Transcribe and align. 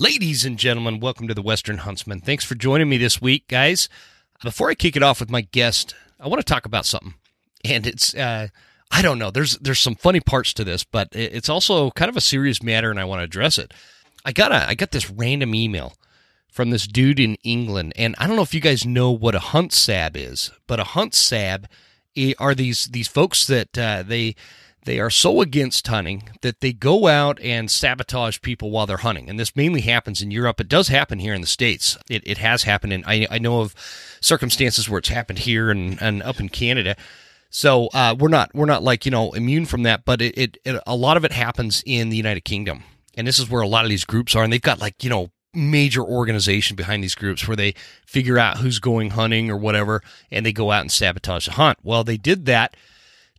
Ladies 0.00 0.44
and 0.44 0.56
gentlemen, 0.56 1.00
welcome 1.00 1.26
to 1.26 1.34
the 1.34 1.42
Western 1.42 1.78
Huntsman. 1.78 2.20
Thanks 2.20 2.44
for 2.44 2.54
joining 2.54 2.88
me 2.88 2.98
this 2.98 3.20
week, 3.20 3.48
guys. 3.48 3.88
Before 4.44 4.70
I 4.70 4.76
kick 4.76 4.94
it 4.94 5.02
off 5.02 5.18
with 5.18 5.28
my 5.28 5.40
guest, 5.40 5.92
I 6.20 6.28
want 6.28 6.38
to 6.38 6.44
talk 6.44 6.66
about 6.66 6.86
something. 6.86 7.14
And 7.64 7.84
it's 7.84 8.14
uh 8.14 8.46
I 8.92 9.02
don't 9.02 9.18
know. 9.18 9.32
There's 9.32 9.58
there's 9.58 9.80
some 9.80 9.96
funny 9.96 10.20
parts 10.20 10.52
to 10.52 10.62
this, 10.62 10.84
but 10.84 11.08
it's 11.10 11.48
also 11.48 11.90
kind 11.90 12.08
of 12.08 12.16
a 12.16 12.20
serious 12.20 12.62
matter 12.62 12.92
and 12.92 13.00
I 13.00 13.06
want 13.06 13.18
to 13.18 13.24
address 13.24 13.58
it. 13.58 13.74
I 14.24 14.30
got 14.30 14.52
a 14.52 14.68
I 14.68 14.76
got 14.76 14.92
this 14.92 15.10
random 15.10 15.52
email 15.52 15.94
from 16.48 16.70
this 16.70 16.86
dude 16.86 17.18
in 17.18 17.34
England, 17.42 17.92
and 17.96 18.14
I 18.18 18.28
don't 18.28 18.36
know 18.36 18.42
if 18.42 18.54
you 18.54 18.60
guys 18.60 18.86
know 18.86 19.10
what 19.10 19.34
a 19.34 19.40
hunt 19.40 19.72
sab 19.72 20.16
is, 20.16 20.52
but 20.68 20.78
a 20.78 20.84
hunt 20.84 21.12
sab 21.12 21.66
are 22.38 22.54
these 22.54 22.86
these 22.86 23.08
folks 23.08 23.48
that 23.48 23.76
uh, 23.76 24.04
they 24.06 24.36
they 24.84 25.00
are 25.00 25.10
so 25.10 25.40
against 25.40 25.86
hunting 25.86 26.30
that 26.42 26.60
they 26.60 26.72
go 26.72 27.08
out 27.08 27.40
and 27.40 27.70
sabotage 27.70 28.40
people 28.40 28.70
while 28.70 28.86
they're 28.86 28.98
hunting. 28.98 29.28
And 29.28 29.38
this 29.38 29.56
mainly 29.56 29.82
happens 29.82 30.22
in 30.22 30.30
Europe. 30.30 30.60
It 30.60 30.68
does 30.68 30.88
happen 30.88 31.18
here 31.18 31.34
in 31.34 31.40
the 31.40 31.46
States. 31.46 31.98
It, 32.08 32.22
it 32.26 32.38
has 32.38 32.62
happened. 32.62 32.92
And 32.92 33.04
I, 33.06 33.26
I 33.30 33.38
know 33.38 33.60
of 33.60 33.74
circumstances 34.20 34.88
where 34.88 34.98
it's 34.98 35.08
happened 35.08 35.40
here 35.40 35.70
and, 35.70 36.00
and 36.00 36.22
up 36.22 36.40
in 36.40 36.48
Canada. 36.48 36.96
So 37.50 37.88
uh, 37.88 38.14
we're 38.18 38.28
not 38.28 38.50
we're 38.54 38.66
not 38.66 38.82
like 38.82 39.04
you 39.06 39.10
know 39.10 39.32
immune 39.32 39.66
from 39.66 39.82
that, 39.84 40.04
but 40.04 40.20
it, 40.20 40.36
it, 40.36 40.56
it 40.64 40.82
a 40.86 40.94
lot 40.94 41.16
of 41.16 41.24
it 41.24 41.32
happens 41.32 41.82
in 41.86 42.10
the 42.10 42.16
United 42.16 42.42
Kingdom, 42.42 42.84
and 43.16 43.26
this 43.26 43.38
is 43.38 43.48
where 43.48 43.62
a 43.62 43.68
lot 43.68 43.84
of 43.84 43.88
these 43.88 44.04
groups 44.04 44.36
are, 44.36 44.44
and 44.44 44.52
they've 44.52 44.60
got 44.60 44.80
like 44.80 45.02
you 45.02 45.08
know 45.08 45.30
major 45.54 46.02
organization 46.02 46.76
behind 46.76 47.02
these 47.02 47.14
groups 47.14 47.48
where 47.48 47.56
they 47.56 47.74
figure 48.06 48.38
out 48.38 48.58
who's 48.58 48.78
going 48.78 49.10
hunting 49.10 49.50
or 49.50 49.56
whatever, 49.56 50.02
and 50.30 50.44
they 50.44 50.52
go 50.52 50.70
out 50.70 50.82
and 50.82 50.92
sabotage 50.92 51.46
the 51.46 51.52
hunt. 51.52 51.78
Well, 51.82 52.04
they 52.04 52.18
did 52.18 52.44
that 52.46 52.76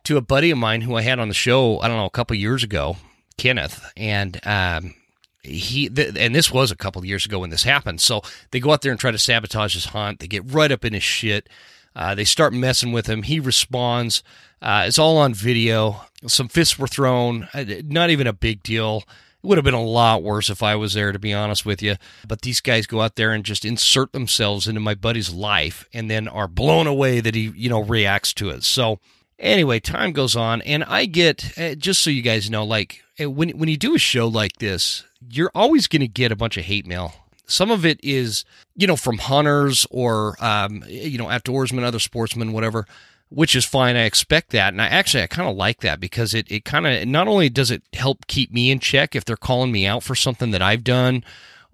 to 0.09 0.17
a 0.17 0.21
buddy 0.21 0.49
of 0.49 0.57
mine 0.57 0.81
who 0.81 0.95
I 0.95 1.03
had 1.03 1.19
on 1.19 1.27
the 1.27 1.35
show, 1.35 1.79
I 1.81 1.87
don't 1.87 1.97
know, 1.97 2.05
a 2.05 2.09
couple 2.09 2.35
years 2.35 2.63
ago, 2.63 2.97
Kenneth, 3.37 3.91
and 3.95 4.39
um, 4.43 4.95
he 5.43 5.87
th- 5.87 6.15
and 6.17 6.33
this 6.33 6.51
was 6.51 6.71
a 6.71 6.75
couple 6.75 7.05
years 7.05 7.27
ago 7.27 7.37
when 7.37 7.51
this 7.51 7.61
happened. 7.61 8.01
So 8.01 8.21
they 8.49 8.59
go 8.59 8.71
out 8.71 8.81
there 8.81 8.89
and 8.89 8.99
try 8.99 9.11
to 9.11 9.19
sabotage 9.19 9.75
his 9.75 9.85
hunt. 9.85 10.19
They 10.19 10.25
get 10.27 10.51
right 10.51 10.71
up 10.71 10.83
in 10.83 10.93
his 10.93 11.03
shit. 11.03 11.47
Uh, 11.95 12.15
they 12.15 12.23
start 12.23 12.53
messing 12.53 12.91
with 12.91 13.05
him. 13.05 13.21
He 13.21 13.39
responds. 13.39 14.23
Uh, 14.63 14.85
it's 14.87 14.97
all 14.97 15.19
on 15.19 15.35
video. 15.35 16.01
Some 16.25 16.47
fists 16.47 16.79
were 16.79 16.87
thrown. 16.87 17.47
Uh, 17.53 17.65
not 17.85 18.09
even 18.09 18.25
a 18.25 18.33
big 18.33 18.63
deal. 18.63 19.03
It 19.43 19.47
would 19.47 19.59
have 19.59 19.65
been 19.65 19.75
a 19.75 19.83
lot 19.83 20.23
worse 20.23 20.49
if 20.49 20.63
I 20.63 20.75
was 20.75 20.95
there, 20.95 21.11
to 21.11 21.19
be 21.19 21.35
honest 21.35 21.67
with 21.67 21.83
you. 21.83 21.97
But 22.27 22.41
these 22.41 22.61
guys 22.61 22.87
go 22.87 23.01
out 23.01 23.15
there 23.15 23.31
and 23.31 23.45
just 23.45 23.63
insert 23.63 24.11
themselves 24.11 24.67
into 24.67 24.81
my 24.81 24.95
buddy's 24.95 25.31
life 25.31 25.87
and 25.93 26.09
then 26.09 26.27
are 26.27 26.47
blown 26.47 26.87
away 26.87 27.19
that 27.19 27.35
he, 27.35 27.53
you 27.55 27.69
know, 27.69 27.83
reacts 27.83 28.33
to 28.33 28.49
it. 28.49 28.63
So 28.63 28.99
Anyway, 29.39 29.79
time 29.79 30.11
goes 30.11 30.35
on, 30.35 30.61
and 30.63 30.83
I 30.83 31.05
get 31.05 31.57
uh, 31.57 31.73
just 31.75 32.01
so 32.01 32.09
you 32.09 32.21
guys 32.21 32.49
know, 32.49 32.65
like 32.65 33.03
uh, 33.21 33.29
when 33.29 33.49
when 33.51 33.69
you 33.69 33.77
do 33.77 33.95
a 33.95 33.99
show 33.99 34.27
like 34.27 34.57
this, 34.57 35.05
you're 35.29 35.51
always 35.55 35.87
going 35.87 36.01
to 36.01 36.07
get 36.07 36.31
a 36.31 36.35
bunch 36.35 36.57
of 36.57 36.65
hate 36.65 36.85
mail. 36.85 37.13
Some 37.45 37.71
of 37.71 37.85
it 37.85 37.99
is, 38.03 38.43
you 38.75 38.85
know, 38.85 38.97
from 38.97 39.17
hunters 39.17 39.87
or 39.89 40.35
um, 40.43 40.83
you 40.87 41.17
know, 41.17 41.27
outdoorsmen, 41.27 41.83
other 41.83 41.99
sportsmen, 41.99 42.51
whatever, 42.51 42.85
which 43.29 43.55
is 43.55 43.63
fine. 43.63 43.95
I 43.95 44.03
expect 44.03 44.49
that, 44.51 44.73
and 44.73 44.81
I 44.81 44.87
actually 44.87 45.23
I 45.23 45.27
kind 45.27 45.49
of 45.49 45.55
like 45.55 45.79
that 45.81 46.01
because 46.01 46.33
it 46.33 46.51
it 46.51 46.65
kind 46.65 46.85
of 46.85 47.07
not 47.07 47.29
only 47.29 47.49
does 47.49 47.71
it 47.71 47.83
help 47.93 48.27
keep 48.27 48.51
me 48.51 48.71
in 48.71 48.79
check 48.79 49.15
if 49.15 49.23
they're 49.23 49.37
calling 49.37 49.71
me 49.71 49.85
out 49.85 50.03
for 50.03 50.15
something 50.15 50.51
that 50.51 50.61
I've 50.61 50.83
done 50.83 51.23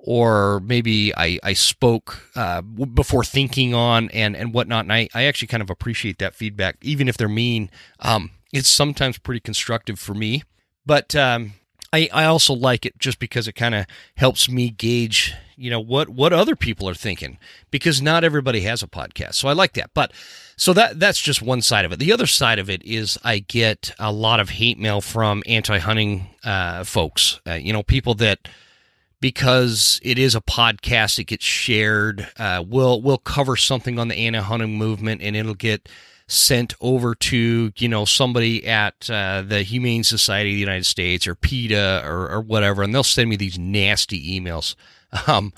or 0.07 0.59
maybe 0.59 1.11
I, 1.15 1.39
I 1.41 1.53
spoke 1.53 2.29
uh, 2.35 2.61
before 2.61 3.23
thinking 3.23 3.73
on 3.73 4.09
and, 4.11 4.35
and 4.35 4.53
whatnot. 4.53 4.85
And 4.85 4.93
I, 4.93 5.09
I 5.15 5.23
actually 5.23 5.47
kind 5.47 5.63
of 5.63 5.71
appreciate 5.71 6.19
that 6.19 6.35
feedback, 6.35 6.77
even 6.83 7.07
if 7.07 7.17
they're 7.17 7.27
mean. 7.27 7.71
Um, 7.99 8.29
it's 8.53 8.69
sometimes 8.69 9.17
pretty 9.17 9.39
constructive 9.39 9.99
for 9.99 10.13
me. 10.13 10.43
But 10.85 11.15
um, 11.15 11.53
I, 11.91 12.07
I 12.13 12.25
also 12.25 12.53
like 12.53 12.85
it 12.85 12.99
just 12.99 13.17
because 13.17 13.47
it 13.47 13.53
kind 13.53 13.73
of 13.73 13.87
helps 14.15 14.47
me 14.47 14.69
gauge, 14.69 15.33
you 15.55 15.71
know, 15.71 15.79
what, 15.79 16.07
what 16.09 16.31
other 16.31 16.55
people 16.55 16.87
are 16.87 16.93
thinking 16.93 17.39
because 17.71 17.99
not 17.99 18.23
everybody 18.23 18.61
has 18.61 18.83
a 18.83 18.87
podcast. 18.87 19.33
So 19.33 19.47
I 19.47 19.53
like 19.53 19.73
that. 19.73 19.89
But 19.95 20.13
so 20.55 20.71
that 20.73 20.99
that's 20.99 21.19
just 21.19 21.41
one 21.41 21.63
side 21.63 21.83
of 21.83 21.91
it. 21.91 21.97
The 21.97 22.13
other 22.13 22.27
side 22.27 22.59
of 22.59 22.69
it 22.69 22.83
is 22.83 23.17
I 23.23 23.39
get 23.39 23.91
a 23.97 24.11
lot 24.11 24.39
of 24.39 24.51
hate 24.51 24.77
mail 24.77 25.01
from 25.01 25.41
anti-hunting 25.47 26.27
uh, 26.43 26.83
folks. 26.83 27.41
Uh, 27.47 27.53
you 27.53 27.73
know, 27.73 27.81
people 27.81 28.13
that 28.15 28.47
because 29.19 29.99
it 30.03 30.19
is 30.19 30.35
a 30.35 30.41
podcast, 30.41 31.19
it 31.19 31.25
gets 31.25 31.45
shared. 31.45 32.27
Uh, 32.37 32.63
we'll 32.65 33.01
we'll 33.01 33.17
cover 33.17 33.55
something 33.55 33.99
on 33.99 34.07
the 34.07 34.15
anti 34.15 34.39
hunting 34.39 34.77
movement, 34.77 35.21
and 35.21 35.35
it'll 35.35 35.53
get 35.53 35.89
sent 36.27 36.73
over 36.81 37.13
to 37.13 37.71
you 37.75 37.87
know 37.87 38.05
somebody 38.05 38.65
at 38.65 39.09
uh, 39.09 39.41
the 39.41 39.63
Humane 39.63 40.03
Society 40.03 40.51
of 40.51 40.55
the 40.55 40.59
United 40.59 40.85
States 40.85 41.27
or 41.27 41.35
PETA 41.35 42.03
or, 42.05 42.29
or 42.29 42.41
whatever, 42.41 42.83
and 42.83 42.93
they'll 42.93 43.03
send 43.03 43.29
me 43.29 43.35
these 43.35 43.59
nasty 43.59 44.39
emails. 44.39 44.75
Um, 45.27 45.53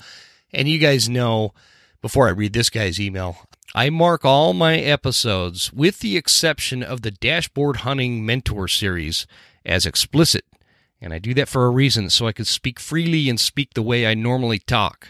and 0.52 0.68
you 0.68 0.78
guys 0.78 1.08
know, 1.08 1.52
before 2.00 2.28
I 2.28 2.30
read 2.30 2.52
this 2.52 2.70
guy's 2.70 3.00
email, 3.00 3.48
I 3.74 3.90
mark 3.90 4.24
all 4.24 4.52
my 4.52 4.78
episodes, 4.78 5.72
with 5.72 5.98
the 5.98 6.16
exception 6.16 6.82
of 6.82 7.02
the 7.02 7.10
Dashboard 7.10 7.78
Hunting 7.78 8.24
Mentor 8.24 8.68
series, 8.68 9.26
as 9.66 9.84
explicit 9.84 10.44
and 11.00 11.12
I 11.12 11.18
do 11.18 11.34
that 11.34 11.48
for 11.48 11.66
a 11.66 11.70
reason, 11.70 12.10
so 12.10 12.26
I 12.26 12.32
can 12.32 12.44
speak 12.44 12.80
freely 12.80 13.28
and 13.28 13.38
speak 13.38 13.74
the 13.74 13.82
way 13.82 14.06
I 14.06 14.14
normally 14.14 14.58
talk. 14.58 15.08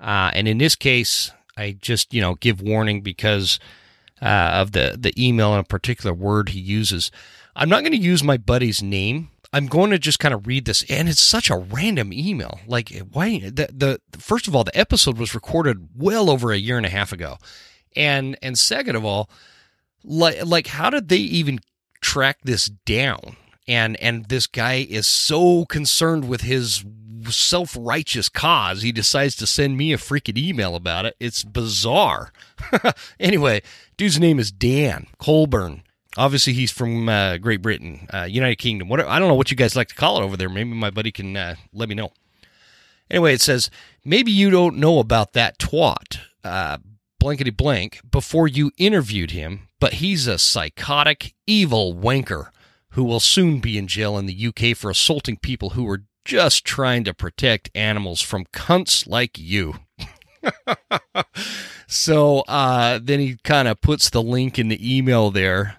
Uh, 0.00 0.30
and 0.34 0.46
in 0.46 0.58
this 0.58 0.76
case, 0.76 1.30
I 1.56 1.76
just, 1.80 2.12
you 2.12 2.20
know, 2.20 2.34
give 2.34 2.60
warning 2.60 3.00
because 3.00 3.58
uh, 4.20 4.50
of 4.54 4.72
the, 4.72 4.96
the 4.98 5.12
email 5.22 5.52
and 5.52 5.60
a 5.60 5.68
particular 5.68 6.14
word 6.14 6.50
he 6.50 6.60
uses. 6.60 7.10
I'm 7.54 7.68
not 7.68 7.80
going 7.80 7.92
to 7.92 7.98
use 7.98 8.22
my 8.22 8.36
buddy's 8.36 8.82
name. 8.82 9.30
I'm 9.52 9.66
going 9.66 9.90
to 9.90 9.98
just 9.98 10.18
kind 10.18 10.34
of 10.34 10.46
read 10.46 10.66
this, 10.66 10.84
and 10.90 11.08
it's 11.08 11.22
such 11.22 11.48
a 11.48 11.56
random 11.56 12.12
email. 12.12 12.60
Like, 12.66 12.90
why? 13.12 13.38
The, 13.38 13.68
the 14.10 14.18
first 14.18 14.48
of 14.48 14.54
all, 14.54 14.64
the 14.64 14.78
episode 14.78 15.16
was 15.16 15.34
recorded 15.34 15.88
well 15.96 16.28
over 16.28 16.52
a 16.52 16.58
year 16.58 16.76
and 16.76 16.84
a 16.84 16.90
half 16.90 17.12
ago, 17.12 17.38
and 17.94 18.36
and 18.42 18.58
second 18.58 18.96
of 18.96 19.04
all, 19.04 19.30
like 20.04 20.44
like 20.44 20.66
how 20.66 20.90
did 20.90 21.08
they 21.08 21.16
even 21.16 21.60
track 22.02 22.38
this 22.42 22.66
down? 22.66 23.36
And 23.68 23.96
and 23.96 24.26
this 24.26 24.46
guy 24.46 24.86
is 24.88 25.06
so 25.06 25.64
concerned 25.66 26.28
with 26.28 26.42
his 26.42 26.84
self-righteous 27.28 28.28
cause 28.28 28.82
he 28.82 28.92
decides 28.92 29.34
to 29.34 29.46
send 29.46 29.76
me 29.76 29.92
a 29.92 29.96
freaking 29.96 30.38
email 30.38 30.76
about 30.76 31.06
it. 31.06 31.16
It's 31.18 31.42
bizarre. 31.44 32.32
Anyway 33.20 33.62
dude's 33.96 34.20
name 34.20 34.38
is 34.38 34.52
dan 34.52 35.06
colburn. 35.18 35.82
Obviously 36.16 36.52
he's 36.52 36.70
from 36.70 37.08
uh, 37.08 37.38
great 37.38 37.62
britain 37.62 38.06
uh, 38.12 38.24
united 38.24 38.56
kingdom 38.56 38.88
what 38.88 39.00
i 39.00 39.18
don't 39.18 39.28
know 39.28 39.34
what 39.34 39.50
you 39.50 39.56
guys 39.56 39.76
like 39.76 39.88
to 39.88 39.94
call 39.94 40.20
it 40.20 40.24
over 40.24 40.36
there. 40.36 40.48
Maybe 40.48 40.70
my 40.70 40.90
buddy 40.90 41.12
can 41.12 41.36
uh, 41.36 41.56
let 41.72 41.88
me 41.88 41.94
know. 41.94 42.12
Anyway 43.10 43.34
it 43.34 43.40
says 43.40 43.70
maybe 44.04 44.30
you 44.30 44.50
don't 44.50 44.76
know 44.76 44.98
about 44.98 45.32
that 45.32 45.58
twat 45.58 46.18
uh, 46.44 46.78
blankety 47.18 47.50
blank 47.50 48.00
before 48.10 48.46
you 48.46 48.70
interviewed 48.78 49.32
him 49.32 49.68
but 49.80 49.94
he's 49.94 50.26
a 50.26 50.38
psychotic 50.38 51.34
evil 51.46 51.94
wanker 51.94 52.50
who 52.96 53.04
will 53.04 53.20
soon 53.20 53.60
be 53.60 53.76
in 53.76 53.86
jail 53.86 54.16
in 54.16 54.24
the 54.24 54.46
UK 54.46 54.74
for 54.74 54.90
assaulting 54.90 55.36
people 55.36 55.70
who 55.70 55.84
were 55.84 56.04
just 56.24 56.64
trying 56.64 57.04
to 57.04 57.12
protect 57.12 57.70
animals 57.74 58.22
from 58.22 58.46
cunts 58.46 59.06
like 59.06 59.38
you. 59.38 59.74
so 61.86 62.40
uh, 62.48 62.98
then 63.02 63.20
he 63.20 63.36
kind 63.44 63.68
of 63.68 63.82
puts 63.82 64.08
the 64.08 64.22
link 64.22 64.58
in 64.58 64.68
the 64.68 64.96
email 64.96 65.30
there. 65.30 65.76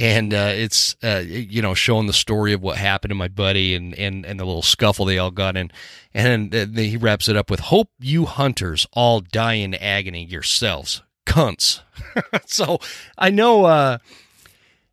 And 0.00 0.32
uh, 0.32 0.52
it's 0.54 0.96
uh, 1.02 1.22
you 1.26 1.60
know 1.60 1.74
showing 1.74 2.06
the 2.06 2.12
story 2.14 2.54
of 2.54 2.62
what 2.62 2.78
happened 2.78 3.10
to 3.10 3.14
my 3.14 3.28
buddy 3.28 3.74
and, 3.74 3.94
and, 3.94 4.24
and 4.24 4.40
the 4.40 4.44
little 4.44 4.62
scuffle 4.62 5.04
they 5.04 5.16
all 5.16 5.30
got 5.30 5.56
in, 5.56 5.70
and 6.12 6.50
then 6.50 6.74
he 6.74 6.98
wraps 6.98 7.30
it 7.30 7.36
up 7.36 7.50
with 7.50 7.60
"Hope 7.60 7.88
you 7.98 8.26
hunters 8.26 8.86
all 8.92 9.20
die 9.20 9.54
in 9.54 9.72
agony 9.72 10.22
yourselves, 10.26 11.02
cunts." 11.24 11.80
so 12.46 12.78
I 13.16 13.30
know 13.30 13.64
uh, 13.64 13.96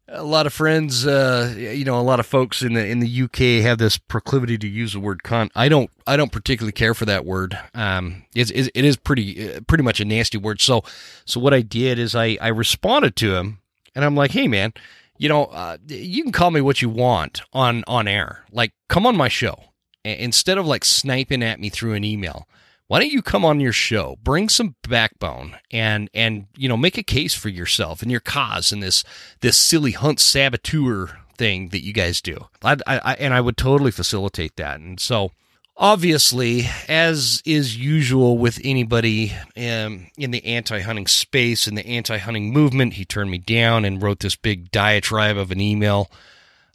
a 0.07 0.23
lot 0.23 0.45
of 0.45 0.53
friends, 0.53 1.07
uh, 1.07 1.53
you 1.57 1.85
know, 1.85 1.99
a 1.99 2.01
lot 2.01 2.19
of 2.19 2.25
folks 2.25 2.61
in 2.61 2.73
the 2.73 2.85
in 2.85 2.99
the 2.99 3.21
UK 3.23 3.63
have 3.63 3.77
this 3.77 3.97
proclivity 3.97 4.57
to 4.57 4.67
use 4.67 4.93
the 4.93 4.99
word 4.99 5.23
cunt. 5.23 5.49
I 5.55 5.69
don't, 5.69 5.89
I 6.05 6.17
don't 6.17 6.31
particularly 6.31 6.73
care 6.73 6.93
for 6.93 7.05
that 7.05 7.25
word. 7.25 7.57
Um, 7.73 8.25
it's, 8.35 8.51
it 8.51 8.71
is 8.75 8.97
pretty, 8.97 9.53
uh, 9.53 9.61
pretty 9.67 9.83
much 9.83 9.99
a 9.99 10.05
nasty 10.05 10.37
word. 10.37 10.61
So, 10.61 10.83
so 11.25 11.39
what 11.39 11.53
I 11.53 11.61
did 11.61 11.99
is 11.99 12.15
I 12.15 12.37
I 12.41 12.49
responded 12.49 13.15
to 13.17 13.35
him, 13.35 13.59
and 13.95 14.03
I'm 14.03 14.15
like, 14.15 14.31
hey 14.31 14.47
man, 14.47 14.73
you 15.17 15.29
know, 15.29 15.45
uh, 15.45 15.77
you 15.87 16.23
can 16.23 16.31
call 16.31 16.51
me 16.51 16.61
what 16.61 16.81
you 16.81 16.89
want 16.89 17.41
on 17.53 17.83
on 17.87 18.07
air. 18.07 18.43
Like, 18.51 18.73
come 18.89 19.05
on 19.05 19.15
my 19.15 19.29
show 19.29 19.57
instead 20.03 20.57
of 20.57 20.65
like 20.65 20.83
sniping 20.83 21.41
at 21.41 21.59
me 21.59 21.69
through 21.69 21.93
an 21.93 22.03
email 22.03 22.47
why 22.87 22.99
don't 22.99 23.11
you 23.11 23.21
come 23.21 23.45
on 23.45 23.59
your 23.59 23.73
show 23.73 24.17
bring 24.23 24.49
some 24.49 24.75
backbone 24.87 25.55
and 25.71 26.09
and 26.13 26.47
you 26.55 26.67
know 26.67 26.77
make 26.77 26.97
a 26.97 27.03
case 27.03 27.33
for 27.33 27.49
yourself 27.49 28.01
and 28.01 28.11
your 28.11 28.19
cause 28.19 28.71
in 28.71 28.79
this 28.79 29.03
this 29.41 29.57
silly 29.57 29.91
hunt 29.91 30.19
saboteur 30.19 31.19
thing 31.35 31.69
that 31.69 31.83
you 31.83 31.93
guys 31.93 32.21
do. 32.21 32.47
I, 32.63 32.77
I, 32.85 33.13
and 33.15 33.33
i 33.33 33.41
would 33.41 33.57
totally 33.57 33.91
facilitate 33.91 34.55
that. 34.57 34.79
And 34.79 34.99
so 34.99 35.31
obviously 35.75 36.69
as 36.87 37.41
is 37.45 37.75
usual 37.77 38.37
with 38.37 38.59
anybody 38.63 39.33
um, 39.57 40.07
in 40.17 40.31
the 40.31 40.45
anti-hunting 40.45 41.07
space 41.07 41.65
and 41.65 41.77
the 41.77 41.85
anti-hunting 41.85 42.53
movement 42.53 42.93
he 42.93 43.05
turned 43.05 43.31
me 43.31 43.39
down 43.39 43.83
and 43.83 44.01
wrote 44.01 44.19
this 44.19 44.35
big 44.35 44.71
diatribe 44.71 45.37
of 45.37 45.51
an 45.51 45.59
email. 45.59 46.11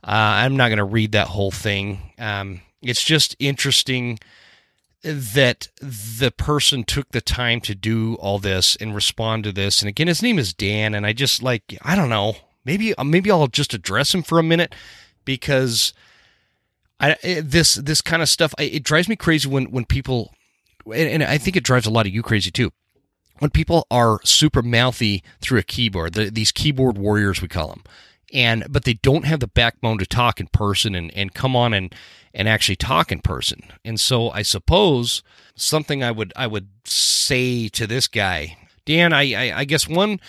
Uh, 0.02 0.42
i'm 0.42 0.56
not 0.56 0.68
going 0.68 0.78
to 0.78 0.84
read 0.84 1.12
that 1.12 1.28
whole 1.28 1.50
thing. 1.50 2.12
Um, 2.18 2.60
it's 2.82 3.02
just 3.02 3.36
interesting 3.38 4.18
that 5.02 5.68
the 5.80 6.32
person 6.36 6.82
took 6.82 7.10
the 7.10 7.20
time 7.20 7.60
to 7.62 7.74
do 7.74 8.14
all 8.16 8.38
this 8.38 8.76
and 8.76 8.94
respond 8.94 9.44
to 9.44 9.52
this. 9.52 9.80
And 9.80 9.88
again, 9.88 10.08
his 10.08 10.22
name 10.22 10.38
is 10.38 10.52
Dan, 10.52 10.94
and 10.94 11.06
I 11.06 11.12
just 11.12 11.42
like 11.42 11.78
I 11.82 11.94
don't 11.94 12.08
know. 12.08 12.34
Maybe 12.64 12.94
uh, 12.94 13.04
maybe 13.04 13.30
I'll 13.30 13.46
just 13.46 13.74
address 13.74 14.14
him 14.14 14.22
for 14.22 14.38
a 14.38 14.42
minute 14.42 14.74
because 15.24 15.92
I 17.00 17.16
eh, 17.22 17.42
this 17.44 17.74
this 17.74 18.00
kind 18.00 18.22
of 18.22 18.28
stuff 18.28 18.54
it 18.58 18.82
drives 18.82 19.08
me 19.08 19.16
crazy 19.16 19.48
when 19.48 19.70
when 19.70 19.84
people 19.84 20.34
and 20.92 21.22
I 21.22 21.38
think 21.38 21.56
it 21.56 21.64
drives 21.64 21.86
a 21.86 21.90
lot 21.90 22.06
of 22.06 22.12
you 22.12 22.22
crazy 22.22 22.50
too. 22.50 22.72
When 23.38 23.50
people 23.50 23.86
are 23.90 24.20
super 24.24 24.62
mouthy 24.62 25.22
through 25.40 25.60
a 25.60 25.62
keyboard, 25.62 26.14
the, 26.14 26.28
these 26.28 26.50
keyboard 26.50 26.98
warriors 26.98 27.40
we 27.40 27.46
call 27.46 27.68
them, 27.68 27.84
and 28.32 28.64
but 28.68 28.84
they 28.84 28.94
don't 28.94 29.26
have 29.26 29.40
the 29.40 29.46
backbone 29.46 29.98
to 29.98 30.06
talk 30.06 30.40
in 30.40 30.48
person 30.48 30.94
and, 30.94 31.14
and 31.14 31.34
come 31.34 31.54
on 31.54 31.72
and 31.72 31.94
and 32.38 32.48
actually 32.48 32.76
talk 32.76 33.12
in 33.12 33.18
person. 33.18 33.60
And 33.84 34.00
so 34.00 34.30
I 34.30 34.42
suppose 34.42 35.22
something 35.56 36.02
I 36.02 36.12
would 36.12 36.32
I 36.36 36.46
would 36.46 36.68
say 36.84 37.68
to 37.70 37.86
this 37.86 38.06
guy, 38.06 38.56
Dan, 38.86 39.12
I 39.12 39.34
I, 39.34 39.58
I 39.58 39.64
guess 39.64 39.86
one 39.86 40.20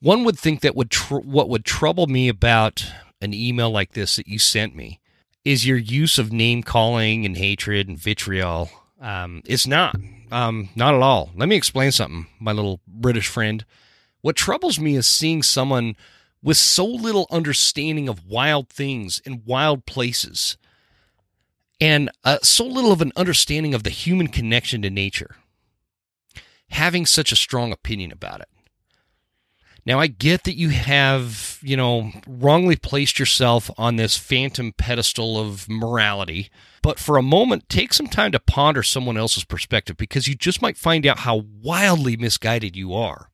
one 0.00 0.24
would 0.24 0.38
think 0.38 0.62
that 0.62 0.74
would 0.74 0.90
tr- 0.90 1.16
what 1.16 1.48
would 1.48 1.64
trouble 1.64 2.06
me 2.06 2.28
about 2.28 2.90
an 3.20 3.34
email 3.34 3.70
like 3.70 3.92
this 3.92 4.16
that 4.16 4.26
you 4.26 4.38
sent 4.38 4.74
me 4.74 5.00
is 5.44 5.66
your 5.66 5.78
use 5.78 6.18
of 6.18 6.32
name 6.32 6.62
calling 6.62 7.24
and 7.24 7.36
hatred 7.36 7.88
and 7.88 7.98
vitriol. 7.98 8.70
Um, 9.00 9.42
it's 9.46 9.66
not, 9.66 9.96
um, 10.30 10.68
not 10.74 10.94
at 10.94 11.00
all. 11.00 11.30
Let 11.36 11.48
me 11.48 11.56
explain 11.56 11.92
something, 11.92 12.26
my 12.38 12.52
little 12.52 12.80
British 12.86 13.28
friend. 13.28 13.64
What 14.20 14.36
troubles 14.36 14.78
me 14.78 14.96
is 14.96 15.06
seeing 15.06 15.42
someone 15.42 15.96
with 16.42 16.56
so 16.56 16.84
little 16.84 17.26
understanding 17.30 18.08
of 18.08 18.26
wild 18.26 18.68
things 18.68 19.20
and 19.24 19.44
wild 19.46 19.86
places 19.86 20.56
and 21.80 22.10
uh, 22.24 22.38
so 22.42 22.64
little 22.64 22.92
of 22.92 23.02
an 23.02 23.12
understanding 23.16 23.74
of 23.74 23.82
the 23.82 23.90
human 23.90 24.28
connection 24.28 24.82
to 24.82 24.90
nature, 24.90 25.36
having 26.70 27.06
such 27.06 27.32
a 27.32 27.36
strong 27.36 27.72
opinion 27.72 28.12
about 28.12 28.40
it. 28.40 28.48
Now, 29.86 30.00
I 30.00 30.06
get 30.06 30.44
that 30.44 30.56
you 30.56 30.68
have, 30.68 31.58
you 31.62 31.74
know, 31.74 32.12
wrongly 32.26 32.76
placed 32.76 33.18
yourself 33.18 33.70
on 33.78 33.96
this 33.96 34.18
phantom 34.18 34.74
pedestal 34.76 35.38
of 35.38 35.66
morality, 35.66 36.50
but 36.82 36.98
for 36.98 37.16
a 37.16 37.22
moment, 37.22 37.70
take 37.70 37.94
some 37.94 38.06
time 38.06 38.32
to 38.32 38.38
ponder 38.38 38.82
someone 38.82 39.16
else's 39.16 39.44
perspective 39.44 39.96
because 39.96 40.28
you 40.28 40.34
just 40.34 40.60
might 40.60 40.76
find 40.76 41.06
out 41.06 41.20
how 41.20 41.44
wildly 41.62 42.18
misguided 42.18 42.76
you 42.76 42.92
are. 42.92 43.30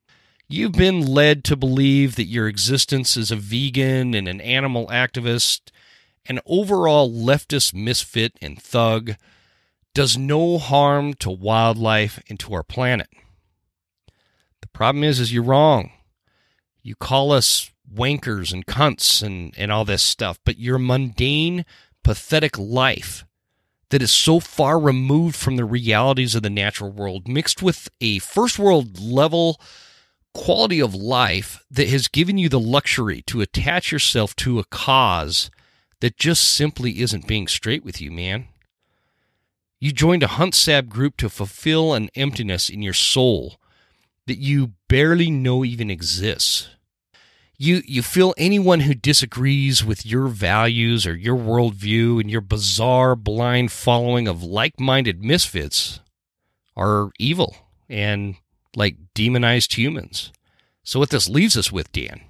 You've 0.46 0.72
been 0.72 1.04
led 1.04 1.42
to 1.44 1.56
believe 1.56 2.14
that 2.14 2.26
your 2.26 2.46
existence 2.46 3.16
as 3.16 3.32
a 3.32 3.36
vegan 3.36 4.14
and 4.14 4.28
an 4.28 4.40
animal 4.40 4.86
activist 4.86 5.72
an 6.26 6.40
overall 6.46 7.10
leftist 7.10 7.74
misfit 7.74 8.36
and 8.40 8.60
thug, 8.60 9.16
does 9.94 10.16
no 10.16 10.58
harm 10.58 11.14
to 11.14 11.30
wildlife 11.30 12.20
and 12.28 12.38
to 12.40 12.52
our 12.54 12.62
planet. 12.62 13.08
The 14.60 14.68
problem 14.68 15.04
is, 15.04 15.20
is 15.20 15.32
you're 15.32 15.42
wrong. 15.42 15.92
You 16.82 16.96
call 16.96 17.32
us 17.32 17.70
wankers 17.92 18.52
and 18.52 18.66
cunts 18.66 19.22
and, 19.22 19.54
and 19.56 19.70
all 19.70 19.84
this 19.84 20.02
stuff, 20.02 20.38
but 20.44 20.58
your 20.58 20.78
mundane, 20.78 21.64
pathetic 22.02 22.58
life 22.58 23.24
that 23.90 24.02
is 24.02 24.10
so 24.10 24.40
far 24.40 24.78
removed 24.78 25.36
from 25.36 25.56
the 25.56 25.64
realities 25.64 26.34
of 26.34 26.42
the 26.42 26.50
natural 26.50 26.90
world, 26.90 27.28
mixed 27.28 27.62
with 27.62 27.88
a 28.00 28.18
first 28.18 28.58
world 28.58 28.98
level 28.98 29.60
quality 30.34 30.80
of 30.80 30.94
life 30.94 31.64
that 31.70 31.88
has 31.88 32.08
given 32.08 32.36
you 32.36 32.48
the 32.48 32.58
luxury 32.58 33.22
to 33.22 33.40
attach 33.40 33.92
yourself 33.92 34.34
to 34.34 34.58
a 34.58 34.64
cause 34.64 35.48
that 36.04 36.18
just 36.18 36.46
simply 36.46 37.00
isn't 37.00 37.26
being 37.26 37.48
straight 37.48 37.82
with 37.82 37.98
you, 37.98 38.12
man. 38.12 38.46
You 39.80 39.90
joined 39.90 40.22
a 40.22 40.26
Hunt 40.26 40.54
Sab 40.54 40.90
group 40.90 41.16
to 41.16 41.30
fulfill 41.30 41.94
an 41.94 42.10
emptiness 42.14 42.68
in 42.68 42.82
your 42.82 42.92
soul 42.92 43.54
that 44.26 44.36
you 44.36 44.72
barely 44.86 45.30
know 45.30 45.64
even 45.64 45.88
exists. 45.88 46.68
You, 47.56 47.80
you 47.86 48.02
feel 48.02 48.34
anyone 48.36 48.80
who 48.80 48.92
disagrees 48.92 49.82
with 49.82 50.04
your 50.04 50.26
values 50.26 51.06
or 51.06 51.16
your 51.16 51.38
worldview 51.38 52.20
and 52.20 52.30
your 52.30 52.42
bizarre, 52.42 53.16
blind 53.16 53.72
following 53.72 54.28
of 54.28 54.42
like 54.42 54.78
minded 54.78 55.24
misfits 55.24 56.00
are 56.76 57.12
evil 57.18 57.56
and 57.88 58.34
like 58.76 58.96
demonized 59.14 59.78
humans. 59.78 60.32
So, 60.82 60.98
what 60.98 61.08
this 61.08 61.30
leaves 61.30 61.56
us 61.56 61.72
with, 61.72 61.90
Dan, 61.92 62.20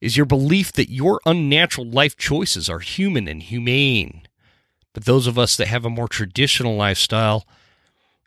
is 0.00 0.16
your 0.16 0.26
belief 0.26 0.72
that 0.72 0.90
your 0.90 1.20
unnatural 1.26 1.86
life 1.86 2.16
choices 2.16 2.68
are 2.70 2.78
human 2.80 3.28
and 3.28 3.42
humane. 3.42 4.22
But 4.92 5.04
those 5.04 5.26
of 5.26 5.38
us 5.38 5.56
that 5.56 5.68
have 5.68 5.84
a 5.84 5.90
more 5.90 6.08
traditional 6.08 6.76
lifestyle, 6.76 7.46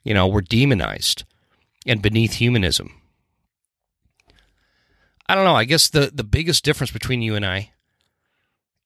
you 0.04 0.14
know, 0.14 0.28
we're 0.28 0.42
demonized 0.42 1.24
and 1.86 2.02
beneath 2.02 2.34
humanism. 2.34 3.02
I 5.28 5.36
don't 5.36 5.46
know. 5.46 5.56
I 5.56 5.66
guess 5.66 5.90
the, 5.90 6.12
the 6.14 6.24
biggest 6.24 6.64
difference 6.64 6.92
between 6.92 7.22
you 7.22 7.36
and 7.36 7.46
I 7.46 7.72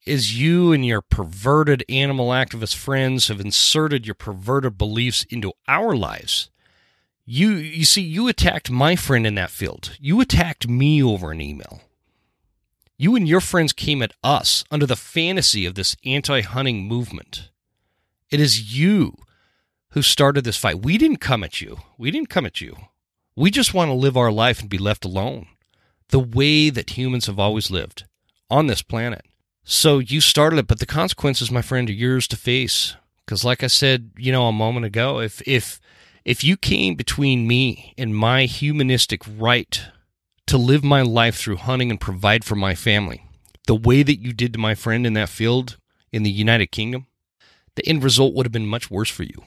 is 0.05 0.39
you 0.39 0.71
and 0.71 0.85
your 0.85 1.01
perverted 1.01 1.83
animal 1.89 2.29
activist 2.29 2.75
friends 2.75 3.27
have 3.27 3.41
inserted 3.41 4.07
your 4.07 4.15
perverted 4.15 4.77
beliefs 4.77 5.25
into 5.29 5.51
our 5.67 5.95
lives. 5.95 6.49
You 7.25 7.49
you 7.49 7.83
see, 7.83 8.01
you 8.01 8.29
attacked 8.29 8.71
my 8.71 8.95
friend 8.95 9.27
in 9.27 9.35
that 9.35 9.51
field. 9.51 9.97
You 9.99 10.21
attacked 10.21 10.69
me 10.69 11.03
over 11.03 11.31
an 11.31 11.41
email. 11.41 11.81
You 12.99 13.15
and 13.15 13.27
your 13.27 13.41
friends 13.41 13.73
came 13.73 14.01
at 14.01 14.13
us 14.23 14.63
under 14.71 14.87
the 14.87 14.95
fantasy 14.95 15.65
of 15.67 15.75
this 15.75 15.95
anti 16.03 16.41
hunting 16.41 16.87
movement. 16.87 17.49
It 18.31 18.39
is 18.39 18.75
you 18.75 19.15
who 19.91 20.01
started 20.01 20.43
this 20.43 20.57
fight. 20.57 20.83
We 20.83 20.97
didn't 20.97 21.17
come 21.17 21.43
at 21.43 21.61
you. 21.61 21.77
We 21.97 22.09
didn't 22.09 22.29
come 22.29 22.45
at 22.45 22.59
you. 22.59 22.75
We 23.35 23.51
just 23.51 23.73
want 23.73 23.89
to 23.89 23.93
live 23.93 24.17
our 24.17 24.31
life 24.31 24.61
and 24.61 24.69
be 24.69 24.79
left 24.79 25.05
alone 25.05 25.47
the 26.09 26.19
way 26.19 26.71
that 26.71 26.97
humans 26.97 27.27
have 27.27 27.37
always 27.37 27.69
lived 27.69 28.05
on 28.49 28.65
this 28.65 28.81
planet. 28.81 29.25
So 29.63 29.99
you 29.99 30.19
started 30.19 30.57
it, 30.57 30.67
but 30.67 30.79
the 30.79 30.85
consequences, 30.85 31.51
my 31.51 31.61
friend, 31.61 31.89
are 31.89 31.93
yours 31.93 32.27
to 32.29 32.37
face. 32.37 32.95
Because, 33.25 33.43
like 33.43 33.63
I 33.63 33.67
said, 33.67 34.11
you 34.17 34.31
know, 34.31 34.47
a 34.47 34.53
moment 34.53 34.85
ago, 34.85 35.19
if 35.19 35.45
if 35.47 35.79
if 36.25 36.43
you 36.43 36.57
came 36.57 36.95
between 36.95 37.47
me 37.47 37.93
and 37.97 38.15
my 38.15 38.45
humanistic 38.45 39.21
right 39.37 39.83
to 40.47 40.57
live 40.57 40.83
my 40.83 41.01
life 41.01 41.37
through 41.37 41.57
hunting 41.57 41.91
and 41.91 42.01
provide 42.01 42.43
for 42.43 42.55
my 42.55 42.73
family. 42.75 43.25
The 43.67 43.75
way 43.75 44.03
that 44.03 44.19
you 44.19 44.33
did 44.33 44.53
to 44.53 44.59
my 44.59 44.75
friend 44.75 45.05
in 45.05 45.13
that 45.13 45.29
field 45.29 45.77
in 46.11 46.23
the 46.23 46.31
United 46.31 46.67
Kingdom, 46.67 47.07
the 47.75 47.87
end 47.87 48.03
result 48.03 48.33
would 48.33 48.45
have 48.45 48.51
been 48.51 48.65
much 48.65 48.89
worse 48.89 49.09
for 49.09 49.23
you. 49.23 49.43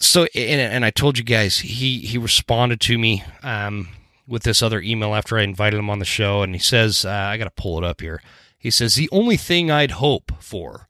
So, 0.00 0.26
and, 0.34 0.60
and 0.60 0.84
I 0.84 0.90
told 0.90 1.16
you 1.16 1.24
guys, 1.24 1.58
he 1.60 2.00
he 2.00 2.18
responded 2.18 2.80
to 2.82 2.98
me 2.98 3.22
um, 3.42 3.88
with 4.26 4.42
this 4.42 4.62
other 4.62 4.80
email 4.80 5.14
after 5.14 5.38
I 5.38 5.42
invited 5.42 5.78
him 5.78 5.88
on 5.88 6.00
the 6.00 6.04
show, 6.04 6.42
and 6.42 6.54
he 6.54 6.58
says, 6.58 7.04
uh, 7.04 7.10
I 7.10 7.36
got 7.38 7.44
to 7.44 7.50
pull 7.50 7.78
it 7.78 7.84
up 7.84 8.00
here. 8.00 8.20
He 8.58 8.70
says, 8.70 8.94
the 8.94 9.08
only 9.12 9.36
thing 9.36 9.70
I'd 9.70 9.92
hope 9.92 10.32
for 10.40 10.88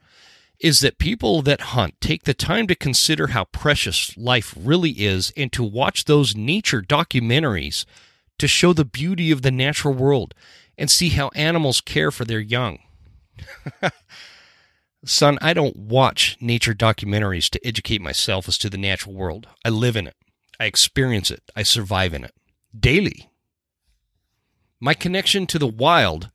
is 0.58 0.80
that 0.80 0.98
people 0.98 1.42
that 1.42 1.60
hunt 1.60 2.00
take 2.00 2.22
the 2.24 2.32
time 2.32 2.66
to 2.68 2.74
consider 2.74 3.28
how 3.28 3.44
precious 3.44 4.16
life 4.16 4.54
really 4.58 4.92
is 4.92 5.32
and 5.36 5.52
to 5.52 5.62
watch 5.62 6.04
those 6.04 6.34
nature 6.34 6.80
documentaries 6.80 7.84
to 8.38 8.48
show 8.48 8.72
the 8.72 8.84
beauty 8.84 9.30
of 9.30 9.42
the 9.42 9.50
natural 9.50 9.94
world 9.94 10.34
and 10.76 10.90
see 10.90 11.10
how 11.10 11.30
animals 11.34 11.80
care 11.80 12.10
for 12.10 12.24
their 12.24 12.40
young. 12.40 12.78
Son, 15.04 15.38
I 15.40 15.52
don't 15.52 15.76
watch 15.76 16.36
nature 16.40 16.74
documentaries 16.74 17.50
to 17.50 17.66
educate 17.66 18.00
myself 18.00 18.48
as 18.48 18.56
to 18.58 18.70
the 18.70 18.78
natural 18.78 19.14
world. 19.14 19.46
I 19.64 19.68
live 19.68 19.96
in 19.96 20.06
it. 20.06 20.16
I 20.58 20.64
experience 20.64 21.30
it. 21.30 21.42
I 21.54 21.62
survive 21.62 22.14
in 22.14 22.24
it 22.24 22.34
daily. 22.78 23.30
My 24.80 24.94
connection 24.94 25.46
to 25.48 25.58
the 25.58 25.66
wild 25.66 26.30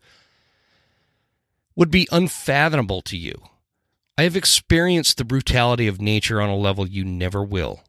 would 1.76 1.92
be 1.92 2.08
unfathomable 2.12 3.02
to 3.04 3.18
you. 3.18 3.42
I 4.18 4.24
have 4.24 4.36
experienced 4.36 5.18
the 5.18 5.26
brutality 5.26 5.88
of 5.88 6.02
nature 6.02 6.42
on 6.42 6.50
a 6.50 6.56
level 6.56 6.88
you 6.88 7.06
never 7.06 7.44
will, 7.44 7.82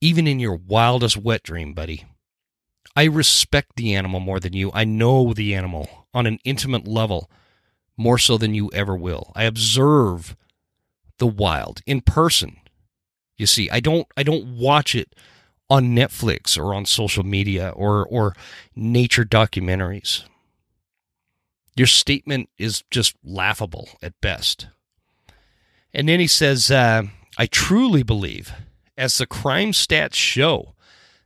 even 0.00 0.26
in 0.26 0.40
your 0.40 0.54
wildest 0.54 1.16
wet 1.16 1.42
dream, 1.42 1.74
buddy. 1.74 2.06
I 2.96 3.04
respect 3.04 3.76
the 3.76 3.94
animal 3.94 4.20
more 4.20 4.40
than 4.40 4.52
you. 4.52 4.70
I 4.74 4.84
know 4.84 5.32
the 5.32 5.54
animal 5.54 6.06
on 6.12 6.26
an 6.26 6.38
intimate 6.44 6.86
level 6.86 7.30
more 7.96 8.18
so 8.18 8.36
than 8.36 8.54
you 8.54 8.70
ever 8.72 8.96
will. 8.96 9.32
I 9.34 9.44
observe 9.44 10.36
the 11.18 11.26
wild 11.26 11.82
in 11.86 12.00
person. 12.00 12.56
You 13.36 13.46
see, 13.46 13.70
I 13.70 13.80
don't 13.80 14.06
I 14.16 14.22
don't 14.22 14.58
watch 14.58 14.94
it 14.94 15.14
on 15.68 15.94
Netflix 15.94 16.58
or 16.58 16.74
on 16.74 16.84
social 16.84 17.24
media 17.24 17.70
or 17.70 18.04
or 18.06 18.34
nature 18.74 19.24
documentaries. 19.24 20.24
Your 21.76 21.86
statement 21.86 22.50
is 22.58 22.82
just 22.90 23.16
laughable 23.24 23.88
at 24.02 24.20
best. 24.20 24.66
And 25.94 26.08
then 26.08 26.20
he 26.20 26.26
says, 26.26 26.70
uh, 26.70 27.04
I 27.38 27.46
truly 27.46 28.02
believe, 28.02 28.52
as 28.96 29.16
the 29.18 29.26
crime 29.26 29.72
stats 29.72 30.14
show, 30.14 30.74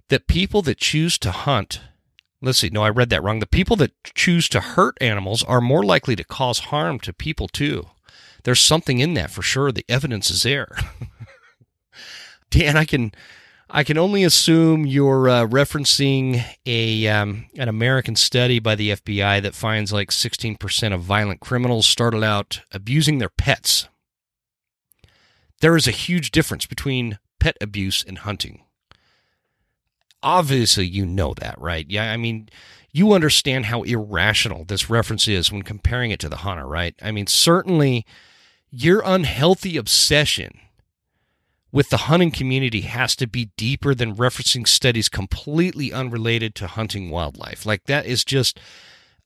that 0.08 0.26
people 0.26 0.62
that 0.62 0.78
choose 0.78 1.18
to 1.18 1.30
hunt 1.30 1.80
let's 2.42 2.58
see 2.58 2.70
no 2.70 2.82
i 2.82 2.88
read 2.88 3.10
that 3.10 3.22
wrong 3.22 3.40
the 3.40 3.46
people 3.46 3.76
that 3.76 3.92
choose 4.14 4.48
to 4.48 4.60
hurt 4.60 4.96
animals 5.00 5.42
are 5.44 5.60
more 5.60 5.84
likely 5.84 6.16
to 6.16 6.24
cause 6.24 6.58
harm 6.60 6.98
to 6.98 7.12
people 7.12 7.48
too 7.48 7.86
there's 8.44 8.60
something 8.60 8.98
in 8.98 9.14
that 9.14 9.30
for 9.30 9.42
sure 9.42 9.72
the 9.72 9.84
evidence 9.88 10.30
is 10.30 10.42
there 10.42 10.76
Dan, 12.54 12.76
I 12.76 12.84
can 12.84 13.10
I 13.68 13.82
can 13.82 13.98
only 13.98 14.22
assume 14.22 14.86
you're 14.86 15.28
uh, 15.28 15.46
referencing 15.46 16.44
a 16.64 17.08
um, 17.08 17.46
an 17.56 17.68
American 17.68 18.14
study 18.14 18.60
by 18.60 18.76
the 18.76 18.90
FBI 18.90 19.42
that 19.42 19.56
finds 19.56 19.92
like 19.92 20.10
16% 20.10 20.94
of 20.94 21.00
violent 21.00 21.40
criminals 21.40 21.84
started 21.86 22.22
out 22.22 22.60
abusing 22.70 23.18
their 23.18 23.28
pets. 23.28 23.88
There 25.60 25.76
is 25.76 25.88
a 25.88 25.92
huge 25.92 26.30
difference 26.30 26.64
between 26.66 27.18
pet 27.40 27.56
abuse 27.60 28.04
and 28.06 28.18
hunting. 28.18 28.63
Obviously, 30.24 30.86
you 30.86 31.06
know 31.06 31.34
that, 31.34 31.60
right? 31.60 31.86
Yeah, 31.88 32.10
I 32.10 32.16
mean, 32.16 32.48
you 32.92 33.12
understand 33.12 33.66
how 33.66 33.82
irrational 33.82 34.64
this 34.64 34.88
reference 34.88 35.28
is 35.28 35.52
when 35.52 35.62
comparing 35.62 36.10
it 36.10 36.20
to 36.20 36.28
the 36.28 36.38
hunter, 36.38 36.66
right? 36.66 36.94
I 37.02 37.12
mean, 37.12 37.26
certainly 37.26 38.06
your 38.70 39.02
unhealthy 39.04 39.76
obsession 39.76 40.58
with 41.70 41.90
the 41.90 41.96
hunting 41.96 42.30
community 42.30 42.82
has 42.82 43.16
to 43.16 43.26
be 43.26 43.50
deeper 43.56 43.94
than 43.94 44.14
referencing 44.14 44.66
studies 44.66 45.08
completely 45.08 45.92
unrelated 45.92 46.54
to 46.54 46.68
hunting 46.68 47.10
wildlife. 47.10 47.66
Like 47.66 47.84
that 47.84 48.06
is 48.06 48.24
just 48.24 48.60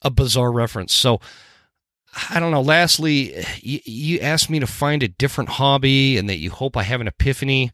a 0.01 0.09
bizarre 0.09 0.51
reference. 0.51 0.93
So 0.93 1.21
I 2.29 2.39
don't 2.39 2.51
know. 2.51 2.61
Lastly, 2.61 3.45
you, 3.61 4.19
asked 4.19 4.49
me 4.49 4.59
to 4.59 4.67
find 4.67 5.03
a 5.03 5.07
different 5.07 5.51
hobby 5.51 6.17
and 6.17 6.27
that 6.27 6.37
you 6.37 6.49
hope 6.49 6.75
I 6.75 6.83
have 6.83 7.01
an 7.01 7.07
epiphany. 7.07 7.71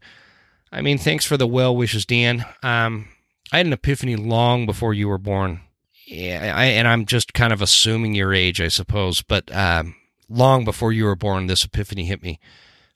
I 0.70 0.82
mean, 0.82 0.98
thanks 0.98 1.24
for 1.24 1.38
the 1.38 1.46
well 1.46 1.74
wishes, 1.74 2.04
Dan. 2.04 2.44
Um, 2.62 3.08
I 3.52 3.58
had 3.58 3.66
an 3.66 3.72
epiphany 3.72 4.16
long 4.16 4.66
before 4.66 4.92
you 4.94 5.08
were 5.08 5.18
born. 5.18 5.60
Yeah, 6.06 6.52
I, 6.56 6.66
and 6.66 6.86
I'm 6.86 7.06
just 7.06 7.34
kind 7.34 7.52
of 7.52 7.60
assuming 7.60 8.14
your 8.14 8.32
age, 8.32 8.60
I 8.60 8.68
suppose. 8.68 9.22
But 9.22 9.54
um, 9.54 9.94
long 10.28 10.64
before 10.64 10.92
you 10.92 11.04
were 11.04 11.16
born, 11.16 11.46
this 11.46 11.64
epiphany 11.64 12.04
hit 12.04 12.22
me. 12.22 12.38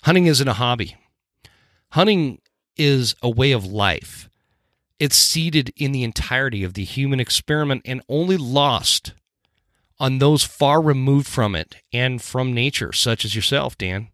Hunting 0.03 0.27
isn't 0.27 0.49
a 0.49 0.55
hobby. 0.55 0.97
Hunting 1.91 2.41
is 2.77 3.15
a 3.23 3.29
way 3.29 3.53
of 3.53 3.67
life. 3.67 4.29
It's 4.99 5.17
seated 5.17 5.73
in 5.77 5.93
the 5.93 6.05
entirety 6.05 6.63
of 6.63 6.75
the 6.75 6.85
human 6.85 7.21
experiment 7.21 7.83
and 7.85 8.03
only 8.09 8.37
lost 8.37 9.13
on 9.99 10.19
those 10.19 10.45
far 10.45 10.81
removed 10.81 11.27
from 11.27 11.55
it 11.55 11.77
and 11.93 12.23
from 12.23 12.55
nature, 12.55 12.93
such 12.93 13.25
as 13.25 13.35
yourself, 13.35 13.77
Dan. 13.77 14.09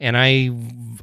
And 0.00 0.16
I, 0.16 0.50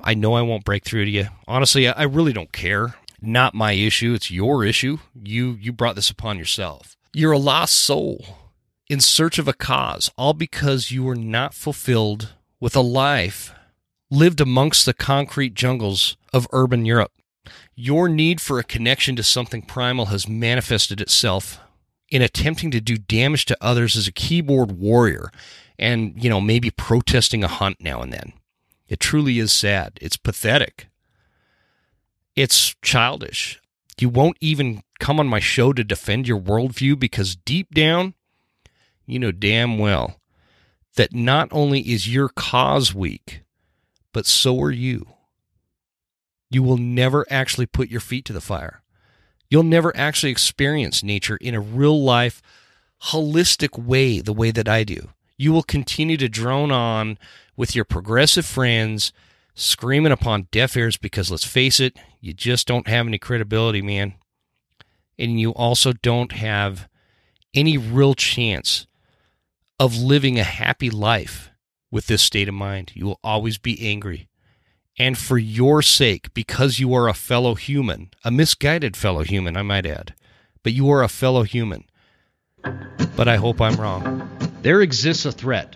I 0.02 0.14
know 0.14 0.34
I 0.34 0.42
won't 0.42 0.66
break 0.66 0.84
through 0.84 1.06
to 1.06 1.12
you. 1.12 1.28
Honestly, 1.48 1.88
I 1.88 2.04
really 2.04 2.34
don't 2.34 2.52
care. 2.52 2.96
Not 3.22 3.54
my 3.54 3.74
issue. 3.74 4.14
It's 4.14 4.32
your 4.32 4.66
issue. 4.66 4.98
You, 5.24 5.58
you 5.62 5.72
brought 5.72 5.96
this 5.96 6.10
upon 6.10 6.38
yourself. 6.38 6.98
You're 7.14 7.34
a 7.34 7.38
lost 7.38 7.76
soul 7.76 8.38
in 8.90 9.00
search 9.00 9.38
of 9.38 9.48
a 9.48 9.54
cause, 9.54 10.12
all 10.18 10.34
because 10.34 10.92
you 10.92 11.04
were 11.04 11.16
not 11.16 11.54
fulfilled 11.54 12.34
with 12.60 12.76
a 12.76 12.82
life 12.82 13.54
lived 14.10 14.42
amongst 14.42 14.86
the 14.86 14.94
concrete 14.94 15.54
jungles 15.54 16.18
of 16.34 16.48
urban 16.52 16.86
Europe. 16.86 17.14
Your 17.76 18.10
need 18.10 18.42
for 18.42 18.60
a 18.60 18.64
connection 18.64 19.16
to 19.16 19.24
something 19.24 19.62
primal 19.62 20.08
has 20.08 20.28
manifested 20.28 21.00
itself 21.00 21.60
in 22.10 22.22
attempting 22.22 22.70
to 22.72 22.82
do 22.82 22.98
damage 22.98 23.46
to 23.46 23.58
others 23.62 23.96
as 23.96 24.08
a 24.08 24.12
keyboard 24.12 24.74
warrior 24.74 25.32
and, 25.80 26.22
you 26.22 26.30
know, 26.30 26.42
maybe 26.42 26.70
protesting 26.70 27.44
a 27.44 27.48
hunt 27.48 27.78
now 27.80 28.02
and 28.02 28.12
then. 28.12 28.34
It 28.90 29.00
truly 29.00 29.40
is 29.40 29.54
sad. 29.54 29.98
It's 30.02 30.18
pathetic. 30.18 30.88
It's 32.36 32.76
childish. 32.82 33.60
You 34.00 34.10
won't 34.10 34.38
even 34.42 34.82
come 35.00 35.20
on 35.20 35.28
my 35.28 35.40
show 35.40 35.74
to 35.74 35.84
defend 35.84 36.28
your 36.28 36.40
worldview 36.40 36.98
because 37.00 37.36
deep 37.36 37.74
down, 37.74 38.14
you 39.06 39.20
know 39.20 39.32
damn 39.32 39.78
well 39.78 40.20
that 40.96 41.14
not 41.14 41.48
only 41.52 41.82
is 41.82 42.14
your 42.14 42.30
cause 42.30 42.94
weak, 42.94 43.44
but 44.14 44.26
so 44.26 44.60
are 44.62 44.72
you. 44.72 45.08
You 46.50 46.64
will 46.64 46.78
never 46.78 47.26
actually 47.30 47.66
put 47.66 47.90
your 47.90 48.02
feet 48.02 48.26
to 48.26 48.34
the 48.34 48.42
fire. 48.42 48.84
You'll 49.50 49.64
never 49.64 49.96
actually 49.96 50.32
experience 50.32 51.04
nature 51.04 51.38
in 51.38 51.56
a 51.56 51.62
real 51.62 52.02
life, 52.02 52.42
holistic 53.04 53.82
way, 53.82 54.20
the 54.20 54.34
way 54.34 54.52
that 54.52 54.68
I 54.68 54.84
do. 54.84 55.10
You 55.38 55.52
will 55.52 55.64
continue 55.64 56.18
to 56.18 56.30
drone 56.30 56.72
on 56.72 57.18
with 57.56 57.76
your 57.76 57.86
progressive 57.86 58.46
friends, 58.46 59.12
screaming 59.62 60.12
upon 60.12 60.48
deaf 60.52 60.76
ears 60.76 60.98
because 60.98 61.30
let's 61.30 61.46
face 61.46 61.80
it, 61.80 61.98
you 62.20 62.34
just 62.34 62.68
don't 62.68 62.88
have 62.88 63.08
any 63.08 63.18
credibility, 63.18 63.82
man. 63.82 64.16
And 65.18 65.40
you 65.40 65.52
also 65.52 65.94
don't 65.94 66.32
have 66.32 66.90
any 67.54 67.78
real 67.78 68.16
chance 68.16 68.88
of 69.80 69.98
living 69.98 70.40
a 70.40 70.44
happy 70.44 70.90
life 70.90 71.52
with 71.92 72.08
this 72.08 72.22
state 72.22 72.48
of 72.48 72.54
mind. 72.54 72.92
You 72.96 73.06
will 73.06 73.20
always 73.24 73.58
be 73.58 73.88
angry. 73.88 74.30
And 74.98 75.18
for 75.18 75.38
your 75.38 75.82
sake, 75.82 76.34
because 76.34 76.80
you 76.80 76.94
are 76.94 77.08
a 77.08 77.14
fellow 77.14 77.56
human, 77.56 78.12
a 78.24 78.32
misguided 78.32 78.98
fellow 78.98 79.24
human, 79.24 79.58
I 79.58 79.62
might 79.62 79.86
add, 79.86 80.14
but 80.64 80.74
you 80.74 80.90
are 80.90 81.04
a 81.04 81.10
fellow 81.10 81.44
human. 81.44 81.86
But 83.16 83.28
I 83.28 83.38
hope 83.38 83.62
I'm 83.62 83.76
wrong. 83.76 84.30
There 84.62 84.82
exists 84.82 85.26
a 85.26 85.32
threat 85.32 85.76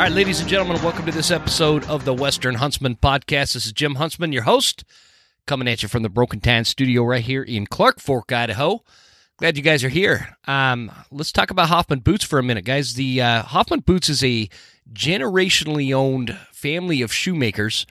All 0.00 0.06
right, 0.06 0.12
ladies 0.14 0.40
and 0.40 0.48
gentlemen, 0.48 0.82
welcome 0.82 1.04
to 1.04 1.12
this 1.12 1.30
episode 1.30 1.84
of 1.84 2.06
the 2.06 2.14
Western 2.14 2.54
Huntsman 2.54 2.96
Podcast. 2.96 3.52
This 3.52 3.66
is 3.66 3.72
Jim 3.72 3.96
Huntsman, 3.96 4.32
your 4.32 4.44
host, 4.44 4.82
coming 5.46 5.68
at 5.68 5.82
you 5.82 5.90
from 5.90 6.02
the 6.02 6.08
Broken 6.08 6.40
Tan 6.40 6.64
Studio 6.64 7.04
right 7.04 7.22
here 7.22 7.42
in 7.42 7.66
Clark 7.66 8.00
Fork, 8.00 8.32
Idaho. 8.32 8.82
Glad 9.36 9.58
you 9.58 9.62
guys 9.62 9.84
are 9.84 9.90
here. 9.90 10.38
Um, 10.46 10.90
let's 11.10 11.32
talk 11.32 11.50
about 11.50 11.68
Hoffman 11.68 11.98
Boots 11.98 12.24
for 12.24 12.38
a 12.38 12.42
minute, 12.42 12.64
guys. 12.64 12.94
The 12.94 13.20
uh, 13.20 13.42
Hoffman 13.42 13.80
Boots 13.80 14.08
is 14.08 14.24
a 14.24 14.48
generationally 14.90 15.94
owned 15.94 16.34
family 16.50 17.02
of 17.02 17.12
shoemakers 17.12 17.84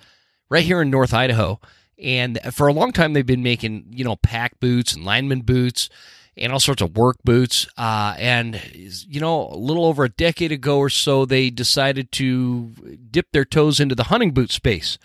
right 0.49 0.65
here 0.65 0.81
in 0.81 0.89
North 0.89 1.13
Idaho, 1.13 1.59
and 1.99 2.39
for 2.51 2.67
a 2.67 2.73
long 2.73 2.91
time 2.91 3.13
they've 3.13 3.23
been 3.23 3.43
making 3.43 3.85
you 3.91 4.03
know 4.03 4.15
pack 4.15 4.59
boots 4.59 4.95
and 4.95 5.05
lineman 5.05 5.41
boots 5.41 5.91
and 6.39 6.51
all 6.53 6.59
sorts 6.59 6.81
of 6.81 6.95
work 6.95 7.17
boots. 7.23 7.67
Uh, 7.77 8.15
and, 8.17 8.61
you 8.73 9.19
know, 9.19 9.49
a 9.49 9.57
little 9.57 9.85
over 9.85 10.03
a 10.03 10.09
decade 10.09 10.51
ago 10.51 10.77
or 10.77 10.89
so, 10.89 11.25
they 11.25 11.49
decided 11.49 12.11
to 12.13 12.71
dip 13.11 13.31
their 13.31 13.45
toes 13.45 13.79
into 13.79 13.95
the 13.95 14.05
hunting 14.05 14.31
boot 14.31 14.51
space. 14.51 14.97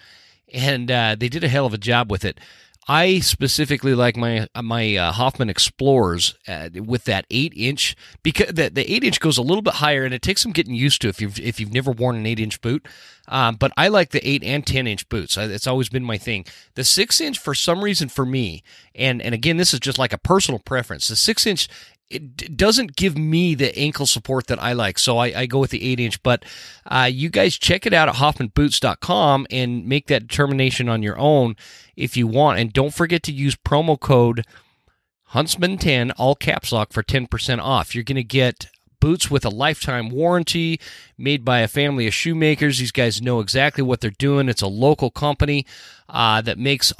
And 0.53 0.91
uh, 0.91 1.17
they 1.19 1.29
did 1.29 1.45
a 1.45 1.49
hell 1.49 1.67
of 1.67 1.75
a 1.75 1.79
job 1.79 2.11
with 2.11 2.25
it. 2.25 2.38
I 2.87 3.21
specifically 3.21 3.95
like 3.95 4.17
my 4.17 4.47
my 4.61 4.97
uh, 4.97 5.12
Hoffman 5.12 5.49
Explorers 5.49 6.35
uh, 6.47 6.69
with 6.75 7.05
that 7.05 7.25
eight 7.31 7.55
inch 7.57 7.97
because 8.23 8.49
the, 8.49 8.69
the 8.69 8.91
eight 8.93 9.05
inch 9.05 9.21
goes 9.21 9.38
a 9.38 9.43
little 9.43 9.62
bit 9.62 9.75
higher 9.75 10.05
and 10.05 10.12
it 10.12 10.21
takes 10.23 10.43
some 10.43 10.53
getting 10.53 10.75
used 10.75 11.00
to 11.03 11.09
if 11.09 11.21
you've 11.21 11.38
if 11.38 11.59
you've 11.59 11.73
never 11.73 11.91
worn 11.91 12.17
an 12.17 12.26
eight 12.26 12.41
inch 12.41 12.61
boot. 12.61 12.87
Um, 13.26 13.57
but 13.57 13.73
I 13.79 13.88
like 13.88 14.11
the 14.11 14.26
eight 14.29 14.45
and 14.45 14.67
ten 14.67 14.87
inch 14.87 15.09
boots. 15.09 15.38
It's 15.38 15.67
always 15.67 15.88
been 15.88 16.05
my 16.05 16.19
thing. 16.19 16.45
The 16.75 16.85
six 16.85 17.21
inch 17.21 17.38
for 17.38 17.55
some 17.55 17.83
reason 17.83 18.11
for 18.11 18.26
me, 18.26 18.62
and 18.95 19.23
and 19.23 19.35
again 19.35 19.57
this 19.57 19.73
is 19.73 19.81
just 19.81 19.99
like 19.99 20.12
a 20.12 20.19
personal 20.19 20.59
preference. 20.59 21.09
The 21.09 21.17
six 21.17 21.47
inch 21.47 21.69
it 22.14 22.56
doesn't 22.56 22.97
give 22.97 23.18
me 23.18 23.54
the 23.54 23.76
ankle 23.78 24.06
support 24.06 24.47
that 24.47 24.62
I 24.62 24.73
like. 24.73 24.99
So 24.99 25.18
I, 25.18 25.40
I 25.40 25.47
go 25.47 25.59
with 25.59 25.71
the 25.71 25.85
8 25.85 26.00
inch. 26.00 26.23
But 26.23 26.44
uh, 26.87 27.09
you 27.12 27.28
guys 27.28 27.56
check 27.59 27.87
it 27.87 27.92
out 27.92 28.09
at 28.09 28.16
hoffmanboots.com 28.16 29.47
and 29.50 29.87
make 29.87 30.06
that 30.06 30.28
determination 30.28 30.88
on 30.88 31.02
your 31.02 31.18
own 31.18 31.56
if 31.97 32.16
you 32.16 32.26
want. 32.26 32.59
And 32.59 32.73
don't 32.73 32.94
forget 32.94 33.23
to 33.25 33.33
use 33.33 33.56
promo 33.56 33.99
code 33.99 34.44
Huntsman10, 35.33 36.12
all 36.16 36.37
caps 36.37 36.71
lock, 36.71 36.92
for 36.92 37.02
10% 37.02 37.59
off. 37.61 37.94
You're 37.94 38.04
going 38.04 38.16
to 38.16 38.23
get 38.23 38.68
boots 39.00 39.30
with 39.30 39.44
a 39.44 39.50
lifetime 39.50 40.09
warranty 40.09 40.80
made 41.18 41.44
by 41.44 41.59
a 41.59 41.68
family 41.68 42.06
of 42.06 42.14
shoemakers. 42.14 42.78
These 42.78 42.92
guys 42.92 43.21
know 43.21 43.40
exactly 43.40 43.83
what 43.83 44.00
they're 44.00 44.11
doing. 44.12 44.49
It's 44.49 44.62
a 44.62 44.66
local 44.66 45.11
company 45.11 45.66
uh, 46.09 46.40
that 46.40 46.56
makes 46.56 46.90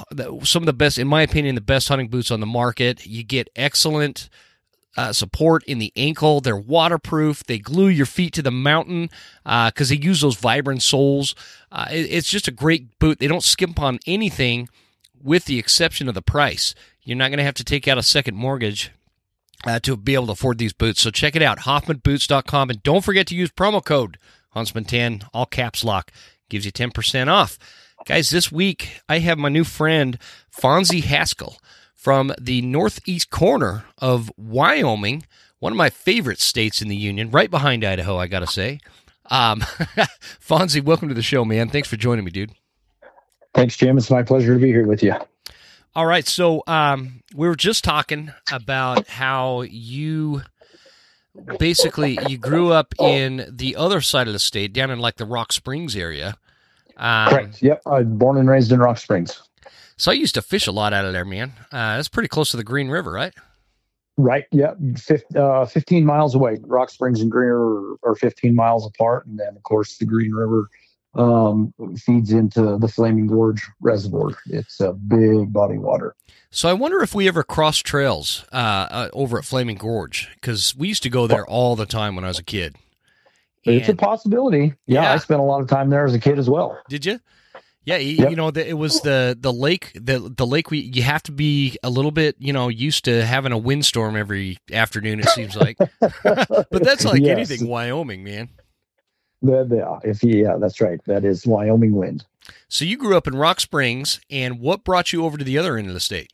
some 0.43 0.61
of 0.61 0.67
the 0.67 0.73
best, 0.73 0.99
in 0.99 1.07
my 1.07 1.23
opinion, 1.23 1.55
the 1.55 1.61
best 1.61 1.87
hunting 1.87 2.09
boots 2.09 2.29
on 2.29 2.41
the 2.41 2.45
market. 2.45 3.07
You 3.07 3.23
get 3.23 3.49
excellent 3.55 4.29
uh, 4.97 5.13
support 5.13 5.63
in 5.65 5.79
the 5.79 5.91
ankle. 5.95 6.41
They're 6.41 6.55
waterproof. 6.55 7.43
They 7.43 7.59
glue 7.59 7.87
your 7.87 8.05
feet 8.05 8.33
to 8.33 8.41
the 8.41 8.51
mountain 8.51 9.09
because 9.43 9.91
uh, 9.91 9.95
they 9.95 10.01
use 10.01 10.21
those 10.21 10.37
Vibram 10.37 10.81
soles. 10.81 11.35
Uh, 11.71 11.87
it, 11.91 12.11
it's 12.11 12.29
just 12.29 12.47
a 12.47 12.51
great 12.51 12.97
boot. 12.99 13.19
They 13.19 13.27
don't 13.27 13.43
skimp 13.43 13.79
on 13.79 13.99
anything, 14.07 14.69
with 15.21 15.45
the 15.45 15.59
exception 15.59 16.07
of 16.07 16.13
the 16.13 16.21
price. 16.21 16.75
You're 17.03 17.17
not 17.17 17.29
going 17.29 17.37
to 17.37 17.43
have 17.43 17.55
to 17.55 17.63
take 17.63 17.87
out 17.87 17.97
a 17.97 18.03
second 18.03 18.35
mortgage 18.35 18.91
uh, 19.65 19.79
to 19.79 19.97
be 19.97 20.13
able 20.13 20.27
to 20.27 20.31
afford 20.33 20.57
these 20.57 20.73
boots. 20.73 21.01
So 21.01 21.11
check 21.11 21.35
it 21.35 21.41
out, 21.41 21.59
HoffmanBoots.com, 21.59 22.69
and 22.69 22.83
don't 22.83 23.03
forget 23.03 23.27
to 23.27 23.35
use 23.35 23.51
promo 23.51 23.83
code 23.83 24.17
Huntsman10, 24.55 25.27
all 25.33 25.45
caps 25.45 25.83
lock, 25.83 26.11
gives 26.49 26.65
you 26.65 26.71
10% 26.71 27.27
off. 27.27 27.59
Guys, 28.05 28.29
this 28.29 28.51
week 28.51 29.01
I 29.09 29.19
have 29.19 29.37
my 29.37 29.49
new 29.49 29.63
friend 29.63 30.17
Fonzy 30.55 31.03
Haskell 31.03 31.59
from 32.05 32.31
the 32.39 32.61
northeast 32.61 33.31
corner 33.31 33.83
of 33.97 34.31
Wyoming, 34.37 35.25
one 35.57 35.73
of 35.73 35.75
my 35.75 35.89
favorite 35.89 36.39
states 36.39 36.79
in 36.79 36.87
the 36.87 36.95
Union, 36.95 37.31
right 37.31 37.49
behind 37.49 37.83
Idaho, 37.83 38.17
I 38.17 38.27
got 38.27 38.41
to 38.41 38.47
say. 38.47 38.79
Um, 39.31 39.61
Fonzy, 40.39 40.83
welcome 40.83 41.07
to 41.07 41.15
the 41.15 41.23
show, 41.23 41.43
man. 41.43 41.67
Thanks 41.67 41.87
for 41.87 41.97
joining 41.97 42.23
me, 42.23 42.29
dude. 42.29 42.51
Thanks, 43.55 43.75
Jim. 43.75 43.97
It's 43.97 44.11
my 44.11 44.21
pleasure 44.21 44.53
to 44.53 44.59
be 44.59 44.67
here 44.67 44.85
with 44.85 45.01
you. 45.01 45.15
All 45.95 46.05
right. 46.05 46.27
So 46.27 46.61
um, 46.67 47.23
we 47.33 47.47
were 47.47 47.55
just 47.55 47.83
talking 47.83 48.31
about 48.51 49.07
how 49.07 49.61
you 49.61 50.43
basically 51.57 52.19
you 52.27 52.37
grew 52.37 52.71
up 52.71 52.93
in 52.99 53.47
the 53.51 53.77
other 53.77 53.99
side 53.99 54.27
of 54.27 54.33
the 54.33 54.39
state, 54.39 54.73
down 54.73 54.91
in 54.91 54.99
like 54.99 55.15
the 55.15 55.25
Rock 55.25 55.51
Springs 55.51 55.95
area. 55.95 56.37
Um, 56.97 57.29
Correct. 57.29 57.63
Yep. 57.63 57.81
I 57.87 58.01
was 58.01 58.05
born 58.05 58.37
and 58.37 58.47
raised 58.47 58.71
in 58.71 58.79
Rock 58.79 58.99
Springs. 58.99 59.41
So 59.97 60.11
I 60.11 60.15
used 60.15 60.35
to 60.35 60.41
fish 60.41 60.67
a 60.67 60.71
lot 60.71 60.93
out 60.93 61.05
of 61.05 61.13
there, 61.13 61.25
man. 61.25 61.53
Uh, 61.71 61.95
that's 61.95 62.09
pretty 62.09 62.27
close 62.27 62.51
to 62.51 62.57
the 62.57 62.63
Green 62.63 62.89
River, 62.89 63.11
right? 63.11 63.33
Right. 64.17 64.45
Yeah. 64.51 64.73
uh, 65.35 65.65
15 65.65 66.05
miles 66.05 66.35
away. 66.35 66.57
Rock 66.61 66.89
Springs 66.89 67.21
and 67.21 67.31
Green 67.31 67.49
River 67.49 67.97
are 68.03 68.15
15 68.15 68.55
miles 68.55 68.85
apart. 68.85 69.25
And 69.25 69.39
then, 69.39 69.55
of 69.55 69.63
course, 69.63 69.97
the 69.97 70.05
Green 70.05 70.31
River 70.31 70.69
um, 71.15 71.73
feeds 71.97 72.31
into 72.31 72.77
the 72.77 72.87
Flaming 72.87 73.27
Gorge 73.27 73.65
Reservoir. 73.81 74.31
It's 74.47 74.79
a 74.79 74.93
big 74.93 75.51
body 75.51 75.75
of 75.75 75.81
water. 75.81 76.15
So 76.51 76.69
I 76.69 76.73
wonder 76.73 77.01
if 77.01 77.13
we 77.13 77.27
ever 77.27 77.43
cross 77.43 77.79
trails 77.79 78.45
uh, 78.53 78.55
uh, 78.55 79.09
over 79.13 79.37
at 79.37 79.45
Flaming 79.45 79.77
Gorge 79.77 80.29
because 80.35 80.75
we 80.75 80.87
used 80.87 81.03
to 81.03 81.09
go 81.09 81.27
there 81.27 81.45
all 81.45 81.75
the 81.75 81.85
time 81.85 82.15
when 82.15 82.23
I 82.23 82.29
was 82.29 82.39
a 82.39 82.43
kid. 82.43 82.75
And, 83.65 83.75
it's 83.75 83.89
a 83.89 83.95
possibility. 83.95 84.73
Yeah, 84.85 85.03
yeah, 85.03 85.13
I 85.13 85.17
spent 85.17 85.39
a 85.39 85.43
lot 85.43 85.61
of 85.61 85.67
time 85.67 85.89
there 85.89 86.05
as 86.05 86.13
a 86.13 86.19
kid 86.19 86.37
as 86.37 86.49
well. 86.49 86.79
Did 86.87 87.05
you? 87.05 87.19
Yeah, 87.85 87.97
you, 87.97 88.17
yep. 88.17 88.29
you 88.31 88.35
know, 88.35 88.49
the, 88.49 88.67
it 88.67 88.73
was 88.73 89.01
the 89.01 89.37
the 89.39 89.53
lake 89.53 89.91
the 89.93 90.33
the 90.35 90.45
lake 90.45 90.71
we 90.71 90.79
you 90.79 91.03
have 91.03 91.21
to 91.23 91.31
be 91.31 91.77
a 91.83 91.89
little 91.89 92.11
bit, 92.11 92.35
you 92.39 92.51
know, 92.51 92.67
used 92.67 93.05
to 93.05 93.23
having 93.23 93.51
a 93.51 93.57
windstorm 93.57 94.15
every 94.15 94.57
afternoon 94.71 95.19
it 95.19 95.29
seems 95.29 95.55
like. 95.55 95.77
but 95.99 96.83
that's 96.83 97.05
like 97.05 97.21
yes. 97.21 97.49
anything 97.49 97.67
Wyoming, 97.67 98.23
man. 98.23 98.49
Yeah, 99.41 99.99
if 100.03 100.23
yeah, 100.23 100.57
that's 100.59 100.81
right. 100.81 100.99
That 101.05 101.23
is 101.23 101.45
Wyoming 101.45 101.93
wind. 101.93 102.25
So 102.67 102.85
you 102.85 102.97
grew 102.97 103.15
up 103.15 103.27
in 103.27 103.35
Rock 103.35 103.59
Springs, 103.59 104.19
and 104.29 104.59
what 104.59 104.83
brought 104.83 105.13
you 105.13 105.23
over 105.23 105.37
to 105.37 105.43
the 105.43 105.57
other 105.57 105.77
end 105.77 105.87
of 105.87 105.93
the 105.93 105.99
state? 105.99 106.31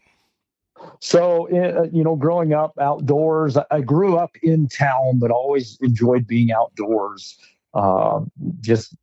So, 0.99 1.47
uh, 1.49 1.87
you 1.91 2.03
know, 2.03 2.15
growing 2.15 2.53
up 2.53 2.73
outdoors, 2.79 3.57
I 3.69 3.81
grew 3.81 4.17
up 4.17 4.35
in 4.41 4.67
town, 4.67 5.19
but 5.19 5.31
always 5.31 5.77
enjoyed 5.81 6.27
being 6.27 6.51
outdoors. 6.51 7.37
Uh, 7.73 8.21
just 8.59 8.95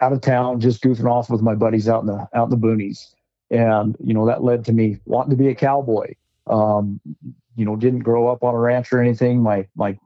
out 0.00 0.12
of 0.12 0.20
town, 0.20 0.60
just 0.60 0.82
goofing 0.82 1.10
off 1.10 1.30
with 1.30 1.42
my 1.42 1.54
buddies 1.54 1.88
out 1.88 2.00
in 2.00 2.06
the 2.06 2.28
out 2.34 2.44
in 2.44 2.50
the 2.50 2.56
boonies, 2.56 3.06
and 3.50 3.96
you 4.00 4.14
know 4.14 4.26
that 4.26 4.42
led 4.42 4.64
to 4.66 4.72
me 4.72 4.98
wanting 5.06 5.30
to 5.30 5.36
be 5.36 5.48
a 5.48 5.54
cowboy. 5.54 6.14
Um, 6.46 7.00
you 7.56 7.64
know, 7.64 7.76
didn't 7.76 8.00
grow 8.00 8.28
up 8.28 8.44
on 8.44 8.54
a 8.54 8.58
ranch 8.58 8.92
or 8.92 9.00
anything. 9.00 9.42
My 9.42 9.66
my 9.74 9.98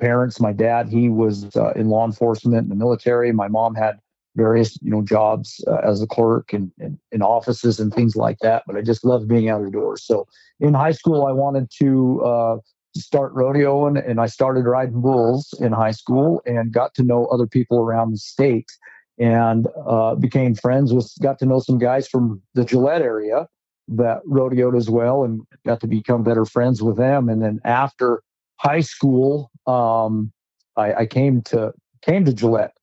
parents, 0.00 0.40
my 0.40 0.52
dad, 0.52 0.88
he 0.88 1.08
was 1.08 1.54
uh, 1.56 1.72
in 1.72 1.88
law 1.88 2.04
enforcement 2.04 2.64
in 2.64 2.68
the 2.68 2.74
military. 2.74 3.32
My 3.32 3.48
mom 3.48 3.74
had 3.74 3.98
various 4.34 4.78
you 4.82 4.90
know 4.90 5.02
jobs 5.02 5.64
uh, 5.66 5.76
as 5.76 6.02
a 6.02 6.06
clerk 6.06 6.52
and 6.52 6.70
in 7.10 7.22
offices 7.22 7.80
and 7.80 7.92
things 7.92 8.16
like 8.16 8.38
that. 8.40 8.64
But 8.66 8.76
I 8.76 8.82
just 8.82 9.04
loved 9.04 9.28
being 9.28 9.48
out 9.48 9.62
of 9.62 9.72
doors. 9.72 10.04
So 10.04 10.26
in 10.60 10.74
high 10.74 10.92
school, 10.92 11.26
I 11.26 11.32
wanted 11.32 11.70
to 11.78 12.22
uh, 12.22 12.56
start 12.94 13.34
rodeoing, 13.34 14.06
and 14.06 14.20
I 14.20 14.26
started 14.26 14.66
riding 14.66 15.00
bulls 15.00 15.54
in 15.60 15.72
high 15.72 15.92
school 15.92 16.42
and 16.44 16.72
got 16.72 16.94
to 16.94 17.02
know 17.02 17.26
other 17.26 17.46
people 17.46 17.80
around 17.80 18.12
the 18.12 18.18
state 18.18 18.70
and 19.18 19.68
uh, 19.86 20.14
became 20.14 20.54
friends 20.54 20.92
with, 20.92 21.12
got 21.20 21.38
to 21.38 21.46
know 21.46 21.60
some 21.60 21.78
guys 21.78 22.08
from 22.08 22.42
the 22.54 22.64
Gillette 22.64 23.02
area 23.02 23.46
that 23.88 24.22
rodeoed 24.24 24.76
as 24.76 24.88
well 24.88 25.24
and 25.24 25.42
got 25.66 25.80
to 25.80 25.86
become 25.86 26.22
better 26.22 26.44
friends 26.44 26.82
with 26.82 26.96
them. 26.96 27.28
And 27.28 27.42
then 27.42 27.60
after 27.64 28.22
high 28.56 28.80
school, 28.80 29.50
um, 29.66 30.32
I, 30.76 30.94
I 30.94 31.06
came 31.06 31.42
to 31.42 31.72
came 32.02 32.24
to 32.24 32.32
Gillette 32.32 32.74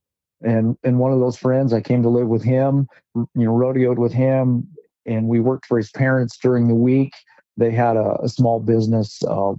and 0.41 0.77
and 0.83 0.99
one 0.99 1.11
of 1.11 1.19
those 1.19 1.37
friends 1.37 1.73
I 1.73 1.81
came 1.81 2.03
to 2.03 2.09
live 2.09 2.27
with 2.27 2.43
him, 2.43 2.87
you 3.15 3.29
know, 3.35 3.51
rodeoed 3.51 3.97
with 3.97 4.13
him, 4.13 4.67
and 5.05 5.27
we 5.27 5.39
worked 5.39 5.65
for 5.65 5.77
his 5.77 5.91
parents 5.91 6.37
during 6.37 6.67
the 6.67 6.75
week. 6.75 7.13
They 7.57 7.71
had 7.71 7.97
a, 7.97 8.17
a 8.21 8.29
small 8.29 8.59
business, 8.59 9.21
uh, 9.23 9.53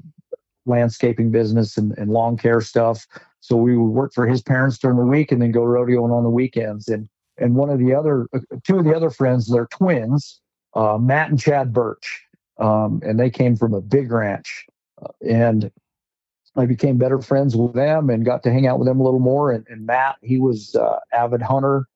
landscaping 0.66 1.31
business 1.31 1.77
and, 1.77 1.96
and 1.99 2.11
lawn 2.11 2.37
care 2.37 2.61
stuff. 2.61 3.07
So 3.40 3.57
we 3.57 3.77
would 3.77 3.90
work 3.90 4.12
for 4.14 4.27
his 4.27 4.42
parents 4.42 4.79
during 4.79 4.99
the 4.99 5.05
week 5.05 5.33
and 5.33 5.40
then 5.40 5.53
go 5.53 5.62
rodeoing 5.62 6.12
on 6.12 6.25
the 6.25 6.31
weekends. 6.31 6.88
And 6.88 7.09
and 7.38 7.55
one 7.55 7.70
of 7.70 7.79
the 7.79 7.94
other, 7.94 8.27
uh, 8.35 8.40
two 8.64 8.79
of 8.79 8.85
the 8.85 8.94
other 8.94 9.11
friends, 9.11 9.51
they're 9.51 9.66
twins, 9.66 10.40
uh, 10.75 10.99
Matt 10.99 11.31
and 11.31 11.40
Chad 11.40 11.73
Birch, 11.73 12.23
um, 12.59 13.01
and 13.03 13.18
they 13.18 13.31
came 13.31 13.57
from 13.57 13.73
a 13.73 13.81
big 13.81 14.12
ranch. 14.12 14.66
Uh, 15.03 15.09
and 15.27 15.70
I 16.57 16.66
became 16.66 16.99
better 16.99 17.20
friends 17.20 17.57
with 17.57 17.75
them 17.75 18.11
and 18.11 18.25
got 18.25 18.42
to 18.42 18.53
hang 18.53 18.66
out 18.66 18.79
with 18.79 18.88
them 18.88 19.01
a 19.01 19.03
little 19.03 19.20
more. 19.20 19.51
And, 19.53 19.66
and 19.68 19.87
Matt, 19.87 20.16
he 20.23 20.38
was 20.38 20.75
uh, 20.75 20.99
avid 21.12 21.42
hunter, 21.42 21.87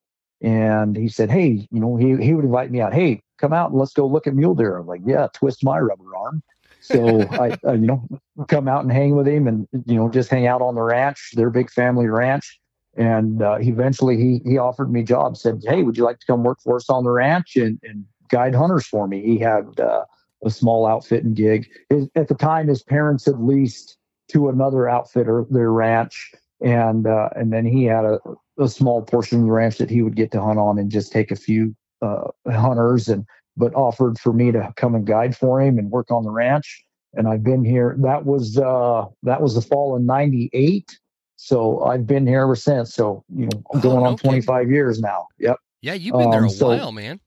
and 0.41 0.97
he 0.97 1.09
said, 1.09 1.31
"Hey, 1.31 1.69
you 1.71 1.81
know, 1.81 1.97
he 1.97 2.17
he 2.17 2.35
would 2.35 2.45
invite 2.45 2.71
me 2.71 2.81
out. 2.81 2.95
Hey, 2.95 3.23
come 3.39 3.53
out 3.53 3.71
and 3.71 3.79
let's 3.79 3.93
go 3.93 4.07
look 4.07 4.27
at 4.27 4.35
mule 4.35 4.55
deer." 4.55 4.79
I'm 4.79 4.87
like, 4.87 5.03
"Yeah, 5.05 5.29
twist 5.35 5.65
my 5.65 5.79
rubber 5.79 6.17
arm." 6.17 6.43
So 6.85 7.23
I, 7.31 7.57
you 7.73 7.79
know, 7.79 8.07
come 8.49 8.69
out 8.69 8.83
and 8.83 8.93
hang 8.93 9.17
with 9.17 9.27
him, 9.27 9.49
and 9.49 9.67
you 9.87 9.95
know, 9.95 10.11
just 10.11 10.29
hang 10.29 10.47
out 10.47 10.61
on 10.61 10.75
the 10.75 10.83
ranch. 10.83 11.31
Their 11.35 11.49
big 11.49 11.71
family 11.71 12.09
ranch. 12.09 12.61
And 12.97 13.43
uh, 13.43 13.57
eventually, 13.59 14.19
he 14.19 14.41
he 14.45 14.59
offered 14.59 14.93
me 14.93 15.03
jobs. 15.03 15.41
Said, 15.41 15.63
"Hey, 15.67 15.83
would 15.83 15.97
you 15.97 16.05
like 16.05 16.19
to 16.21 16.27
come 16.27 16.45
work 16.45 16.59
for 16.63 16.77
us 16.77 16.91
on 16.91 17.05
the 17.05 17.11
ranch 17.11 17.57
and, 17.57 17.79
and 17.83 18.05
guide 18.29 18.55
hunters 18.55 18.87
for 18.87 19.09
me?" 19.09 19.23
He 19.23 19.39
had 19.39 19.81
uh, 19.81 20.05
a 20.45 20.51
small 20.51 20.87
outfitting 20.87 21.33
gig. 21.33 21.67
His, 21.89 22.07
at 22.17 22.29
the 22.29 22.35
time, 22.35 22.69
his 22.69 22.83
parents 22.83 23.25
had 23.25 23.41
leased 23.41 23.97
to 24.33 24.51
another 24.51 24.87
outfitter 24.87 25.47
their 25.49 25.73
ranch, 25.73 26.33
and 26.63 27.07
uh, 27.07 27.31
and 27.35 27.51
then 27.51 27.65
he 27.65 27.85
had 27.85 28.05
a, 28.05 28.21
a 28.59 28.69
small 28.69 29.01
portion 29.01 29.41
of 29.41 29.47
the 29.47 29.53
ranch 29.53 29.79
that 29.79 29.91
he 29.91 30.03
would 30.03 30.17
get 30.17 30.31
to 30.33 30.41
hunt 30.43 30.59
on 30.59 30.79
and 30.79 30.91
just 30.91 31.13
take 31.13 31.31
a 31.31 31.37
few 31.37 31.75
uh, 32.03 32.29
hunters 32.47 33.09
and 33.09 33.25
but 33.57 33.75
offered 33.75 34.19
for 34.19 34.33
me 34.33 34.53
to 34.53 34.73
come 34.77 34.95
and 34.95 35.07
guide 35.07 35.37
for 35.37 35.61
him 35.61 35.79
and 35.79 35.91
work 35.91 36.11
on 36.11 36.25
the 36.25 36.31
ranch. 36.31 36.85
And 37.15 37.29
I've 37.29 37.45
been 37.45 37.65
here. 37.65 37.97
That 38.01 38.25
was 38.25 38.59
uh, 38.59 39.05
that 39.23 39.41
was 39.41 39.55
the 39.55 39.63
fall 39.63 39.95
of 39.95 40.03
'98. 40.03 40.99
So 41.37 41.83
I've 41.85 42.07
been 42.07 42.27
here 42.27 42.43
ever 42.43 42.57
since. 42.57 42.95
So 42.95 43.25
you 43.35 43.47
know, 43.47 43.63
I'm 43.73 43.81
going 43.81 44.05
oh, 44.05 44.11
on 44.11 44.17
25 44.17 44.71
years 44.71 45.01
now. 45.01 45.29
Yep. 45.39 45.57
Yeah, 45.83 45.95
you've 45.95 46.17
been 46.17 46.31
there 46.31 46.41
um, 46.41 46.47
a 46.47 46.51
so, 46.51 46.69
while, 46.69 46.93
man. 46.93 47.21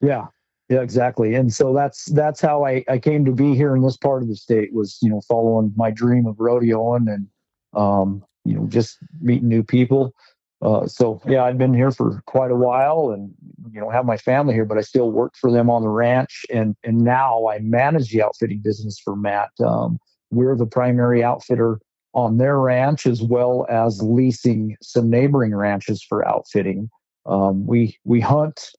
Yeah, 0.00 0.26
yeah, 0.68 0.80
exactly. 0.80 1.34
And 1.34 1.52
so 1.52 1.72
that's 1.72 2.06
that's 2.06 2.40
how 2.40 2.64
I, 2.64 2.84
I 2.88 2.98
came 2.98 3.24
to 3.24 3.32
be 3.32 3.54
here 3.54 3.76
in 3.76 3.82
this 3.82 3.96
part 3.96 4.22
of 4.22 4.28
the 4.28 4.36
state 4.36 4.72
was 4.72 4.98
you 5.02 5.10
know 5.10 5.20
following 5.28 5.72
my 5.76 5.90
dream 5.90 6.26
of 6.26 6.36
rodeoing 6.36 7.12
and 7.12 7.28
um, 7.74 8.24
you 8.44 8.54
know 8.54 8.66
just 8.66 8.98
meeting 9.20 9.48
new 9.48 9.62
people. 9.62 10.14
Uh, 10.62 10.86
so 10.86 11.20
yeah, 11.26 11.44
I've 11.44 11.58
been 11.58 11.74
here 11.74 11.90
for 11.90 12.22
quite 12.26 12.50
a 12.50 12.56
while, 12.56 13.10
and 13.10 13.32
you 13.72 13.80
know 13.80 13.90
have 13.90 14.06
my 14.06 14.16
family 14.16 14.54
here, 14.54 14.64
but 14.64 14.78
I 14.78 14.80
still 14.80 15.10
work 15.10 15.34
for 15.38 15.52
them 15.52 15.68
on 15.68 15.82
the 15.82 15.88
ranch, 15.88 16.46
and 16.50 16.74
and 16.82 16.98
now 16.98 17.48
I 17.48 17.58
manage 17.58 18.10
the 18.10 18.22
outfitting 18.22 18.60
business 18.64 18.98
for 18.98 19.14
Matt. 19.16 19.50
Um, 19.64 19.98
we're 20.30 20.56
the 20.56 20.66
primary 20.66 21.22
outfitter 21.22 21.80
on 22.14 22.38
their 22.38 22.58
ranch, 22.58 23.06
as 23.06 23.22
well 23.22 23.66
as 23.68 24.02
leasing 24.02 24.76
some 24.80 25.10
neighboring 25.10 25.54
ranches 25.54 26.02
for 26.02 26.26
outfitting. 26.26 26.88
Um, 27.26 27.66
we 27.66 27.98
we 28.04 28.20
hunt 28.20 28.70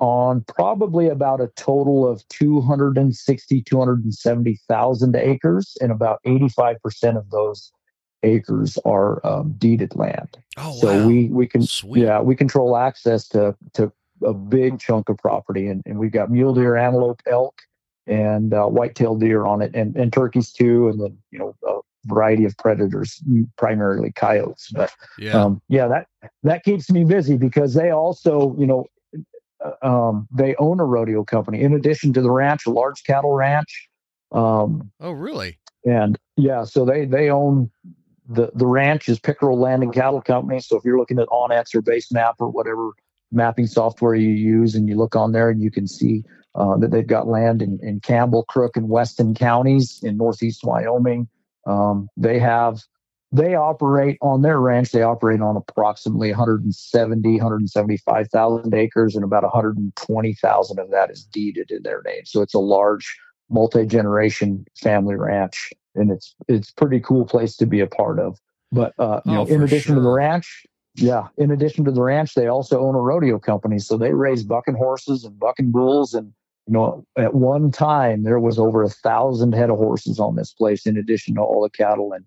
on 0.00 0.42
probably 0.48 1.08
about 1.08 1.40
a 1.40 1.50
total 1.56 2.08
of 2.08 2.26
260 2.30 3.62
270,000 3.62 5.16
acres 5.16 5.76
and 5.80 5.92
about 5.92 6.18
85% 6.26 7.18
of 7.18 7.30
those 7.30 7.70
acres 8.22 8.78
are 8.84 9.24
um, 9.26 9.54
deeded 9.58 9.96
land. 9.96 10.38
Oh, 10.56 10.76
so 10.76 10.98
wow. 10.98 11.06
we 11.06 11.26
we 11.28 11.46
can 11.46 11.62
Sweet. 11.62 12.02
yeah 12.02 12.20
we 12.20 12.36
control 12.36 12.76
access 12.76 13.28
to 13.28 13.56
to 13.74 13.92
a 14.24 14.34
big 14.34 14.78
chunk 14.78 15.08
of 15.08 15.18
property, 15.18 15.66
and, 15.68 15.82
and 15.86 15.98
we've 15.98 16.12
got 16.12 16.30
mule 16.30 16.54
deer, 16.54 16.76
antelope, 16.76 17.22
elk, 17.26 17.62
and 18.06 18.52
uh, 18.52 18.66
white-tailed 18.66 19.20
deer 19.20 19.46
on 19.46 19.62
it, 19.62 19.74
and, 19.74 19.96
and 19.96 20.12
turkeys 20.12 20.52
too, 20.52 20.88
and 20.88 21.00
then 21.00 21.16
you 21.30 21.38
know 21.38 21.54
a 21.66 21.80
variety 22.06 22.44
of 22.44 22.56
predators, 22.58 23.22
primarily 23.56 24.12
coyotes. 24.12 24.70
But 24.72 24.92
yeah, 25.18 25.32
um, 25.32 25.62
yeah, 25.68 25.88
that 25.88 26.06
that 26.42 26.64
keeps 26.64 26.90
me 26.90 27.04
busy 27.04 27.36
because 27.36 27.74
they 27.74 27.90
also 27.90 28.54
you 28.58 28.66
know 28.66 28.86
uh, 29.64 29.86
um, 29.86 30.28
they 30.32 30.54
own 30.56 30.80
a 30.80 30.84
rodeo 30.84 31.24
company 31.24 31.60
in 31.62 31.74
addition 31.74 32.12
to 32.14 32.22
the 32.22 32.30
ranch, 32.30 32.66
a 32.66 32.70
large 32.70 33.04
cattle 33.04 33.32
ranch. 33.32 33.88
Um, 34.32 34.90
oh, 35.00 35.10
really? 35.10 35.58
And 35.84 36.18
yeah, 36.36 36.64
so 36.64 36.84
they 36.84 37.04
they 37.06 37.30
own 37.30 37.70
the 38.30 38.50
the 38.54 38.66
ranch 38.66 39.08
is 39.08 39.18
Pickerel 39.18 39.58
Land 39.58 39.82
and 39.82 39.92
Cattle 39.92 40.22
Company. 40.22 40.60
So 40.60 40.76
if 40.76 40.84
you're 40.84 40.98
looking 40.98 41.18
at 41.18 41.28
onX 41.28 41.74
or 41.74 41.82
Basemap 41.82 42.34
or 42.38 42.48
whatever 42.48 42.92
mapping 43.32 43.66
software 43.66 44.14
you 44.14 44.30
use, 44.30 44.74
and 44.74 44.88
you 44.88 44.96
look 44.96 45.16
on 45.16 45.32
there, 45.32 45.50
and 45.50 45.60
you 45.60 45.70
can 45.70 45.86
see 45.86 46.24
uh, 46.54 46.76
that 46.78 46.90
they've 46.90 47.06
got 47.06 47.28
land 47.28 47.60
in, 47.60 47.78
in 47.82 48.00
Campbell, 48.00 48.44
Crook, 48.44 48.76
and 48.76 48.88
Weston 48.88 49.34
counties 49.34 50.00
in 50.02 50.16
northeast 50.16 50.64
Wyoming. 50.64 51.28
Um, 51.66 52.08
they 52.16 52.38
have 52.38 52.80
they 53.32 53.54
operate 53.54 54.18
on 54.22 54.42
their 54.42 54.58
ranch. 54.60 54.90
They 54.90 55.02
operate 55.02 55.40
on 55.40 55.56
approximately 55.56 56.30
170, 56.30 57.32
175,000 57.36 58.74
acres, 58.74 59.14
and 59.14 59.24
about 59.24 59.42
120,000 59.42 60.78
of 60.78 60.90
that 60.90 61.10
is 61.10 61.24
deeded 61.24 61.70
in 61.70 61.82
their 61.82 62.02
name. 62.04 62.22
So 62.24 62.42
it's 62.42 62.54
a 62.54 62.60
large 62.60 63.16
multi 63.48 63.86
generation 63.86 64.64
family 64.76 65.16
ranch, 65.16 65.72
and 65.94 66.10
it's 66.10 66.34
it's 66.48 66.70
pretty 66.70 67.00
cool 67.00 67.24
place 67.24 67.56
to 67.56 67.66
be 67.66 67.80
a 67.80 67.86
part 67.86 68.18
of. 68.18 68.38
But 68.72 68.94
uh, 68.98 69.20
you 69.24 69.32
oh, 69.32 69.34
know, 69.34 69.46
in 69.46 69.62
addition 69.62 69.94
sure. 69.94 69.96
to 69.96 70.00
the 70.00 70.10
ranch, 70.10 70.66
yeah, 70.94 71.28
in 71.36 71.50
addition 71.50 71.84
to 71.84 71.90
the 71.90 72.02
ranch, 72.02 72.34
they 72.34 72.46
also 72.46 72.80
own 72.80 72.94
a 72.94 73.00
rodeo 73.00 73.38
company. 73.38 73.78
So 73.78 73.96
they 73.96 74.12
raise 74.12 74.42
bucking 74.42 74.74
horses 74.74 75.24
and 75.24 75.38
bucking 75.38 75.72
bulls 75.72 76.14
and 76.14 76.32
you 76.70 76.74
know, 76.74 77.04
at 77.16 77.34
one 77.34 77.72
time 77.72 78.22
there 78.22 78.38
was 78.38 78.56
over 78.56 78.84
a 78.84 78.88
thousand 78.88 79.54
head 79.54 79.70
of 79.70 79.78
horses 79.78 80.20
on 80.20 80.36
this 80.36 80.52
place, 80.52 80.86
in 80.86 80.96
addition 80.96 81.34
to 81.34 81.40
all 81.40 81.62
the 81.62 81.70
cattle, 81.70 82.12
and 82.12 82.24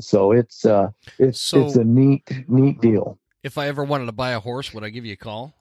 so 0.00 0.32
it's 0.32 0.64
uh, 0.64 0.90
it's 1.20 1.40
so 1.40 1.64
it's 1.64 1.76
a 1.76 1.84
neat 1.84 2.28
neat 2.48 2.80
deal. 2.80 3.20
If 3.44 3.56
I 3.56 3.68
ever 3.68 3.84
wanted 3.84 4.06
to 4.06 4.12
buy 4.12 4.30
a 4.30 4.40
horse, 4.40 4.74
would 4.74 4.82
I 4.82 4.88
give 4.88 5.04
you 5.04 5.12
a 5.12 5.16
call? 5.16 5.54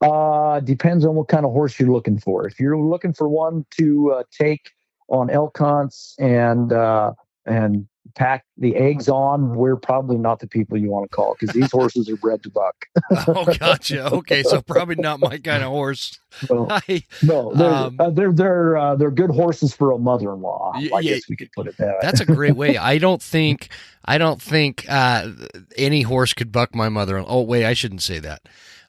Uh, 0.00 0.60
depends 0.60 1.04
on 1.04 1.14
what 1.16 1.28
kind 1.28 1.44
of 1.44 1.52
horse 1.52 1.78
you're 1.78 1.90
looking 1.90 2.18
for. 2.18 2.46
If 2.46 2.58
you're 2.58 2.78
looking 2.78 3.12
for 3.12 3.28
one 3.28 3.66
to 3.72 4.12
uh, 4.12 4.22
take 4.30 4.70
on 5.08 5.30
elk 5.30 5.58
hunts 5.58 6.16
and 6.18 6.72
uh, 6.72 7.12
and 7.44 7.86
pack 8.16 8.44
the 8.56 8.74
eggs 8.74 9.08
on, 9.08 9.54
we're 9.54 9.76
probably 9.76 10.16
not 10.16 10.40
the 10.40 10.46
people 10.46 10.76
you 10.76 10.90
want 10.90 11.08
to 11.08 11.14
call 11.14 11.36
because 11.38 11.54
these 11.54 11.70
horses 11.70 12.08
are 12.08 12.16
bred 12.16 12.42
to 12.42 12.50
buck. 12.50 12.86
oh, 13.28 13.44
gotcha. 13.58 14.12
Okay, 14.12 14.42
so 14.42 14.60
probably 14.62 14.96
not 14.96 15.20
my 15.20 15.38
kind 15.38 15.62
of 15.62 15.68
horse. 15.68 16.18
No, 16.50 16.66
I, 16.70 17.04
no 17.22 17.52
they're, 17.54 17.70
um, 17.70 17.96
uh, 17.98 18.10
they're 18.10 18.32
they're 18.32 18.76
uh, 18.76 18.96
they're 18.96 19.10
good 19.10 19.30
horses 19.30 19.74
for 19.74 19.92
a 19.92 19.98
mother-in-law. 19.98 20.72
I 20.74 20.80
yeah, 20.80 21.00
guess 21.00 21.28
we 21.28 21.36
could 21.36 21.52
put 21.52 21.68
it 21.68 21.76
that. 21.76 21.86
Way. 21.86 21.98
That's 22.02 22.20
a 22.20 22.26
great 22.26 22.56
way. 22.56 22.76
I 22.76 22.98
don't 22.98 23.22
think 23.36 23.68
I 24.04 24.18
don't 24.18 24.40
think 24.40 24.86
uh, 24.88 25.30
any 25.76 26.02
horse 26.02 26.32
could 26.32 26.50
buck 26.50 26.74
my 26.74 26.88
mother. 26.88 27.18
In 27.18 27.24
law. 27.24 27.30
Oh, 27.30 27.42
wait, 27.42 27.64
I 27.64 27.74
shouldn't 27.74 28.02
say 28.02 28.18
that. 28.20 28.42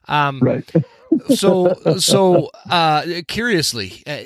Um, 0.08 0.40
right. 0.40 0.70
so 1.34 1.74
so 1.98 2.50
uh, 2.70 3.04
curiously 3.28 4.02
uh, 4.06 4.20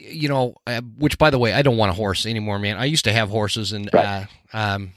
you 0.00 0.28
know, 0.28 0.54
uh, 0.66 0.80
which 0.98 1.18
by 1.18 1.30
the 1.30 1.38
way, 1.38 1.52
I 1.52 1.62
don't 1.62 1.76
want 1.76 1.90
a 1.90 1.94
horse 1.94 2.26
anymore, 2.26 2.58
man. 2.58 2.76
I 2.76 2.84
used 2.84 3.04
to 3.04 3.12
have 3.12 3.28
horses, 3.28 3.72
and 3.72 3.88
right. 3.92 4.28
uh, 4.52 4.56
um, 4.56 4.92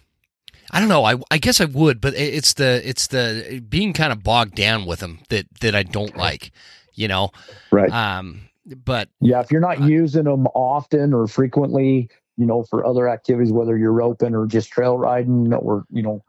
I 0.72 0.80
don't 0.80 0.90
know. 0.90 1.04
I, 1.04 1.16
I 1.30 1.38
guess 1.38 1.60
I 1.60 1.66
would, 1.66 2.00
but 2.00 2.14
it's 2.16 2.54
the 2.54 2.82
it's 2.88 3.08
the 3.08 3.64
being 3.68 3.94
kind 3.94 4.12
of 4.12 4.24
bogged 4.24 4.56
down 4.56 4.86
with 4.86 5.00
them 5.00 5.20
that 5.30 5.46
that 5.62 5.76
I 5.76 5.84
don't 5.84 6.16
like. 6.16 6.52
You 6.94 7.08
know, 7.08 7.32
right? 7.72 7.92
Um, 7.92 8.50
but 8.86 9.10
yeah, 9.20 9.42
if 9.42 9.52
you're 9.52 9.62
not 9.62 9.82
uh, 9.82 9.86
using 9.86 10.24
them 10.24 10.48
often 10.48 11.14
or 11.14 11.28
frequently, 11.28 12.10
you 12.38 12.46
know, 12.46 12.64
for 12.64 12.86
other 12.86 13.10
activities, 13.10 13.52
whether 13.52 13.78
you're 13.78 13.92
roping 13.92 14.36
or 14.36 14.46
just 14.46 14.70
trail 14.72 14.98
riding 14.98 15.54
or 15.54 15.86
you 15.92 16.04
know 16.04 16.24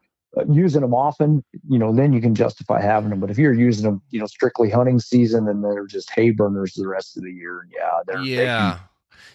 using 0.51 0.81
them 0.81 0.93
often, 0.93 1.43
you 1.69 1.77
know, 1.77 1.93
then 1.93 2.13
you 2.13 2.21
can 2.21 2.33
justify 2.33 2.81
having 2.81 3.09
them. 3.09 3.19
But 3.19 3.29
if 3.29 3.37
you're 3.37 3.53
using 3.53 3.85
them, 3.85 4.01
you 4.09 4.19
know, 4.19 4.25
strictly 4.25 4.69
hunting 4.69 4.99
season 4.99 5.47
and 5.47 5.63
they're 5.63 5.85
just 5.85 6.09
hay 6.09 6.31
burners 6.31 6.73
the 6.73 6.87
rest 6.87 7.17
of 7.17 7.23
the 7.23 7.31
year, 7.31 7.67
yeah, 7.71 7.99
they're 8.07 8.21
yeah. 8.21 8.79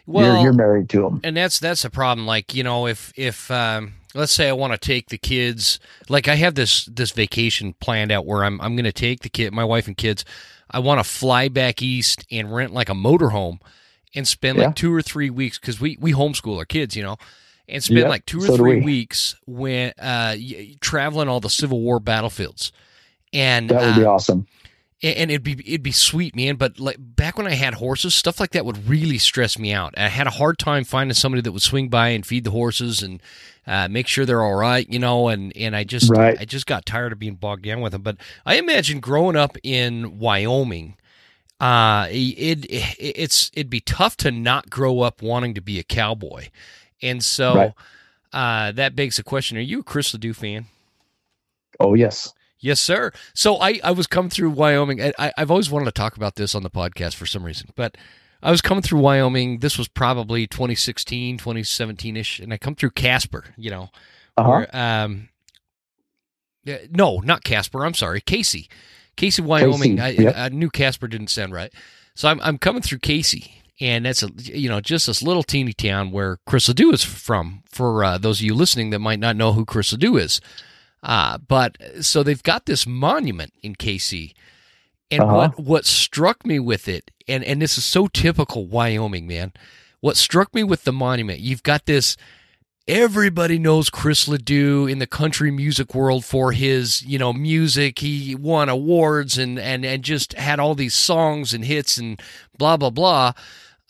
well, 0.06 0.34
you're, 0.34 0.44
you're, 0.44 0.52
married 0.52 0.88
to 0.90 1.02
them, 1.02 1.20
and 1.22 1.36
that's 1.36 1.58
that's 1.58 1.84
a 1.84 1.90
problem. 1.90 2.26
Like 2.26 2.54
you 2.54 2.64
know, 2.64 2.86
if 2.86 3.12
if 3.16 3.50
um, 3.50 3.94
let's 4.14 4.32
say 4.32 4.48
I 4.48 4.52
want 4.52 4.72
to 4.72 4.78
take 4.78 5.08
the 5.08 5.18
kids, 5.18 5.78
like 6.08 6.26
I 6.26 6.34
have 6.34 6.56
this 6.56 6.86
this 6.86 7.12
vacation 7.12 7.74
planned 7.80 8.10
out 8.10 8.26
where 8.26 8.44
I'm 8.44 8.60
I'm 8.60 8.74
going 8.74 8.84
to 8.84 8.92
take 8.92 9.20
the 9.20 9.28
kid, 9.28 9.52
my 9.52 9.64
wife 9.64 9.86
and 9.86 9.96
kids. 9.96 10.24
I 10.70 10.80
want 10.80 10.98
to 10.98 11.04
fly 11.04 11.48
back 11.48 11.80
east 11.80 12.26
and 12.30 12.54
rent 12.54 12.74
like 12.74 12.90
a 12.90 12.94
motorhome 12.94 13.58
and 14.14 14.28
spend 14.28 14.58
yeah. 14.58 14.66
like 14.66 14.76
two 14.76 14.92
or 14.92 15.00
three 15.00 15.30
weeks 15.30 15.58
because 15.58 15.80
we 15.80 15.96
we 16.00 16.12
homeschool 16.12 16.58
our 16.58 16.64
kids, 16.64 16.96
you 16.96 17.04
know 17.04 17.16
and 17.68 17.82
spend 17.82 18.00
yep, 18.00 18.08
like 18.08 18.26
two 18.26 18.38
or 18.38 18.46
so 18.46 18.56
three 18.56 18.76
we. 18.76 18.84
weeks 18.84 19.36
when 19.46 19.92
uh, 19.98 20.36
traveling 20.80 21.28
all 21.28 21.40
the 21.40 21.50
Civil 21.50 21.80
War 21.80 22.00
battlefields. 22.00 22.72
And 23.32 23.68
that 23.68 23.82
would 23.82 24.00
be 24.00 24.06
uh, 24.06 24.10
awesome. 24.10 24.46
And 25.00 25.30
it'd 25.30 25.44
be 25.44 25.52
it'd 25.52 25.82
be 25.82 25.92
sweet, 25.92 26.34
man. 26.34 26.56
But 26.56 26.80
like 26.80 26.96
back 26.98 27.38
when 27.38 27.46
I 27.46 27.52
had 27.52 27.74
horses, 27.74 28.16
stuff 28.16 28.40
like 28.40 28.50
that 28.50 28.64
would 28.64 28.88
really 28.88 29.18
stress 29.18 29.56
me 29.56 29.72
out. 29.72 29.94
I 29.96 30.08
had 30.08 30.26
a 30.26 30.30
hard 30.30 30.58
time 30.58 30.82
finding 30.82 31.14
somebody 31.14 31.40
that 31.42 31.52
would 31.52 31.62
swing 31.62 31.88
by 31.88 32.08
and 32.08 32.26
feed 32.26 32.42
the 32.42 32.50
horses 32.50 33.00
and 33.00 33.22
uh, 33.64 33.86
make 33.86 34.08
sure 34.08 34.26
they're 34.26 34.42
all 34.42 34.56
right, 34.56 34.90
you 34.90 34.98
know. 34.98 35.28
And 35.28 35.56
and 35.56 35.76
I 35.76 35.84
just 35.84 36.10
right. 36.10 36.36
I 36.40 36.44
just 36.44 36.66
got 36.66 36.84
tired 36.84 37.12
of 37.12 37.20
being 37.20 37.36
bogged 37.36 37.62
down 37.62 37.80
with 37.80 37.92
them. 37.92 38.02
But 38.02 38.16
I 38.44 38.56
imagine 38.56 38.98
growing 38.98 39.36
up 39.36 39.56
in 39.62 40.18
Wyoming, 40.18 40.96
uh, 41.60 42.08
it, 42.10 42.64
it 42.64 42.96
it's 42.98 43.52
it'd 43.54 43.70
be 43.70 43.80
tough 43.80 44.16
to 44.16 44.32
not 44.32 44.68
grow 44.68 45.02
up 45.02 45.22
wanting 45.22 45.54
to 45.54 45.60
be 45.60 45.78
a 45.78 45.84
cowboy. 45.84 46.48
And 47.02 47.22
so 47.22 47.54
right. 47.54 47.72
uh, 48.32 48.72
that 48.72 48.96
begs 48.96 49.16
the 49.16 49.22
question: 49.22 49.56
Are 49.56 49.62
you 49.62 49.80
a 49.80 49.84
Chris 49.84 50.12
Ledoux 50.12 50.34
fan? 50.34 50.66
Oh 51.80 51.94
yes, 51.94 52.32
yes, 52.60 52.80
sir. 52.80 53.12
So 53.34 53.56
I 53.56 53.80
I 53.84 53.92
was 53.92 54.06
coming 54.06 54.30
through 54.30 54.50
Wyoming. 54.50 55.12
I 55.18 55.32
I've 55.36 55.50
always 55.50 55.70
wanted 55.70 55.86
to 55.86 55.92
talk 55.92 56.16
about 56.16 56.36
this 56.36 56.54
on 56.54 56.62
the 56.62 56.70
podcast 56.70 57.14
for 57.14 57.26
some 57.26 57.44
reason, 57.44 57.70
but 57.76 57.96
I 58.42 58.50
was 58.50 58.60
coming 58.60 58.82
through 58.82 59.00
Wyoming. 59.00 59.58
This 59.58 59.78
was 59.78 59.88
probably 59.88 60.46
2016, 60.46 61.38
2017 61.38 62.16
ish, 62.16 62.38
and 62.38 62.52
I 62.52 62.58
come 62.58 62.74
through 62.74 62.90
Casper. 62.90 63.44
You 63.56 63.70
know, 63.70 63.90
uh-huh. 64.36 64.48
where, 64.48 64.76
um, 64.76 65.28
no, 66.90 67.18
not 67.18 67.44
Casper. 67.44 67.84
I'm 67.84 67.94
sorry, 67.94 68.20
Kaycee. 68.20 68.68
Kaycee, 69.16 69.40
Wyoming. 69.40 69.96
Kaycee. 69.96 70.00
I, 70.00 70.08
yep. 70.10 70.34
I, 70.36 70.48
knew 70.50 70.70
Casper 70.70 71.08
didn't 71.08 71.28
sound 71.28 71.52
right. 71.52 71.72
So 72.14 72.28
I'm 72.28 72.40
I'm 72.40 72.58
coming 72.58 72.82
through 72.82 72.98
Kaycee, 72.98 73.50
and 73.80 74.04
that's 74.04 74.22
a 74.22 74.30
you 74.36 74.68
know 74.68 74.80
just 74.80 75.06
this 75.06 75.22
little 75.22 75.42
teeny 75.42 75.72
town 75.72 76.10
where 76.10 76.38
Chris 76.46 76.68
Ledoux 76.68 76.92
is 76.92 77.04
from. 77.04 77.62
For 77.70 78.02
uh, 78.04 78.18
those 78.18 78.40
of 78.40 78.44
you 78.44 78.54
listening 78.54 78.90
that 78.90 78.98
might 78.98 79.20
not 79.20 79.36
know 79.36 79.52
who 79.52 79.64
Chris 79.64 79.92
Ledoux 79.92 80.16
is, 80.16 80.40
uh, 81.02 81.38
but 81.38 81.78
so 82.00 82.22
they've 82.22 82.42
got 82.42 82.66
this 82.66 82.86
monument 82.86 83.52
in 83.62 83.74
Kaycee, 83.74 84.34
and 85.10 85.22
uh-huh. 85.22 85.34
what 85.34 85.60
what 85.60 85.86
struck 85.86 86.44
me 86.44 86.58
with 86.58 86.88
it, 86.88 87.10
and 87.28 87.44
and 87.44 87.62
this 87.62 87.78
is 87.78 87.84
so 87.84 88.08
typical 88.08 88.66
Wyoming, 88.66 89.26
man. 89.26 89.52
What 90.00 90.16
struck 90.16 90.54
me 90.54 90.62
with 90.62 90.84
the 90.84 90.92
monument, 90.92 91.40
you've 91.40 91.62
got 91.62 91.86
this. 91.86 92.16
Everybody 92.86 93.58
knows 93.58 93.90
Chris 93.90 94.26
Ledoux 94.28 94.86
in 94.86 94.98
the 94.98 95.06
country 95.06 95.50
music 95.50 95.94
world 95.94 96.24
for 96.24 96.52
his, 96.52 97.02
you 97.02 97.18
know, 97.18 97.34
music. 97.34 97.98
He 97.98 98.34
won 98.34 98.70
awards 98.70 99.36
and 99.36 99.58
and 99.58 99.84
and 99.84 100.02
just 100.02 100.32
had 100.32 100.58
all 100.58 100.74
these 100.74 100.94
songs 100.94 101.52
and 101.52 101.64
hits 101.64 101.98
and 101.98 102.20
blah 102.56 102.78
blah 102.78 102.90
blah. 102.90 103.34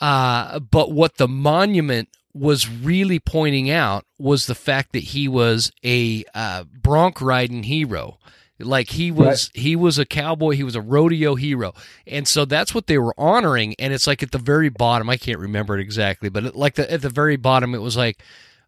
Uh, 0.01 0.59
but 0.61 0.93
what 0.93 1.17
the 1.17 1.29
monument 1.29 2.09
was 2.35 2.69
really 2.69 3.19
pointing 3.19 3.71
out 3.71 4.05
was 4.19 4.47
the 4.47 4.55
fact 4.55 4.93
that 4.93 5.03
he 5.03 5.29
was 5.29 5.73
a 5.85 6.25
uh, 6.35 6.65
bronc 6.65 7.21
riding 7.21 7.65
hero. 7.65 8.19
Like 8.61 8.91
he 8.91 9.11
was, 9.13 9.51
right. 9.55 9.63
he 9.63 9.77
was 9.77 9.99
a 9.99 10.05
cowboy. 10.05 10.51
He 10.57 10.65
was 10.65 10.75
a 10.75 10.81
rodeo 10.81 11.37
hero, 11.37 11.75
and 12.09 12.27
so 12.27 12.45
that's 12.45 12.75
what 12.75 12.89
they 12.89 12.99
were 12.99 13.15
honoring. 13.17 13.77
And 13.79 13.93
it's 13.93 14.09
like 14.09 14.21
at 14.21 14.33
the 14.33 14.39
very 14.39 14.69
bottom, 14.69 15.09
I 15.09 15.17
can't 15.17 15.39
remember 15.39 15.79
it 15.79 15.81
exactly, 15.81 16.29
but 16.29 16.57
like 16.57 16.75
the, 16.75 16.91
at 16.93 17.03
the 17.03 17.09
very 17.09 17.37
bottom, 17.37 17.73
it 17.73 17.79
was 17.79 17.97
like, 17.97 18.21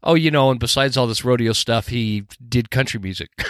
oh, 0.04 0.14
you 0.14 0.30
know. 0.30 0.52
And 0.52 0.60
besides 0.60 0.96
all 0.96 1.08
this 1.08 1.24
rodeo 1.24 1.52
stuff, 1.52 1.88
he 1.88 2.24
did 2.48 2.70
country 2.70 3.00
music. 3.00 3.30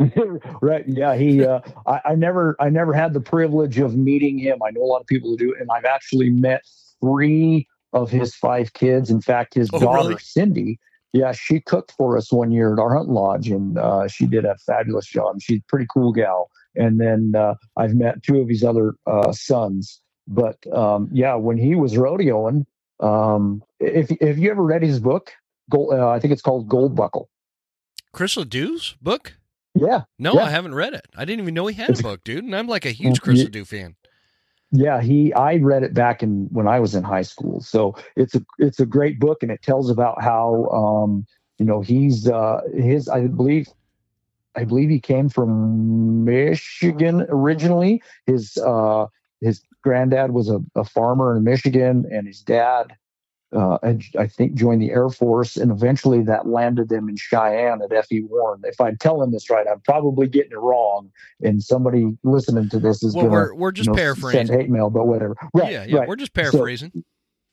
right. 0.62 0.84
Yeah. 0.86 1.14
He. 1.16 1.44
Uh, 1.44 1.60
I, 1.86 2.00
I, 2.04 2.14
never. 2.14 2.56
I 2.60 2.70
never 2.70 2.92
had 2.92 3.12
the 3.12 3.20
privilege 3.20 3.78
of 3.78 3.96
meeting 3.96 4.38
him. 4.38 4.62
I 4.64 4.70
know 4.70 4.82
a 4.82 4.84
lot 4.84 5.00
of 5.00 5.06
people 5.06 5.30
who 5.30 5.36
do, 5.36 5.54
and 5.58 5.68
I've 5.70 5.84
actually 5.84 6.30
met 6.30 6.62
three 7.00 7.66
of 7.92 8.10
his 8.10 8.34
five 8.34 8.72
kids. 8.72 9.10
In 9.10 9.20
fact, 9.20 9.54
his 9.54 9.70
oh, 9.72 9.80
daughter 9.80 10.08
really? 10.10 10.20
Cindy. 10.20 10.78
Yeah, 11.12 11.32
she 11.32 11.60
cooked 11.60 11.92
for 11.96 12.16
us 12.16 12.32
one 12.32 12.52
year 12.52 12.72
at 12.72 12.78
our 12.78 12.96
hunt 12.96 13.08
lodge, 13.08 13.48
and 13.48 13.76
uh, 13.78 14.06
she 14.06 14.26
did 14.26 14.44
a 14.44 14.56
fabulous 14.58 15.06
job. 15.06 15.40
She's 15.40 15.58
a 15.58 15.64
pretty 15.66 15.86
cool 15.92 16.12
gal. 16.12 16.50
And 16.76 17.00
then 17.00 17.32
uh, 17.36 17.54
I've 17.76 17.94
met 17.94 18.22
two 18.22 18.40
of 18.40 18.48
his 18.48 18.62
other 18.62 18.94
uh, 19.06 19.32
sons. 19.32 20.00
But 20.28 20.58
um, 20.72 21.08
yeah, 21.12 21.34
when 21.34 21.58
he 21.58 21.74
was 21.74 21.94
rodeoing, 21.94 22.64
um, 23.00 23.62
if 23.80 24.12
if 24.20 24.38
you 24.38 24.50
ever 24.52 24.62
read 24.62 24.82
his 24.82 25.00
book, 25.00 25.32
Gold, 25.68 25.94
uh, 25.94 26.10
I 26.10 26.20
think 26.20 26.32
it's 26.32 26.42
called 26.42 26.68
Gold 26.68 26.94
Buckle. 26.94 27.28
Chris 28.12 28.36
Ledoux's 28.36 28.94
book? 29.02 29.36
Yeah. 29.74 30.02
No, 30.18 30.34
yeah. 30.34 30.44
I 30.44 30.50
haven't 30.50 30.74
read 30.74 30.94
it. 30.94 31.06
I 31.16 31.24
didn't 31.24 31.42
even 31.42 31.54
know 31.54 31.66
he 31.66 31.74
had 31.74 31.98
a 31.98 32.02
book, 32.02 32.24
dude. 32.24 32.44
And 32.44 32.54
I'm 32.54 32.66
like 32.66 32.84
a 32.84 32.90
huge 32.90 33.20
Chris 33.20 33.42
Ledoux 33.42 33.64
fan. 33.64 33.96
Yeah, 34.72 35.00
he. 35.00 35.32
I 35.34 35.56
read 35.56 35.82
it 35.82 35.94
back 35.94 36.22
in 36.22 36.48
when 36.52 36.68
I 36.68 36.78
was 36.78 36.94
in 36.94 37.02
high 37.02 37.22
school. 37.22 37.60
So 37.60 37.96
it's 38.16 38.34
a 38.36 38.44
it's 38.58 38.78
a 38.78 38.86
great 38.86 39.18
book, 39.18 39.42
and 39.42 39.50
it 39.50 39.62
tells 39.62 39.90
about 39.90 40.22
how 40.22 40.66
um, 40.66 41.26
you 41.58 41.66
know 41.66 41.80
he's 41.80 42.28
uh, 42.28 42.60
his. 42.72 43.08
I 43.08 43.26
believe 43.26 43.66
I 44.54 44.64
believe 44.64 44.88
he 44.88 45.00
came 45.00 45.28
from 45.28 46.24
Michigan 46.24 47.26
originally. 47.30 48.00
His 48.26 48.56
uh, 48.58 49.06
his 49.40 49.62
granddad 49.82 50.32
was 50.32 50.48
a, 50.48 50.60
a 50.76 50.84
farmer 50.84 51.36
in 51.36 51.42
Michigan, 51.42 52.04
and 52.12 52.28
his 52.28 52.40
dad 52.40 52.96
uh, 53.52 53.78
I, 53.82 53.98
I 54.18 54.26
think 54.26 54.54
joined 54.54 54.80
the 54.80 54.90
Air 54.90 55.08
Force, 55.08 55.56
and 55.56 55.70
eventually 55.70 56.22
that 56.22 56.46
landed 56.46 56.88
them 56.88 57.08
in 57.08 57.16
Cheyenne 57.16 57.80
at 57.82 57.92
F.E. 57.92 58.22
Warren. 58.22 58.60
If 58.64 58.80
I'm 58.80 58.96
telling 58.96 59.32
this 59.32 59.50
right, 59.50 59.66
I'm 59.70 59.80
probably 59.80 60.28
getting 60.28 60.52
it 60.52 60.58
wrong, 60.58 61.10
and 61.40 61.62
somebody 61.62 62.16
listening 62.22 62.68
to 62.68 62.78
this 62.78 63.02
is 63.02 63.14
well, 63.14 63.24
going 63.24 63.32
we're 63.32 63.54
we're 63.54 63.72
just 63.72 63.88
you 63.88 63.92
know, 63.92 63.96
paraphrasing. 63.96 64.46
send 64.46 64.60
hate 64.60 64.70
mail, 64.70 64.90
but 64.90 65.06
whatever. 65.06 65.36
Right, 65.52 65.72
yeah, 65.72 65.84
yeah, 65.84 65.98
right. 65.98 66.08
we're 66.08 66.16
just 66.16 66.32
paraphrasing. 66.32 66.92
So, 66.94 67.02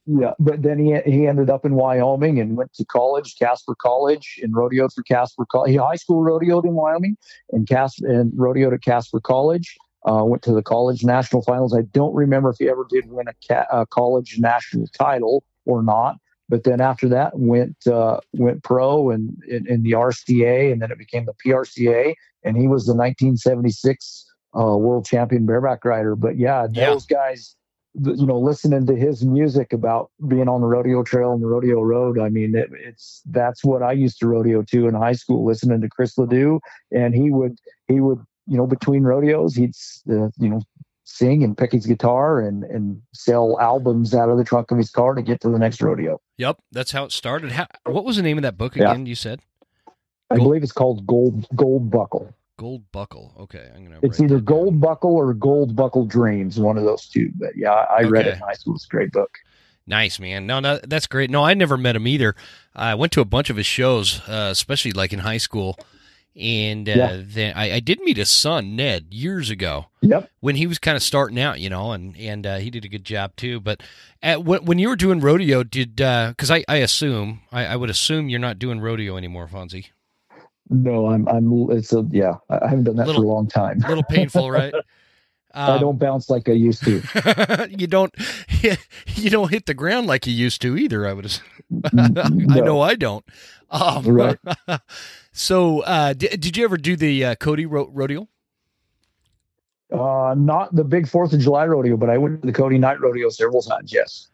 yeah, 0.05 0.33
but 0.39 0.61
then 0.61 0.79
he 0.79 0.95
he 1.09 1.25
ended 1.25 1.49
up 1.49 1.65
in 1.65 1.73
Wyoming 1.73 2.39
and 2.39 2.55
went 2.55 2.73
to 2.73 2.85
college, 2.85 3.35
Casper 3.37 3.75
College, 3.75 4.39
and 4.43 4.53
rodeoed 4.53 4.93
for 4.93 5.03
Casper 5.03 5.45
College. 5.51 5.71
He 5.71 5.77
high 5.77 5.95
school 5.95 6.23
rodeoed 6.23 6.65
in 6.65 6.73
Wyoming 6.73 7.17
and 7.51 7.67
Casper 7.67 8.07
and 8.07 8.31
rodeoed 8.33 8.73
at 8.73 8.83
Casper 8.83 9.19
College. 9.19 9.75
Uh, 10.07 10.23
went 10.23 10.41
to 10.43 10.53
the 10.53 10.61
college 10.61 11.03
national 11.03 11.41
finals. 11.41 11.75
I 11.75 11.81
don't 11.91 12.15
remember 12.15 12.49
if 12.49 12.57
he 12.59 12.69
ever 12.69 12.87
did 12.89 13.11
win 13.11 13.27
a, 13.27 13.33
ca- 13.45 13.65
a 13.69 13.85
college 13.87 14.37
national 14.39 14.87
title 14.97 15.43
or 15.67 15.83
not. 15.83 16.17
But 16.49 16.63
then 16.63 16.79
after 16.79 17.09
that, 17.09 17.37
went 17.37 17.75
uh, 17.87 18.19
went 18.33 18.63
pro 18.63 19.09
and 19.09 19.37
in, 19.47 19.67
in, 19.67 19.83
the 19.83 19.91
RCA, 19.91 20.71
and 20.71 20.81
then 20.81 20.91
it 20.91 20.97
became 20.97 21.25
the 21.25 21.33
PRCA, 21.45 22.15
and 22.43 22.55
he 22.55 22.67
was 22.67 22.85
the 22.85 22.93
1976 22.93 24.25
uh, 24.57 24.77
world 24.77 25.05
champion 25.05 25.45
bareback 25.45 25.83
rider. 25.83 26.15
But 26.15 26.37
yeah, 26.37 26.67
Yeah. 26.71 26.91
those 26.91 27.05
guys, 27.05 27.55
you 27.95 28.25
know, 28.25 28.39
listening 28.39 28.85
to 28.85 28.95
his 28.95 29.25
music 29.25 29.73
about 29.73 30.09
being 30.25 30.47
on 30.47 30.61
the 30.61 30.67
rodeo 30.67 31.03
trail 31.03 31.33
and 31.33 31.43
the 31.43 31.47
rodeo 31.47 31.81
road. 31.81 32.17
I 32.17 32.29
mean, 32.29 32.55
it, 32.55 32.69
it's 32.73 33.21
that's 33.25 33.65
what 33.65 33.83
I 33.83 33.91
used 33.91 34.19
to 34.19 34.27
rodeo 34.27 34.61
to 34.61 34.87
in 34.87 34.93
high 34.93 35.13
school, 35.13 35.45
listening 35.45 35.81
to 35.81 35.89
Chris 35.89 36.17
Ledoux, 36.17 36.61
and 36.91 37.13
he 37.13 37.29
would 37.29 37.57
he 37.87 37.99
would 37.99 38.19
you 38.47 38.55
know 38.55 38.67
between 38.67 39.03
rodeos 39.03 39.55
he'd 39.55 39.75
uh, 40.09 40.29
you 40.39 40.49
know 40.49 40.61
sing 41.09 41.41
and 41.43 41.57
pick 41.57 41.71
his 41.71 41.85
guitar 41.85 42.41
and 42.41 42.63
and 42.65 43.01
sell 43.13 43.57
albums 43.61 44.13
out 44.13 44.29
of 44.29 44.37
the 44.37 44.43
trunk 44.43 44.71
of 44.71 44.77
his 44.77 44.89
car 44.89 45.15
to 45.15 45.21
get 45.21 45.39
to 45.41 45.49
the 45.49 45.57
next 45.57 45.81
rodeo. 45.81 46.19
Yep, 46.37 46.57
that's 46.71 46.91
how 46.91 47.05
it 47.05 47.11
started. 47.11 47.53
How, 47.53 47.67
what 47.85 48.03
was 48.05 48.17
the 48.17 48.23
name 48.23 48.37
of 48.37 48.41
that 48.43 48.57
book 48.57 48.75
Yeah. 48.75 48.91
again? 48.91 49.05
You 49.05 49.15
said 49.15 49.39
I 50.29 50.35
Gold- 50.35 50.47
believe 50.49 50.63
it's 50.63 50.71
called 50.73 51.07
Gold 51.07 51.47
Gold 51.55 51.89
Buckle. 51.89 52.33
Gold 52.59 52.83
Buckle. 52.91 53.33
Okay, 53.39 53.69
I'm 53.75 53.83
gonna. 53.85 53.99
It's 54.01 54.19
either 54.19 54.35
down. 54.37 54.43
Gold 54.45 54.81
Buckle 54.81 55.15
or 55.15 55.33
Gold 55.33 55.75
Buckle 55.75 56.05
Dreams, 56.05 56.59
one 56.59 56.77
of 56.77 56.83
those 56.83 57.07
two. 57.07 57.31
But 57.35 57.55
yeah, 57.55 57.71
I, 57.71 57.99
I 57.99 58.01
read 58.03 58.21
Okay. 58.27 58.29
it 58.31 58.33
in 58.33 58.39
high 58.39 58.53
school. 58.53 58.75
It's 58.75 58.85
a 58.85 58.89
great 58.89 59.11
book. 59.11 59.29
Nice 59.89 60.19
man. 60.19 60.45
No, 60.47 60.59
no, 60.59 60.79
that's 60.83 61.07
great. 61.07 61.29
No, 61.29 61.43
I 61.45 61.53
never 61.53 61.77
met 61.77 61.95
him 61.95 62.07
either. 62.07 62.35
I 62.75 62.95
went 62.95 63.13
to 63.13 63.21
a 63.21 63.25
bunch 63.25 63.49
of 63.49 63.55
his 63.55 63.65
shows, 63.65 64.19
uh, 64.27 64.49
especially 64.51 64.91
like 64.91 65.13
in 65.13 65.19
high 65.19 65.37
school, 65.37 65.77
and 66.39 66.87
uh, 66.87 66.93
Yeah. 66.95 67.21
then 67.23 67.53
I, 67.55 67.73
I 67.75 67.79
did 67.79 67.99
meet 68.01 68.17
his 68.17 68.29
son 68.29 68.75
Ned 68.75 69.07
years 69.11 69.49
ago 69.49 69.87
Yep. 70.01 70.29
when 70.39 70.55
he 70.55 70.67
was 70.67 70.77
kind 70.79 70.95
of 70.95 71.03
starting 71.03 71.39
out, 71.39 71.59
you 71.59 71.69
know, 71.69 71.91
and 71.91 72.15
and 72.17 72.45
uh, 72.45 72.57
he 72.57 72.69
did 72.69 72.85
a 72.85 72.89
good 72.89 73.03
job 73.03 73.35
too. 73.35 73.59
But 73.59 73.81
at, 74.21 74.43
when, 74.43 74.63
when 74.65 74.79
you 74.79 74.89
were 74.89 74.95
doing 74.95 75.19
rodeo, 75.19 75.63
did 75.63 75.95
because 75.95 76.51
I, 76.51 76.63
I 76.67 76.77
assume 76.77 77.41
I, 77.51 77.65
I 77.65 77.75
would 77.75 77.89
assume 77.89 78.29
you're 78.29 78.39
not 78.39 78.59
doing 78.59 78.79
rodeo 78.79 79.17
anymore, 79.17 79.47
Fonzy. 79.47 79.87
No, 80.69 81.07
I'm 81.07 81.27
I'm 81.29 81.51
it's 81.71 81.93
a 81.93 82.05
yeah. 82.11 82.35
I 82.49 82.59
I 82.65 82.67
haven't 82.69 82.83
done 82.85 82.95
that 82.97 83.07
Little- 83.07 83.21
for 83.21 83.25
a 83.25 83.29
long 83.33 83.47
time. 83.47 83.81
A 83.83 83.87
little 83.87 84.03
painful, 84.03 84.51
right? 84.59 84.73
I 85.53 85.71
Um, 85.71 85.79
don't 85.79 85.97
bounce 85.97 86.29
like 86.29 86.49
I 86.49 86.51
used 86.51 86.83
to. 86.83 87.01
you 87.77 87.87
don't 87.87 88.13
you 89.15 89.29
don't 89.29 89.49
hit 89.49 89.65
the 89.65 89.73
ground 89.73 90.05
like 90.07 90.27
you 90.27 90.33
used 90.33 90.61
to 90.61 90.77
either. 90.77 91.07
I 91.07 91.13
would. 91.13 91.25
assume. 91.25 91.45
I 91.97 92.59
know 92.59 92.81
I 92.81 92.95
don't. 92.95 93.25
Um, 93.71 94.05
Right. 94.05 94.37
So, 95.37 95.81
uh, 95.81 96.13
did, 96.13 96.39
did 96.39 96.57
you 96.57 96.63
ever 96.63 96.77
do 96.77 96.95
the 96.95 97.23
uh, 97.25 97.35
Cody 97.35 97.65
ro- 97.65 97.89
rodeo? 97.93 98.27
Uh, 99.91 100.35
not 100.37 100.75
the 100.75 100.83
big 100.83 101.07
Fourth 101.07 101.31
of 101.31 101.39
July 101.39 101.65
rodeo, 101.65 101.95
but 101.95 102.09
I 102.09 102.17
went 102.17 102.41
to 102.41 102.47
the 102.47 102.51
Cody 102.53 102.77
Night 102.77 102.99
Rodeo 102.99 103.29
several 103.29 103.61
times. 103.61 103.93
Yes. 103.93 104.27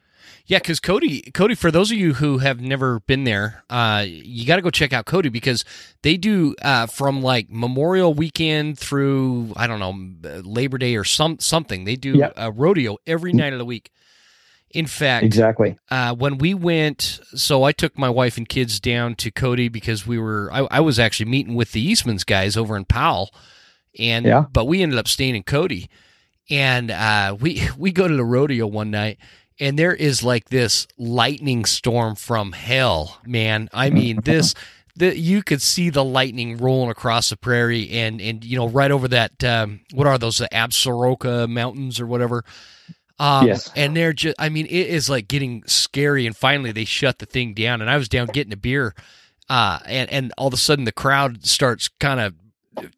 Yeah, 0.45 0.57
because 0.57 0.79
Cody, 0.79 1.21
Cody, 1.33 1.55
for 1.55 1.71
those 1.71 1.91
of 1.91 1.97
you 1.97 2.15
who 2.15 2.39
have 2.39 2.59
never 2.59 2.99
been 3.01 3.23
there, 3.23 3.63
uh, 3.69 4.03
you 4.07 4.45
got 4.45 4.57
to 4.57 4.61
go 4.61 4.69
check 4.69 4.91
out 4.91 5.05
Cody 5.05 5.29
because 5.29 5.63
they 6.01 6.17
do 6.17 6.55
uh, 6.61 6.85
from 6.87 7.21
like 7.21 7.49
Memorial 7.49 8.13
Weekend 8.13 8.77
through 8.77 9.53
I 9.55 9.67
don't 9.67 9.79
know 9.79 10.41
Labor 10.43 10.77
Day 10.77 10.95
or 10.95 11.03
some 11.03 11.39
something. 11.39 11.85
They 11.85 11.95
do 11.95 12.17
Yeah. 12.17 12.31
a 12.35 12.51
rodeo 12.51 12.97
every 13.07 13.31
night 13.31 13.53
of 13.53 13.59
the 13.59 13.65
week. 13.65 13.91
In 14.73 14.87
fact, 14.87 15.23
Exactly. 15.23 15.77
uh, 15.91 16.15
when 16.15 16.39
we 16.39 16.55
went, 16.55 17.19
so 17.35 17.63
I 17.63 17.71
took 17.71 17.95
my 17.97 18.09
wife 18.09 18.37
and 18.37 18.49
kids 18.49 18.79
down 18.79 19.13
to 19.17 19.29
Cody 19.31 19.69
because 19.69 20.07
we 20.07 20.17
were, 20.17 20.49
I, 20.51 20.67
I 20.71 20.79
was 20.79 20.97
actually 20.97 21.29
meeting 21.29 21.53
with 21.53 21.73
the 21.73 21.91
Eastmans 21.91 22.25
guys 22.25 22.57
over 22.57 22.75
in 22.75 22.85
Powell, 22.85 23.33
and 23.99 24.25
Yeah. 24.25 24.45
but 24.51 24.65
we 24.65 24.81
ended 24.81 24.97
up 24.97 25.07
staying 25.07 25.35
in 25.35 25.43
Cody, 25.43 25.89
and 26.49 26.89
uh, 26.89 27.37
we 27.39 27.61
we 27.77 27.91
go 27.91 28.07
to 28.07 28.15
the 28.15 28.25
rodeo 28.25 28.65
one 28.65 28.89
night, 28.89 29.19
and 29.59 29.77
there 29.77 29.93
is 29.93 30.23
like 30.23 30.49
this 30.49 30.87
lightning 30.97 31.65
storm 31.65 32.15
from 32.15 32.51
hell, 32.53 33.19
man. 33.25 33.69
I 33.73 33.89
mean 33.91 34.21
this. 34.23 34.53
The, 34.95 35.17
you 35.17 35.41
could 35.41 35.59
see 35.63 35.89
the 35.89 36.03
lightning 36.05 36.57
rolling 36.57 36.91
across 36.91 37.31
the 37.31 37.35
prairie 37.35 37.89
and 37.89 38.21
and 38.21 38.45
you 38.45 38.55
know 38.55 38.69
right 38.69 38.91
over 38.91 39.07
that 39.07 39.43
um, 39.43 39.79
what 39.91 40.05
are 40.05 40.19
those 40.19 40.37
the 40.37 40.47
Absaroka 40.51 41.49
mountains 41.49 41.99
or 41.99 42.05
whatever 42.05 42.45
um, 43.19 43.47
Yes. 43.47 43.71
And 43.75 43.95
they're 43.95 44.13
just, 44.13 44.35
I 44.39 44.49
mean, 44.49 44.65
it 44.65 44.87
is 44.87 45.09
like 45.09 45.27
getting 45.27 45.63
scary. 45.65 46.25
And 46.25 46.35
finally, 46.35 46.71
they 46.71 46.85
shut 46.85 47.19
the 47.19 47.25
thing 47.25 47.53
down. 47.53 47.81
And 47.81 47.89
I 47.89 47.97
was 47.97 48.09
down 48.09 48.27
getting 48.27 48.53
a 48.53 48.57
beer. 48.57 48.95
Uh, 49.49 49.79
and, 49.85 50.09
and 50.09 50.33
all 50.37 50.47
of 50.47 50.53
a 50.53 50.57
sudden, 50.57 50.85
the 50.85 50.91
crowd 50.91 51.45
starts 51.45 51.89
kind 51.99 52.19
of, 52.19 52.33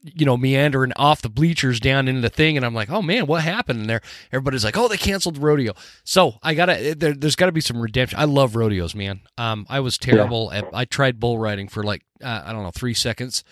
you 0.03 0.25
know, 0.25 0.37
meandering 0.37 0.93
off 0.95 1.21
the 1.21 1.29
bleachers 1.29 1.81
down 1.81 2.07
into 2.07 2.21
the 2.21 2.29
thing. 2.29 2.55
And 2.55 2.65
I'm 2.65 2.73
like, 2.73 2.89
oh 2.89 3.01
man, 3.01 3.25
what 3.25 3.43
happened 3.43 3.81
in 3.81 3.87
there? 3.87 4.01
Everybody's 4.31 4.63
like, 4.63 4.77
oh, 4.77 4.87
they 4.87 4.95
canceled 4.95 5.35
the 5.35 5.41
rodeo. 5.41 5.73
So 6.05 6.35
I 6.41 6.53
got 6.53 6.67
to, 6.67 6.95
there, 6.95 7.13
there's 7.13 7.35
got 7.35 7.47
to 7.47 7.51
be 7.51 7.61
some 7.61 7.81
redemption. 7.81 8.17
I 8.17 8.23
love 8.23 8.55
rodeos, 8.55 8.95
man. 8.95 9.19
Um, 9.37 9.65
I 9.69 9.81
was 9.81 9.97
terrible 9.97 10.51
at, 10.53 10.65
I 10.73 10.85
tried 10.85 11.19
bull 11.19 11.37
riding 11.39 11.67
for 11.67 11.83
like, 11.83 12.03
uh, 12.23 12.43
I 12.45 12.53
don't 12.53 12.63
know, 12.63 12.71
three 12.71 12.93
seconds 12.93 13.43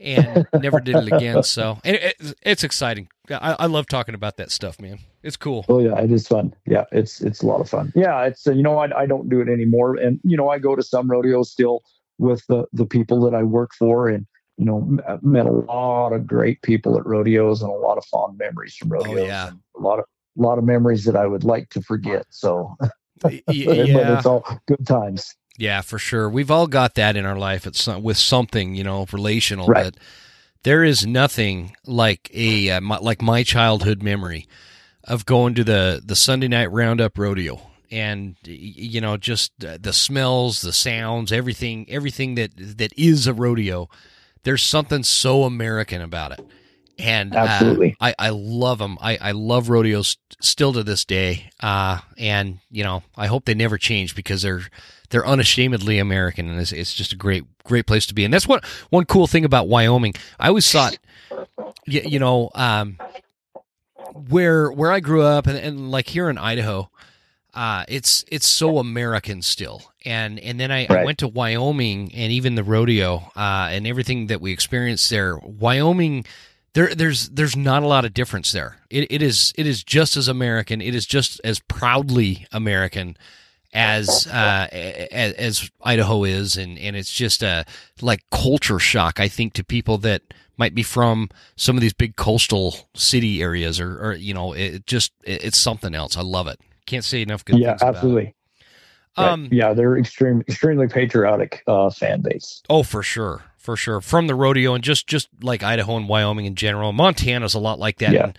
and 0.00 0.46
never 0.54 0.80
did 0.80 0.96
it 0.96 1.12
again. 1.12 1.42
So 1.50 1.78
and 1.84 1.96
it, 1.96 2.34
it's, 2.42 2.64
exciting. 2.64 3.08
I, 3.30 3.56
I 3.58 3.66
love 3.66 3.86
talking 3.86 4.14
about 4.14 4.36
that 4.38 4.50
stuff, 4.50 4.80
man. 4.80 4.98
It's 5.22 5.36
cool. 5.36 5.64
Oh 5.68 5.78
yeah, 5.78 5.98
it 6.00 6.10
is 6.10 6.26
fun. 6.26 6.54
Yeah, 6.66 6.84
it's 6.92 7.20
it's 7.20 7.42
a 7.42 7.46
lot 7.46 7.60
of 7.60 7.68
fun. 7.68 7.92
Yeah, 7.94 8.22
it's 8.24 8.46
uh, 8.46 8.52
you 8.52 8.62
know 8.62 8.78
I 8.78 9.02
I 9.02 9.06
don't 9.06 9.28
do 9.28 9.40
it 9.40 9.48
anymore, 9.48 9.96
and 9.96 10.20
you 10.24 10.36
know 10.36 10.48
I 10.48 10.58
go 10.58 10.74
to 10.76 10.82
some 10.82 11.10
rodeos 11.10 11.50
still 11.50 11.82
with 12.18 12.44
the 12.48 12.66
the 12.72 12.86
people 12.86 13.20
that 13.22 13.34
I 13.34 13.42
work 13.42 13.70
for, 13.78 14.08
and 14.08 14.26
you 14.58 14.64
know 14.64 14.78
m- 14.78 15.20
met 15.22 15.46
a 15.46 15.52
lot 15.52 16.12
of 16.12 16.26
great 16.26 16.62
people 16.62 16.98
at 16.98 17.06
rodeos 17.06 17.62
and 17.62 17.70
a 17.70 17.74
lot 17.74 17.98
of 17.98 18.04
fond 18.06 18.38
memories 18.38 18.74
from 18.74 18.90
rodeos. 18.90 19.26
yeah. 19.26 19.50
a 19.76 19.80
lot 19.80 19.98
of 19.98 20.04
a 20.38 20.42
lot 20.42 20.58
of 20.58 20.64
memories 20.64 21.04
that 21.04 21.16
I 21.16 21.26
would 21.26 21.44
like 21.44 21.68
to 21.70 21.82
forget. 21.82 22.26
So, 22.30 22.76
Y- 23.24 23.42
but 23.46 23.56
it's 23.66 24.26
all 24.26 24.44
good 24.66 24.86
times. 24.86 25.34
Yeah, 25.60 25.82
for 25.82 25.98
sure. 25.98 26.28
We've 26.28 26.50
all 26.50 26.66
got 26.66 26.94
that 26.94 27.16
in 27.16 27.26
our 27.26 27.38
life. 27.38 27.66
It's 27.66 27.82
some, 27.82 28.02
with 28.02 28.16
something, 28.16 28.74
you 28.74 28.82
know, 28.82 29.06
relational. 29.12 29.66
Right. 29.66 29.84
But 29.84 29.96
there 30.62 30.82
is 30.82 31.06
nothing 31.06 31.76
like 31.84 32.30
a 32.32 32.70
uh, 32.70 32.80
my, 32.80 32.96
like 32.96 33.20
my 33.20 33.42
childhood 33.42 34.02
memory 34.02 34.48
of 35.04 35.26
going 35.26 35.54
to 35.56 35.64
the 35.64 36.00
the 36.02 36.16
Sunday 36.16 36.48
night 36.48 36.72
roundup 36.72 37.18
rodeo, 37.18 37.60
and 37.90 38.36
you 38.44 39.02
know, 39.02 39.18
just 39.18 39.52
uh, 39.62 39.76
the 39.78 39.92
smells, 39.92 40.62
the 40.62 40.72
sounds, 40.72 41.30
everything, 41.30 41.84
everything 41.90 42.36
that 42.36 42.52
that 42.56 42.94
is 42.96 43.26
a 43.26 43.34
rodeo. 43.34 43.90
There's 44.44 44.62
something 44.62 45.02
so 45.02 45.44
American 45.44 46.00
about 46.00 46.32
it. 46.32 46.40
And 47.00 47.34
uh, 47.34 47.38
Absolutely. 47.38 47.96
I, 48.00 48.14
I 48.18 48.30
love 48.30 48.78
them. 48.78 48.98
I, 49.00 49.18
I 49.20 49.32
love 49.32 49.68
rodeos 49.68 50.16
still 50.40 50.72
to 50.72 50.82
this 50.82 51.04
day. 51.04 51.50
Uh, 51.60 51.98
and 52.18 52.58
you 52.70 52.84
know, 52.84 53.02
I 53.16 53.26
hope 53.26 53.44
they 53.44 53.54
never 53.54 53.78
change 53.78 54.14
because 54.14 54.42
they're 54.42 54.62
they're 55.10 55.26
unashamedly 55.26 55.98
American, 55.98 56.48
and 56.48 56.60
it's, 56.60 56.72
it's 56.72 56.94
just 56.94 57.12
a 57.12 57.16
great 57.16 57.44
great 57.64 57.86
place 57.86 58.06
to 58.06 58.14
be. 58.14 58.24
And 58.24 58.32
that's 58.32 58.48
what 58.48 58.64
one 58.90 59.04
cool 59.04 59.26
thing 59.26 59.44
about 59.44 59.68
Wyoming. 59.68 60.14
I 60.38 60.48
always 60.48 60.70
thought, 60.70 60.98
you, 61.86 62.02
you 62.04 62.18
know, 62.18 62.50
um, 62.54 62.98
where 64.28 64.70
where 64.70 64.92
I 64.92 65.00
grew 65.00 65.22
up, 65.22 65.46
and, 65.46 65.58
and 65.58 65.90
like 65.90 66.08
here 66.08 66.30
in 66.30 66.38
Idaho, 66.38 66.90
uh, 67.54 67.84
it's 67.88 68.24
it's 68.28 68.48
so 68.48 68.78
American 68.78 69.42
still. 69.42 69.82
And 70.04 70.38
and 70.40 70.58
then 70.58 70.70
I, 70.70 70.86
I 70.88 71.04
went 71.04 71.18
to 71.18 71.28
Wyoming, 71.28 72.14
and 72.14 72.32
even 72.32 72.54
the 72.54 72.64
rodeo, 72.64 73.30
uh, 73.36 73.68
and 73.70 73.86
everything 73.86 74.28
that 74.28 74.40
we 74.40 74.52
experienced 74.52 75.10
there. 75.10 75.36
Wyoming 75.38 76.24
there 76.74 76.94
there's 76.94 77.28
there's 77.30 77.56
not 77.56 77.82
a 77.82 77.86
lot 77.86 78.04
of 78.04 78.14
difference 78.14 78.52
there. 78.52 78.76
It, 78.90 79.10
it 79.10 79.22
is 79.22 79.52
it 79.56 79.66
is 79.66 79.82
just 79.82 80.16
as 80.16 80.28
American. 80.28 80.80
It 80.80 80.94
is 80.94 81.06
just 81.06 81.40
as 81.44 81.60
proudly 81.60 82.46
American 82.52 83.16
as 83.72 84.26
uh, 84.26 84.68
as, 84.72 85.32
as 85.34 85.70
Idaho 85.82 86.24
is, 86.24 86.56
and 86.56 86.78
and 86.78 86.96
it's 86.96 87.12
just 87.12 87.42
a 87.42 87.64
like 88.00 88.22
culture 88.30 88.78
shock. 88.78 89.20
I 89.20 89.28
think 89.28 89.52
to 89.54 89.64
people 89.64 89.98
that 89.98 90.22
might 90.56 90.74
be 90.74 90.82
from 90.82 91.30
some 91.56 91.76
of 91.76 91.80
these 91.80 91.92
big 91.92 92.16
coastal 92.16 92.88
city 92.94 93.42
areas, 93.42 93.80
or, 93.80 93.98
or 94.04 94.12
you 94.12 94.34
know, 94.34 94.52
it 94.52 94.86
just 94.86 95.12
it, 95.24 95.44
it's 95.44 95.58
something 95.58 95.94
else. 95.94 96.16
I 96.16 96.22
love 96.22 96.48
it. 96.48 96.60
Can't 96.86 97.04
say 97.04 97.22
enough 97.22 97.44
good 97.44 97.58
Yeah, 97.58 97.70
things 97.70 97.82
about 97.82 97.94
absolutely. 97.96 98.34
Right. 99.18 99.32
Um, 99.32 99.48
yeah, 99.50 99.72
they're 99.74 99.98
extreme, 99.98 100.42
extremely 100.48 100.86
patriotic 100.88 101.62
uh, 101.66 101.90
fan 101.90 102.22
base. 102.22 102.62
Oh, 102.68 102.82
for 102.82 103.02
sure, 103.02 103.42
for 103.70 103.76
sure. 103.76 104.00
From 104.00 104.26
the 104.26 104.34
rodeo 104.34 104.74
and 104.74 104.82
just 104.82 105.06
just 105.06 105.28
like 105.42 105.62
Idaho 105.62 105.96
and 105.96 106.08
Wyoming 106.08 106.46
in 106.46 106.54
general, 106.54 106.92
Montana's 106.92 107.54
a 107.54 107.60
lot 107.60 107.78
like 107.78 107.98
that. 107.98 108.12
Yeah. 108.12 108.24
And, 108.24 108.38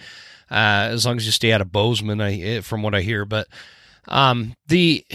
uh, 0.50 0.92
as 0.94 1.06
long 1.06 1.18
as 1.18 1.26
you 1.26 1.32
stay 1.32 1.54
out 1.54 1.62
of 1.62 1.72
Bozeman, 1.72 2.20
I 2.20 2.42
eh, 2.42 2.62
from 2.62 2.84
what 2.84 2.94
I 2.94 3.02
hear, 3.02 3.24
but 3.26 3.48
Um, 4.08 4.56
the 4.68 5.06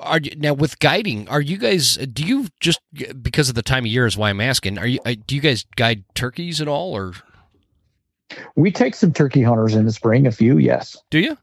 are 0.00 0.20
you, 0.20 0.30
now 0.36 0.54
with 0.54 0.78
guiding, 0.78 1.28
are 1.28 1.40
you 1.40 1.58
guys? 1.58 1.96
Do 1.96 2.24
you 2.24 2.46
just 2.60 2.80
because 3.20 3.48
of 3.48 3.54
the 3.54 3.62
time 3.62 3.84
of 3.84 3.90
year 3.90 4.06
is 4.06 4.16
why 4.16 4.30
I'm 4.30 4.40
asking? 4.40 4.78
Are 4.78 4.86
you? 4.86 5.00
uh, 5.04 5.14
Do 5.26 5.34
you 5.34 5.40
guys 5.40 5.66
guide 5.76 6.04
turkeys 6.14 6.60
at 6.60 6.68
all, 6.68 6.92
or 6.92 7.14
We 8.54 8.70
take 8.70 8.94
some 8.94 9.12
turkey 9.12 9.42
hunters 9.42 9.74
in 9.74 9.84
the 9.84 9.92
spring, 9.92 10.26
a 10.26 10.32
few, 10.32 10.58
yes. 10.58 10.96
do 11.10 11.18
you? 11.18 11.36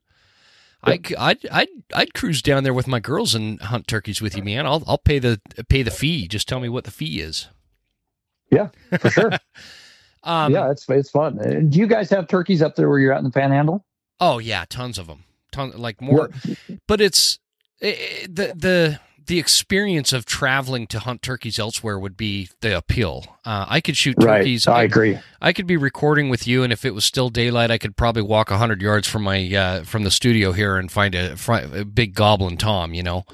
I, 0.83 0.99
I'd, 1.17 1.45
I'd, 1.51 1.67
I'd 1.93 2.13
cruise 2.13 2.41
down 2.41 2.63
there 2.63 2.73
with 2.73 2.87
my 2.87 2.99
girls 3.01 3.35
and 3.35 3.59
hunt 3.59 3.87
turkeys 3.87 4.21
with 4.21 4.37
you, 4.37 4.43
man. 4.43 4.65
I'll, 4.65 4.83
I'll 4.87 4.97
pay 4.99 5.19
the 5.19 5.41
pay 5.67 5.83
the 5.83 5.91
fee. 5.91 6.27
Just 6.27 6.47
tell 6.47 6.61
me 6.61 6.69
what 6.69 6.85
the 6.85 6.91
fee 6.91 7.19
is. 7.19 7.49
Yeah, 8.51 8.69
for 8.99 9.09
sure. 9.09 9.31
Um, 10.23 10.51
yeah, 10.51 10.69
it's 10.71 10.85
it's 10.89 11.09
fun. 11.09 11.39
Uh, 11.39 11.61
Do 11.69 11.79
you 11.79 11.87
guys 11.87 12.09
have 12.09 12.27
turkeys 12.27 12.61
up 12.61 12.75
there 12.75 12.89
where 12.89 12.99
you're 12.99 13.13
at 13.13 13.19
in 13.19 13.23
the 13.23 13.29
Panhandle? 13.31 13.85
Oh 14.19 14.39
yeah, 14.39 14.65
tons 14.67 14.97
of 14.97 15.07
them. 15.07 15.23
Ton 15.53 15.71
like 15.75 16.01
more, 16.01 16.29
but 16.85 16.99
it's 16.99 17.39
eh, 17.81 17.95
eh, 17.97 18.27
the 18.29 18.53
the 18.53 18.99
the 19.25 19.39
experience 19.39 20.11
of 20.11 20.25
traveling 20.25 20.87
to 20.87 20.99
hunt 20.99 21.21
turkeys 21.21 21.59
elsewhere 21.59 21.97
would 21.97 22.17
be 22.17 22.49
the 22.59 22.75
appeal. 22.75 23.37
Uh, 23.45 23.67
I 23.69 23.79
could 23.79 23.95
shoot 23.95 24.17
turkeys. 24.19 24.67
Right. 24.67 24.79
I 24.79 24.83
agree. 24.83 25.19
I 25.41 25.53
could 25.53 25.67
be 25.67 25.77
recording 25.77 26.29
with 26.29 26.45
you, 26.45 26.61
and 26.63 26.73
if 26.73 26.83
it 26.83 26.93
was 26.93 27.05
still 27.05 27.29
daylight, 27.29 27.71
I 27.71 27.77
could 27.77 27.95
probably 27.95 28.23
walk 28.23 28.49
hundred 28.49 28.81
yards 28.81 29.07
from 29.07 29.23
my 29.23 29.47
uh, 29.55 29.83
from 29.83 30.03
the 30.03 30.11
studio 30.11 30.51
here 30.51 30.77
and 30.77 30.91
find 30.91 31.15
a, 31.15 31.37
a 31.73 31.85
big 31.85 32.15
goblin 32.15 32.57
tom. 32.57 32.93
You 32.93 33.03
know, 33.03 33.25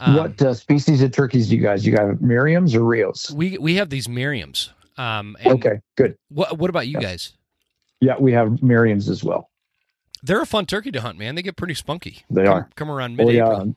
Um, 0.00 0.16
what 0.16 0.40
uh, 0.42 0.54
species 0.54 1.02
of 1.02 1.10
turkeys 1.12 1.48
do 1.48 1.56
you 1.56 1.62
guys? 1.62 1.84
You 1.84 1.94
got 1.94 2.20
Merriam's 2.20 2.74
or 2.74 2.82
Rios? 2.84 3.30
we 3.30 3.58
we 3.58 3.74
have 3.76 3.90
these 3.90 4.06
Merriams. 4.06 4.70
Um, 4.96 5.36
Okay, 5.44 5.80
good. 5.96 6.16
What 6.28 6.58
what 6.58 6.70
about 6.70 6.86
you 6.88 7.00
guys? 7.00 7.32
Yeah, 8.00 8.14
we 8.18 8.32
have 8.32 8.62
Merriam's 8.62 9.08
as 9.08 9.24
well. 9.24 9.50
They're 10.22 10.42
a 10.42 10.46
fun 10.46 10.66
turkey 10.66 10.90
to 10.92 11.00
hunt, 11.00 11.18
man. 11.18 11.34
They 11.34 11.42
get 11.42 11.56
pretty 11.56 11.74
spunky. 11.74 12.24
They 12.30 12.44
come, 12.44 12.52
are. 12.54 12.70
come 12.74 12.90
around 12.90 13.20
Oh 13.20 13.26
mid 13.26 13.34
yeah, 13.34 13.46
April. 13.52 13.76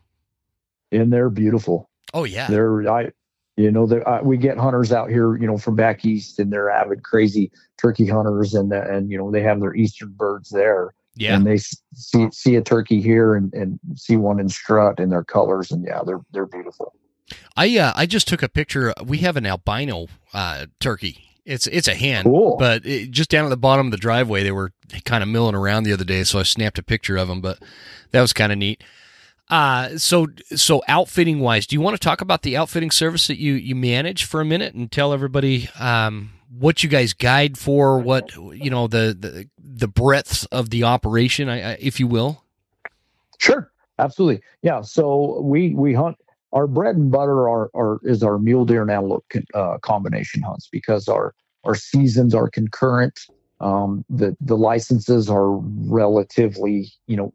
and 0.91 1.13
they're 1.13 1.29
beautiful. 1.29 1.89
Oh 2.13 2.23
yeah. 2.23 2.47
They're 2.47 2.89
I, 2.91 3.11
you 3.57 3.71
know, 3.71 3.85
they're, 3.85 4.07
uh, 4.07 4.21
we 4.23 4.37
get 4.37 4.57
hunters 4.57 4.91
out 4.91 5.09
here, 5.09 5.35
you 5.37 5.45
know, 5.45 5.57
from 5.57 5.75
back 5.75 6.03
east, 6.05 6.39
and 6.39 6.51
they're 6.51 6.69
avid, 6.69 7.03
crazy 7.03 7.51
turkey 7.79 8.07
hunters, 8.07 8.53
and 8.53 8.71
the, 8.71 8.81
and 8.91 9.11
you 9.11 9.17
know 9.17 9.29
they 9.29 9.41
have 9.41 9.59
their 9.59 9.75
eastern 9.75 10.13
birds 10.17 10.49
there, 10.49 10.93
yeah. 11.15 11.35
and 11.35 11.45
they 11.45 11.57
see 11.57 12.29
see 12.31 12.55
a 12.55 12.61
turkey 12.61 13.01
here 13.01 13.35
and, 13.35 13.53
and 13.53 13.79
see 13.95 14.15
one 14.15 14.39
in 14.39 14.49
strut 14.49 14.99
in 14.99 15.09
their 15.09 15.23
colors, 15.23 15.71
and 15.71 15.85
yeah, 15.85 16.01
they're 16.05 16.21
they're 16.31 16.45
beautiful. 16.45 16.93
I 17.55 17.77
uh, 17.77 17.93
I 17.95 18.05
just 18.05 18.27
took 18.27 18.43
a 18.43 18.49
picture. 18.49 18.93
We 19.05 19.19
have 19.19 19.37
an 19.37 19.45
albino 19.45 20.07
uh, 20.33 20.67
turkey. 20.79 21.25
It's 21.45 21.67
it's 21.67 21.87
a 21.87 21.95
hen, 21.95 22.23
Cool. 22.23 22.57
but 22.57 22.85
it, 22.85 23.11
just 23.11 23.29
down 23.29 23.45
at 23.45 23.49
the 23.49 23.57
bottom 23.57 23.87
of 23.87 23.91
the 23.91 23.97
driveway, 23.97 24.43
they 24.43 24.51
were 24.51 24.71
kind 25.05 25.23
of 25.23 25.29
milling 25.29 25.55
around 25.55 25.83
the 25.83 25.93
other 25.93 26.03
day. 26.03 26.23
So 26.23 26.39
I 26.39 26.43
snapped 26.43 26.77
a 26.77 26.83
picture 26.83 27.17
of 27.17 27.27
them, 27.27 27.41
but 27.41 27.59
that 28.11 28.21
was 28.21 28.33
kind 28.33 28.51
of 28.51 28.57
neat. 28.57 28.83
Uh, 29.51 29.97
so 29.97 30.27
so 30.55 30.81
outfitting 30.87 31.41
wise, 31.41 31.67
do 31.67 31.75
you 31.75 31.81
want 31.81 31.93
to 31.93 31.99
talk 31.99 32.21
about 32.21 32.41
the 32.41 32.55
outfitting 32.55 32.89
service 32.89 33.27
that 33.27 33.37
you 33.37 33.53
you 33.53 33.75
manage 33.75 34.23
for 34.23 34.39
a 34.39 34.45
minute 34.45 34.73
and 34.73 34.89
tell 34.89 35.11
everybody 35.11 35.69
um, 35.77 36.31
what 36.57 36.83
you 36.83 36.89
guys 36.89 37.11
guide 37.11 37.57
for, 37.57 37.99
what 37.99 38.33
you 38.35 38.69
know 38.69 38.87
the 38.87 39.15
the, 39.19 39.49
the 39.57 39.89
breadth 39.89 40.47
of 40.53 40.69
the 40.69 40.85
operation, 40.85 41.49
I, 41.49 41.71
I, 41.71 41.77
if 41.81 41.99
you 41.99 42.07
will. 42.07 42.45
Sure, 43.39 43.69
absolutely. 43.99 44.41
Yeah. 44.61 44.81
So 44.81 45.41
we 45.41 45.73
we 45.75 45.93
hunt. 45.93 46.17
Our 46.53 46.67
bread 46.67 46.95
and 46.95 47.11
butter 47.11 47.49
are, 47.49 47.69
are 47.73 47.99
is 48.03 48.23
our 48.23 48.37
mule 48.37 48.65
deer 48.65 48.81
and 48.81 48.91
antelope 48.91 49.25
uh, 49.53 49.79
combination 49.79 50.41
hunts 50.43 50.69
because 50.71 51.09
our 51.09 51.33
our 51.65 51.75
seasons 51.75 52.33
are 52.33 52.49
concurrent. 52.49 53.19
Um, 53.59 54.05
the 54.09 54.35
the 54.39 54.57
licenses 54.57 55.29
are 55.29 55.51
relatively 55.51 56.91
you 57.07 57.17
know 57.17 57.33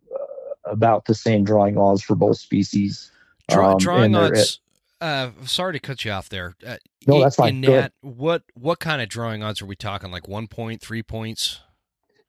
about 0.66 1.06
the 1.06 1.14
same 1.14 1.44
drawing 1.44 1.74
laws 1.76 2.02
for 2.02 2.14
both 2.14 2.38
species. 2.38 3.10
Draw, 3.50 3.72
Um, 3.72 3.78
drawing 3.78 4.14
odds. 4.14 4.60
Uh, 5.00 5.30
sorry 5.44 5.74
to 5.74 5.78
cut 5.78 6.04
you 6.04 6.10
off 6.10 6.28
there. 6.28 6.54
Uh, 6.66 6.76
No, 7.06 7.20
that's 7.20 7.36
fine. 7.36 7.64
In 7.64 7.70
that, 7.72 7.92
what 8.00 8.42
what 8.54 8.80
kind 8.80 9.00
of 9.02 9.08
drawing 9.08 9.42
odds 9.42 9.60
are 9.62 9.66
we 9.66 9.76
talking? 9.76 10.10
Like 10.10 10.26
one 10.26 10.48
point, 10.48 10.80
three 10.80 11.02
points? 11.02 11.60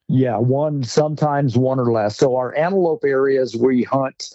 Yeah, 0.10 0.38
one 0.38 0.84
sometimes 0.84 1.58
one 1.58 1.80
or 1.80 1.92
less. 1.92 2.18
So 2.18 2.36
our 2.36 2.56
antelope 2.56 3.04
areas 3.04 3.56
we 3.56 3.84
hunt. 3.84 4.30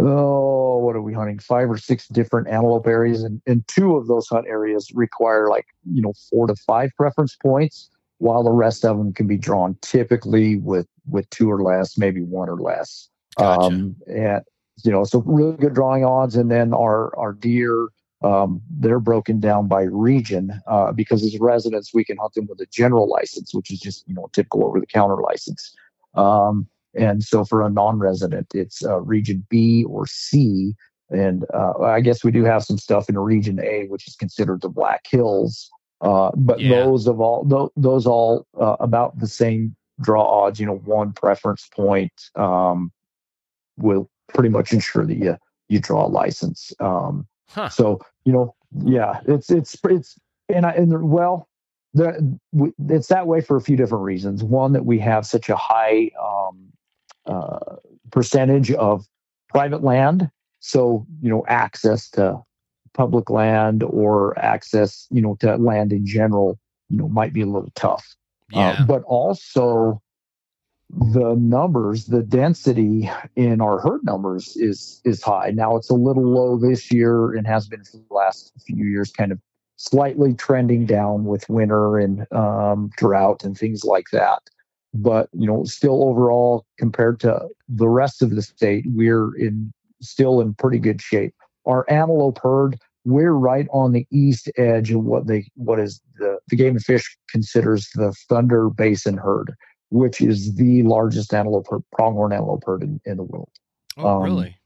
Oh, 0.00 0.78
what 0.78 0.94
are 0.96 1.02
we 1.02 1.12
hunting? 1.12 1.38
Five 1.38 1.70
or 1.70 1.76
six 1.78 2.06
different 2.08 2.48
antelope 2.48 2.86
areas, 2.86 3.22
and, 3.24 3.42
and 3.46 3.66
two 3.68 3.96
of 3.96 4.06
those 4.06 4.28
hunt 4.28 4.46
areas 4.46 4.92
require 4.94 5.48
like 5.48 5.66
you 5.92 6.00
know 6.02 6.12
four 6.30 6.46
to 6.46 6.54
five 6.54 6.90
preference 6.96 7.36
points, 7.36 7.90
while 8.18 8.42
the 8.42 8.50
rest 8.52 8.84
of 8.84 8.96
them 8.96 9.12
can 9.12 9.26
be 9.26 9.36
drawn 9.36 9.76
typically 9.82 10.56
with 10.56 10.86
with 11.06 11.28
two 11.30 11.50
or 11.50 11.62
less, 11.62 11.98
maybe 11.98 12.22
one 12.22 12.48
or 12.48 12.56
less. 12.56 13.08
Gotcha. 13.38 13.66
Um, 13.66 13.96
and 14.06 14.42
you 14.84 14.92
know, 14.92 15.04
so 15.04 15.22
really 15.26 15.56
good 15.56 15.74
drawing 15.74 16.04
odds, 16.04 16.36
and 16.36 16.50
then 16.50 16.74
our 16.74 17.16
our 17.16 17.32
deer. 17.32 17.88
Um, 18.20 18.60
they're 18.68 18.98
broken 18.98 19.38
down 19.38 19.68
by 19.68 19.82
region 19.82 20.60
uh, 20.66 20.90
because 20.90 21.22
as 21.22 21.38
residents 21.38 21.94
we 21.94 22.04
can 22.04 22.16
hunt 22.16 22.34
them 22.34 22.48
with 22.48 22.60
a 22.60 22.66
general 22.66 23.08
license, 23.08 23.54
which 23.54 23.70
is 23.70 23.78
just 23.78 24.08
you 24.08 24.14
know 24.14 24.24
a 24.24 24.30
typical 24.32 24.64
over 24.64 24.80
the 24.80 24.86
counter 24.86 25.18
license. 25.22 25.72
Um, 26.14 26.66
and 26.94 27.22
so 27.22 27.44
for 27.44 27.62
a 27.62 27.70
non-resident, 27.70 28.48
it's 28.54 28.84
uh, 28.84 29.00
region 29.02 29.46
B 29.48 29.84
or 29.84 30.04
C. 30.08 30.74
And 31.10 31.44
uh, 31.54 31.78
I 31.80 32.00
guess 32.00 32.24
we 32.24 32.32
do 32.32 32.42
have 32.44 32.64
some 32.64 32.76
stuff 32.76 33.08
in 33.08 33.16
region 33.16 33.60
A, 33.60 33.86
which 33.86 34.08
is 34.08 34.16
considered 34.16 34.62
the 34.62 34.68
Black 34.68 35.06
Hills. 35.08 35.70
Uh, 36.00 36.32
but 36.34 36.60
Yeah. 36.60 36.70
those 36.70 37.06
of 37.06 37.20
all 37.20 37.44
tho- 37.44 37.72
those 37.76 38.04
all 38.04 38.46
uh, 38.60 38.76
about 38.80 39.18
the 39.20 39.28
same 39.28 39.76
draw 40.00 40.24
odds. 40.24 40.58
You 40.58 40.66
know, 40.66 40.76
one 40.84 41.12
preference 41.12 41.68
point 41.72 42.12
um, 42.34 42.90
will 43.78 44.10
pretty 44.28 44.48
much 44.48 44.72
ensure 44.72 45.06
that 45.06 45.16
you 45.16 45.36
you 45.68 45.80
draw 45.80 46.06
a 46.06 46.08
license. 46.08 46.72
Um, 46.80 47.26
Huh. 47.50 47.68
so 47.70 48.00
you 48.24 48.32
know, 48.32 48.54
yeah, 48.84 49.20
it's 49.26 49.50
it's 49.50 49.76
it's 49.84 50.18
and 50.48 50.66
I 50.66 50.72
and 50.72 51.10
well, 51.10 51.48
the 51.94 52.38
it's 52.88 53.08
that 53.08 53.26
way 53.26 53.40
for 53.40 53.56
a 53.56 53.60
few 53.60 53.76
different 53.76 54.04
reasons. 54.04 54.44
One 54.44 54.72
that 54.72 54.84
we 54.84 54.98
have 54.98 55.26
such 55.26 55.48
a 55.48 55.56
high 55.56 56.10
um, 56.22 56.72
uh, 57.26 57.76
percentage 58.10 58.70
of 58.72 59.06
private 59.48 59.82
land, 59.82 60.30
so 60.60 61.06
you 61.22 61.30
know, 61.30 61.44
access 61.48 62.10
to 62.10 62.42
public 62.92 63.30
land 63.30 63.82
or 63.82 64.38
access, 64.38 65.06
you 65.10 65.22
know, 65.22 65.36
to 65.36 65.56
land 65.56 65.92
in 65.92 66.04
general, 66.04 66.58
you 66.90 66.98
know, 66.98 67.08
might 67.08 67.32
be 67.32 67.40
a 67.40 67.46
little 67.46 67.72
tough. 67.74 68.14
Yeah. 68.50 68.70
Uh, 68.70 68.86
but 68.86 69.02
also 69.04 70.02
the 70.90 71.34
numbers, 71.34 72.06
the 72.06 72.22
density 72.22 73.10
in 73.36 73.60
our 73.60 73.78
herd 73.78 74.04
numbers 74.04 74.56
is 74.56 75.00
is 75.04 75.22
high. 75.22 75.50
Now 75.50 75.76
it's 75.76 75.90
a 75.90 75.94
little 75.94 76.24
low 76.24 76.58
this 76.58 76.90
year 76.90 77.34
and 77.34 77.46
has 77.46 77.68
been 77.68 77.84
for 77.84 77.98
the 77.98 78.14
last 78.14 78.52
few 78.66 78.86
years, 78.86 79.12
kind 79.12 79.32
of 79.32 79.38
slightly 79.76 80.34
trending 80.34 80.86
down 80.86 81.24
with 81.24 81.48
winter 81.48 81.98
and 81.98 82.30
um, 82.32 82.90
drought 82.96 83.44
and 83.44 83.56
things 83.56 83.84
like 83.84 84.06
that. 84.12 84.40
But 84.94 85.28
you 85.32 85.46
know, 85.46 85.64
still 85.64 86.08
overall 86.08 86.64
compared 86.78 87.20
to 87.20 87.48
the 87.68 87.88
rest 87.88 88.22
of 88.22 88.30
the 88.30 88.42
state, 88.42 88.86
we're 88.88 89.36
in 89.36 89.72
still 90.00 90.40
in 90.40 90.54
pretty 90.54 90.78
good 90.78 91.02
shape. 91.02 91.34
Our 91.66 91.84
antelope 91.90 92.38
herd, 92.42 92.78
we're 93.04 93.32
right 93.32 93.68
on 93.72 93.92
the 93.92 94.06
east 94.10 94.50
edge 94.56 94.90
of 94.90 95.04
what 95.04 95.26
they 95.26 95.50
what 95.54 95.78
is 95.78 96.00
the 96.18 96.38
the 96.48 96.56
game 96.56 96.76
and 96.76 96.84
fish 96.84 97.14
considers 97.28 97.90
the 97.94 98.14
Thunder 98.30 98.70
Basin 98.70 99.18
herd 99.18 99.54
which 99.90 100.20
is 100.20 100.54
the 100.54 100.82
largest 100.82 101.32
antelope 101.32 101.66
herd, 101.68 101.82
pronghorn 101.92 102.32
antelope 102.32 102.62
herd 102.64 102.82
in, 102.82 103.00
in 103.04 103.16
the 103.16 103.22
world. 103.22 103.50
oh, 103.96 104.08
um, 104.08 104.22
really? 104.22 104.56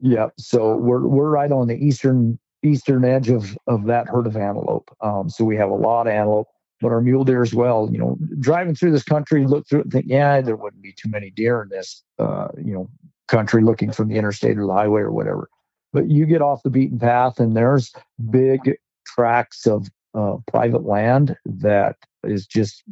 Yeah, 0.00 0.28
so 0.38 0.76
we're 0.76 1.06
we're 1.06 1.30
right 1.30 1.50
on 1.50 1.66
the 1.66 1.76
eastern 1.76 2.38
eastern 2.62 3.04
edge 3.04 3.30
of 3.30 3.56
of 3.66 3.86
that 3.86 4.08
herd 4.08 4.26
of 4.26 4.36
antelope. 4.36 4.94
Um, 5.00 5.28
so 5.28 5.44
we 5.44 5.56
have 5.56 5.70
a 5.70 5.74
lot 5.74 6.06
of 6.06 6.12
antelope, 6.12 6.48
but 6.80 6.92
our 6.92 7.00
mule 7.00 7.24
deer 7.24 7.42
as 7.42 7.52
well. 7.52 7.88
You 7.90 7.98
know, 7.98 8.18
driving 8.38 8.74
through 8.74 8.92
this 8.92 9.02
country, 9.02 9.44
look 9.44 9.68
through 9.68 9.80
it, 9.80 9.84
and 9.84 9.92
think, 9.92 10.06
yeah, 10.08 10.40
there 10.40 10.56
wouldn't 10.56 10.82
be 10.82 10.92
too 10.92 11.08
many 11.08 11.30
deer 11.30 11.62
in 11.62 11.68
this, 11.68 12.04
uh, 12.18 12.48
you 12.56 12.72
know, 12.72 12.88
country 13.26 13.62
looking 13.62 13.90
from 13.90 14.08
the 14.08 14.16
interstate 14.16 14.56
or 14.56 14.66
the 14.66 14.72
highway 14.72 15.00
or 15.00 15.12
whatever. 15.12 15.48
But 15.92 16.10
you 16.10 16.26
get 16.26 16.42
off 16.42 16.62
the 16.62 16.70
beaten 16.70 16.98
path, 16.98 17.40
and 17.40 17.56
there's 17.56 17.92
big 18.30 18.78
tracts 19.06 19.66
of 19.66 19.88
uh, 20.14 20.36
private 20.46 20.84
land 20.84 21.36
that 21.44 21.96
is 22.24 22.46
just 22.46 22.84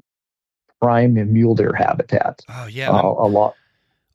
prime 0.80 1.16
and 1.16 1.32
mule 1.32 1.54
deer 1.54 1.72
habitat. 1.74 2.40
Oh, 2.48 2.66
yeah. 2.66 2.90
Uh, 2.90 3.02
a 3.02 3.28
lot. 3.28 3.54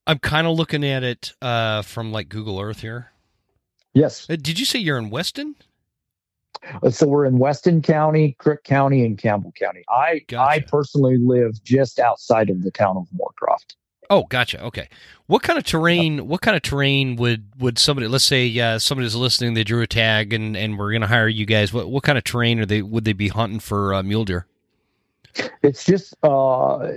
I'm 0.07 0.19
kind 0.19 0.47
of 0.47 0.57
looking 0.57 0.83
at 0.83 1.03
it 1.03 1.33
uh, 1.41 1.81
from 1.83 2.11
like 2.11 2.29
Google 2.29 2.59
Earth 2.59 2.81
here. 2.81 3.11
Yes. 3.93 4.29
Uh, 4.29 4.35
did 4.35 4.59
you 4.59 4.65
say 4.65 4.79
you're 4.79 4.97
in 4.97 5.09
Weston? 5.09 5.55
Uh, 6.81 6.89
So 6.89 7.07
we're 7.07 7.25
in 7.25 7.39
Weston 7.39 7.81
County, 7.81 8.35
Crook 8.39 8.63
County, 8.63 9.05
and 9.05 9.17
Campbell 9.17 9.53
County. 9.57 9.83
I 9.89 10.21
I 10.37 10.59
personally 10.67 11.17
live 11.17 11.63
just 11.63 11.99
outside 11.99 12.49
of 12.49 12.63
the 12.63 12.71
town 12.71 12.97
of 12.97 13.07
Moorcroft. 13.15 13.75
Oh, 14.09 14.23
gotcha. 14.23 14.61
Okay. 14.65 14.89
What 15.27 15.41
kind 15.41 15.57
of 15.57 15.63
terrain? 15.63 16.27
What 16.27 16.41
kind 16.41 16.57
of 16.57 16.61
terrain 16.61 17.15
would 17.15 17.45
would 17.59 17.79
somebody? 17.79 18.07
Let's 18.07 18.25
say 18.25 18.59
uh, 18.59 18.77
somebody's 18.77 19.15
listening. 19.15 19.53
They 19.53 19.63
drew 19.63 19.81
a 19.81 19.87
tag, 19.87 20.33
and 20.33 20.57
and 20.57 20.77
we're 20.77 20.91
going 20.91 21.01
to 21.01 21.07
hire 21.07 21.29
you 21.29 21.45
guys. 21.45 21.71
What 21.71 21.89
what 21.89 22.03
kind 22.03 22.17
of 22.17 22.23
terrain 22.25 22.59
are 22.59 22.65
they? 22.65 22.81
Would 22.81 23.05
they 23.05 23.13
be 23.13 23.29
hunting 23.29 23.59
for 23.59 23.93
uh, 23.93 24.03
mule 24.03 24.25
deer? 24.25 24.45
It's 25.63 25.83
just 25.83 26.15
uh, 26.23 26.93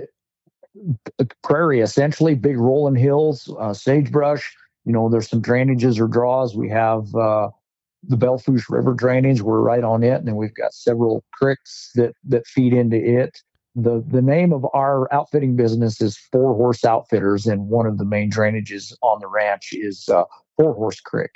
prairie 1.43 1.81
essentially, 1.81 2.35
big 2.35 2.57
rolling 2.57 2.95
hills, 2.95 3.53
uh, 3.59 3.73
sagebrush. 3.73 4.55
You 4.85 4.93
know, 4.93 5.09
there's 5.09 5.29
some 5.29 5.41
drainages 5.41 5.99
or 5.99 6.07
draws. 6.07 6.55
We 6.55 6.69
have 6.69 7.13
uh, 7.15 7.49
the 8.03 8.17
Belle 8.17 8.37
Fourche 8.37 8.69
River 8.69 8.93
drainage. 8.93 9.41
We're 9.41 9.61
right 9.61 9.83
on 9.83 10.03
it, 10.03 10.15
and 10.15 10.27
then 10.27 10.35
we've 10.35 10.53
got 10.53 10.73
several 10.73 11.23
creeks 11.33 11.91
that 11.95 12.13
that 12.25 12.45
feed 12.47 12.73
into 12.73 12.97
it. 12.97 13.41
the 13.75 14.03
The 14.07 14.21
name 14.21 14.53
of 14.53 14.65
our 14.73 15.11
outfitting 15.13 15.55
business 15.55 16.01
is 16.01 16.17
Four 16.17 16.53
Horse 16.55 16.85
Outfitters, 16.85 17.47
and 17.47 17.69
one 17.69 17.87
of 17.87 17.97
the 17.97 18.05
main 18.05 18.29
drainages 18.31 18.93
on 19.01 19.19
the 19.21 19.27
ranch 19.27 19.69
is 19.73 20.07
uh, 20.09 20.23
Four 20.57 20.73
Horse 20.73 20.99
Creek. 20.99 21.31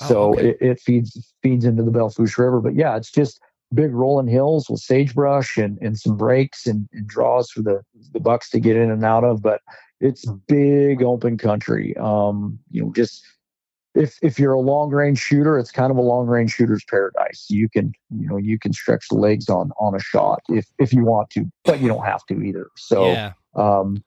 Oh, 0.00 0.06
so 0.06 0.16
oh, 0.16 0.32
okay. 0.34 0.48
it, 0.50 0.56
it, 0.60 0.80
feeds 0.80 1.34
feeds 1.42 1.64
into 1.64 1.82
the 1.82 1.90
Belle 1.90 2.10
Fourche 2.10 2.38
River. 2.38 2.60
But 2.60 2.74
yeah, 2.74 2.96
it's 2.96 3.10
just 3.10 3.40
big 3.74 3.92
rolling 3.92 4.28
hills 4.28 4.68
with 4.68 4.80
sagebrush 4.80 5.56
and, 5.56 5.78
and 5.80 5.98
some 5.98 6.16
breaks 6.16 6.66
and, 6.66 6.88
and 6.92 7.06
draws 7.06 7.50
for 7.50 7.62
the, 7.62 7.82
the 8.12 8.20
bucks 8.20 8.50
to 8.50 8.60
get 8.60 8.76
in 8.76 8.90
and 8.90 9.04
out 9.04 9.24
of. 9.24 9.42
But 9.42 9.60
it's 10.00 10.24
big 10.46 11.02
open 11.02 11.38
country. 11.38 11.96
Um, 11.96 12.58
you 12.70 12.82
know, 12.82 12.92
just 12.94 13.24
if 13.94 14.16
if 14.22 14.38
you're 14.38 14.52
a 14.52 14.60
long 14.60 14.90
range 14.90 15.18
shooter, 15.18 15.58
it's 15.58 15.72
kind 15.72 15.90
of 15.90 15.96
a 15.96 16.02
long 16.02 16.26
range 16.26 16.52
shooter's 16.52 16.84
paradise. 16.88 17.46
You 17.48 17.68
can 17.68 17.92
you 18.10 18.28
know 18.28 18.36
you 18.36 18.58
can 18.58 18.72
stretch 18.72 19.06
the 19.10 19.16
legs 19.16 19.48
on 19.48 19.72
on 19.78 19.94
a 19.94 20.00
shot 20.00 20.40
if 20.48 20.66
if 20.78 20.92
you 20.92 21.04
want 21.04 21.30
to, 21.30 21.46
but 21.64 21.80
you 21.80 21.88
don't 21.88 22.04
have 22.04 22.24
to 22.26 22.40
either. 22.40 22.68
So, 22.76 23.10
yeah. 23.10 23.32
um, 23.56 24.02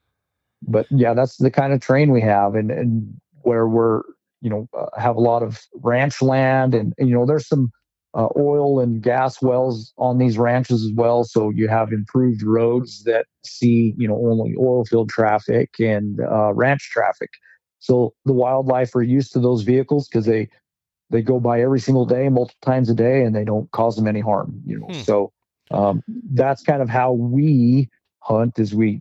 but 0.62 0.86
yeah, 0.90 1.14
that's 1.14 1.36
the 1.36 1.50
kind 1.50 1.72
of 1.72 1.80
train 1.80 2.10
we 2.10 2.22
have, 2.22 2.54
and 2.54 2.70
and 2.70 3.20
where 3.42 3.68
we're 3.68 4.02
you 4.40 4.50
know 4.50 4.68
uh, 4.76 4.98
have 4.98 5.16
a 5.16 5.20
lot 5.20 5.42
of 5.42 5.60
ranch 5.74 6.22
land, 6.22 6.74
and, 6.74 6.94
and 6.98 7.08
you 7.08 7.14
know 7.14 7.26
there's 7.26 7.46
some 7.46 7.70
uh, 8.14 8.28
oil 8.36 8.80
and 8.80 9.02
gas 9.02 9.40
wells 9.40 9.92
on 9.96 10.18
these 10.18 10.36
ranches 10.36 10.84
as 10.84 10.92
well. 10.94 11.24
So 11.24 11.50
you 11.50 11.68
have 11.68 11.92
improved 11.92 12.42
roads 12.42 13.04
that 13.04 13.26
see, 13.44 13.94
you 13.96 14.06
know, 14.06 14.16
only 14.16 14.54
oil 14.58 14.84
field 14.84 15.08
traffic 15.08 15.70
and 15.78 16.20
uh, 16.20 16.52
ranch 16.52 16.90
traffic. 16.90 17.30
So 17.78 18.14
the 18.24 18.32
wildlife 18.32 18.94
are 18.94 19.02
used 19.02 19.32
to 19.32 19.40
those 19.40 19.62
vehicles 19.62 20.08
because 20.08 20.26
they 20.26 20.48
they 21.10 21.22
go 21.22 21.40
by 21.40 21.60
every 21.60 21.80
single 21.80 22.06
day, 22.06 22.28
multiple 22.28 22.58
times 22.62 22.88
a 22.88 22.94
day, 22.94 23.22
and 23.22 23.34
they 23.34 23.44
don't 23.44 23.70
cause 23.70 23.96
them 23.96 24.06
any 24.06 24.20
harm. 24.20 24.62
You 24.66 24.80
know, 24.80 24.86
hmm. 24.86 25.00
so 25.00 25.32
um, 25.70 26.02
that's 26.32 26.62
kind 26.62 26.82
of 26.82 26.88
how 26.88 27.12
we 27.12 27.88
hunt 28.20 28.58
as 28.58 28.74
we 28.74 29.00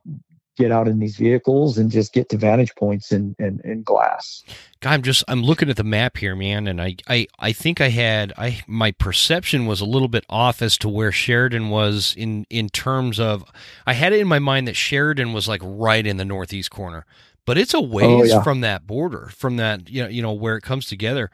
get 0.57 0.71
out 0.71 0.87
in 0.87 0.99
these 0.99 1.15
vehicles 1.15 1.77
and 1.77 1.89
just 1.89 2.13
get 2.13 2.29
to 2.29 2.37
vantage 2.37 2.75
points 2.75 3.11
in, 3.11 3.35
in, 3.39 3.61
in 3.63 3.83
glass. 3.83 4.43
God, 4.79 4.91
I'm 4.91 5.01
just 5.01 5.23
I'm 5.27 5.43
looking 5.43 5.69
at 5.69 5.77
the 5.77 5.83
map 5.83 6.17
here, 6.17 6.35
man, 6.35 6.67
and 6.67 6.81
I, 6.81 6.95
I, 7.07 7.27
I 7.39 7.51
think 7.53 7.81
I 7.81 7.89
had 7.89 8.33
I 8.37 8.61
my 8.67 8.91
perception 8.91 9.65
was 9.65 9.81
a 9.81 9.85
little 9.85 10.07
bit 10.07 10.25
off 10.29 10.61
as 10.61 10.77
to 10.79 10.89
where 10.89 11.11
Sheridan 11.11 11.69
was 11.69 12.13
in 12.17 12.45
in 12.49 12.69
terms 12.69 13.19
of 13.19 13.43
I 13.85 13.93
had 13.93 14.13
it 14.13 14.19
in 14.19 14.27
my 14.27 14.39
mind 14.39 14.67
that 14.67 14.75
Sheridan 14.75 15.33
was 15.33 15.47
like 15.47 15.61
right 15.63 16.05
in 16.05 16.17
the 16.17 16.25
northeast 16.25 16.71
corner, 16.71 17.05
but 17.45 17.57
it's 17.57 17.73
a 17.73 17.77
oh, 17.77 17.81
ways 17.81 18.31
oh, 18.31 18.37
yeah. 18.37 18.43
from 18.43 18.61
that 18.61 18.85
border, 18.85 19.29
from 19.35 19.57
that 19.57 19.89
you 19.89 20.03
know 20.03 20.09
you 20.09 20.21
know 20.21 20.33
where 20.33 20.57
it 20.57 20.61
comes 20.61 20.85
together. 20.85 21.31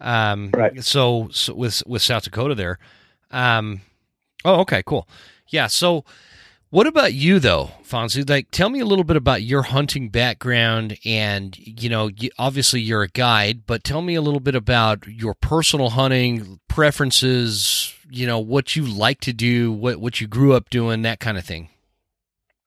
Um, 0.00 0.50
right. 0.52 0.82
So, 0.84 1.28
so 1.32 1.54
with 1.54 1.82
with 1.86 2.02
South 2.02 2.24
Dakota 2.24 2.54
there. 2.54 2.78
Um, 3.30 3.80
oh, 4.44 4.60
okay, 4.60 4.82
cool. 4.84 5.08
Yeah. 5.48 5.66
So 5.66 6.04
what 6.74 6.88
about 6.88 7.14
you 7.14 7.38
though, 7.38 7.70
Fonzy? 7.84 8.28
Like, 8.28 8.50
tell 8.50 8.68
me 8.68 8.80
a 8.80 8.84
little 8.84 9.04
bit 9.04 9.16
about 9.16 9.42
your 9.42 9.62
hunting 9.62 10.08
background, 10.08 10.98
and 11.04 11.56
you 11.56 11.88
know, 11.88 12.10
obviously 12.36 12.80
you're 12.80 13.02
a 13.02 13.08
guide, 13.08 13.64
but 13.64 13.84
tell 13.84 14.02
me 14.02 14.16
a 14.16 14.20
little 14.20 14.40
bit 14.40 14.56
about 14.56 15.06
your 15.06 15.34
personal 15.34 15.90
hunting 15.90 16.58
preferences. 16.66 17.94
You 18.10 18.26
know, 18.26 18.40
what 18.40 18.74
you 18.74 18.84
like 18.84 19.20
to 19.20 19.32
do, 19.32 19.70
what 19.70 20.00
what 20.00 20.20
you 20.20 20.26
grew 20.26 20.54
up 20.54 20.68
doing, 20.68 21.02
that 21.02 21.20
kind 21.20 21.38
of 21.38 21.44
thing. 21.44 21.68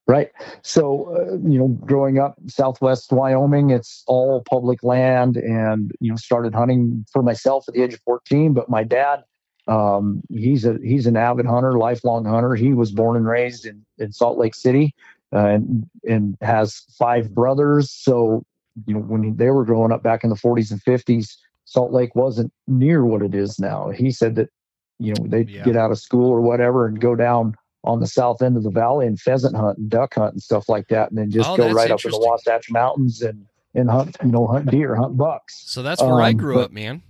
Right. 0.06 0.30
So, 0.62 1.14
uh, 1.14 1.34
you 1.46 1.58
know, 1.58 1.68
growing 1.68 2.18
up 2.18 2.38
Southwest 2.46 3.12
Wyoming, 3.12 3.68
it's 3.68 4.04
all 4.06 4.42
public 4.48 4.82
land, 4.82 5.36
and 5.36 5.92
you 6.00 6.08
know, 6.08 6.16
started 6.16 6.54
hunting 6.54 7.04
for 7.12 7.22
myself 7.22 7.66
at 7.68 7.74
the 7.74 7.82
age 7.82 7.92
of 7.92 8.00
14. 8.06 8.54
But 8.54 8.70
my 8.70 8.84
dad 8.84 9.24
um, 9.68 10.22
he's 10.30 10.64
a 10.64 10.78
he's 10.82 11.06
an 11.06 11.16
avid 11.16 11.46
hunter, 11.46 11.78
lifelong 11.78 12.24
hunter. 12.24 12.54
He 12.54 12.72
was 12.72 12.90
born 12.90 13.16
and 13.16 13.26
raised 13.26 13.66
in, 13.66 13.84
in 13.98 14.12
Salt 14.12 14.38
Lake 14.38 14.54
City, 14.54 14.94
uh, 15.32 15.46
and 15.46 15.88
and 16.08 16.36
has 16.40 16.84
five 16.98 17.34
brothers. 17.34 17.90
So 17.90 18.44
you 18.86 18.94
know 18.94 19.00
when 19.00 19.36
they 19.36 19.50
were 19.50 19.64
growing 19.64 19.92
up 19.92 20.02
back 20.02 20.24
in 20.24 20.30
the 20.30 20.36
40s 20.36 20.70
and 20.70 20.82
50s, 20.82 21.36
Salt 21.66 21.92
Lake 21.92 22.14
wasn't 22.14 22.50
near 22.66 23.04
what 23.04 23.22
it 23.22 23.34
is 23.34 23.58
now. 23.58 23.90
He 23.90 24.10
said 24.10 24.36
that 24.36 24.48
you 24.98 25.12
know 25.12 25.26
they'd 25.26 25.50
yeah. 25.50 25.64
get 25.64 25.76
out 25.76 25.90
of 25.90 25.98
school 25.98 26.30
or 26.30 26.40
whatever 26.40 26.86
and 26.86 26.98
go 26.98 27.14
down 27.14 27.54
on 27.84 28.00
the 28.00 28.06
south 28.06 28.40
end 28.42 28.56
of 28.56 28.62
the 28.62 28.70
valley 28.70 29.06
and 29.06 29.20
pheasant 29.20 29.54
hunt 29.54 29.78
and 29.78 29.90
duck 29.90 30.14
hunt 30.14 30.32
and 30.32 30.42
stuff 30.42 30.66
like 30.68 30.88
that, 30.88 31.10
and 31.10 31.18
then 31.18 31.30
just 31.30 31.48
oh, 31.48 31.58
go 31.58 31.72
right 31.72 31.90
up 31.90 32.02
in 32.06 32.10
the 32.10 32.18
Wasatch 32.18 32.70
Mountains 32.70 33.20
and 33.20 33.44
and 33.74 33.90
hunt 33.90 34.16
you 34.24 34.32
know 34.32 34.46
hunt 34.46 34.70
deer, 34.70 34.94
hunt 34.94 35.18
bucks. 35.18 35.62
So 35.66 35.82
that's 35.82 36.00
where 36.00 36.14
um, 36.14 36.22
I 36.22 36.32
grew 36.32 36.54
but, 36.54 36.64
up, 36.64 36.72
man. 36.72 37.02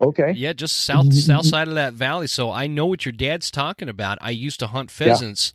Okay. 0.00 0.32
Yeah, 0.32 0.52
just 0.52 0.80
south 0.80 1.12
south 1.14 1.46
side 1.46 1.68
of 1.68 1.74
that 1.74 1.94
valley. 1.94 2.26
So 2.26 2.50
I 2.50 2.66
know 2.66 2.86
what 2.86 3.04
your 3.04 3.12
dad's 3.12 3.50
talking 3.50 3.88
about. 3.88 4.18
I 4.20 4.30
used 4.30 4.60
to 4.60 4.66
hunt 4.66 4.90
pheasants 4.90 5.52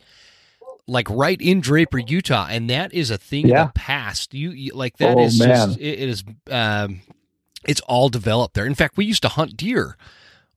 yeah. 0.60 0.68
like 0.86 1.08
right 1.10 1.40
in 1.40 1.60
Draper, 1.60 1.98
Utah, 1.98 2.46
and 2.48 2.68
that 2.70 2.92
is 2.92 3.10
a 3.10 3.18
thing 3.18 3.48
yeah. 3.48 3.62
of 3.62 3.68
the 3.68 3.72
past. 3.74 4.34
You, 4.34 4.50
you 4.50 4.72
like 4.74 4.96
that 4.96 5.16
oh, 5.16 5.24
is 5.24 5.38
man. 5.38 5.48
just 5.48 5.78
it, 5.78 6.00
it 6.00 6.08
is 6.08 6.24
um, 6.50 7.02
it's 7.66 7.80
all 7.82 8.08
developed 8.08 8.54
there. 8.54 8.66
In 8.66 8.74
fact, 8.74 8.96
we 8.96 9.04
used 9.04 9.22
to 9.22 9.28
hunt 9.28 9.56
deer 9.56 9.96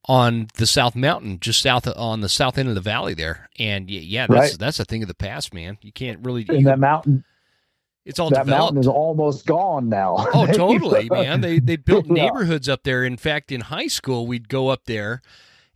on 0.06 0.48
the 0.56 0.66
South 0.66 0.96
Mountain, 0.96 1.40
just 1.40 1.62
south 1.62 1.88
of, 1.88 1.98
on 1.98 2.22
the 2.22 2.30
south 2.30 2.58
end 2.58 2.70
of 2.70 2.76
the 2.76 2.82
valley 2.82 3.14
there. 3.14 3.50
And 3.60 3.90
yeah, 3.90 4.28
that's 4.28 4.52
right. 4.52 4.60
that's 4.60 4.80
a 4.80 4.86
thing 4.86 5.02
of 5.02 5.08
the 5.08 5.14
past, 5.14 5.54
man. 5.54 5.78
You 5.82 5.92
can't 5.92 6.20
really 6.24 6.46
in 6.50 6.64
that 6.64 6.80
mountain 6.80 7.26
it's 8.06 8.20
all 8.20 8.30
that 8.30 8.46
developed. 8.46 8.74
mountain 8.76 8.78
is 8.80 8.88
almost 8.88 9.46
gone 9.46 9.90
now. 9.90 10.16
Oh, 10.34 10.46
totally, 10.54 11.10
man. 11.12 11.42
They 11.42 11.60
they 11.60 11.76
built 11.76 12.08
neighborhoods 12.08 12.68
up 12.68 12.84
there. 12.84 13.04
In 13.04 13.18
fact, 13.18 13.52
in 13.52 13.62
high 13.62 13.88
school, 13.88 14.28
we'd 14.28 14.50
go 14.50 14.70
up 14.70 14.86
there 14.86 15.22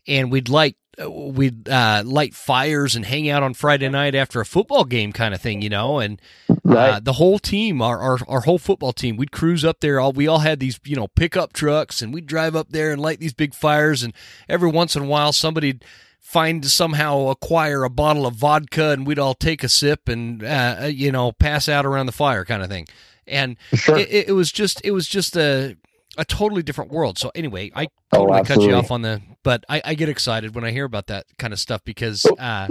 and 0.07 0.31
we'd 0.31 0.49
light 0.49 0.75
we'd 1.05 1.69
uh, 1.69 2.01
light 2.05 2.33
fires 2.33 2.95
and 2.95 3.05
hang 3.05 3.29
out 3.29 3.43
on 3.43 3.53
Friday 3.53 3.87
night 3.89 4.15
after 4.15 4.41
a 4.41 4.45
football 4.45 4.83
game, 4.83 5.11
kind 5.11 5.33
of 5.33 5.41
thing, 5.41 5.61
you 5.61 5.69
know. 5.69 5.99
And 5.99 6.19
uh, 6.67 6.99
the 6.99 7.13
whole 7.13 7.39
team, 7.39 7.81
our, 7.81 7.99
our 7.99 8.17
our 8.27 8.41
whole 8.41 8.57
football 8.57 8.93
team, 8.93 9.15
we'd 9.15 9.31
cruise 9.31 9.63
up 9.63 9.79
there. 9.79 9.99
All 9.99 10.11
we 10.11 10.27
all 10.27 10.39
had 10.39 10.59
these, 10.59 10.79
you 10.85 10.95
know, 10.95 11.07
pickup 11.07 11.53
trucks, 11.53 12.01
and 12.01 12.13
we'd 12.13 12.25
drive 12.25 12.55
up 12.55 12.69
there 12.69 12.91
and 12.91 13.01
light 13.01 13.19
these 13.19 13.33
big 13.33 13.53
fires. 13.53 14.01
And 14.01 14.13
every 14.49 14.69
once 14.69 14.95
in 14.95 15.03
a 15.03 15.07
while, 15.07 15.31
somebody'd 15.33 15.85
find 16.27 16.65
somehow 16.65 17.29
acquire 17.29 17.85
a 17.85 17.89
bottle 17.89 18.25
of 18.25 18.33
vodka 18.33 18.89
and 18.89 19.07
we'd 19.07 19.17
all 19.17 19.33
take 19.33 19.63
a 19.63 19.69
sip 19.69 20.09
and 20.09 20.43
uh, 20.43 20.79
uh, 20.81 20.85
you 20.85 21.09
know 21.09 21.31
pass 21.31 21.69
out 21.69 21.85
around 21.85 22.05
the 22.05 22.11
fire 22.11 22.43
kind 22.43 22.61
of 22.61 22.67
thing. 22.67 22.85
And 23.25 23.55
sure. 23.73 23.97
it, 23.97 24.27
it, 24.27 24.33
was 24.33 24.51
just 24.51 24.81
it 24.83 24.91
was 24.91 25.07
just 25.07 25.37
a 25.37 25.77
a 26.17 26.25
totally 26.25 26.63
different 26.63 26.91
world. 26.91 27.17
So 27.17 27.31
anyway 27.33 27.71
i 27.75 27.87
oh, 28.11 28.17
totally 28.17 28.39
oh, 28.41 28.43
cut 28.43 28.61
you 28.61 28.75
off 28.75 28.91
on 28.91 29.03
the 29.03 29.21
but 29.43 29.63
I, 29.69 29.81
I, 29.85 29.93
get 29.93 30.09
excited 30.09 30.53
when 30.53 30.65
i 30.65 30.71
hear 30.71 30.83
about 30.83 31.07
that 31.07 31.27
kind 31.37 31.53
of 31.53 31.61
stuff 31.61 31.81
because 31.85 32.25
oh, 32.29 32.35
uh, 32.35 32.67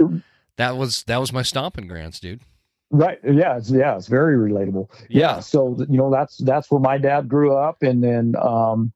that 0.57 0.77
was 0.77 1.03
that 1.05 1.19
was 1.19 1.33
my 1.33 1.41
stomping 1.41 1.87
grounds 1.87 2.19
dude. 2.19 2.41
Right. 2.91 3.17
Yeah 3.23 3.57
it's, 3.57 3.71
yeah 3.71 3.95
it's 3.95 4.07
very 4.07 4.37
relatable. 4.37 4.91
Yeah. 5.09 5.19
yeah 5.19 5.39
so 5.39 5.75
you 5.89 5.97
know 5.97 6.11
that's 6.11 6.37
that's 6.37 6.69
where 6.69 6.79
my 6.79 6.99
dad 6.99 7.27
grew 7.27 7.55
up 7.55 7.81
and 7.81 8.03
then 8.03 8.35
um 8.39 8.93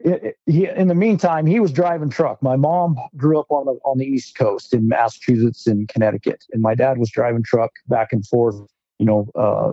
It, 0.00 0.24
it, 0.24 0.36
he, 0.46 0.68
in 0.68 0.88
the 0.88 0.94
meantime, 0.94 1.46
he 1.46 1.60
was 1.60 1.72
driving 1.72 2.10
truck. 2.10 2.42
My 2.42 2.56
mom 2.56 2.96
grew 3.16 3.38
up 3.38 3.46
on 3.50 3.66
the 3.66 3.78
on 3.84 3.98
the 3.98 4.04
East 4.04 4.36
Coast 4.36 4.74
in 4.74 4.88
Massachusetts 4.88 5.66
and 5.66 5.88
Connecticut, 5.88 6.44
and 6.52 6.60
my 6.60 6.74
dad 6.74 6.98
was 6.98 7.10
driving 7.10 7.42
truck 7.42 7.70
back 7.86 8.12
and 8.12 8.26
forth. 8.26 8.56
You 8.98 9.06
know, 9.06 9.28
uh, 9.34 9.72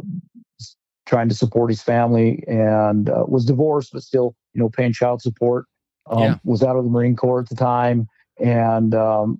trying 1.05 1.29
to 1.29 1.35
support 1.35 1.69
his 1.69 1.81
family, 1.81 2.43
and 2.47 3.09
uh, 3.09 3.25
was 3.27 3.45
divorced, 3.45 3.91
but 3.93 4.03
still, 4.03 4.35
you 4.53 4.61
know, 4.61 4.69
paying 4.69 4.93
child 4.93 5.21
support. 5.21 5.65
Um, 6.09 6.19
yeah. 6.19 6.35
Was 6.43 6.63
out 6.63 6.75
of 6.75 6.83
the 6.83 6.89
Marine 6.89 7.15
Corps 7.15 7.41
at 7.41 7.49
the 7.49 7.55
time, 7.55 8.07
and 8.39 8.93
um, 8.95 9.39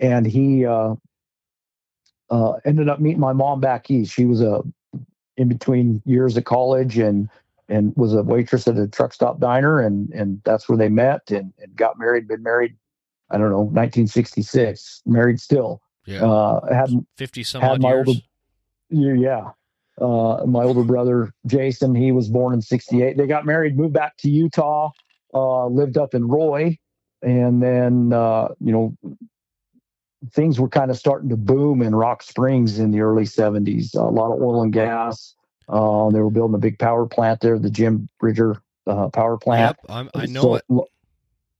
and 0.00 0.26
he 0.26 0.64
uh, 0.64 0.94
uh, 2.30 2.52
ended 2.64 2.88
up 2.88 3.00
meeting 3.00 3.20
my 3.20 3.32
mom 3.32 3.60
back 3.60 3.90
east. 3.90 4.12
She 4.12 4.24
was 4.24 4.40
a 4.40 4.62
in 5.38 5.48
between 5.48 6.02
years 6.04 6.36
of 6.36 6.44
college 6.44 6.98
and 6.98 7.30
and 7.68 7.94
was 7.96 8.14
a 8.14 8.22
waitress 8.22 8.66
at 8.66 8.76
a 8.76 8.88
truck 8.88 9.14
stop 9.14 9.38
diner 9.38 9.80
and 9.80 10.10
and 10.10 10.40
that's 10.44 10.68
where 10.68 10.76
they 10.76 10.88
met 10.88 11.30
and, 11.30 11.52
and 11.58 11.74
got 11.76 11.98
married 11.98 12.26
been 12.26 12.42
married 12.42 12.76
i 13.30 13.38
don't 13.38 13.50
know 13.50 13.62
1966 13.62 15.02
married 15.06 15.40
still 15.40 15.80
yeah 16.06 16.24
uh 16.24 16.74
had 16.74 16.90
50 17.16 17.42
some 17.44 17.62
had 17.62 17.80
my 17.80 17.90
years. 17.90 18.08
older 18.08 18.20
yeah 18.90 19.50
uh 20.00 20.44
my 20.46 20.62
older 20.62 20.82
brother 20.82 21.32
jason 21.46 21.94
he 21.94 22.12
was 22.12 22.28
born 22.28 22.54
in 22.54 22.62
68 22.62 23.16
they 23.16 23.26
got 23.26 23.46
married 23.46 23.76
moved 23.76 23.94
back 23.94 24.16
to 24.18 24.30
utah 24.30 24.90
uh 25.34 25.66
lived 25.66 25.98
up 25.98 26.14
in 26.14 26.26
roy 26.26 26.76
and 27.22 27.62
then 27.62 28.12
uh 28.12 28.48
you 28.60 28.72
know 28.72 28.94
things 30.32 30.58
were 30.58 30.68
kind 30.68 30.90
of 30.90 30.96
starting 30.96 31.28
to 31.28 31.36
boom 31.36 31.82
in 31.82 31.94
Rock 31.94 32.22
Springs 32.22 32.78
in 32.78 32.90
the 32.90 33.00
early 33.00 33.24
70s. 33.24 33.94
a 33.94 34.00
lot 34.00 34.34
of 34.34 34.42
oil 34.42 34.62
and 34.62 34.72
gas. 34.72 35.34
Uh, 35.68 36.10
they 36.10 36.20
were 36.20 36.30
building 36.30 36.54
a 36.54 36.58
big 36.58 36.78
power 36.78 37.06
plant 37.06 37.40
there, 37.40 37.58
the 37.58 37.70
Jim 37.70 38.08
Bridger 38.18 38.60
uh, 38.86 39.08
power 39.10 39.36
plant. 39.36 39.76
Yep, 39.88 40.10
i 40.14 40.26
know 40.26 40.40
so, 40.42 40.54
it. 40.54 40.64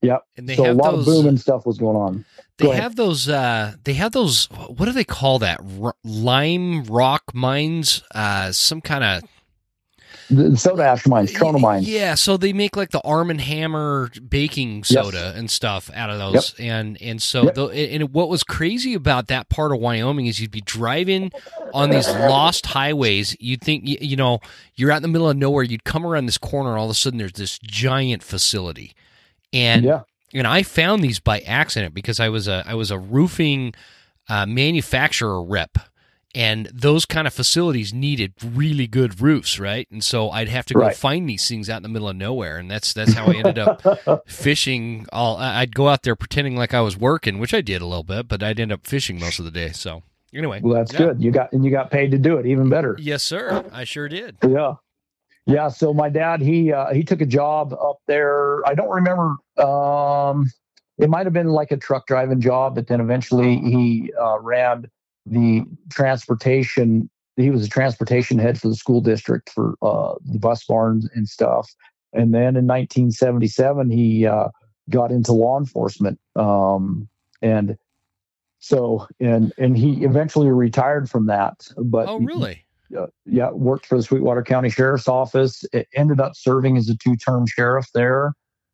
Yep. 0.02 0.24
And 0.36 0.48
they 0.48 0.56
so 0.56 0.64
have 0.64 0.76
a 0.76 0.78
lot 0.78 0.92
those, 0.92 1.08
of 1.08 1.14
booming 1.14 1.36
stuff 1.38 1.66
was 1.66 1.78
going 1.78 1.96
on. 1.96 2.24
They 2.58 2.66
Go 2.66 2.72
have 2.72 2.96
those. 2.96 3.28
Uh, 3.28 3.74
they 3.84 3.94
have 3.94 4.12
those. 4.12 4.46
What 4.46 4.86
do 4.86 4.92
they 4.92 5.04
call 5.04 5.40
that? 5.40 5.60
R- 5.80 5.94
lime 6.04 6.84
rock 6.84 7.22
mines. 7.34 8.02
Uh, 8.14 8.52
some 8.52 8.80
kind 8.80 9.04
of 9.04 9.28
the 10.30 10.56
soda 10.56 10.84
ash 10.84 11.06
mines, 11.06 11.32
Trona 11.32 11.60
mines. 11.60 11.88
Yeah, 11.88 12.14
so 12.14 12.36
they 12.36 12.52
make 12.52 12.76
like 12.76 12.90
the 12.90 13.00
Arm 13.00 13.30
and 13.30 13.40
Hammer 13.40 14.10
baking 14.28 14.84
soda 14.84 15.18
yes. 15.18 15.36
and 15.36 15.50
stuff 15.50 15.90
out 15.94 16.10
of 16.10 16.18
those, 16.18 16.54
yep. 16.58 16.68
and 16.68 17.00
and 17.00 17.22
so 17.22 17.44
yep. 17.44 17.54
the, 17.54 17.66
and 17.68 18.12
what 18.12 18.28
was 18.28 18.44
crazy 18.44 18.92
about 18.92 19.28
that 19.28 19.48
part 19.48 19.72
of 19.72 19.80
Wyoming 19.80 20.26
is 20.26 20.38
you'd 20.38 20.50
be 20.50 20.60
driving 20.60 21.32
on 21.72 21.90
these 21.90 22.08
lost 22.08 22.66
highways. 22.66 23.36
You'd 23.40 23.62
think 23.62 23.86
you, 23.86 23.96
you 24.00 24.16
know 24.16 24.40
you're 24.74 24.92
out 24.92 24.96
in 24.96 25.02
the 25.02 25.08
middle 25.08 25.30
of 25.30 25.36
nowhere. 25.36 25.62
You'd 25.62 25.84
come 25.84 26.04
around 26.04 26.26
this 26.26 26.38
corner, 26.38 26.76
all 26.76 26.86
of 26.86 26.90
a 26.90 26.94
sudden 26.94 27.18
there's 27.18 27.32
this 27.32 27.58
giant 27.58 28.22
facility, 28.22 28.94
and 29.52 29.84
yeah. 29.84 30.02
and 30.34 30.46
I 30.46 30.62
found 30.62 31.02
these 31.02 31.20
by 31.20 31.40
accident 31.40 31.94
because 31.94 32.20
I 32.20 32.28
was 32.28 32.48
a 32.48 32.62
I 32.66 32.74
was 32.74 32.90
a 32.90 32.98
roofing 32.98 33.74
uh, 34.28 34.46
manufacturer 34.46 35.42
rep 35.42 35.78
and 36.34 36.66
those 36.66 37.06
kind 37.06 37.26
of 37.26 37.32
facilities 37.32 37.94
needed 37.94 38.34
really 38.44 38.86
good 38.86 39.20
roofs, 39.20 39.58
right? 39.58 39.88
And 39.90 40.04
so 40.04 40.30
I'd 40.30 40.48
have 40.48 40.66
to 40.66 40.74
go 40.74 40.80
right. 40.80 40.96
find 40.96 41.28
these 41.28 41.48
things 41.48 41.70
out 41.70 41.78
in 41.78 41.82
the 41.82 41.88
middle 41.88 42.08
of 42.08 42.16
nowhere, 42.16 42.58
and 42.58 42.70
that's 42.70 42.92
that's 42.92 43.14
how 43.14 43.26
I 43.26 43.34
ended 43.34 43.58
up 43.58 43.82
fishing. 44.28 45.06
All 45.12 45.36
I'd 45.36 45.74
go 45.74 45.88
out 45.88 46.02
there 46.02 46.14
pretending 46.14 46.56
like 46.56 46.74
I 46.74 46.80
was 46.80 46.96
working, 46.96 47.38
which 47.38 47.54
I 47.54 47.60
did 47.60 47.80
a 47.80 47.86
little 47.86 48.04
bit, 48.04 48.28
but 48.28 48.42
I'd 48.42 48.60
end 48.60 48.72
up 48.72 48.86
fishing 48.86 49.18
most 49.18 49.38
of 49.38 49.46
the 49.46 49.50
day. 49.50 49.70
So 49.70 50.02
anyway, 50.34 50.60
well, 50.62 50.74
that's 50.74 50.92
yeah. 50.92 50.98
good. 50.98 51.22
You 51.22 51.30
got 51.30 51.52
and 51.52 51.64
you 51.64 51.70
got 51.70 51.90
paid 51.90 52.10
to 52.10 52.18
do 52.18 52.36
it, 52.36 52.46
even 52.46 52.68
better. 52.68 52.96
Yes, 53.00 53.22
sir. 53.22 53.64
I 53.72 53.84
sure 53.84 54.08
did. 54.08 54.36
Yeah. 54.46 54.74
Yeah, 55.48 55.68
so 55.68 55.94
my 55.94 56.10
dad 56.10 56.42
he 56.42 56.72
uh, 56.74 56.92
he 56.92 57.02
took 57.02 57.22
a 57.22 57.26
job 57.26 57.72
up 57.72 58.00
there. 58.06 58.66
I 58.68 58.74
don't 58.74 58.90
remember. 58.90 59.36
Um, 59.56 60.50
it 60.98 61.08
might 61.08 61.24
have 61.24 61.32
been 61.32 61.48
like 61.48 61.72
a 61.72 61.78
truck 61.78 62.06
driving 62.06 62.40
job, 62.40 62.74
but 62.74 62.88
then 62.88 63.00
eventually 63.00 63.56
he 63.56 64.12
uh, 64.20 64.38
ran 64.40 64.90
the 65.24 65.64
transportation. 65.90 67.08
He 67.36 67.50
was 67.50 67.64
a 67.64 67.68
transportation 67.68 68.38
head 68.38 68.60
for 68.60 68.68
the 68.68 68.74
school 68.74 69.00
district 69.00 69.48
for 69.48 69.74
uh, 69.80 70.16
the 70.26 70.38
bus 70.38 70.64
barns 70.64 71.08
and 71.14 71.26
stuff. 71.26 71.74
And 72.12 72.34
then 72.34 72.56
in 72.56 72.66
1977, 72.66 73.90
he 73.90 74.26
uh, 74.26 74.48
got 74.90 75.10
into 75.10 75.32
law 75.32 75.58
enforcement. 75.58 76.20
Um, 76.36 77.08
and 77.40 77.78
so, 78.58 79.06
and 79.18 79.54
and 79.56 79.78
he 79.78 80.04
eventually 80.04 80.48
retired 80.48 81.08
from 81.08 81.26
that. 81.26 81.68
But 81.78 82.08
oh, 82.08 82.18
really? 82.18 82.66
Uh, 82.96 83.06
yeah, 83.26 83.50
worked 83.50 83.86
for 83.86 83.96
the 83.96 84.02
Sweetwater 84.02 84.42
County 84.42 84.70
Sheriff's 84.70 85.08
Office. 85.08 85.64
It 85.72 85.88
ended 85.94 86.20
up 86.20 86.36
serving 86.36 86.76
as 86.76 86.88
a 86.88 86.96
two-term 86.96 87.46
sheriff 87.46 87.86
there 87.92 88.32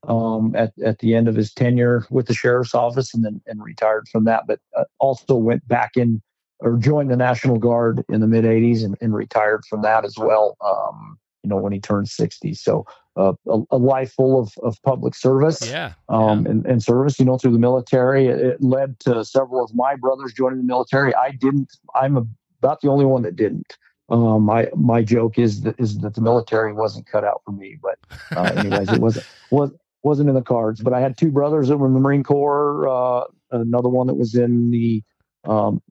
um, 0.09 0.55
at 0.55 0.73
at 0.85 1.01
the 1.01 1.15
end 1.15 1.29
of 1.29 1.35
his 1.35 1.53
tenure 1.53 2.07
with 2.11 2.27
the 2.27 2.35
sheriff's 2.35 2.75
office, 2.75 3.15
and 3.15 3.25
then 3.25 3.41
and 3.47 3.63
retired 3.63 4.09
from 4.09 4.25
that. 4.25 4.45
But 4.47 4.61
uh, 4.77 4.85
also 5.01 5.35
went 5.35 5.67
back 5.67 5.93
in 5.97 6.23
or 6.61 6.77
joined 6.77 7.11
the 7.11 7.17
National 7.17 7.59
Guard 7.59 8.05
in 8.09 8.21
the 8.21 8.27
mid 8.27 8.45
80s 8.45 8.85
and, 8.85 8.97
and, 9.01 9.15
retired 9.15 9.65
from 9.69 9.83
that 9.83 10.05
as 10.05 10.17
well. 10.17 10.57
Um, 10.61 11.19
you 11.43 11.51
know, 11.51 11.57
when 11.57 11.73
he 11.73 11.81
turned 11.81 12.09
60. 12.09 12.55
So 12.55 12.87
uh, 13.17 13.35
a, 13.47 13.61
a, 13.71 13.77
life 13.77 14.13
full 14.13 14.41
of, 14.41 14.55
of 14.63 14.81
public 14.83 15.15
service 15.15 15.69
yeah, 15.69 15.93
um, 16.09 16.45
yeah. 16.45 16.51
And, 16.51 16.67
and, 16.67 16.83
service, 16.83 17.19
you 17.19 17.27
know, 17.27 17.37
through 17.37 17.53
the 17.53 17.59
military. 17.59 18.29
It, 18.29 18.41
it, 18.41 18.63
led 18.63 18.99
to 19.01 19.25
several 19.25 19.63
of 19.63 19.75
my 19.75 19.95
brothers 19.95 20.33
joining 20.33 20.59
the 20.59 20.65
military. 20.65 21.15
I 21.15 21.33
didn't, 21.33 21.77
I'm 21.95 22.17
about 22.17 22.81
the 22.81 22.89
only 22.89 23.05
one 23.05 23.23
that 23.23 23.37
didn't. 23.37 23.77
Um, 24.11 24.43
my 24.43 24.69
my 24.77 25.03
joke 25.03 25.39
is 25.39 25.63
that 25.63 25.79
is 25.81 25.99
that 25.99 26.15
the 26.15 26.21
military 26.21 26.73
wasn't 26.73 27.07
cut 27.07 27.25
out 27.25 27.43
for 27.45 27.53
me, 27.53 27.79
but 27.83 27.99
uh, 28.37 28.53
anyways, 28.57 28.93
it 28.93 29.01
wasn't 29.01 29.27
was 29.51 29.71
wasn't 30.03 30.29
in 30.29 30.35
the 30.35 30.43
cards. 30.43 30.81
But 30.83 30.93
I 30.93 31.01
had 31.01 31.17
two 31.17 31.31
brothers 31.31 31.69
that 31.69 31.79
were 31.79 31.87
in 31.87 31.95
the 31.95 32.01
Marine 32.01 32.23
Corps. 32.23 32.87
Uh, 32.87 33.25
another 33.51 33.89
one 33.89 34.07
that 34.09 34.15
was 34.15 34.35
in 34.35 34.71
the 34.71 35.03
um, 35.45 35.83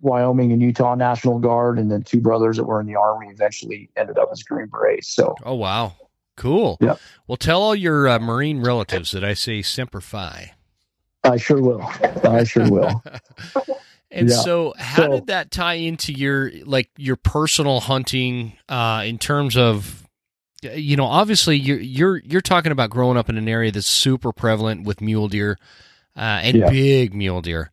Wyoming 0.00 0.52
and 0.52 0.60
Utah 0.60 0.94
National 0.94 1.38
Guard, 1.38 1.78
and 1.78 1.90
then 1.90 2.02
two 2.02 2.20
brothers 2.20 2.58
that 2.58 2.64
were 2.64 2.80
in 2.80 2.86
the 2.86 2.96
Army 2.96 3.28
eventually 3.28 3.88
ended 3.96 4.18
up 4.18 4.28
as 4.32 4.42
Green 4.42 4.66
Berets. 4.66 5.08
So, 5.08 5.34
oh 5.44 5.54
wow, 5.54 5.94
cool. 6.36 6.76
Yeah. 6.80 6.96
Well, 7.26 7.36
tell 7.36 7.62
all 7.62 7.74
your 7.74 8.08
uh, 8.08 8.18
Marine 8.18 8.60
relatives 8.62 9.12
that 9.12 9.24
I 9.24 9.34
say 9.34 9.62
Semper 9.62 10.00
Fi. 10.00 10.52
I 11.24 11.36
sure 11.36 11.62
will. 11.62 11.82
I 12.24 12.44
sure 12.44 12.68
will. 12.70 13.02
and 14.12 14.28
yeah. 14.28 14.36
so, 14.36 14.74
how 14.76 15.02
so, 15.02 15.08
did 15.12 15.26
that 15.28 15.50
tie 15.50 15.74
into 15.74 16.12
your 16.12 16.52
like 16.64 16.90
your 16.96 17.16
personal 17.16 17.80
hunting 17.80 18.52
uh, 18.68 19.02
in 19.04 19.18
terms 19.18 19.56
of? 19.56 20.06
You 20.62 20.96
know, 20.96 21.06
obviously, 21.06 21.56
you're 21.56 21.80
you're 21.80 22.18
you're 22.18 22.40
talking 22.40 22.70
about 22.70 22.90
growing 22.90 23.16
up 23.16 23.28
in 23.28 23.36
an 23.36 23.48
area 23.48 23.72
that's 23.72 23.86
super 23.86 24.32
prevalent 24.32 24.84
with 24.84 25.00
mule 25.00 25.28
deer 25.28 25.58
uh, 26.16 26.40
and 26.42 26.58
yeah. 26.58 26.70
big 26.70 27.14
mule 27.14 27.40
deer. 27.40 27.70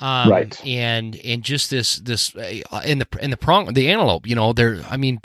Um, 0.00 0.30
right. 0.30 0.66
And 0.66 1.16
and 1.24 1.42
just 1.42 1.70
this 1.70 1.96
this 1.96 2.34
uh, 2.36 2.82
in 2.84 2.98
the 2.98 3.06
in 3.20 3.30
the 3.30 3.36
prong 3.36 3.72
the 3.72 3.88
antelope, 3.88 4.26
you 4.26 4.34
know, 4.34 4.52
there. 4.52 4.80
I 4.90 4.96
mean, 4.96 5.20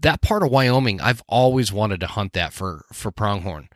that 0.00 0.22
part 0.22 0.42
of 0.42 0.50
Wyoming, 0.50 1.00
I've 1.00 1.22
always 1.28 1.72
wanted 1.72 2.00
to 2.00 2.06
hunt 2.06 2.32
that 2.32 2.52
for 2.52 2.84
for 2.92 3.10
pronghorn. 3.10 3.68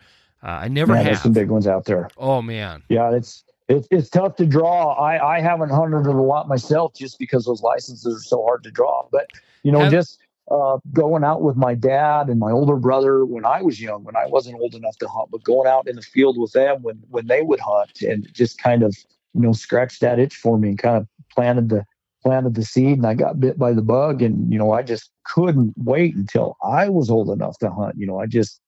Uh, 0.43 0.49
I 0.49 0.69
never 0.69 0.93
man, 0.93 1.05
have. 1.05 1.07
There's 1.07 1.23
some 1.23 1.33
big 1.33 1.51
ones 1.51 1.67
out 1.67 1.85
there. 1.85 2.09
Oh 2.17 2.41
man. 2.41 2.83
Yeah, 2.89 3.11
it's 3.13 3.45
it's 3.71 3.89
it's 3.91 4.09
tough 4.11 4.37
to 4.37 4.47
draw. 4.47 4.93
I 4.93 5.37
I 5.37 5.41
haven't 5.41 5.71
hunted 5.71 6.09
it 6.09 6.15
a 6.15 6.23
lot 6.23 6.49
myself 6.49 6.95
just 6.95 7.19
because 7.19 7.45
those 7.45 7.63
licenses 7.63 8.17
are 8.17 8.29
so 8.29 8.43
hard 8.45 8.63
to 8.65 8.71
draw. 8.71 9.09
But 9.11 9.29
you 9.63 9.73
know, 9.73 9.81
have, 9.81 9.91
just 9.91 10.19
uh, 10.51 10.79
going 10.93 11.25
out 11.25 11.43
with 11.43 11.57
my 11.57 11.75
dad 11.75 12.29
and 12.29 12.39
my 12.39 12.51
older 12.51 12.77
brother 12.77 13.25
when 13.25 13.45
I 13.45 13.63
was 13.63 13.81
young, 13.81 14.05
when 14.05 14.17
I 14.17 14.27
wasn't 14.27 14.61
old 14.61 14.75
enough 14.75 14.99
to 14.99 15.09
hunt, 15.09 15.31
but 15.31 15.45
going 15.45 15.69
out 15.69 15.89
in 15.89 15.97
the 15.97 16.03
field 16.03 16.39
with 16.39 16.53
them 16.53 16.83
when 16.83 16.97
when 17.09 17.27
they 17.29 17.43
would 17.43 17.61
hunt 17.61 18.03
and 18.03 18.29
just 18.35 18.61
kind 18.61 18.83
of 18.83 18.95
you 19.35 19.41
know, 19.41 19.53
scratched 19.53 20.01
that 20.01 20.19
itch 20.19 20.35
for 20.35 20.59
me 20.59 20.71
and 20.71 20.79
kind 20.79 20.97
of 20.97 21.07
planted 21.33 21.69
the 21.69 21.85
planted 22.23 22.55
the 22.55 22.65
seed 22.65 22.99
and 22.99 23.07
I 23.07 23.15
got 23.15 23.41
bit 23.41 23.59
by 23.59 23.73
the 23.73 23.83
bug 23.83 24.21
and 24.21 24.53
you 24.53 24.59
know, 24.59 24.73
I 24.73 24.83
just 24.83 25.11
couldn't 25.25 25.73
wait 25.77 26.15
until 26.15 26.57
I 26.63 26.89
was 26.89 27.09
old 27.09 27.31
enough 27.31 27.59
to 27.59 27.71
hunt. 27.71 27.95
You 27.97 28.07
know, 28.07 28.19
I 28.19 28.27
just 28.27 28.61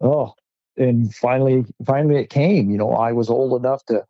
oh 0.00 0.34
and 0.76 1.14
finally 1.14 1.64
finally 1.84 2.20
it 2.20 2.30
came. 2.30 2.70
You 2.70 2.78
know, 2.78 2.92
I 2.92 3.12
was 3.12 3.28
old 3.28 3.58
enough 3.58 3.84
to 3.86 4.04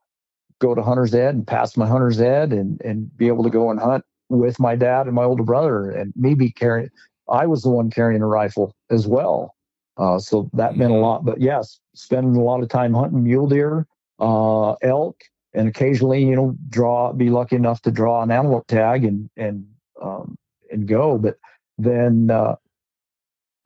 go 0.61 0.75
to 0.75 0.83
hunter's 0.83 1.15
ed 1.15 1.35
and 1.35 1.47
pass 1.47 1.77
my 1.77 1.87
hunter's 1.87 2.21
ed 2.21 2.53
and 2.53 2.81
and 2.83 3.17
be 3.17 3.29
able 3.29 3.45
to 3.45 3.51
go 3.51 3.71
and 3.71 3.81
hunt 3.81 4.05
with 4.29 4.59
my 4.59 4.75
dad 4.77 5.07
and 5.07 5.15
my 5.15 5.25
older 5.25 5.43
brother 5.43 5.91
and 5.91 6.13
maybe 6.17 6.51
carrying 6.51 6.89
I 7.29 7.47
was 7.47 7.63
the 7.63 7.71
one 7.71 7.91
carrying 7.91 8.23
a 8.23 8.27
rifle 8.27 8.75
as 8.91 9.07
well. 9.07 9.55
Uh, 9.97 10.19
so 10.19 10.51
that 10.55 10.77
meant 10.77 10.91
a 10.91 10.95
mm-hmm. 10.95 11.03
lot. 11.03 11.25
But 11.25 11.41
yes, 11.41 11.81
spending 11.95 12.37
a 12.37 12.45
lot 12.45 12.63
of 12.63 12.69
time 12.69 12.95
hunting 12.95 13.23
mule 13.23 13.47
deer, 13.47 13.87
uh, 14.19 14.73
elk, 14.83 15.21
and 15.55 15.69
occasionally, 15.69 16.25
you 16.25 16.35
know, 16.35 16.57
draw, 16.69 17.13
be 17.13 17.31
lucky 17.31 17.57
enough 17.57 17.83
to 17.83 17.91
draw 17.91 18.23
an 18.23 18.31
antelope 18.31 18.67
tag 18.67 19.05
and, 19.05 19.29
and, 19.37 19.67
um, 20.01 20.37
and 20.71 20.89
go. 20.89 21.19
But 21.19 21.37
then, 21.79 22.31
uh, 22.31 22.57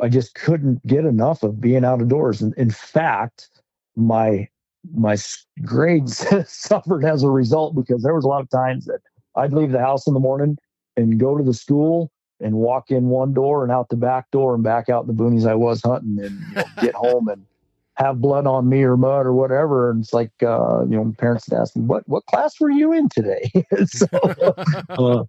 I 0.01 0.09
just 0.09 0.35
couldn't 0.35 0.87
get 0.87 1.07
enough 1.07 1.43
of 1.43 1.61
being 1.61 1.85
out 1.85 2.03
of 2.03 2.09
doors. 2.09 2.43
And 2.43 2.53
in 2.55 2.71
fact, 2.71 3.49
my, 3.95 4.49
my 4.95 5.17
grades 5.65 6.27
suffered 6.51 7.05
as 7.05 7.23
a 7.23 7.29
result 7.29 7.75
because 7.75 8.03
there 8.03 8.15
was 8.15 8.25
a 8.25 8.29
lot 8.29 8.41
of 8.41 8.51
times 8.51 8.87
that 8.87 9.01
I'd 9.37 9.53
leave 9.53 9.73
the 9.73 9.81
house 9.81 10.07
in 10.07 10.15
the 10.15 10.21
morning 10.21 10.59
and 10.97 11.21
go 11.21 11.37
to 11.37 11.45
the 11.45 11.55
school 11.55 12.11
and 12.41 12.55
walk 12.55 12.91
in 12.91 13.09
one 13.09 13.33
door 13.33 13.63
and 13.63 13.73
out 13.73 13.89
the 13.89 13.97
back 13.97 14.31
door 14.31 14.55
and 14.55 14.63
back 14.63 14.89
out 14.89 15.07
in 15.07 15.15
the 15.15 15.23
boonies 15.23 15.49
I 15.49 15.55
was 15.55 15.83
hunting 15.83 16.19
and 16.23 16.41
you 16.51 16.55
know, 16.55 16.65
get 16.81 16.95
home 16.95 17.29
and 17.29 17.45
have 17.95 18.21
blood 18.21 18.47
on 18.47 18.69
me 18.69 18.83
or 18.83 18.97
mud 18.97 19.25
or 19.25 19.33
whatever. 19.33 19.91
And 19.91 20.03
it's 20.03 20.13
like, 20.13 20.33
uh, 20.43 20.85
you 20.85 20.97
know, 20.97 21.15
parents 21.19 21.49
would 21.49 21.59
ask 21.59 21.75
me, 21.77 21.83
what, 21.83 22.07
what 22.07 22.27
class 22.27 22.61
were 22.61 22.71
you 22.71 22.93
in 22.93 23.09
today? 23.09 23.51
so, 23.87 24.07
uh, 24.91 25.25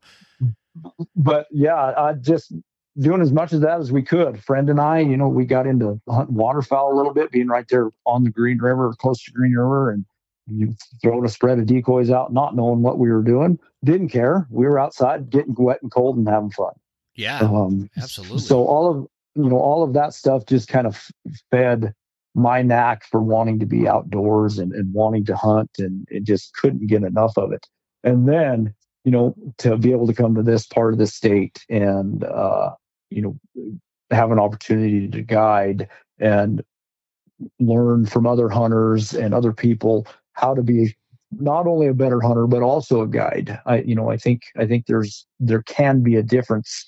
but 1.16 1.48
yeah, 1.52 1.94
I 1.98 2.14
just 2.14 2.54
doing 3.00 3.22
as 3.22 3.32
much 3.32 3.54
of 3.54 3.62
that 3.62 3.80
as 3.80 3.92
we 3.92 4.02
could. 4.02 4.44
Friend 4.44 4.70
and 4.70 4.80
I, 4.80 5.00
you 5.00 5.18
know, 5.18 5.28
we 5.28 5.46
got 5.46 5.68
into 5.68 6.00
hunting 6.10 6.36
waterfowl 6.36 6.94
a 6.94 6.96
little 6.96 7.14
bit, 7.14 7.32
being 7.32 7.48
right 7.48 7.68
there 7.70 7.92
on 8.06 8.24
the 8.24 8.30
Green 8.30 8.58
River, 8.58 8.94
close 8.98 9.24
to 9.24 9.32
Green 9.32 9.54
River, 9.54 9.92
and 9.92 10.06
you 10.48 10.74
throwing 11.02 11.26
a 11.26 11.30
spread 11.30 11.60
of 11.60 11.66
decoys 11.66 12.10
out, 12.10 12.34
not 12.34 12.56
knowing 12.56 12.82
what 12.82 12.98
we 12.98 13.12
were 13.12 13.24
doing. 13.24 13.60
Didn't 13.84 14.10
care. 14.10 14.48
We 14.50 14.66
were 14.66 14.80
outside, 14.80 15.30
getting 15.30 15.56
wet 15.58 15.82
and 15.82 15.92
cold, 15.92 16.18
and 16.18 16.28
having 16.28 16.52
fun. 16.52 16.74
Yeah, 17.16 17.40
um, 17.40 17.90
absolutely. 17.98 18.40
So 18.40 18.66
all 18.66 18.90
of 18.90 19.08
you 19.36 19.50
know, 19.50 19.58
all 19.58 19.84
of 19.84 19.94
that 19.94 20.14
stuff 20.14 20.46
just 20.46 20.68
kind 20.68 20.88
of 20.88 21.10
fed 21.52 21.94
my 22.34 22.62
knack 22.62 23.04
for 23.06 23.22
wanting 23.22 23.60
to 23.60 23.66
be 23.66 23.88
outdoors 23.88 24.60
and, 24.60 24.72
and 24.74 24.94
wanting 24.94 25.26
to 25.26 25.36
hunt, 25.36 25.72
and, 25.78 26.08
and 26.10 26.26
just 26.26 26.54
couldn't 26.56 26.88
get 26.88 27.04
enough 27.04 27.38
of 27.38 27.52
it. 27.52 27.68
And 28.04 28.28
then 28.28 28.74
you 29.08 29.12
know, 29.12 29.34
to 29.58 29.78
be 29.78 29.94
able 29.94 30.06
to 30.06 30.14
come 30.14 30.36
to 30.36 30.44
this 30.44 30.68
part 30.68 30.92
of 30.92 31.00
the 31.00 31.08
state 31.08 31.64
and 31.70 32.26
uh, 32.26 32.72
you 33.10 33.22
know 33.22 33.38
have 34.12 34.32
an 34.32 34.40
opportunity 34.40 35.08
to 35.08 35.22
guide 35.22 35.88
and 36.20 36.64
learn 37.60 38.06
from 38.06 38.26
other 38.26 38.50
hunters 38.50 39.14
and 39.14 39.34
other 39.34 39.54
people 39.54 40.08
how 40.34 40.54
to 40.54 40.64
be 40.64 40.96
not 41.32 41.68
only 41.68 41.88
a 41.88 41.94
better 41.94 42.22
hunter 42.22 42.48
but 42.48 42.64
also 42.64 43.02
a 43.02 43.08
guide. 43.08 43.60
I 43.66 43.80
you 43.80 43.96
know 43.96 44.10
i 44.10 44.18
think 44.18 44.44
i 44.58 44.66
think 44.66 44.86
there's 44.86 45.26
there 45.40 45.64
can 45.64 46.02
be 46.02 46.16
a 46.16 46.24
difference 46.24 46.86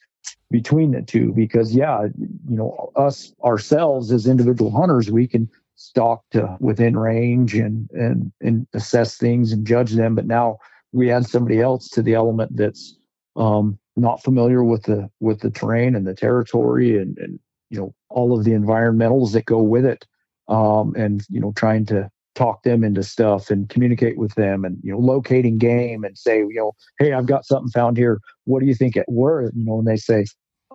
between 0.50 0.92
the 0.92 1.02
two 1.02 1.34
because 1.34 1.76
yeah 1.76 2.04
you 2.50 2.56
know 2.56 2.92
us 2.96 3.34
ourselves 3.44 4.12
as 4.12 4.26
individual 4.26 4.72
hunters 4.72 5.12
we 5.12 5.28
can 5.28 5.50
stalk 5.80 6.24
to 6.32 6.58
within 6.60 6.98
range 6.98 7.56
and 7.56 7.90
and 7.92 8.32
and 8.42 8.68
assess 8.74 9.18
things 9.18 9.54
and 9.54 9.66
judge 9.66 9.94
them. 9.94 10.14
But 10.14 10.28
now 10.28 10.60
we 10.92 11.10
add 11.10 11.26
somebody 11.26 11.62
else 11.62 11.88
to 11.90 12.02
the 12.02 12.14
element 12.14 12.56
that's 12.56 12.98
um, 13.38 13.80
not 14.00 14.24
familiar 14.24 14.64
with 14.64 14.84
the 14.84 15.10
with 15.20 15.42
the 15.42 15.52
terrain 15.52 15.96
and 15.96 16.08
the 16.08 16.16
territory 16.16 16.98
and 16.98 17.18
and 17.18 17.40
you 17.70 17.80
know 17.80 17.94
all 18.10 18.38
of 18.38 18.44
the 18.44 18.52
environmentals 18.52 19.32
that 19.34 19.46
go 19.46 19.62
with 19.62 19.86
it 19.86 20.06
um, 20.48 20.94
and 20.96 21.26
you 21.30 21.40
know 21.40 21.54
trying 21.56 21.86
to 21.86 22.10
talk 22.36 22.64
them 22.64 22.84
into 22.84 23.04
stuff 23.04 23.50
and 23.50 23.70
communicate 23.70 24.18
with 24.18 24.34
them 24.36 24.64
and 24.64 24.78
you 24.84 24.92
know 24.92 25.00
locating 25.00 25.58
game 25.58 26.04
and 26.04 26.18
say 26.18 26.40
you 26.40 26.56
know 26.56 26.72
hey 26.98 27.14
i've 27.14 27.26
got 27.26 27.46
something 27.46 27.70
found 27.70 27.98
here. 27.98 28.20
What 28.46 28.62
do 28.62 28.66
you 28.66 28.76
think 28.76 28.96
it 28.96 29.06
were? 29.08 29.52
You 29.56 29.66
know 29.66 29.80
and 29.80 29.88
they 29.88 29.98
say 29.98 30.26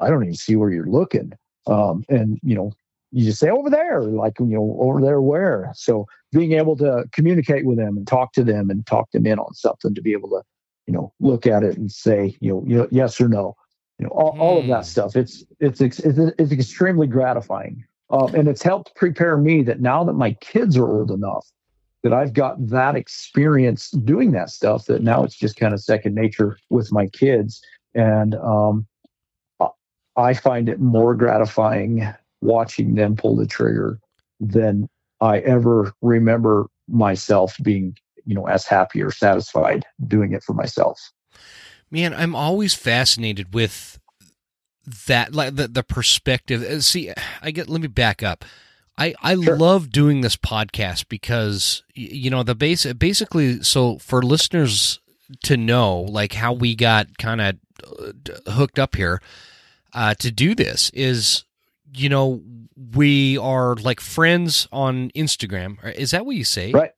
i 0.01 0.09
don't 0.09 0.23
even 0.23 0.35
see 0.35 0.57
where 0.57 0.71
you're 0.71 0.87
looking. 0.87 1.33
Um, 1.67 2.05
and 2.09 2.39
you 2.43 2.55
know 2.55 2.73
you 3.11 3.25
just 3.25 3.39
say 3.39 3.49
over 3.49 3.71
there 3.71 4.03
like 4.03 4.39
you 4.39 4.47
know 4.47 4.77
over 4.81 5.01
there 5.01 5.21
where? 5.21 5.71
So 5.75 6.07
being 6.33 6.53
able 6.53 6.77
to 6.77 7.05
communicate 7.13 7.65
with 7.65 7.79
them 7.79 7.97
and 7.97 8.07
talk 8.07 8.33
to 8.33 8.45
them 8.45 8.71
and 8.71 8.85
talk 8.87 9.11
them 9.13 9.27
in 9.27 9.39
on 9.39 9.55
something 9.55 9.95
to 9.95 10.03
be 10.03 10.13
able 10.13 10.29
to 10.31 10.43
you 10.87 10.93
know 10.95 11.13
look 11.21 11.47
at 11.47 11.63
it 11.63 11.77
and 11.77 11.91
say 11.91 12.37
you 12.41 12.53
know, 12.53 12.65
you 12.67 12.77
know 12.77 12.89
yes 12.91 13.21
or 13.21 13.29
no 13.29 13.57
you 13.99 14.07
know 14.07 14.11
all, 14.13 14.33
mm. 14.35 14.39
all 14.39 14.59
of 14.59 14.67
that 14.67 14.79
hmm. 14.79 14.83
stuff 14.83 15.17
it's, 15.17 15.45
it's 15.61 15.81
it's 15.81 16.01
it's, 16.01 16.53
extremely 16.53 17.07
gratifying 17.07 17.85
um, 18.11 18.35
and 18.35 18.49
it's 18.49 18.63
helped 18.63 18.95
prepare 18.95 19.37
me 19.37 19.63
that 19.63 19.81
now 19.81 20.05
that 20.05 20.13
my 20.15 20.33
kids 20.35 20.77
are 20.77 20.87
old 20.87 21.11
enough 21.11 21.47
that 22.03 22.13
I've 22.13 22.35
got 22.35 22.69
that 22.69 22.97
experience 22.97 23.91
doing 23.91 24.33
that 24.33 24.51
stuff 24.51 24.85
that 24.87 25.03
now 25.03 25.25
it's 25.25 25.37
just 25.37 25.57
kind 25.57 25.73
of 25.73 25.81
second 25.81 26.15
nature 26.15 26.59
with 26.69 26.93
my 26.93 27.07
kids 27.07 27.63
and 27.95 28.35
um, 28.35 28.87
I 30.17 30.35
find 30.35 30.69
it 30.69 30.81
more 30.81 31.15
gratifying 31.15 32.07
watching 32.41 32.95
them 32.95 33.17
pull 33.17 33.37
the 33.37 33.47
trigger 33.47 33.99
than 34.39 34.89
I 35.21 35.39
ever 35.39 35.93
remember 36.03 36.67
myself 36.89 37.57
being 37.63 37.97
you 38.27 38.35
know 38.35 38.47
as 38.47 38.67
happy 38.67 39.03
or 39.03 39.11
satisfied 39.11 39.85
doing 40.07 40.33
it 40.33 40.43
for 40.43 40.55
myself. 40.55 41.13
Man 41.91 42.15
i'm 42.15 42.35
always 42.35 42.75
fascinated 42.75 43.55
with 43.55 43.99
that 45.07 45.35
like 45.35 45.57
the, 45.57 45.69
the 45.69 45.83
perspective. 45.83 46.63
Uh, 46.63 46.81
see 46.81 47.13
i 47.43 47.51
get 47.51 47.69
let 47.69 47.81
me 47.81 47.89
back 47.89 48.23
up. 48.23 48.45
I 48.97 49.15
i 49.23 49.35
sure. 49.35 49.57
love 49.57 49.91
doing 49.91 50.21
this 50.21 50.37
podcast 50.37 51.09
because 51.09 51.83
you 51.95 52.31
know 52.31 52.43
the 52.43 52.55
base 52.55 52.91
basically 52.95 53.63
so 53.63 53.99
for 53.99 54.23
listeners 54.23 55.01
to 55.45 55.57
know 55.57 56.01
like 56.01 56.35
how 56.35 56.53
we 56.53 56.75
got 56.75 57.19
kind 57.19 57.41
of 57.41 57.57
uh, 57.85 58.51
hooked 58.53 58.79
up 58.79 58.95
here 58.95 59.21
uh, 59.93 60.15
to 60.15 60.31
do 60.31 60.55
this 60.55 60.91
is 60.91 61.45
you 61.95 62.09
know 62.09 62.43
we 62.95 63.39
are 63.39 63.77
like 63.77 64.01
friends 64.01 64.69
on 64.73 65.11
instagram. 65.11 65.79
Is 65.95 66.11
that 66.11 66.27
what 66.27 66.37
you 66.37 66.45
say? 66.45 66.73
Right 66.73 66.93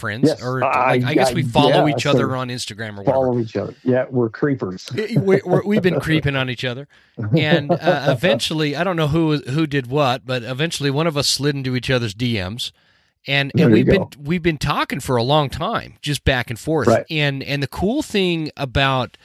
friends 0.00 0.28
yes. 0.28 0.42
or 0.42 0.60
like, 0.60 0.76
I, 0.76 1.10
I, 1.10 1.14
guess 1.14 1.32
we 1.34 1.42
follow 1.42 1.86
yeah, 1.86 1.94
each 1.94 2.06
other 2.06 2.34
on 2.34 2.48
Instagram 2.48 2.98
or 2.98 3.02
whatever. 3.02 3.12
Follow 3.12 3.38
each 3.38 3.54
other. 3.54 3.74
Yeah, 3.84 4.06
we're 4.08 4.30
creepers. 4.30 4.90
we 4.94 5.76
have 5.76 5.82
been 5.82 6.00
creeping 6.00 6.34
on 6.34 6.48
each 6.48 6.64
other, 6.64 6.88
and 7.36 7.70
uh, 7.70 8.06
eventually, 8.08 8.74
I 8.74 8.82
don't 8.82 8.96
know 8.96 9.08
who 9.08 9.36
who 9.38 9.66
did 9.66 9.88
what, 9.88 10.24
but 10.24 10.42
eventually, 10.42 10.90
one 10.90 11.06
of 11.06 11.16
us 11.16 11.28
slid 11.28 11.54
into 11.54 11.76
each 11.76 11.90
other's 11.90 12.14
DMs, 12.14 12.72
and 13.26 13.52
and 13.56 13.72
we've 13.72 13.86
been 13.86 14.06
we've 14.18 14.42
been 14.42 14.58
talking 14.58 15.00
for 15.00 15.16
a 15.16 15.22
long 15.22 15.50
time, 15.50 15.94
just 16.00 16.24
back 16.24 16.50
and 16.50 16.58
forth. 16.58 16.88
Right. 16.88 17.04
And 17.10 17.42
and 17.42 17.62
the 17.62 17.68
cool 17.68 18.02
thing 18.02 18.50
about 18.56 19.18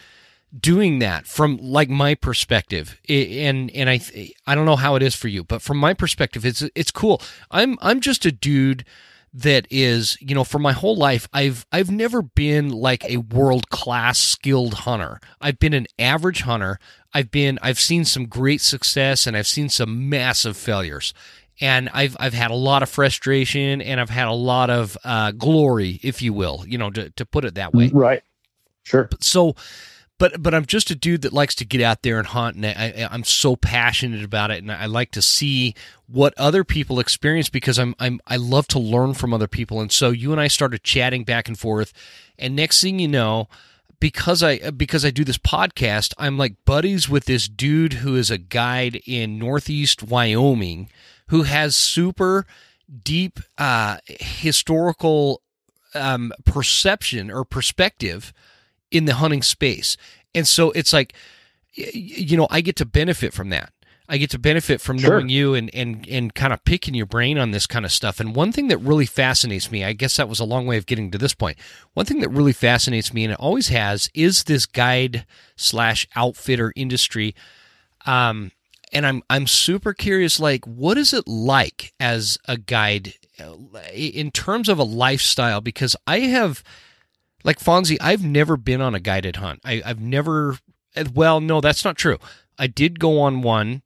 doing 0.58 1.00
that 1.00 1.28
from 1.28 1.58
like 1.58 1.90
my 1.90 2.16
perspective 2.16 3.00
and 3.10 3.70
and 3.72 3.90
I 3.90 4.00
I 4.48 4.56
don't 4.56 4.66
know 4.66 4.78
how 4.78 4.96
it 4.96 5.04
is 5.04 5.14
for 5.14 5.28
you 5.28 5.44
but 5.44 5.62
from 5.62 5.78
my 5.78 5.94
perspective 5.94 6.46
it's 6.46 6.64
it's 6.76 6.92
cool 6.92 7.22
I'm 7.52 7.78
I'm 7.82 8.00
just 8.00 8.26
a 8.26 8.32
dude 8.32 8.86
that 9.38 9.68
is, 9.70 10.18
you 10.22 10.34
know, 10.34 10.46
for 10.46 10.60
my 10.60 10.72
whole 10.72 10.96
life, 10.96 11.28
I've 11.34 11.66
I've 11.70 11.92
never 11.92 12.22
been 12.22 12.70
like 12.70 13.04
a 13.04 13.18
world 13.18 13.70
class 13.70 14.18
skilled 14.18 14.74
hunter. 14.74 15.20
I've 15.42 15.60
been 15.60 15.74
an 15.74 15.88
average 16.00 16.42
hunter. 16.42 16.80
I've 17.14 17.32
been 17.32 17.60
I've 17.62 17.80
seen 17.80 18.06
some 18.06 18.28
great 18.28 18.62
success 18.62 19.28
and 19.28 19.36
I've 19.36 19.48
seen 19.48 19.68
some 19.68 20.08
massive 20.10 20.56
failures. 20.56 21.14
And 21.60 21.90
I've 21.94 22.16
I've 22.18 22.34
had 22.34 22.50
a 22.50 22.56
lot 22.56 22.82
of 22.82 22.90
frustration 22.90 23.82
and 23.82 24.00
I've 24.00 24.10
had 24.10 24.28
a 24.28 24.34
lot 24.34 24.70
of 24.70 24.98
uh, 25.04 25.32
glory, 25.32 26.00
if 26.02 26.22
you 26.22 26.32
will, 26.32 26.64
you 26.66 26.78
know, 26.78 26.90
to, 26.92 27.10
to 27.10 27.26
put 27.26 27.44
it 27.44 27.56
that 27.56 27.74
way. 27.74 27.90
Right. 27.94 28.24
Sure. 28.84 29.10
So 29.20 29.56
but 30.18 30.42
but 30.42 30.54
I'm 30.54 30.66
just 30.66 30.92
a 30.92 30.96
dude 30.96 31.24
that 31.24 31.34
likes 31.34 31.56
to 31.56 31.66
get 31.66 31.82
out 31.82 32.02
there 32.02 32.18
and 32.18 32.28
hunt, 32.28 32.56
and 32.56 32.66
I, 32.66 33.08
am 33.14 33.24
so 33.24 33.56
passionate 33.56 34.24
about 34.24 34.52
it, 34.52 34.64
and 34.64 34.72
I 34.72 34.86
like 34.86 35.12
to 35.12 35.22
see 35.22 35.76
what 36.08 36.34
other 36.38 36.64
people 36.64 37.00
experience 37.00 37.50
because 37.50 37.78
I'm 37.78 37.96
I'm 38.00 38.22
I 38.26 38.38
love 38.38 38.68
to 38.70 38.80
learn 38.80 39.14
from 39.14 39.34
other 39.34 39.48
people, 39.48 39.82
and 39.82 39.92
so 39.92 40.12
you 40.12 40.32
and 40.32 40.40
I 40.40 40.48
started 40.48 40.84
chatting 40.84 41.24
back 41.24 41.48
and 41.48 41.60
forth, 41.60 41.92
and 42.40 42.56
next 42.56 42.82
thing 42.82 43.00
you 43.00 43.10
know, 43.10 43.50
because 44.00 44.42
I 44.42 44.70
because 44.72 45.04
I 45.04 45.12
do 45.12 45.26
this 45.26 45.38
podcast, 45.38 46.14
I'm 46.18 46.38
like 46.38 46.64
buddies 46.64 47.10
with 47.10 47.26
this 47.26 47.48
dude 47.50 47.94
who 47.94 48.16
is 48.16 48.32
a 48.32 48.38
guide 48.38 49.02
in 49.06 49.38
Northeast 49.38 50.02
Wyoming, 50.02 50.90
who 51.28 51.44
has 51.44 51.76
super 51.76 52.46
deep 53.04 53.40
uh, 53.58 53.98
historical 54.08 55.42
um, 55.94 56.32
perception 56.46 57.30
or 57.30 57.44
perspective 57.44 58.32
in 58.96 59.06
the 59.06 59.16
hunting 59.16 59.42
space. 59.42 59.98
And 60.34 60.48
so 60.48 60.72
it's 60.72 60.94
like, 60.94 61.14
you 61.74 62.38
know, 62.38 62.48
I 62.50 62.62
get 62.62 62.78
to 62.78 62.86
benefit 62.86 63.34
from 63.34 63.50
that. 63.50 63.72
I 64.08 64.18
get 64.18 64.30
to 64.32 64.40
benefit 64.40 64.82
from 64.82 65.00
sure. 65.00 65.12
knowing 65.12 65.30
you 65.30 65.56
and, 65.56 65.74
and, 65.74 66.08
and 66.08 66.34
kind 66.34 66.54
of 66.54 66.64
picking 66.64 66.94
your 66.94 67.08
brain 67.08 67.40
on 67.40 67.52
this 67.52 67.66
kind 67.66 67.86
of 67.86 67.92
stuff. 67.92 68.20
And 68.20 68.36
one 68.36 68.52
thing 68.52 68.68
that 68.68 68.78
really 68.78 69.08
fascinates 69.08 69.72
me, 69.72 69.84
I 69.84 69.94
guess 69.94 70.18
that 70.18 70.30
was 70.30 70.40
a 70.40 70.46
long 70.46 70.68
way 70.68 70.78
of 70.78 70.86
getting 70.86 71.10
to 71.12 71.18
this 71.18 71.34
point. 71.34 71.58
One 71.96 72.06
thing 72.06 72.20
that 72.20 72.30
really 72.30 72.54
fascinates 72.54 73.14
me, 73.14 73.24
and 73.24 73.34
it 73.34 73.40
always 73.40 73.70
has, 73.70 74.10
is 74.14 74.44
this 74.44 74.68
guide 74.68 75.26
slash 75.56 76.08
outfitter 76.16 76.72
industry. 76.76 77.34
Um, 78.06 78.52
and 78.94 79.08
I'm 79.08 79.24
I'm 79.30 79.48
super 79.48 79.94
curious. 79.94 80.40
Like, 80.40 80.66
what 80.66 80.98
is 81.00 81.12
it 81.12 81.28
like 81.28 81.94
as 82.00 82.38
a 82.48 82.58
guide 82.58 83.16
uh, 83.40 83.56
in 83.92 84.30
terms 84.32 84.70
of 84.70 84.78
a 84.78 84.84
lifestyle? 84.84 85.62
Because 85.62 85.96
I 86.06 86.20
have 86.20 86.64
like 87.46 87.60
Fonzy, 87.60 87.96
I've 88.02 88.24
never 88.24 88.58
been 88.58 88.82
on 88.82 88.96
a 88.96 89.00
guided 89.00 89.38
hunt. 89.38 89.62
I, 89.64 89.82
I've 89.86 90.02
never. 90.02 90.58
Well, 91.14 91.40
no, 91.40 91.62
that's 91.62 91.86
not 91.86 91.96
true. 91.96 92.18
I 92.58 92.68
did 92.68 93.00
go 93.00 93.20
on 93.22 93.42
one 93.42 93.84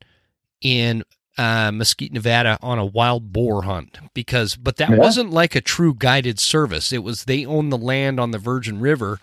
in 0.62 1.04
uh, 1.38 1.72
Mesquite, 1.72 2.14
Nevada, 2.14 2.58
on 2.62 2.80
a 2.80 2.86
wild 2.86 3.34
boar 3.34 3.64
hunt 3.64 4.00
because, 4.14 4.56
but 4.56 4.78
that 4.78 4.92
yeah. 4.92 4.96
wasn't 4.98 5.32
like 5.32 5.56
a 5.56 5.62
true 5.62 5.94
guided 5.94 6.40
service. 6.40 6.94
It 6.94 7.04
was 7.04 7.26
they 7.26 7.46
own 7.46 7.70
the 7.70 7.78
land 7.78 8.20
on 8.20 8.32
the 8.32 8.38
Virgin 8.38 8.80
River, 8.80 9.20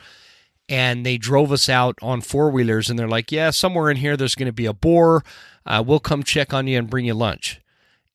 and 0.68 1.06
they 1.06 1.16
drove 1.16 1.50
us 1.50 1.68
out 1.68 1.96
on 2.02 2.20
four 2.20 2.50
wheelers, 2.50 2.90
and 2.90 2.98
they're 2.98 3.08
like, 3.08 3.32
"Yeah, 3.32 3.50
somewhere 3.50 3.90
in 3.90 3.96
here, 3.96 4.16
there's 4.16 4.34
going 4.34 4.46
to 4.46 4.52
be 4.52 4.66
a 4.66 4.74
boar. 4.74 5.24
Uh, 5.64 5.82
we'll 5.84 6.00
come 6.00 6.22
check 6.22 6.52
on 6.52 6.66
you 6.66 6.78
and 6.78 6.90
bring 6.90 7.06
you 7.06 7.14
lunch." 7.14 7.60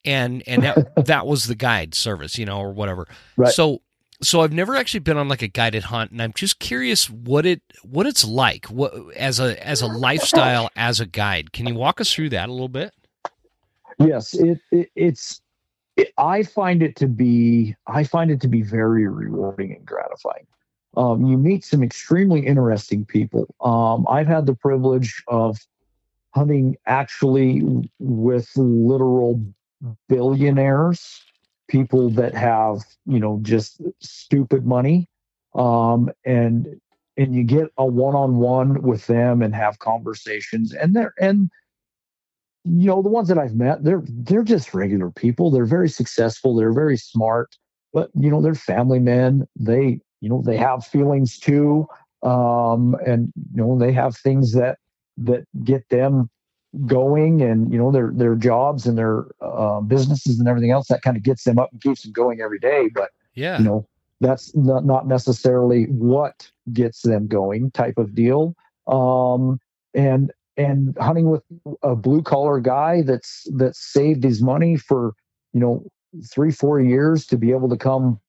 And 0.06 0.44
and 0.46 0.64
that 0.64 0.96
that 1.06 1.26
was 1.26 1.46
the 1.46 1.56
guide 1.56 1.96
service, 1.96 2.38
you 2.38 2.46
know, 2.46 2.60
or 2.60 2.72
whatever. 2.72 3.08
Right. 3.38 3.54
So 3.54 3.82
so 4.24 4.42
I've 4.42 4.54
never 4.54 4.76
actually 4.76 5.00
been 5.02 5.18
on 5.18 5.28
like 5.28 5.42
a 5.42 5.48
guided 5.48 5.84
hunt, 5.84 6.12
and 6.12 6.22
I'm 6.22 6.34
just 6.34 6.60
curious 6.60 7.10
what 7.10 7.46
it 7.46 7.62
what 7.84 8.06
it's 8.06 8.24
like. 8.24 8.66
What 8.68 8.94
as 9.16 9.40
a 9.40 9.66
as 9.66 9.82
a 9.82 9.88
lifestyle 9.88 10.70
as 10.76 11.00
a 11.00 11.06
guide? 11.06 11.54
Can 11.54 11.68
you 11.68 11.76
walk 11.76 12.00
us 12.00 12.14
through 12.14 12.30
that 12.30 12.50
a 12.50 12.52
little 12.52 12.70
bit? 12.70 12.94
Yes, 14.00 14.34
it, 14.34 14.60
it 14.72 14.90
it's. 14.96 15.42
It, 15.98 16.14
I 16.18 16.44
find 16.44 16.82
it 16.82 16.96
to 16.98 17.08
be 17.08 17.76
I 17.88 18.04
find 18.04 18.32
it 18.32 18.40
to 18.42 18.48
be 18.48 18.62
very 18.62 19.08
rewarding 19.08 19.74
and 19.74 19.86
gratifying. 19.86 20.48
Um, 20.96 21.26
you 21.26 21.38
meet 21.38 21.66
some 21.66 21.84
extremely 21.84 22.46
interesting 22.46 23.06
people. 23.06 23.54
Um, 23.62 24.06
I've 24.10 24.28
had 24.28 24.46
the 24.46 24.56
privilege 24.56 25.24
of 25.28 25.58
hunting 26.34 26.78
actually 26.86 27.64
with 28.00 28.50
literal 28.56 29.44
billionaires, 30.08 31.22
people 31.72 32.10
that 32.10 32.36
have 32.36 32.84
you 33.06 33.20
know 33.20 33.40
just 33.42 33.82
stupid 34.00 34.66
money, 34.66 35.08
um, 35.56 36.10
and 36.26 36.68
and 37.18 37.34
you 37.34 37.44
get 37.44 37.72
a 37.78 37.86
one-on-one 37.86 38.82
with 38.82 39.08
them 39.08 39.42
and 39.42 39.56
have 39.56 39.80
conversations, 39.80 40.74
and 40.74 40.96
they're 40.96 41.14
and 41.20 41.50
you 42.66 42.88
know 42.88 43.02
the 43.02 43.10
ones 43.10 43.30
that 43.30 43.38
I've 43.38 43.56
met, 43.56 43.84
they're 43.84 44.04
they're 44.06 44.44
just 44.44 44.74
regular 44.74 45.10
people. 45.10 45.50
They're 45.50 45.66
very 45.66 45.90
successful. 45.90 46.56
They're 46.56 46.74
very 46.74 46.98
smart, 46.98 47.56
but 47.94 48.12
you 48.20 48.30
know 48.30 48.42
they're 48.42 48.54
family 48.54 49.00
men. 49.00 49.48
They 49.58 50.02
you 50.20 50.30
know 50.30 50.44
they 50.46 50.58
have 50.58 50.86
feelings 50.86 51.40
too, 51.40 51.88
um, 52.22 52.96
and 53.06 53.32
you 53.56 53.64
know 53.64 53.80
they 53.80 53.94
have 53.94 54.18
things 54.18 54.52
that 54.54 54.78
that 55.18 55.46
get 55.64 55.88
them 55.90 56.30
going 56.86 57.42
and 57.42 57.72
you 57.72 57.78
know 57.78 57.92
their 57.92 58.12
their 58.14 58.36
jobs 58.36 58.86
and 58.86 58.98
their 58.98 59.26
uh, 59.42 59.82
businesses 59.82 60.40
and 60.40 60.48
everything 60.48 60.72
else 60.72 60.88
that 60.88 61.02
kind 61.02 61.18
of 61.18 61.24
gets 61.24 61.44
them 61.44 61.60
up 61.60 61.70
and 61.72 61.82
keeps 61.82 62.04
them 62.04 62.14
going 62.14 62.42
every 62.42 62.60
day. 62.60 62.90
But 62.94 63.10
yeah. 63.36 63.58
you 63.58 63.66
know 63.66 63.88
that's 64.22 64.56
not, 64.56 64.86
not 64.86 65.08
necessarily 65.08 65.86
what 65.86 66.50
gets 66.72 67.02
them 67.02 67.28
going 67.28 67.72
type 67.72 67.98
of 67.98 68.16
deal. 68.16 68.56
Um 68.88 69.60
and 69.94 70.32
and 70.58 70.96
hunting 71.00 71.30
with 71.30 71.44
a 71.84 71.96
blue 71.96 72.22
collar 72.22 72.60
guy 72.60 73.02
that's 73.02 73.48
that 73.56 73.76
saved 73.76 74.24
his 74.24 74.42
money 74.42 74.78
for 74.78 75.14
you 75.54 75.60
know 75.60 75.86
three 76.32 76.52
four 76.52 76.80
years 76.80 77.26
to 77.26 77.38
be 77.38 77.52
able 77.52 77.70
to 77.70 77.78
come 77.78 78.20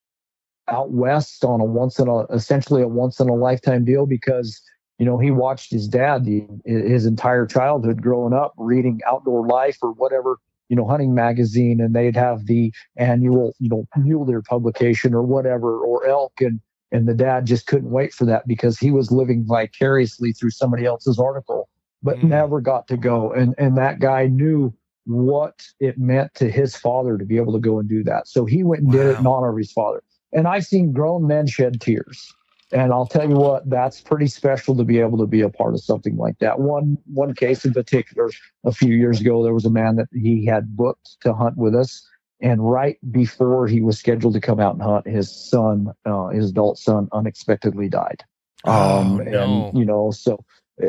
out 0.69 0.91
west 0.91 1.45
on 1.45 1.61
a 1.61 1.65
once 1.65 1.99
in 1.99 2.09
a 2.09 2.21
essentially 2.27 2.83
a 2.83 2.89
once 2.89 3.21
in 3.21 3.29
a 3.29 3.35
lifetime 3.35 3.85
deal 3.85 4.07
because 4.07 4.61
you 4.99 5.07
know, 5.07 5.19
he 5.19 5.31
watched 5.31 5.73
his 5.73 5.89
dad 5.89 6.25
the, 6.25 6.47
his 6.65 7.07
entire 7.07 7.47
childhood 7.47 8.03
growing 8.03 8.33
up 8.33 8.53
reading 8.57 9.01
Outdoor 9.07 9.47
Life 9.47 9.79
or 9.83 9.93
whatever, 9.93 10.39
you 10.69 10.77
know, 10.77 10.87
hunting 10.87 11.15
magazine, 11.15 11.81
and 11.81 11.95
they'd 11.95 12.17
have 12.17 12.47
the 12.47 12.73
annual, 12.97 13.55
you 13.59 13.69
know, 13.69 13.87
mule 13.97 14.25
deer 14.25 14.43
publication 14.43 15.15
or 15.15 15.23
whatever, 15.23 15.79
or 15.79 16.07
elk, 16.07 16.35
and 16.41 16.61
and 16.93 17.09
the 17.09 17.15
dad 17.15 17.47
just 17.47 17.67
couldn't 17.67 17.91
wait 17.91 18.13
for 18.13 18.27
that 18.27 18.47
because 18.47 18.79
he 18.79 18.91
was 18.91 19.11
living 19.11 19.45
vicariously 19.47 20.33
through 20.33 20.51
somebody 20.51 20.85
else's 20.85 21.19
article, 21.19 21.69
but 22.03 22.19
mm. 22.19 22.25
never 22.25 22.61
got 22.61 22.87
to 22.89 22.97
go. 22.97 23.33
And 23.33 23.55
and 23.59 23.77
that 23.79 23.99
guy 23.99 24.27
knew 24.27 24.75
what 25.05 25.63
it 25.81 25.99
meant 25.99 26.33
to 26.35 26.51
his 26.51 26.77
father 26.77 27.19
to 27.19 27.25
be 27.25 27.39
able 27.39 27.55
to 27.55 27.59
go 27.59 27.79
and 27.79 27.89
do 27.89 28.05
that. 28.05 28.29
So 28.29 28.45
he 28.45 28.63
went 28.63 28.83
and 28.83 28.93
wow. 28.93 28.99
did 28.99 29.07
it 29.09 29.19
in 29.19 29.27
honor 29.27 29.51
of 29.51 29.59
his 29.59 29.73
father. 29.73 30.03
And 30.33 30.47
I've 30.47 30.65
seen 30.65 30.93
grown 30.93 31.27
men 31.27 31.47
shed 31.47 31.81
tears 31.81 32.33
and 32.73 32.93
I'll 32.93 33.07
tell 33.07 33.29
you 33.29 33.37
what, 33.37 33.69
that's 33.69 34.01
pretty 34.01 34.27
special 34.27 34.75
to 34.77 34.85
be 34.85 34.99
able 34.99 35.19
to 35.19 35.27
be 35.27 35.43
a 35.43 35.51
part 35.51 35.75
of 35.75 35.83
something 35.83 36.17
like 36.17 36.39
that. 36.39 36.59
One 36.59 36.99
one 37.07 37.35
case 37.35 37.65
in 37.65 37.73
particular, 37.73 38.31
a 38.65 38.73
few 38.73 38.95
years 38.95 39.21
ago, 39.21 39.43
there 39.43 39.55
was 39.55 39.67
a 39.67 39.71
man 39.71 39.97
that 39.97 40.09
he 40.13 40.47
had 40.47 40.77
booked 40.77 41.21
to 41.21 41.35
hunt 41.35 41.57
with 41.57 41.75
us, 41.75 42.07
and 42.41 42.69
right 42.69 42.97
before 43.11 43.67
he 43.67 43.81
was 43.83 43.99
scheduled 43.99 44.35
to 44.35 44.41
come 44.41 44.59
out 44.59 44.75
and 44.75 44.83
hunt, 44.83 45.07
his 45.07 45.31
son, 45.31 45.93
uh, 46.07 46.29
his 46.29 46.51
adult 46.51 46.79
son, 46.79 47.09
unexpectedly 47.13 47.89
died. 47.89 48.25
Oh, 48.65 49.01
um, 49.01 49.17
no. 49.19 49.43
And 49.69 49.79
you 49.79 49.85
know, 49.85 50.11
so 50.11 50.43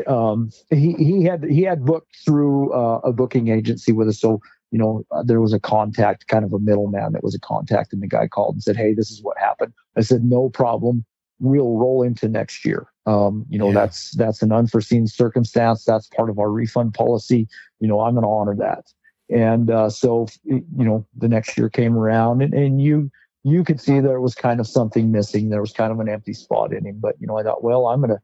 um, 0.06 0.50
he 0.70 0.94
he 0.94 1.24
had 1.24 1.44
he 1.44 1.62
had 1.62 1.84
booked 1.84 2.16
through 2.24 2.72
uh, 2.72 3.00
a 3.04 3.12
booking 3.12 3.48
agency 3.48 3.92
with 3.92 4.08
us, 4.08 4.20
so 4.20 4.40
you 4.70 4.78
know, 4.78 5.04
uh, 5.12 5.22
there 5.22 5.40
was 5.40 5.52
a 5.52 5.60
contact, 5.60 6.26
kind 6.28 6.44
of 6.44 6.52
a 6.52 6.58
middleman 6.58 7.12
that 7.12 7.22
was 7.22 7.34
a 7.34 7.40
contact, 7.40 7.92
and 7.92 8.02
the 8.02 8.08
guy 8.08 8.26
called 8.26 8.54
and 8.54 8.62
said, 8.62 8.76
"Hey, 8.76 8.94
this 8.94 9.10
is 9.10 9.22
what 9.22 9.36
happened." 9.38 9.74
I 9.96 10.00
said, 10.00 10.24
"No 10.24 10.48
problem 10.48 11.04
we'll 11.44 11.76
roll 11.76 12.02
into 12.02 12.28
next 12.28 12.64
year. 12.64 12.86
Um, 13.06 13.44
you 13.48 13.58
know, 13.58 13.68
yeah. 13.68 13.74
that's 13.74 14.12
that's 14.12 14.42
an 14.42 14.52
unforeseen 14.52 15.06
circumstance. 15.06 15.84
That's 15.84 16.06
part 16.08 16.30
of 16.30 16.38
our 16.38 16.50
refund 16.50 16.94
policy. 16.94 17.48
You 17.80 17.88
know, 17.88 18.00
I'm 18.00 18.14
going 18.14 18.24
to 18.24 18.28
honor 18.28 18.56
that. 18.56 18.86
And 19.30 19.70
uh, 19.70 19.90
so, 19.90 20.26
you 20.44 20.64
know, 20.70 21.06
the 21.16 21.28
next 21.28 21.56
year 21.56 21.70
came 21.70 21.96
around, 21.96 22.42
and, 22.42 22.52
and 22.54 22.80
you 22.80 23.10
you 23.42 23.62
could 23.62 23.80
see 23.80 24.00
there 24.00 24.20
was 24.20 24.34
kind 24.34 24.60
of 24.60 24.66
something 24.66 25.12
missing. 25.12 25.50
There 25.50 25.60
was 25.60 25.72
kind 25.72 25.92
of 25.92 26.00
an 26.00 26.08
empty 26.08 26.32
spot 26.32 26.72
in 26.72 26.84
him. 26.86 26.98
But 27.00 27.16
you 27.20 27.26
know, 27.26 27.38
I 27.38 27.42
thought, 27.42 27.62
well, 27.62 27.86
I'm 27.86 28.00
gonna 28.00 28.20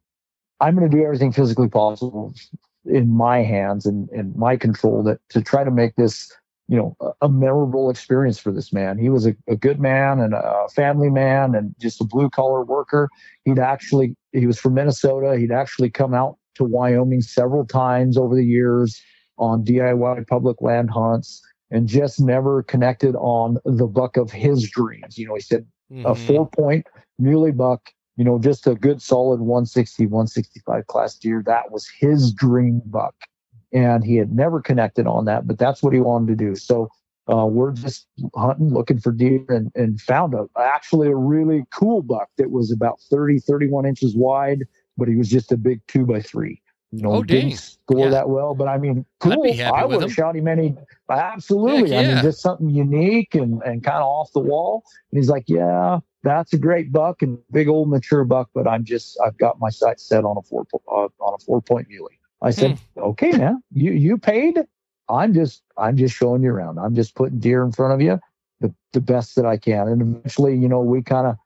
I'm 0.61 0.75
gonna 0.75 0.89
do 0.89 1.03
everything 1.05 1.33
physically 1.33 1.69
possible 1.69 2.35
in 2.87 3.15
my 3.15 3.43
hands 3.43 3.87
and 3.87 4.09
in 4.11 4.33
my 4.37 4.57
control 4.57 5.03
that 5.05 5.21
to 5.29 5.43
try 5.43 5.65
to 5.65 5.71
make 5.71 5.97
this 5.97 6.33
you 6.71 6.77
know 6.77 6.97
a, 7.01 7.27
a 7.27 7.29
memorable 7.29 7.91
experience 7.91 8.39
for 8.39 8.53
this 8.53 8.73
man. 8.73 8.97
He 8.97 9.11
was 9.11 9.27
a, 9.27 9.35
a, 9.49 9.57
good 9.57 9.81
man 9.81 10.21
and 10.21 10.33
a 10.35 10.69
family 10.73 11.11
man 11.11 11.57
and 11.57 11.75
just 11.81 12.01
a 12.01 12.05
blue 12.05 12.31
collar 12.31 12.65
worker. 12.65 13.11
He'd 13.45 13.59
actually 13.59 14.17
he 14.33 14.47
was 14.47 14.59
from 14.59 14.75
Minnesota. 14.75 15.37
He'd 15.37 15.51
actually 15.51 15.91
come 15.91 16.15
out 16.15 16.39
to 16.55 16.65
Wyoming 16.65 17.23
several 17.23 17.67
times 17.67 18.17
over 18.17 18.37
the 18.37 18.45
years 18.45 19.03
on 19.37 19.65
DIY 19.65 20.29
public 20.29 20.63
land 20.63 20.91
hunts 20.91 21.43
and 21.73 21.89
just 21.89 22.21
never 22.21 22.63
connected 22.63 23.17
on 23.17 23.59
the 23.65 23.87
buck 23.87 24.17
of 24.17 24.31
his 24.31 24.71
dreams. 24.71 25.19
You 25.19 25.27
know, 25.27 25.35
he 25.35 25.41
said 25.41 25.67
mm-hmm. 25.93 26.07
a 26.07 26.15
four 26.15 26.49
point 26.49 26.87
muley 27.19 27.51
buck, 27.51 27.91
you 28.17 28.25
know, 28.25 28.39
just 28.39 28.69
a 28.69 28.77
good 28.77 29.03
solid 29.03 29.41
160, 29.41 30.07
165 30.07 30.87
class 30.87 31.17
deer. 31.17 31.43
That 31.45 31.73
was 31.73 31.89
his 31.99 32.33
dream 32.33 32.81
buck 32.87 33.17
and 33.73 34.05
he 34.05 34.17
had 34.17 34.33
never 34.33 34.61
connected 34.61 35.07
on 35.07 35.25
that, 35.27 35.47
but 35.47 35.59
that's 35.59 35.83
what 35.83 35.93
he 35.93 36.01
wanted 36.01 36.29
to 36.29 36.45
do. 36.45 36.55
So 36.57 36.91
uh, 37.33 37.47
we're 37.47 37.73
just 37.73 38.07
hunting, 38.35 38.73
looking 38.73 38.99
for 38.99 39.13
deer, 39.13 39.45
and, 39.49 39.71
and 39.75 40.01
found 40.01 40.35
a 40.35 40.47
actually 40.59 41.09
a 41.09 41.17
really 41.17 41.65
cool 41.73 42.03
buck 42.03 42.29
that 42.39 42.51
was 42.51 42.73
about 42.73 43.01
30, 43.11 43.39
31 43.41 43.87
inches 43.87 44.17
wide, 44.17 44.65
but 44.97 45.09
he 45.09 45.17
was 45.17 45.29
just 45.29 45.53
a 45.53 45.57
big 45.57 45.81
two 45.87 46.05
by 46.05 46.21
three. 46.21 46.61
You 46.93 47.03
know, 47.03 47.13
oh, 47.13 47.23
didn't 47.23 47.57
score 47.57 48.07
yeah. 48.07 48.11
that 48.11 48.29
well, 48.29 48.53
but 48.53 48.67
I 48.67 48.77
mean, 48.77 49.07
cool. 49.21 49.45
I 49.73 49.85
would 49.85 50.03
have 50.03 50.13
shot 50.13 50.35
him 50.35 50.49
any. 50.49 50.75
Absolutely, 51.09 51.91
yeah. 51.93 52.01
I 52.01 52.15
mean, 52.15 52.23
just 52.25 52.41
something 52.41 52.69
unique 52.69 53.37
and 53.37 53.63
and 53.63 53.85
kind 53.85 53.99
of 53.99 54.03
off 54.03 54.33
the 54.33 54.41
wall. 54.41 54.83
And 55.13 55.19
he's 55.19 55.29
like, 55.29 55.45
"Yeah, 55.47 56.01
that's 56.25 56.53
a 56.53 56.59
great 56.59 56.91
buck 56.91 57.23
and 57.23 57.39
big 57.53 57.69
old 57.69 57.89
mature 57.89 58.25
buck, 58.25 58.51
but 58.53 58.67
I'm 58.67 58.85
just 58.85 59.17
I've 59.25 59.39
got 59.39 59.61
my 59.61 59.71
sights 59.71 60.03
set 60.03 60.25
on 60.25 60.37
a 60.37 60.43
four 60.43 60.67
uh, 60.89 61.25
on 61.25 61.35
a 61.35 61.39
four 61.45 61.63
point 61.63 61.87
muley." 61.89 62.20
I 62.43 62.51
said, 62.51 62.79
hmm. 62.97 63.01
okay, 63.01 63.33
man, 63.33 63.63
you, 63.73 63.93
you 63.93 64.19
paid. 64.19 64.61
I'm 65.09 65.35
just, 65.35 65.63
I'm 65.77 65.97
just 65.97 66.15
showing 66.15 66.43
you 66.43 66.51
around. 66.51 66.79
I'm 66.79 66.95
just 66.95 67.15
putting 67.15 67.39
deer 67.39 67.63
in 67.63 67.73
front 67.73 67.95
of 67.95 68.01
you 68.01 68.19
the, 68.61 68.75
the 68.93 69.01
best 69.01 69.37
that 69.37 69.47
I 69.47 69.57
can. 69.57 69.89
And 69.89 70.03
eventually, 70.03 70.57
you 70.57 70.69
know, 70.69 70.81
we 70.81 71.03
kind 71.03 71.27
of, 71.27 71.37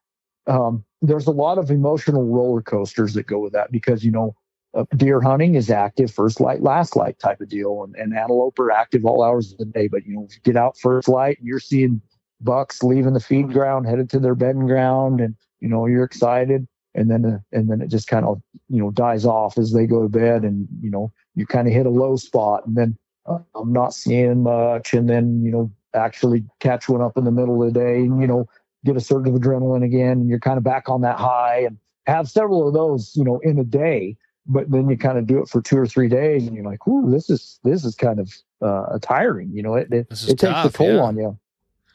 um, 0.46 0.84
there's 1.00 1.26
a 1.26 1.32
lot 1.32 1.58
of 1.58 1.70
emotional 1.70 2.24
roller 2.24 2.60
coasters 2.60 3.14
that 3.14 3.26
go 3.26 3.38
with 3.38 3.52
that 3.54 3.72
because, 3.72 4.04
you 4.04 4.12
know, 4.12 4.34
uh, 4.74 4.84
deer 4.96 5.20
hunting 5.20 5.54
is 5.54 5.70
active 5.70 6.10
first 6.10 6.40
light, 6.40 6.60
last 6.60 6.96
light 6.96 7.18
type 7.18 7.40
of 7.40 7.48
deal. 7.48 7.84
And, 7.84 7.94
and 7.96 8.16
antelope 8.16 8.58
are 8.58 8.70
active 8.70 9.04
all 9.04 9.22
hours 9.22 9.52
of 9.52 9.58
the 9.58 9.64
day. 9.66 9.88
But, 9.88 10.04
you 10.04 10.16
know, 10.16 10.26
if 10.28 10.34
you 10.34 10.40
get 10.42 10.56
out 10.56 10.76
first 10.76 11.08
light 11.08 11.38
and 11.38 11.46
you're 11.46 11.60
seeing 11.60 12.00
bucks 12.40 12.82
leaving 12.82 13.14
the 13.14 13.20
feed 13.20 13.52
ground, 13.52 13.86
headed 13.86 14.10
to 14.10 14.18
their 14.18 14.34
bedding 14.34 14.66
ground, 14.66 15.20
and, 15.20 15.36
you 15.60 15.68
know, 15.68 15.86
you're 15.86 16.04
excited 16.04 16.66
and 16.94 17.10
then 17.10 17.24
uh, 17.24 17.38
and 17.52 17.70
then 17.70 17.80
it 17.80 17.88
just 17.88 18.08
kind 18.08 18.24
of 18.24 18.40
you 18.68 18.80
know 18.80 18.90
dies 18.90 19.24
off 19.24 19.58
as 19.58 19.72
they 19.72 19.86
go 19.86 20.02
to 20.02 20.08
bed 20.08 20.42
and 20.44 20.66
you 20.80 20.90
know 20.90 21.12
you 21.34 21.46
kind 21.46 21.66
of 21.66 21.74
hit 21.74 21.86
a 21.86 21.90
low 21.90 22.16
spot 22.16 22.66
and 22.66 22.76
then 22.76 22.96
uh, 23.26 23.38
i'm 23.54 23.72
not 23.72 23.94
seeing 23.94 24.42
much 24.42 24.94
and 24.94 25.08
then 25.08 25.42
you 25.42 25.50
know 25.50 25.70
actually 25.94 26.44
catch 26.60 26.88
one 26.88 27.00
up 27.00 27.16
in 27.16 27.24
the 27.24 27.30
middle 27.30 27.62
of 27.62 27.72
the 27.72 27.78
day 27.78 27.96
and 27.96 28.20
you 28.20 28.26
know 28.26 28.48
get 28.84 28.96
a 28.96 29.00
surge 29.00 29.26
of 29.28 29.34
adrenaline 29.34 29.84
again 29.84 30.12
and 30.12 30.28
you're 30.28 30.40
kind 30.40 30.58
of 30.58 30.64
back 30.64 30.88
on 30.88 31.00
that 31.00 31.18
high 31.18 31.60
and 31.60 31.78
have 32.06 32.28
several 32.28 32.66
of 32.66 32.74
those 32.74 33.12
you 33.14 33.24
know 33.24 33.38
in 33.40 33.58
a 33.58 33.64
day 33.64 34.16
but 34.46 34.70
then 34.70 34.88
you 34.90 34.96
kind 34.96 35.16
of 35.16 35.26
do 35.26 35.38
it 35.38 35.48
for 35.48 35.62
two 35.62 35.76
or 35.76 35.86
three 35.86 36.08
days 36.08 36.46
and 36.46 36.54
you're 36.54 36.64
like 36.64 36.86
ooh 36.86 37.10
this 37.10 37.30
is 37.30 37.58
this 37.64 37.84
is 37.84 37.94
kind 37.94 38.20
of 38.20 38.32
uh, 38.60 38.98
tiring 39.00 39.50
you 39.52 39.62
know 39.62 39.74
it 39.74 39.92
it, 39.92 40.06
it 40.10 40.38
takes 40.38 40.64
a 40.64 40.70
toll 40.70 40.94
yeah. 40.94 41.00
on 41.00 41.16
you 41.16 41.38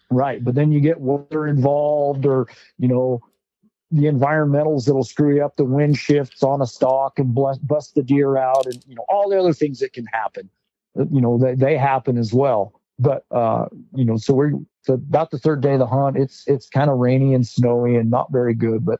right 0.09 0.43
but 0.43 0.55
then 0.55 0.71
you 0.71 0.79
get 0.79 0.99
weather 0.99 1.47
involved 1.47 2.25
or 2.25 2.47
you 2.77 2.87
know 2.87 3.21
the 3.91 4.03
environmentals 4.03 4.85
that'll 4.85 5.03
screw 5.03 5.35
you 5.35 5.43
up, 5.43 5.55
the 5.55 5.65
wind 5.65 5.97
shifts 5.97 6.43
on 6.43 6.61
a 6.61 6.67
stalk 6.67 7.17
and 7.17 7.33
bust 7.33 7.95
the 7.95 8.03
deer 8.03 8.37
out, 8.37 8.65
and 8.65 8.83
you 8.87 8.95
know 8.95 9.05
all 9.09 9.29
the 9.29 9.39
other 9.39 9.53
things 9.53 9.79
that 9.79 9.93
can 9.93 10.05
happen. 10.07 10.49
Uh, 10.99 11.05
you 11.11 11.21
know 11.21 11.37
they, 11.37 11.55
they 11.55 11.77
happen 11.77 12.17
as 12.17 12.33
well. 12.33 12.79
But 12.99 13.25
uh, 13.31 13.65
you 13.95 14.05
know, 14.05 14.17
so 14.17 14.33
we're 14.33 14.51
so 14.83 14.93
about 14.93 15.31
the 15.31 15.39
third 15.39 15.61
day 15.61 15.73
of 15.73 15.79
the 15.79 15.87
hunt. 15.87 16.17
It's 16.17 16.43
it's 16.47 16.67
kind 16.69 16.89
of 16.89 16.97
rainy 16.97 17.33
and 17.33 17.47
snowy 17.47 17.95
and 17.95 18.11
not 18.11 18.31
very 18.31 18.53
good. 18.53 18.85
But 18.85 18.99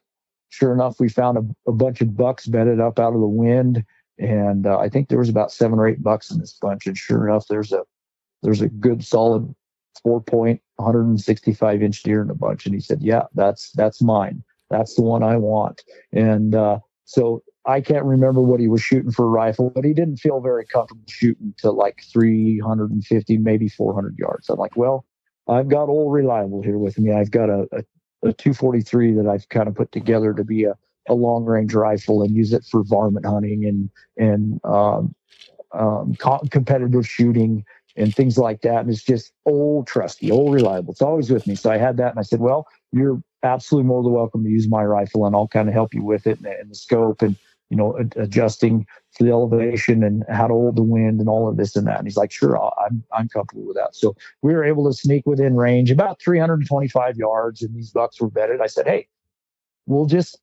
sure 0.49 0.73
enough, 0.73 0.99
we 0.99 1.09
found 1.09 1.37
a, 1.37 1.69
a 1.69 1.73
bunch 1.73 2.01
of 2.01 2.15
bucks 2.15 2.47
bedded 2.47 2.79
up 2.79 2.99
out 2.99 3.13
of 3.13 3.19
the 3.19 3.27
wind, 3.27 3.83
and 4.17 4.65
uh, 4.65 4.79
I 4.79 4.89
think 4.89 5.09
there 5.09 5.19
was 5.19 5.29
about 5.29 5.51
seven 5.51 5.77
or 5.79 5.87
eight 5.87 6.01
bucks 6.01 6.31
in 6.31 6.39
this 6.39 6.53
bunch. 6.53 6.87
And 6.87 6.97
sure 6.97 7.27
enough, 7.27 7.45
there's 7.47 7.71
a 7.71 7.83
there's 8.41 8.61
a 8.61 8.69
good 8.69 9.05
solid 9.05 9.53
four 10.03 10.21
point 10.21 10.61
165 10.77 11.83
inch 11.83 12.03
deer 12.03 12.21
in 12.21 12.29
a 12.29 12.35
bunch. 12.35 12.65
And 12.65 12.73
he 12.73 12.81
said, 12.81 13.01
yeah, 13.01 13.23
that's, 13.35 13.71
that's 13.71 14.01
mine. 14.01 14.43
That's 14.69 14.95
the 14.95 15.01
one 15.01 15.23
I 15.23 15.37
want. 15.37 15.83
And, 16.11 16.55
uh, 16.55 16.79
so 17.05 17.43
I 17.65 17.81
can't 17.81 18.05
remember 18.05 18.41
what 18.41 18.59
he 18.59 18.67
was 18.67 18.81
shooting 18.81 19.11
for 19.11 19.25
a 19.25 19.29
rifle, 19.29 19.71
but 19.71 19.83
he 19.83 19.93
didn't 19.93 20.17
feel 20.17 20.39
very 20.41 20.65
comfortable 20.65 21.03
shooting 21.07 21.53
to 21.59 21.71
like 21.71 22.03
350, 22.11 23.37
maybe 23.37 23.67
400 23.67 24.17
yards. 24.17 24.49
I'm 24.49 24.57
like, 24.57 24.77
well, 24.77 25.05
I've 25.47 25.67
got 25.67 25.89
old 25.89 26.13
reliable 26.13 26.61
here 26.61 26.77
with 26.77 26.97
me. 26.99 27.11
I've 27.11 27.31
got 27.31 27.49
a, 27.49 27.67
a, 27.71 28.29
a 28.29 28.33
243 28.33 29.13
that 29.13 29.27
I've 29.27 29.49
kind 29.49 29.67
of 29.67 29.75
put 29.75 29.91
together 29.91 30.33
to 30.33 30.43
be 30.43 30.65
a, 30.65 30.75
a 31.07 31.13
long 31.13 31.45
range 31.45 31.73
rifle 31.73 32.21
and 32.21 32.35
use 32.35 32.53
it 32.53 32.63
for 32.63 32.83
varmint 32.83 33.25
hunting 33.25 33.65
and, 33.65 33.89
and, 34.17 34.59
um, 34.63 35.15
um, 35.71 36.15
co- 36.15 36.41
competitive 36.51 37.07
shooting 37.07 37.63
and 37.95 38.15
things 38.15 38.37
like 38.37 38.61
that. 38.61 38.81
And 38.81 38.89
it's 38.89 39.03
just 39.03 39.31
old, 39.45 39.87
trusty, 39.87 40.31
old, 40.31 40.53
reliable. 40.53 40.91
It's 40.91 41.01
always 41.01 41.29
with 41.29 41.45
me. 41.47 41.55
So 41.55 41.71
I 41.71 41.77
had 41.77 41.97
that 41.97 42.11
and 42.11 42.19
I 42.19 42.23
said, 42.23 42.39
well, 42.39 42.67
you're 42.91 43.21
absolutely 43.43 43.87
more 43.87 44.03
than 44.03 44.11
welcome 44.11 44.43
to 44.43 44.49
use 44.49 44.67
my 44.69 44.83
rifle 44.83 45.25
and 45.25 45.35
I'll 45.35 45.47
kind 45.47 45.67
of 45.67 45.73
help 45.73 45.93
you 45.93 46.03
with 46.03 46.27
it 46.27 46.37
and, 46.39 46.47
and 46.47 46.71
the 46.71 46.75
scope 46.75 47.21
and, 47.21 47.35
you 47.69 47.77
know, 47.77 47.95
adjusting 48.15 48.85
for 49.11 49.23
the 49.23 49.29
elevation 49.29 50.03
and 50.03 50.23
how 50.29 50.47
to 50.47 50.53
hold 50.53 50.75
the 50.75 50.83
wind 50.83 51.19
and 51.19 51.29
all 51.29 51.47
of 51.47 51.57
this 51.57 51.75
and 51.75 51.87
that. 51.87 51.99
And 51.99 52.07
he's 52.07 52.17
like, 52.17 52.31
sure, 52.31 52.57
I'm, 52.83 53.03
I'm 53.13 53.29
comfortable 53.29 53.65
with 53.65 53.75
that. 53.77 53.95
So 53.95 54.15
we 54.41 54.53
were 54.53 54.63
able 54.63 54.89
to 54.89 54.97
sneak 54.97 55.25
within 55.25 55.55
range 55.55 55.91
about 55.91 56.21
325 56.21 57.17
yards 57.17 57.61
and 57.61 57.75
these 57.75 57.91
bucks 57.91 58.19
were 58.19 58.29
bedded. 58.29 58.61
I 58.61 58.67
said, 58.67 58.87
Hey, 58.87 59.07
we'll 59.85 60.05
just, 60.05 60.39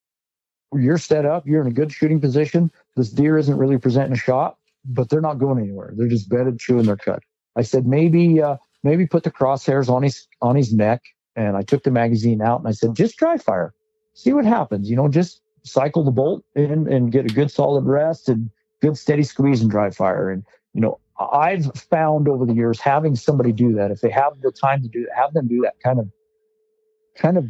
you're 0.74 0.99
set 0.99 1.24
up. 1.24 1.47
You're 1.47 1.62
in 1.62 1.68
a 1.68 1.72
good 1.72 1.92
shooting 1.92 2.20
position. 2.20 2.70
This 2.97 3.11
deer 3.11 3.38
isn't 3.38 3.57
really 3.57 3.78
presenting 3.78 4.12
a 4.12 4.16
shot, 4.16 4.57
but 4.84 5.09
they're 5.09 5.20
not 5.20 5.38
going 5.38 5.62
anywhere. 5.62 5.92
They're 5.97 6.09
just 6.09 6.28
bedded, 6.28 6.59
chewing 6.59 6.86
their 6.86 6.97
cut. 6.97 7.22
I 7.57 7.62
said, 7.62 7.86
maybe, 7.86 8.42
uh, 8.42 8.57
maybe 8.82 9.07
put 9.07 9.22
the 9.22 9.30
crosshairs 9.30 9.88
on 9.88 10.03
his, 10.03 10.26
on 10.42 10.57
his 10.57 10.72
neck. 10.72 11.03
And 11.37 11.57
I 11.57 11.62
took 11.62 11.82
the 11.82 11.91
magazine 11.91 12.41
out 12.41 12.61
and 12.61 12.68
I 12.68 12.72
said, 12.72 12.97
just 12.97 13.16
dry 13.16 13.37
fire, 13.37 13.74
see 14.14 14.32
what 14.32 14.47
happens. 14.47 14.89
You 14.89 14.97
know, 14.97 15.09
just 15.09 15.43
cycle 15.64 16.03
the 16.03 16.11
bolt 16.11 16.45
in 16.55 16.91
and 16.91 17.12
get 17.12 17.30
a 17.30 17.34
good 17.34 17.51
solid 17.51 17.84
rest 17.84 18.28
and 18.28 18.51
good 18.80 18.97
steady 18.97 19.22
squeeze 19.22 19.61
and 19.61 19.70
dry 19.70 19.91
fire. 19.91 20.30
And, 20.30 20.45
you 20.72 20.80
know, 20.80 20.99
I've 21.18 21.66
found 21.74 22.28
over 22.28 22.47
the 22.47 22.55
years 22.55 22.80
having 22.80 23.16
somebody 23.16 23.53
do 23.53 23.74
that, 23.74 23.91
if 23.91 24.01
they 24.01 24.11
have 24.11 24.41
the 24.41 24.51
time 24.51 24.82
to 24.82 24.89
do 24.89 25.03
that, 25.03 25.16
have 25.16 25.32
them 25.34 25.47
do 25.47 25.61
that 25.62 25.74
kind 25.82 25.99
of, 25.99 26.09
kind 27.16 27.37
of 27.37 27.47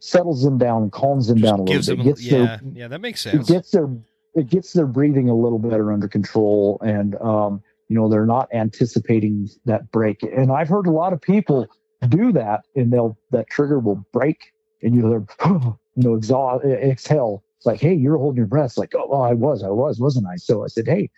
settles 0.00 0.42
them 0.42 0.58
down, 0.58 0.90
calms 0.90 1.28
them 1.28 1.38
Just 1.38 1.50
down 1.50 1.60
a 1.60 1.62
little 1.62 1.96
bit. 1.96 2.04
them, 2.06 2.16
yeah, 2.18 2.30
their, 2.30 2.60
yeah, 2.74 2.88
that 2.88 3.00
makes 3.00 3.20
sense. 3.20 3.48
it 3.48 3.52
gets 3.52 3.70
their, 3.70 3.88
it 4.34 4.48
gets 4.48 4.72
their 4.72 4.86
breathing 4.86 5.28
a 5.28 5.34
little 5.34 5.58
better 5.58 5.92
under 5.92 6.08
control. 6.08 6.78
And, 6.84 7.14
um, 7.16 7.62
you 7.88 7.96
know, 7.96 8.08
they're 8.08 8.26
not 8.26 8.48
anticipating 8.52 9.48
that 9.64 9.90
break. 9.92 10.22
And 10.22 10.50
I've 10.50 10.68
heard 10.68 10.86
a 10.86 10.90
lot 10.90 11.12
of 11.12 11.20
people 11.20 11.68
do 12.08 12.32
that 12.32 12.64
and 12.76 12.92
they'll, 12.92 13.16
that 13.30 13.48
trigger 13.48 13.78
will 13.78 14.04
break 14.12 14.52
and 14.82 14.94
you'll 14.94 15.26
you 15.44 15.78
know, 15.96 16.16
exhale. 16.16 17.44
It's 17.56 17.66
like, 17.66 17.80
hey, 17.80 17.94
you're 17.94 18.18
holding 18.18 18.38
your 18.38 18.46
breath. 18.46 18.72
It's 18.72 18.78
like, 18.78 18.92
oh, 18.96 19.22
I 19.22 19.34
was, 19.34 19.62
I 19.62 19.68
was, 19.68 20.00
wasn't 20.00 20.26
I? 20.26 20.36
So 20.36 20.64
I 20.64 20.66
said, 20.66 20.86
hey, 20.86 21.10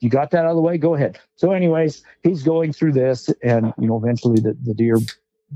you 0.00 0.08
got 0.08 0.30
that 0.30 0.44
out 0.44 0.50
of 0.50 0.56
the 0.56 0.62
way. 0.62 0.78
Go 0.78 0.94
ahead. 0.94 1.18
So, 1.36 1.52
anyways, 1.52 2.02
he's 2.22 2.42
going 2.42 2.72
through 2.72 2.92
this, 2.92 3.30
and 3.42 3.72
you 3.78 3.86
know, 3.86 3.96
eventually 3.96 4.40
the, 4.40 4.56
the 4.62 4.74
deer 4.74 4.98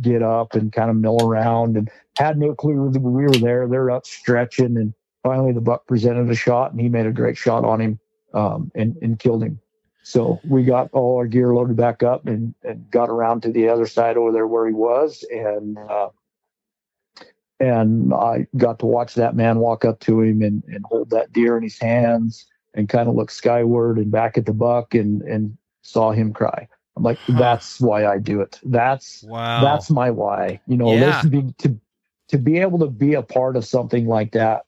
get 0.00 0.22
up 0.22 0.54
and 0.54 0.72
kind 0.72 0.90
of 0.90 0.96
mill 0.96 1.18
around, 1.22 1.76
and 1.76 1.90
had 2.18 2.38
no 2.38 2.54
clue 2.54 2.90
that 2.90 3.00
we 3.00 3.24
were 3.24 3.30
there. 3.30 3.68
They're 3.68 3.90
up 3.90 4.06
stretching, 4.06 4.76
and 4.76 4.94
finally 5.22 5.52
the 5.52 5.60
buck 5.60 5.86
presented 5.86 6.30
a 6.30 6.34
shot, 6.34 6.72
and 6.72 6.80
he 6.80 6.88
made 6.88 7.06
a 7.06 7.12
great 7.12 7.36
shot 7.36 7.64
on 7.64 7.80
him, 7.80 8.00
um, 8.34 8.70
and 8.74 8.96
and 9.02 9.18
killed 9.18 9.42
him. 9.42 9.60
So 10.02 10.40
we 10.48 10.64
got 10.64 10.88
all 10.92 11.18
our 11.18 11.26
gear 11.26 11.52
loaded 11.54 11.76
back 11.76 12.02
up 12.02 12.26
and, 12.26 12.54
and 12.62 12.90
got 12.90 13.10
around 13.10 13.42
to 13.42 13.52
the 13.52 13.68
other 13.68 13.86
side 13.86 14.16
over 14.16 14.32
there 14.32 14.46
where 14.46 14.66
he 14.66 14.72
was, 14.72 15.24
and 15.30 15.76
uh, 15.76 16.08
and 17.60 18.14
I 18.14 18.46
got 18.56 18.78
to 18.80 18.86
watch 18.86 19.14
that 19.14 19.36
man 19.36 19.58
walk 19.58 19.84
up 19.84 20.00
to 20.00 20.20
him 20.22 20.42
and, 20.42 20.62
and 20.68 20.84
hold 20.84 21.10
that 21.10 21.32
deer 21.32 21.56
in 21.56 21.62
his 21.62 21.78
hands 21.78 22.46
and 22.74 22.88
kind 22.88 23.08
of 23.08 23.16
look 23.16 23.30
skyward 23.30 23.98
and 23.98 24.10
back 24.10 24.38
at 24.38 24.46
the 24.46 24.52
buck 24.54 24.94
and 24.94 25.22
and 25.22 25.56
saw 25.82 26.12
him 26.12 26.32
cry. 26.32 26.68
I'm 26.96 27.02
like, 27.02 27.18
that's 27.28 27.80
why 27.80 28.06
I 28.06 28.18
do 28.18 28.40
it. 28.40 28.58
That's 28.64 29.22
wow. 29.24 29.62
that's 29.62 29.90
my 29.90 30.10
why. 30.10 30.60
You 30.66 30.76
know, 30.76 30.92
Yeah. 30.92 31.20
to 31.20 31.28
be 31.28 31.54
to 31.58 31.78
to 32.28 32.38
be 32.38 32.58
able 32.58 32.78
to 32.78 32.88
be 32.88 33.14
a 33.14 33.22
part 33.22 33.56
of 33.56 33.64
something 33.64 34.06
like 34.06 34.32
that 34.32 34.64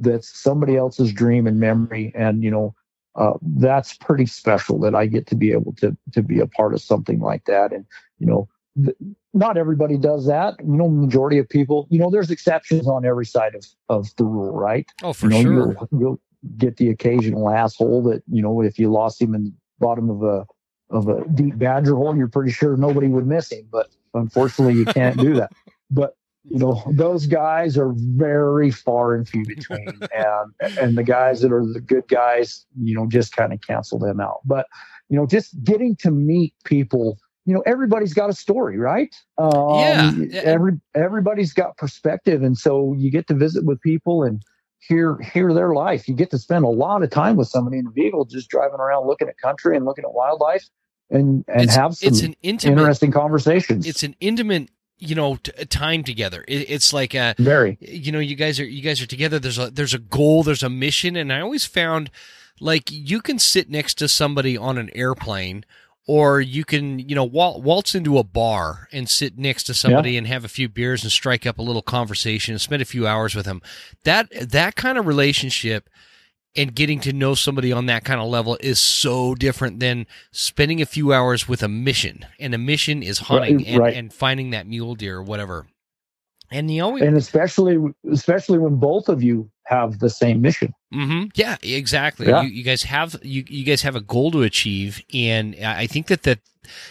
that's 0.00 0.28
somebody 0.28 0.76
else's 0.76 1.12
dream 1.12 1.46
and 1.46 1.60
memory 1.60 2.12
and 2.14 2.42
you 2.42 2.50
know 2.50 2.74
uh, 3.16 3.34
that's 3.56 3.94
pretty 3.96 4.26
special 4.26 4.78
that 4.80 4.94
I 4.94 5.06
get 5.06 5.26
to 5.28 5.34
be 5.34 5.52
able 5.52 5.72
to 5.74 5.96
to 6.12 6.22
be 6.22 6.40
a 6.40 6.46
part 6.46 6.74
of 6.74 6.82
something 6.82 7.20
like 7.20 7.44
that 7.44 7.72
and 7.72 7.84
you 8.18 8.26
know 8.26 8.48
th- 8.84 8.96
not 9.32 9.56
everybody 9.56 9.96
does 9.96 10.26
that 10.26 10.54
you 10.60 10.76
know 10.76 10.88
majority 10.88 11.38
of 11.38 11.48
people 11.48 11.86
you 11.90 11.98
know 11.98 12.10
there's 12.10 12.30
exceptions 12.30 12.88
on 12.88 13.04
every 13.04 13.26
side 13.26 13.54
of 13.54 13.64
of 13.88 14.14
the 14.16 14.24
rule 14.24 14.52
right 14.52 14.90
oh, 15.02 15.12
for 15.12 15.26
you 15.26 15.30
know, 15.32 15.42
sure. 15.42 15.76
You'll, 15.92 16.00
you'll 16.00 16.20
get 16.58 16.76
the 16.76 16.90
occasional 16.90 17.50
asshole 17.50 18.02
that 18.04 18.22
you 18.30 18.42
know 18.42 18.60
if 18.60 18.78
you 18.78 18.90
lost 18.90 19.20
him 19.20 19.34
in 19.34 19.44
the 19.44 19.52
bottom 19.78 20.10
of 20.10 20.22
a 20.22 20.46
of 20.90 21.08
a 21.08 21.24
deep 21.34 21.58
badger 21.58 21.96
hole, 21.96 22.16
you're 22.16 22.28
pretty 22.28 22.52
sure 22.52 22.76
nobody 22.76 23.08
would 23.08 23.26
miss 23.26 23.50
him. 23.50 23.66
But 23.70 23.88
unfortunately, 24.14 24.74
you 24.74 24.84
can't 24.84 25.18
do 25.18 25.34
that. 25.34 25.52
But 25.90 26.16
you 26.44 26.58
know 26.58 26.82
those 26.92 27.26
guys 27.26 27.78
are 27.78 27.92
very 27.96 28.70
far 28.70 29.14
and 29.14 29.28
few 29.28 29.44
between, 29.44 29.88
and 30.14 30.78
and 30.78 30.98
the 30.98 31.02
guys 31.02 31.40
that 31.40 31.52
are 31.52 31.64
the 31.64 31.80
good 31.80 32.06
guys, 32.08 32.66
you 32.80 32.94
know, 32.94 33.06
just 33.06 33.34
kind 33.34 33.52
of 33.52 33.60
cancel 33.60 33.98
them 33.98 34.20
out. 34.20 34.40
But 34.44 34.66
you 35.08 35.16
know, 35.16 35.26
just 35.26 35.62
getting 35.64 35.96
to 35.96 36.10
meet 36.10 36.54
people. 36.64 37.18
You 37.46 37.52
know, 37.52 37.62
everybody's 37.66 38.14
got 38.14 38.30
a 38.30 38.32
story, 38.32 38.78
right? 38.78 39.14
Um, 39.36 40.28
Yeah. 40.30 40.40
Every 40.44 40.72
everybody's 40.94 41.52
got 41.52 41.76
perspective, 41.76 42.42
and 42.42 42.56
so 42.56 42.94
you 42.96 43.10
get 43.10 43.26
to 43.28 43.34
visit 43.34 43.64
with 43.64 43.80
people 43.80 44.22
and 44.22 44.42
hear 44.80 45.18
hear 45.18 45.52
their 45.52 45.74
life. 45.74 46.08
You 46.08 46.14
get 46.14 46.30
to 46.30 46.38
spend 46.38 46.64
a 46.64 46.68
lot 46.68 47.02
of 47.02 47.10
time 47.10 47.36
with 47.36 47.48
somebody 47.48 47.78
in 47.78 47.86
a 47.86 47.90
vehicle, 47.90 48.24
just 48.24 48.48
driving 48.48 48.80
around, 48.80 49.06
looking 49.06 49.28
at 49.28 49.38
country 49.38 49.76
and 49.76 49.84
looking 49.84 50.04
at 50.04 50.12
wildlife, 50.12 50.68
and 51.10 51.44
and 51.48 51.64
it's, 51.64 51.74
have 51.74 51.94
some 51.96 52.08
it's 52.08 52.22
an 52.22 52.34
intimate. 52.42 52.78
interesting 52.78 53.12
conversations. 53.12 53.86
It's 53.86 54.02
an 54.02 54.16
intimate, 54.20 54.70
you 54.98 55.14
know, 55.14 55.36
t- 55.36 55.52
time 55.66 56.04
together. 56.04 56.44
It, 56.46 56.70
it's 56.70 56.92
like 56.92 57.14
a, 57.14 57.34
very 57.38 57.76
you 57.80 58.12
know, 58.12 58.20
you 58.20 58.36
guys 58.36 58.58
are 58.60 58.64
you 58.64 58.82
guys 58.82 59.02
are 59.02 59.06
together. 59.06 59.38
There's 59.38 59.58
a 59.58 59.70
there's 59.70 59.94
a 59.94 59.98
goal. 59.98 60.42
There's 60.42 60.62
a 60.62 60.70
mission, 60.70 61.16
and 61.16 61.32
I 61.32 61.40
always 61.40 61.66
found 61.66 62.10
like 62.60 62.90
you 62.90 63.20
can 63.20 63.38
sit 63.38 63.68
next 63.68 63.94
to 63.94 64.08
somebody 64.08 64.56
on 64.56 64.78
an 64.78 64.90
airplane. 64.94 65.64
Or 66.06 66.38
you 66.38 66.66
can, 66.66 66.98
you 66.98 67.14
know, 67.14 67.24
wal- 67.24 67.62
waltz 67.62 67.94
into 67.94 68.18
a 68.18 68.22
bar 68.22 68.88
and 68.92 69.08
sit 69.08 69.38
next 69.38 69.62
to 69.64 69.72
somebody 69.72 70.18
and 70.18 70.26
have 70.26 70.44
a 70.44 70.48
few 70.48 70.68
beers 70.68 71.02
and 71.02 71.10
strike 71.10 71.46
up 71.46 71.56
a 71.56 71.62
little 71.62 71.80
conversation 71.80 72.52
and 72.52 72.60
spend 72.60 72.82
a 72.82 72.84
few 72.84 73.06
hours 73.06 73.34
with 73.34 73.46
them. 73.46 73.62
That 74.02 74.28
that 74.50 74.76
kind 74.76 74.98
of 74.98 75.06
relationship 75.06 75.88
and 76.56 76.74
getting 76.74 77.00
to 77.00 77.12
know 77.12 77.34
somebody 77.34 77.72
on 77.72 77.86
that 77.86 78.04
kind 78.04 78.20
of 78.20 78.28
level 78.28 78.56
is 78.60 78.78
so 78.78 79.34
different 79.34 79.80
than 79.80 80.06
spending 80.30 80.80
a 80.80 80.86
few 80.86 81.12
hours 81.12 81.48
with 81.48 81.62
a 81.62 81.68
mission. 81.68 82.24
And 82.38 82.54
a 82.54 82.58
mission 82.58 83.02
is 83.02 83.18
hunting 83.18 83.58
Right, 83.58 83.66
and, 83.66 83.80
right. 83.80 83.94
and 83.96 84.12
finding 84.12 84.50
that 84.50 84.66
mule 84.66 84.94
deer 84.94 85.16
or 85.16 85.22
whatever. 85.22 85.66
And 86.50 86.70
the 86.70 86.82
only 86.82 87.04
and 87.04 87.16
especially 87.16 87.78
especially 88.12 88.58
when 88.58 88.76
both 88.76 89.08
of 89.08 89.22
you 89.22 89.50
have 89.64 89.98
the 89.98 90.10
same 90.10 90.40
mission. 90.42 90.72
Mm-hmm. 90.92 91.28
yeah, 91.34 91.56
exactly. 91.62 92.28
Yeah. 92.28 92.42
You, 92.42 92.48
you 92.50 92.62
guys 92.62 92.82
have 92.84 93.16
you 93.22 93.44
you 93.48 93.64
guys 93.64 93.82
have 93.82 93.96
a 93.96 94.00
goal 94.00 94.30
to 94.32 94.42
achieve, 94.42 95.02
and 95.12 95.56
I 95.56 95.86
think 95.88 96.06
that 96.08 96.22
that 96.22 96.38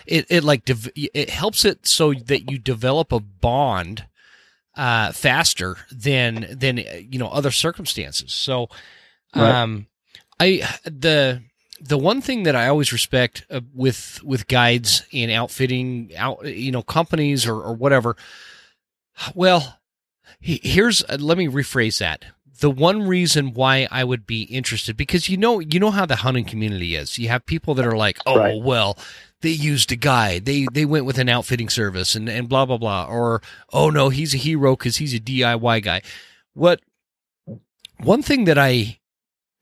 it 0.05 0.25
it 0.29 0.43
like 0.43 0.65
dev- 0.65 0.89
it 0.95 1.29
helps 1.29 1.63
it 1.63 1.85
so 1.87 2.13
that 2.13 2.51
you 2.51 2.57
develop 2.57 3.11
a 3.13 3.19
bond 3.21 4.05
uh 4.75 5.11
faster 5.11 5.77
than 5.91 6.47
than 6.51 6.79
uh, 6.79 6.99
you 6.99 7.19
know 7.19 7.27
other 7.27 7.51
circumstances. 7.51 8.33
So, 8.33 8.67
Right. 9.35 9.53
um, 9.55 9.87
I 10.39 10.67
the 10.85 11.41
the 11.79 11.97
one 11.97 12.21
thing 12.21 12.43
that 12.43 12.55
I 12.55 12.67
always 12.67 12.93
respect 12.93 13.45
uh, 13.49 13.61
with 13.73 14.21
with 14.23 14.47
guides 14.47 15.03
in 15.11 15.29
outfitting 15.29 16.11
out 16.17 16.45
you 16.45 16.71
know 16.71 16.83
companies 16.83 17.45
or 17.47 17.55
or 17.61 17.73
whatever. 17.73 18.15
Well, 19.35 19.79
he- 20.39 20.61
here's 20.63 21.03
uh, 21.03 21.17
let 21.19 21.37
me 21.37 21.47
rephrase 21.47 21.99
that. 21.99 22.25
The 22.59 22.69
one 22.71 23.03
reason 23.07 23.53
why 23.53 23.87
I 23.91 24.03
would 24.03 24.25
be 24.25 24.43
interested 24.43 24.95
because 24.95 25.27
you 25.29 25.37
know 25.37 25.59
you 25.59 25.79
know 25.79 25.91
how 25.91 26.05
the 26.05 26.17
hunting 26.17 26.45
community 26.45 26.95
is. 26.95 27.17
You 27.19 27.27
have 27.29 27.45
people 27.45 27.73
that 27.75 27.85
are 27.85 27.97
like, 27.97 28.17
"Oh, 28.25 28.37
Right. 28.37 28.61
well, 28.61 28.97
they 29.41 29.49
used 29.49 29.91
a 29.91 29.95
guide. 29.97 30.45
They 30.45 30.67
they 30.71 30.85
went 30.85 31.05
with 31.05 31.17
an 31.17 31.27
outfitting 31.29 31.69
service 31.69 32.15
and 32.15 32.29
and 32.29 32.47
blah 32.47 32.65
blah 32.65 32.77
blah." 32.77 33.05
Or, 33.05 33.41
"Oh 33.73 33.89
no, 33.89 34.09
he's 34.09 34.33
a 34.33 34.37
hero 34.37 34.75
cuz 34.75 34.97
he's 34.97 35.13
a 35.13 35.19
DIY 35.19 35.83
guy." 35.83 36.01
What 36.53 36.79
one 37.99 38.21
thing 38.21 38.45
that 38.45 38.57
I 38.57 38.99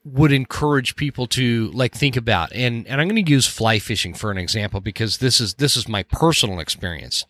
would 0.03 0.31
encourage 0.31 0.95
people 0.95 1.27
to 1.27 1.69
like 1.71 1.93
think 1.93 2.17
about 2.17 2.51
and 2.53 2.87
and 2.87 2.99
I'm 2.99 3.07
going 3.07 3.23
to 3.23 3.31
use 3.31 3.45
fly 3.45 3.77
fishing 3.77 4.15
for 4.15 4.31
an 4.31 4.37
example 4.37 4.81
because 4.81 5.19
this 5.19 5.39
is 5.39 5.55
this 5.55 5.77
is 5.77 5.87
my 5.87 6.03
personal 6.03 6.59
experience. 6.59 7.25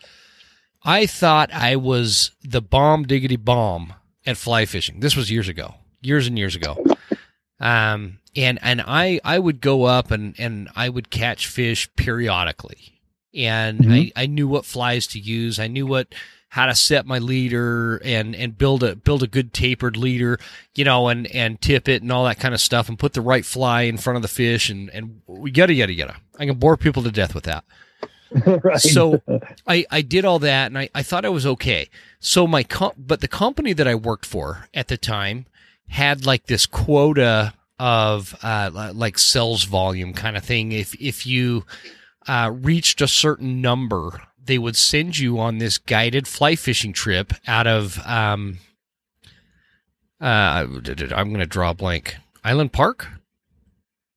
I 0.84 1.06
thought 1.06 1.54
I 1.54 1.76
was 1.76 2.32
the 2.44 2.62
bomb 2.62 3.06
diggity 3.06 3.36
bomb 3.36 3.94
at 4.26 4.38
fly 4.38 4.66
fishing. 4.66 5.00
This 5.00 5.16
was 5.16 5.30
years 5.30 5.48
ago, 5.48 5.76
years 6.02 6.28
and 6.28 6.38
years 6.38 6.56
ago. 6.56 6.84
Um, 7.60 8.20
and 8.36 8.58
and 8.62 8.82
I 8.82 9.20
I 9.24 9.38
would 9.38 9.62
go 9.62 9.84
up 9.84 10.10
and 10.12 10.34
and 10.40 10.70
I 10.76 10.90
would 10.90 11.10
catch 11.10 11.48
fish 11.48 11.94
periodically, 11.96 13.00
and 13.36 13.80
mm-hmm. 13.80 13.92
I, 13.92 14.12
I 14.16 14.26
knew 14.26 14.48
what 14.48 14.66
flies 14.66 15.08
to 15.08 15.20
use. 15.20 15.60
I 15.60 15.68
knew 15.68 15.86
what 15.86 16.08
how 16.52 16.66
to 16.66 16.76
set 16.76 17.06
my 17.06 17.18
leader 17.18 18.02
and 18.04 18.36
and 18.36 18.58
build 18.58 18.84
a 18.84 18.94
build 18.94 19.24
a 19.24 19.28
good 19.28 19.54
tapered 19.54 19.96
leader, 19.96 20.38
you 20.76 20.84
know, 20.84 21.08
and 21.08 21.26
and 21.28 21.62
tip 21.62 21.88
it 21.88 22.02
and 22.02 22.12
all 22.12 22.26
that 22.26 22.40
kind 22.40 22.54
of 22.54 22.60
stuff, 22.60 22.90
and 22.90 23.00
put 23.00 23.14
the 23.14 23.22
right 23.22 23.46
fly 23.46 23.84
in 23.84 23.98
front 23.98 24.18
of 24.18 24.22
the 24.22 24.28
fish, 24.28 24.70
and 24.70 24.90
and 24.90 25.22
yada 25.46 25.74
yada 25.74 25.94
yada. 25.94 26.18
I 26.38 26.46
can 26.46 26.58
bore 26.58 26.76
people 26.76 27.04
to 27.04 27.12
death 27.12 27.34
with 27.34 27.46
that. 27.46 27.64
right. 28.64 28.80
So 28.80 29.22
I 29.66 29.86
I 29.90 30.02
did 30.02 30.26
all 30.26 30.40
that, 30.40 30.68
and 30.68 30.78
I 30.78 30.90
I 30.94 31.04
thought 31.04 31.24
I 31.24 31.30
was 31.30 31.46
okay. 31.46 31.90
So 32.20 32.46
my 32.46 32.64
comp, 32.64 32.96
but 32.98 33.22
the 33.22 33.30
company 33.30 33.72
that 33.72 33.88
I 33.88 33.96
worked 33.96 34.26
for 34.26 34.68
at 34.74 34.90
the 34.90 34.98
time 34.98 35.46
had 35.88 36.26
like 36.26 36.48
this 36.48 36.66
quota 36.66 37.54
of 37.80 38.36
uh 38.44 38.92
like 38.94 39.18
sales 39.18 39.64
volume 39.64 40.14
kind 40.14 40.36
of 40.36 40.44
thing. 40.44 40.74
If 40.74 41.00
if 41.02 41.26
you 41.26 41.66
uh, 42.28 42.52
reached 42.54 43.02
a 43.02 43.08
certain 43.08 43.62
number, 43.62 44.22
they 44.44 44.58
would 44.58 44.76
send 44.76 45.18
you 45.18 45.40
on 45.40 45.58
this 45.58 45.78
guided 45.78 46.28
fly 46.28 46.56
fishing 46.56 46.94
trip 46.94 47.34
out 47.48 47.68
of 47.68 48.00
um, 48.06 48.60
uh, 50.20 50.26
I'm 50.26 50.82
going 50.82 51.40
to 51.40 51.46
draw 51.46 51.72
a 51.72 51.74
blank. 51.74 52.18
Island 52.44 52.74
Park. 52.74 53.08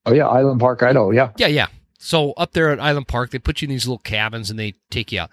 Oh 0.07 0.13
yeah, 0.13 0.27
Island 0.27 0.61
Park, 0.61 0.83
Idaho. 0.83 1.11
Yeah, 1.11 1.31
yeah, 1.37 1.47
yeah. 1.47 1.67
So 1.99 2.33
up 2.33 2.53
there 2.53 2.71
at 2.71 2.81
Island 2.81 3.09
Park, 3.09 3.31
they 3.31 3.39
put 3.39 3.63
you 3.63 3.67
in 3.67 3.71
these 3.71 3.87
little 3.87 3.99
cabins 3.99 4.51
and 4.51 4.59
they 4.59 4.75
take 4.91 5.13
you 5.13 5.21
out. 5.21 5.31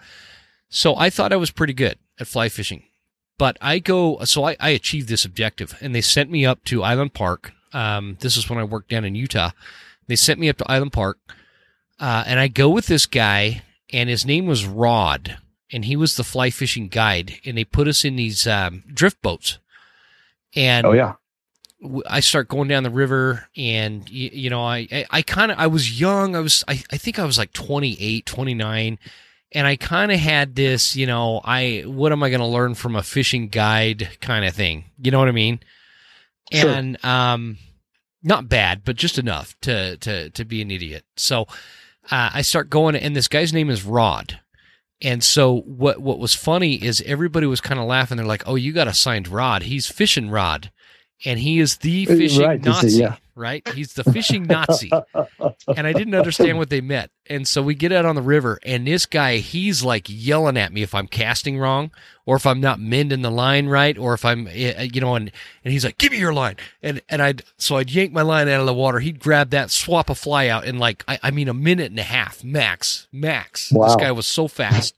So 0.68 0.96
I 0.96 1.10
thought 1.10 1.32
I 1.32 1.36
was 1.36 1.50
pretty 1.50 1.74
good 1.74 1.98
at 2.18 2.26
fly 2.26 2.48
fishing, 2.48 2.84
but 3.38 3.58
I 3.60 3.78
go. 3.78 4.24
So 4.24 4.44
I, 4.44 4.56
I 4.58 4.70
achieved 4.70 5.08
this 5.08 5.26
objective, 5.26 5.76
and 5.82 5.94
they 5.94 6.00
sent 6.00 6.30
me 6.30 6.46
up 6.46 6.64
to 6.64 6.82
Island 6.82 7.12
Park. 7.12 7.52
Um, 7.74 8.16
this 8.20 8.36
is 8.36 8.48
when 8.48 8.58
I 8.58 8.64
worked 8.64 8.88
down 8.88 9.04
in 9.04 9.14
Utah. 9.14 9.50
They 10.06 10.16
sent 10.16 10.40
me 10.40 10.48
up 10.48 10.56
to 10.58 10.70
Island 10.70 10.92
Park 10.92 11.18
uh, 12.02 12.24
and 12.26 12.40
I 12.40 12.48
go 12.48 12.68
with 12.68 12.86
this 12.86 13.06
guy, 13.06 13.62
and 13.92 14.08
his 14.08 14.24
name 14.24 14.46
was 14.46 14.64
Rod, 14.66 15.38
and 15.70 15.84
he 15.84 15.96
was 15.96 16.16
the 16.16 16.24
fly 16.24 16.50
fishing 16.50 16.88
guide. 16.88 17.40
And 17.44 17.56
they 17.56 17.64
put 17.64 17.88
us 17.88 18.04
in 18.04 18.16
these 18.16 18.46
um, 18.46 18.84
drift 18.92 19.20
boats. 19.22 19.58
And 20.54 20.86
oh 20.86 20.92
yeah, 20.92 21.14
I 22.08 22.20
start 22.20 22.48
going 22.48 22.68
down 22.68 22.82
the 22.82 22.90
river, 22.90 23.48
and 23.56 24.08
you, 24.08 24.30
you 24.32 24.50
know, 24.50 24.62
I 24.62 24.86
I, 24.90 25.06
I 25.10 25.22
kind 25.22 25.52
of 25.52 25.58
I 25.58 25.66
was 25.66 26.00
young. 26.00 26.36
I 26.36 26.40
was 26.40 26.64
I, 26.68 26.82
I 26.90 26.96
think 26.96 27.18
I 27.18 27.24
was 27.24 27.38
like 27.38 27.52
28, 27.52 28.26
29 28.26 28.98
and 29.54 29.66
I 29.66 29.76
kind 29.76 30.10
of 30.10 30.18
had 30.18 30.56
this, 30.56 30.96
you 30.96 31.06
know, 31.06 31.40
I 31.44 31.84
what 31.86 32.12
am 32.12 32.22
I 32.22 32.30
going 32.30 32.40
to 32.40 32.46
learn 32.46 32.74
from 32.74 32.96
a 32.96 33.02
fishing 33.02 33.48
guide 33.48 34.08
kind 34.20 34.44
of 34.44 34.54
thing. 34.54 34.84
You 34.98 35.10
know 35.10 35.18
what 35.18 35.28
I 35.28 35.32
mean? 35.32 35.60
Sure. 36.52 36.70
And 36.70 37.02
um 37.04 37.58
not 38.22 38.48
bad, 38.48 38.82
but 38.84 38.96
just 38.96 39.18
enough 39.18 39.54
to 39.62 39.96
to 39.98 40.30
to 40.30 40.44
be 40.44 40.62
an 40.62 40.70
idiot. 40.70 41.04
So 41.16 41.46
uh, 42.10 42.30
I 42.34 42.42
start 42.42 42.70
going, 42.70 42.96
and 42.96 43.14
this 43.14 43.28
guy's 43.28 43.52
name 43.52 43.70
is 43.70 43.84
Rod. 43.84 44.40
And 45.00 45.22
so 45.24 45.60
what 45.62 46.00
what 46.00 46.18
was 46.18 46.34
funny 46.34 46.74
is 46.74 47.02
everybody 47.06 47.46
was 47.46 47.60
kind 47.60 47.80
of 47.80 47.86
laughing. 47.86 48.16
They're 48.16 48.26
like, 48.26 48.44
"Oh, 48.46 48.54
you 48.54 48.72
got 48.72 48.88
a 48.88 48.94
signed 48.94 49.28
Rod? 49.28 49.62
He's 49.62 49.88
fishing 49.88 50.30
Rod." 50.30 50.70
and 51.24 51.38
he 51.38 51.60
is 51.60 51.78
the 51.78 52.06
uh, 52.08 52.14
fishing 52.14 52.46
right, 52.46 52.62
Nazi, 52.62 53.00
yeah. 53.00 53.16
Right? 53.34 53.66
He's 53.74 53.94
the 53.94 54.04
fishing 54.04 54.44
Nazi. 54.44 54.90
and 55.76 55.86
I 55.86 55.92
didn't 55.92 56.14
understand 56.14 56.58
what 56.58 56.70
they 56.70 56.80
meant. 56.80 57.10
And 57.28 57.46
so 57.46 57.62
we 57.62 57.74
get 57.74 57.92
out 57.92 58.04
on 58.04 58.14
the 58.14 58.22
river, 58.22 58.58
and 58.64 58.86
this 58.86 59.06
guy, 59.06 59.36
he's 59.36 59.82
like 59.82 60.06
yelling 60.08 60.56
at 60.56 60.72
me 60.72 60.82
if 60.82 60.94
I'm 60.94 61.06
casting 61.06 61.58
wrong, 61.58 61.90
or 62.26 62.36
if 62.36 62.46
I'm 62.46 62.60
not 62.60 62.80
mending 62.80 63.22
the 63.22 63.30
line 63.30 63.68
right, 63.68 63.96
or 63.96 64.12
if 64.14 64.24
I'm, 64.24 64.48
eh, 64.48 64.88
you 64.92 65.00
know, 65.00 65.14
and, 65.14 65.30
and 65.64 65.72
he's 65.72 65.84
like, 65.84 65.98
give 65.98 66.12
me 66.12 66.18
your 66.18 66.34
line. 66.34 66.56
And, 66.82 67.00
and 67.08 67.22
I'd, 67.22 67.42
so 67.58 67.76
I'd 67.76 67.90
yank 67.90 68.12
my 68.12 68.22
line 68.22 68.48
out 68.48 68.60
of 68.60 68.66
the 68.66 68.74
water. 68.74 68.98
He'd 68.98 69.20
grab 69.20 69.50
that, 69.50 69.70
swap 69.70 70.10
a 70.10 70.14
fly 70.14 70.48
out 70.48 70.64
in 70.64 70.78
like, 70.78 71.04
I, 71.06 71.18
I 71.22 71.30
mean, 71.30 71.48
a 71.48 71.54
minute 71.54 71.90
and 71.90 71.98
a 71.98 72.04
half, 72.04 72.42
max, 72.42 73.06
max. 73.12 73.70
Wow. 73.72 73.86
This 73.86 73.96
guy 73.96 74.12
was 74.12 74.26
so 74.26 74.48
fast. 74.48 74.94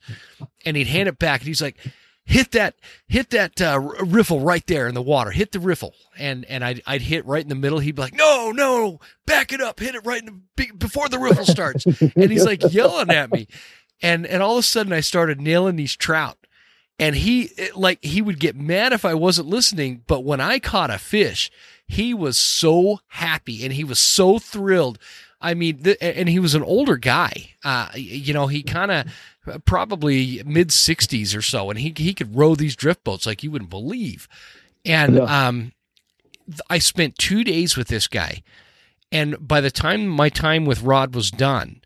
and 0.64 0.76
he'd 0.76 0.87
hand 0.87 1.09
it 1.09 1.18
back, 1.18 1.41
and 1.41 1.49
he's 1.49 1.62
like, 1.62 1.76
hit 2.25 2.53
that 2.53 2.75
hit 3.07 3.31
that 3.31 3.61
uh, 3.61 3.79
riffle 3.79 4.41
right 4.41 4.66
there 4.66 4.89
in 4.89 4.95
the 4.95 5.03
water. 5.03 5.31
Hit 5.31 5.53
the 5.53 5.61
riffle. 5.61 5.95
And 6.18 6.45
and 6.47 6.64
I'd, 6.64 6.83
I'd 6.87 7.03
hit 7.03 7.27
right 7.27 7.43
in 7.43 7.49
the 7.49 7.55
middle. 7.55 7.79
He'd 7.79 7.97
be 7.97 8.03
like 8.03 8.14
no 8.14 8.51
no 8.51 9.01
back 9.27 9.53
it 9.53 9.61
up. 9.61 9.81
Hit 9.81 9.95
it 9.95 10.05
right 10.05 10.22
in 10.22 10.43
the 10.57 10.72
before 10.72 11.09
the 11.09 11.18
riffle 11.18 11.45
starts. 11.47 11.85
And 12.16 12.31
he's 12.31 12.45
like 12.45 12.72
yelling 12.72 13.11
at 13.11 13.33
me. 13.33 13.49
And 14.03 14.27
and 14.27 14.43
all 14.43 14.53
of 14.53 14.61
a 14.61 14.62
sudden 14.62 14.93
I 14.93 15.01
started 15.01 15.41
nailing 15.41 15.77
these 15.77 15.97
trout. 15.97 16.39
And 16.99 17.16
he 17.16 17.45
it, 17.57 17.77
like 17.77 18.05
he 18.05 18.22
would 18.22 18.39
get 18.39 18.57
mad 18.57 18.93
if 18.93 19.05
I 19.05 19.14
wasn't 19.14 19.49
listening 19.49 20.03
but 20.07 20.25
when 20.25 20.41
I 20.41 20.59
caught 20.59 20.91
a 20.91 20.99
fish 20.99 21.51
he 21.87 22.14
was 22.14 22.39
so 22.39 23.01
happy 23.09 23.64
and 23.64 23.72
he 23.72 23.85
was 23.85 23.99
so 23.99 24.39
thrilled. 24.39 24.99
I 25.41 25.53
mean, 25.53 25.83
th- 25.83 25.99
and 26.01 26.29
he 26.29 26.39
was 26.39 26.55
an 26.55 26.62
older 26.62 26.97
guy. 26.97 27.51
Uh, 27.62 27.89
you 27.95 28.33
know, 28.33 28.47
he 28.47 28.62
kind 28.62 28.91
of 28.91 29.07
probably 29.65 30.43
mid 30.45 30.69
60s 30.69 31.37
or 31.37 31.43
so, 31.43 31.71
and 31.71 31.79
he 31.79 31.93
he 31.97 32.15
could 32.15 32.37
row 32.37 32.55
these 32.55 32.77
drift 32.77 33.05
boats 33.05 33.27
like 33.27 33.43
you 33.43 33.51
wouldn't 33.51 33.71
believe. 33.71 34.29
And 34.85 35.17
yeah. 35.17 35.47
um, 35.47 35.73
I 36.69 36.79
spent 36.79 37.19
two 37.19 37.45
days 37.45 37.77
with 37.77 37.89
this 37.89 38.07
guy, 38.07 38.43
and 39.11 39.37
by 39.47 39.61
the 39.61 39.71
time 39.71 40.07
my 40.07 40.29
time 40.29 40.65
with 40.65 40.83
Rod 40.83 41.15
was 41.15 41.31
done, 41.31 41.83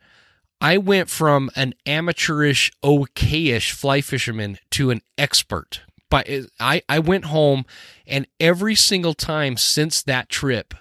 I 0.61 0.79
went 0.79 1.09
from 1.09 1.51
an 1.55 1.75
amateurish, 1.87 2.73
okayish 2.83 3.73
fly 3.73 4.01
fisherman 4.01 4.59
to 4.71 4.91
an 4.91 5.03
expert. 5.17 5.83
But 6.11 6.27
I, 6.59 6.83
I 6.89 6.99
went 7.01 7.27
home, 7.27 7.67
and 8.07 8.27
every 8.41 8.75
single 8.75 9.13
time 9.13 9.57
since 9.59 10.03
that 10.03 10.31
trip 10.31 10.75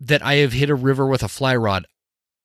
that 0.00 0.24
I 0.24 0.34
have 0.36 0.52
hit 0.52 0.70
a 0.70 0.74
river 0.76 1.06
with 1.06 1.24
a 1.24 1.28
fly 1.28 1.56
rod, 1.56 1.86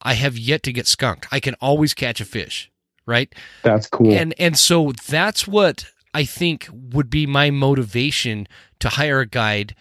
I 0.02 0.14
have 0.14 0.38
yet 0.38 0.64
to 0.64 0.74
get 0.74 0.88
skunked. 0.88 1.28
I 1.32 1.40
can 1.40 1.56
always 1.62 1.94
catch 1.94 2.20
a 2.20 2.26
fish 2.26 2.72
right? 3.10 3.34
That's 3.64 3.88
cool. 3.88 4.14
And 4.14 4.34
and 4.40 4.58
so 4.58 4.94
that's 5.08 5.48
what 5.48 5.86
I 6.14 6.24
think 6.24 6.68
would 6.72 7.10
be 7.10 7.26
my 7.26 7.50
motivation 7.50 8.48
to 8.80 8.90
hire 8.90 9.20
a 9.20 9.26
guide 9.26 9.76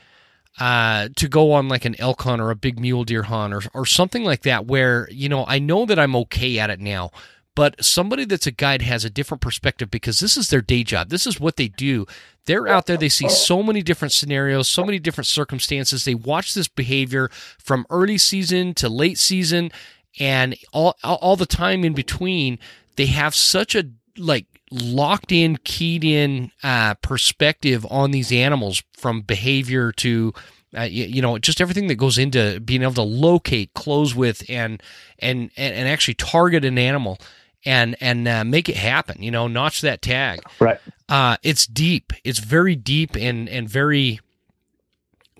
uh, 0.59 1.09
to 1.17 1.29
go 1.29 1.53
on 1.53 1.69
like 1.69 1.85
an 1.85 1.95
elk 2.01 2.23
hunt 2.23 2.43
or 2.43 2.51
a 2.51 2.57
big 2.57 2.81
mule 2.81 3.05
deer 3.05 3.25
hunt 3.25 3.55
or 3.55 3.63
or 3.75 3.87
something 3.87 4.25
like 4.25 4.43
that 4.43 4.67
where 4.67 5.09
you 5.11 5.29
know 5.29 5.45
I 5.47 5.59
know 5.59 5.87
that 5.87 5.99
I'm 5.99 6.17
okay 6.17 6.59
at 6.59 6.71
it 6.71 6.81
now. 6.81 7.11
But 7.55 7.85
somebody 7.85 8.25
that's 8.25 8.47
a 8.47 8.53
guide 8.53 8.83
has 8.83 9.05
a 9.05 9.11
different 9.11 9.41
perspective 9.41 9.91
because 9.91 10.21
this 10.21 10.37
is 10.37 10.49
their 10.49 10.61
day 10.61 10.85
job. 10.85 11.09
This 11.09 11.27
is 11.27 11.41
what 11.41 11.57
they 11.57 11.67
do. 11.67 12.07
They're 12.47 12.69
out 12.69 12.87
there, 12.87 12.97
they 12.97 13.09
see 13.09 13.29
so 13.29 13.65
many 13.65 13.83
different 13.83 14.13
scenarios, 14.13 14.71
so 14.71 14.85
many 14.85 15.01
different 15.01 15.27
circumstances. 15.27 16.05
They 16.05 16.15
watch 16.15 16.55
this 16.55 16.69
behavior 16.69 17.31
from 17.59 17.85
early 17.91 18.17
season 18.17 18.75
to 18.75 18.89
late 18.89 19.19
season 19.19 19.73
and 20.21 20.57
all 20.73 20.97
all 21.03 21.37
the 21.37 21.47
time 21.47 21.85
in 21.85 21.95
between 21.95 22.59
they 22.99 23.07
have 23.07 23.35
such 23.35 23.77
a 23.77 23.85
like 24.19 24.47
locked 24.73 25.31
in, 25.31 25.57
keyed 25.59 26.05
in 26.05 26.51
uh, 26.65 26.95
perspective 26.95 27.87
on 27.89 28.11
these 28.11 28.33
animals 28.33 28.83
from 28.93 29.23
behavior 29.23 29.93
to 29.93 30.35
uh, 30.77 30.83
you, 30.83 31.05
you, 31.05 31.23
know 31.23 31.39
just 31.39 31.61
everything 31.61 31.87
that 31.87 31.95
goes 31.95 32.19
into 32.19 32.61
being 32.61 32.83
able 32.83 32.93
to 32.93 33.03
locate, 33.03 33.73
close 33.73 34.17
with, 34.17 34.43
and 34.51 34.83
and 35.21 35.51
and, 35.57 35.75
and 35.75 35.89
actually 35.89 36.15
target 36.15 36.65
an 36.65 36.77
animal 36.77 37.19
and 37.65 37.97
and 38.01 38.27
uh, 38.27 38.45
make 38.45 38.69
it 38.69 38.77
happen. 38.77 39.23
You 39.23 39.31
know, 39.31 39.47
notch 39.47 39.81
that 39.83 40.03
tag. 40.03 40.41
Right. 40.59 40.81
Uh, 41.09 41.37
it's 41.45 41.67
deep. 41.67 42.13
It's 42.25 42.41
very 42.41 42.75
deep 42.75 43.17
and 43.17 43.49
and 43.49 43.69
very 43.69 44.19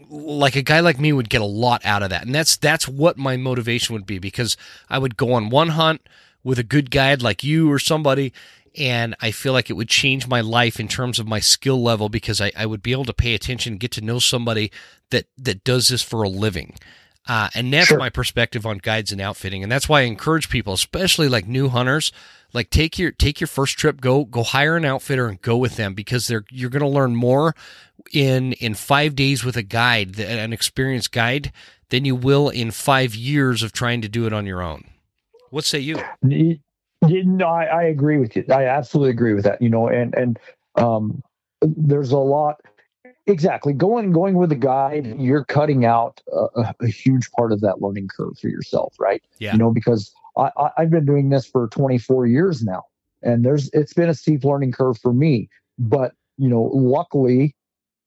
like 0.09 0.55
a 0.55 0.63
guy 0.63 0.79
like 0.81 1.01
me 1.01 1.13
would 1.13 1.29
get 1.29 1.41
a 1.41 1.47
lot 1.47 1.85
out 1.85 2.05
of 2.05 2.11
that, 2.11 2.25
and 2.25 2.33
that's 2.33 2.57
that's 2.57 2.87
what 2.87 3.19
my 3.19 3.37
motivation 3.37 3.95
would 3.95 4.07
be 4.07 4.21
because 4.21 4.57
I 4.89 4.99
would 4.99 5.17
go 5.17 5.33
on 5.33 5.51
one 5.51 5.71
hunt 5.71 6.09
with 6.45 6.59
a 6.59 6.65
good 6.65 6.91
guide 6.91 7.23
like 7.23 7.45
you 7.45 7.71
or 7.71 7.79
somebody. 7.79 8.33
And 8.77 9.15
I 9.21 9.31
feel 9.31 9.53
like 9.53 9.71
it 9.71 9.75
would 9.75 9.89
change 9.89 10.29
my 10.29 10.41
life 10.41 10.79
in 10.79 10.89
terms 10.89 11.19
of 11.19 11.27
my 11.27 11.41
skill 11.41 11.83
level 11.83 12.09
because 12.09 12.41
I, 12.41 12.53
I 12.57 12.67
would 12.67 12.83
be 12.83 12.93
able 12.93 13.07
to 13.07 13.15
pay 13.15 13.35
attention 13.35 13.77
get 13.77 13.91
to 13.93 14.01
know 14.01 14.19
somebody 14.19 14.71
that, 15.11 15.27
that 15.37 15.65
does 15.65 15.89
this 15.89 16.03
for 16.03 16.23
a 16.23 16.29
living. 16.29 16.75
Uh, 17.29 17.51
and 17.55 17.73
that's 17.73 17.89
sure. 17.89 17.99
my 17.99 18.09
perspective 18.09 18.65
on 18.65 18.79
guides 18.79 19.13
and 19.13 19.21
outfitting. 19.21 19.63
And 19.63 19.71
that's 19.71 19.89
why 19.89 20.01
I 20.01 20.05
encourage 20.05 20.49
people, 20.49 20.73
especially 20.73 21.29
like 21.29 21.47
new 21.47 21.69
hunters, 21.69 22.11
like 22.55 22.71
take 22.71 22.99
your 22.99 23.11
take 23.11 23.39
your 23.39 23.49
first 23.49 23.77
trip, 23.77 24.01
go 24.01 24.25
go 24.25 24.43
hire 24.43 24.77
an 24.77 24.87
outfitter 24.87 25.29
and 25.29 25.41
go 25.43 25.59
with 25.59 25.77
them 25.77 25.93
because 25.93 26.27
they're 26.27 26.45
you're 26.51 26.71
going 26.71 26.81
to 26.81 26.89
learn 26.89 27.15
more 27.15 27.55
in 28.13 28.55
in 28.55 28.75
five 28.75 29.15
days 29.15 29.45
with 29.45 29.59
a 29.59 29.63
guide, 29.63 30.19
an 30.19 30.55
experienced 30.55 31.13
guide, 31.13 31.53
than 31.91 32.07
you 32.07 32.17
will 32.17 32.49
in 32.49 32.71
five 32.71 33.15
years 33.15 33.63
of 33.63 33.73
trying 33.73 34.01
to 34.01 34.09
do 34.09 34.27
it 34.27 34.33
on 34.33 34.47
your 34.47 34.63
own. 34.63 34.85
What 35.51 35.65
say 35.65 35.79
you? 35.79 36.01
No, 37.03 37.47
I, 37.47 37.65
I 37.65 37.83
agree 37.85 38.19
with 38.19 38.37
you. 38.37 38.45
I 38.51 38.65
absolutely 38.65 39.11
agree 39.11 39.35
with 39.35 39.45
that. 39.45 39.63
You 39.63 39.69
know, 39.69 39.89
and 39.89 40.15
and 40.15 40.39
um, 40.77 41.23
there's 41.63 42.11
a 42.11 42.19
lot. 42.19 42.61
Exactly. 43.27 43.75
Going 43.75 44.11
going 44.13 44.37
with 44.37 44.51
a 44.53 44.57
guide, 44.57 45.15
you're 45.19 45.45
cutting 45.45 45.85
out 45.85 46.21
a, 46.33 46.75
a, 46.81 46.87
huge 46.87 47.31
part 47.33 47.53
of 47.53 47.61
that 47.61 47.83
learning 47.83 48.09
curve 48.09 48.39
for 48.41 48.49
yourself, 48.49 48.95
right? 48.99 49.23
Yeah. 49.39 49.53
You 49.53 49.59
know, 49.59 49.71
because 49.71 50.11
I, 50.37 50.51
I, 50.57 50.71
I've 50.79 50.91
been 50.91 51.05
doing 51.05 51.29
this 51.29 51.45
for 51.47 51.69
24 51.69 52.27
years 52.27 52.63
now, 52.63 52.85
and 53.23 53.45
there's 53.45 53.69
it's 53.75 53.93
been 53.93 54.09
a 54.09 54.15
steep 54.15 54.45
learning 54.45 54.73
curve 54.73 54.99
for 54.99 55.13
me. 55.13 55.51
But 55.79 56.13
you 56.39 56.49
know, 56.49 56.71
luckily, 56.73 57.55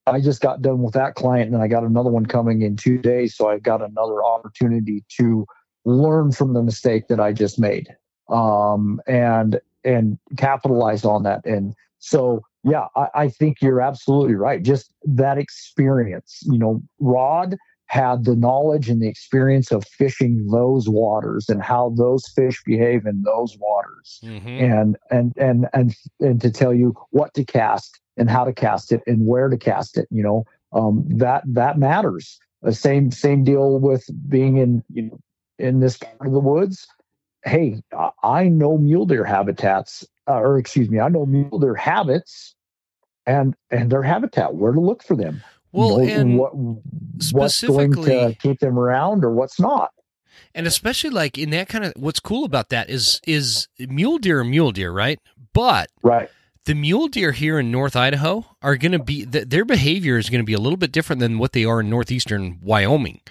I 0.08 0.22
just 0.22 0.42
got 0.42 0.62
done 0.64 0.82
with 0.82 0.96
that 0.96 1.14
client, 1.14 1.54
and 1.54 1.62
I 1.62 1.68
got 1.68 1.84
another 1.84 2.10
one 2.10 2.26
coming 2.26 2.64
in 2.64 2.76
two 2.76 2.98
days, 2.98 3.36
so 3.36 3.50
i've 3.50 3.64
got 3.64 3.82
another 3.82 4.24
opportunity 4.24 5.04
to 5.18 5.46
learn 5.86 6.32
from 6.32 6.54
the 6.54 6.64
mistake 6.64 7.08
that 7.08 7.20
I 7.20 7.34
just 7.34 7.60
made. 7.60 7.88
um, 8.32 9.02
and 9.08 9.60
and 9.84 10.18
capitalize 10.38 11.06
on 11.06 11.24
that. 11.24 11.46
And 11.46 11.76
so, 12.00 12.42
yeah, 12.64 12.88
I, 12.96 13.08
I 13.16 13.30
think 13.30 13.62
you're 13.62 13.82
absolutely 13.82 14.36
right. 14.36 14.62
Just 14.62 14.92
that 15.04 15.38
experience, 15.38 16.40
you 16.44 16.58
know, 16.58 16.82
Rod 17.00 17.58
had 17.88 18.24
the 18.24 18.36
knowledge 18.36 18.90
and 18.90 19.02
the 19.02 19.10
experience 19.10 19.72
of 19.72 19.86
fishing 19.86 20.48
those 20.48 20.88
waters 20.88 21.50
and 21.50 21.62
how 21.62 21.94
those 21.98 22.26
fish 22.30 22.64
behave 22.64 23.06
in 23.06 23.24
those 23.24 23.58
waters 23.60 24.20
mm-hmm. 24.24 24.48
and 24.48 24.98
and 25.10 25.34
and 25.36 25.68
and 25.74 25.94
and 26.22 26.40
to 26.40 26.50
tell 26.50 26.74
you 26.74 26.96
what 27.10 27.34
to 27.34 27.44
cast 27.44 28.00
and 28.16 28.30
how 28.30 28.46
to 28.46 28.54
cast 28.54 28.94
it 28.94 29.02
and 29.08 29.28
where 29.28 29.50
to 29.50 29.58
cast 29.58 29.98
it 29.98 30.08
you 30.10 30.24
know 30.24 30.46
um, 30.72 31.04
that 31.10 31.44
that 31.46 31.78
matters 31.78 32.40
the 32.62 32.72
same 32.74 33.12
same 33.12 33.44
deal 33.44 33.78
with 33.78 34.08
being 34.30 34.56
in 34.56 34.82
you 34.94 35.02
know 35.02 35.20
in 35.62 35.80
this 35.80 35.98
part 35.98 36.28
of 36.28 36.34
the 36.34 36.40
woods 36.40 36.88
hey 37.44 37.82
i 38.24 38.48
know 38.48 38.78
mule 38.78 39.06
deer 39.06 39.24
habitats 39.24 40.06
uh, 40.28 40.34
or 40.34 40.58
excuse 40.58 40.90
me 40.90 41.00
i 41.00 41.08
know 41.10 41.26
mule 41.26 41.60
deer 41.60 41.76
habits 41.76 42.56
and 43.26 43.56
and 43.70 43.92
their 43.92 44.04
habitat 44.04 44.56
where 44.56 44.72
to 44.72 44.80
look 44.80 45.04
for 45.04 45.16
them 45.16 45.42
well, 45.72 46.04
you 46.04 46.24
know, 46.24 46.38
what, 46.38 46.54
what's 47.32 47.64
going 47.64 47.94
to 47.94 48.36
keep 48.42 48.60
them 48.60 48.78
around 48.78 49.24
or 49.24 49.32
what's 49.32 49.60
not. 49.60 49.92
And 50.54 50.68
especially 50.68 51.12
like 51.12 51.38
in 51.38 51.52
that 51.52 51.70
kind 51.70 51.86
of 51.86 51.94
what's 51.96 52.20
cool 52.20 52.44
about 52.44 52.70
that 52.70 52.90
is 52.90 53.22
is 53.26 53.68
mule 53.80 54.18
deer 54.18 54.44
mule 54.44 54.72
deer, 54.72 54.92
right? 54.92 55.20
But 55.54 55.90
right. 56.02 56.30
The 56.66 56.76
mule 56.76 57.08
deer 57.08 57.32
here 57.32 57.58
in 57.58 57.72
North 57.72 57.96
Idaho 57.96 58.46
are 58.62 58.78
going 58.78 58.92
to 58.92 59.00
be 59.00 59.26
their 59.26 59.66
behavior 59.66 60.18
is 60.18 60.30
going 60.30 60.42
to 60.42 60.46
be 60.46 60.54
a 60.54 60.60
little 60.60 60.78
bit 60.78 60.92
different 60.92 61.20
than 61.20 61.40
what 61.40 61.54
they 61.54 61.66
are 61.66 61.80
in 61.80 61.90
northeastern 61.90 62.60
Wyoming. 62.62 63.22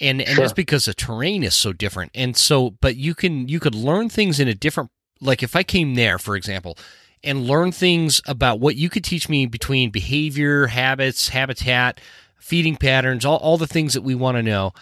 And 0.00 0.20
and 0.20 0.30
sure. 0.30 0.44
that's 0.44 0.52
because 0.52 0.84
the 0.84 0.94
terrain 0.94 1.42
is 1.42 1.54
so 1.54 1.72
different. 1.72 2.12
And 2.14 2.36
so 2.36 2.70
but 2.80 2.96
you 2.96 3.14
can 3.14 3.48
you 3.48 3.60
could 3.60 3.74
learn 3.74 4.08
things 4.08 4.38
in 4.38 4.48
a 4.48 4.54
different 4.54 4.90
like 5.20 5.42
if 5.42 5.56
I 5.56 5.62
came 5.62 5.94
there, 5.94 6.18
for 6.18 6.36
example, 6.36 6.76
and 7.24 7.46
learn 7.46 7.72
things 7.72 8.20
about 8.26 8.60
what 8.60 8.76
you 8.76 8.88
could 8.88 9.04
teach 9.04 9.28
me 9.28 9.46
between 9.46 9.90
behavior, 9.90 10.66
habits, 10.66 11.30
habitat, 11.30 12.00
feeding 12.38 12.76
patterns, 12.76 13.24
all, 13.24 13.38
all 13.38 13.58
the 13.58 13.66
things 13.66 13.94
that 13.94 14.02
we 14.02 14.14
want 14.14 14.36
to 14.36 14.42
know. 14.42 14.72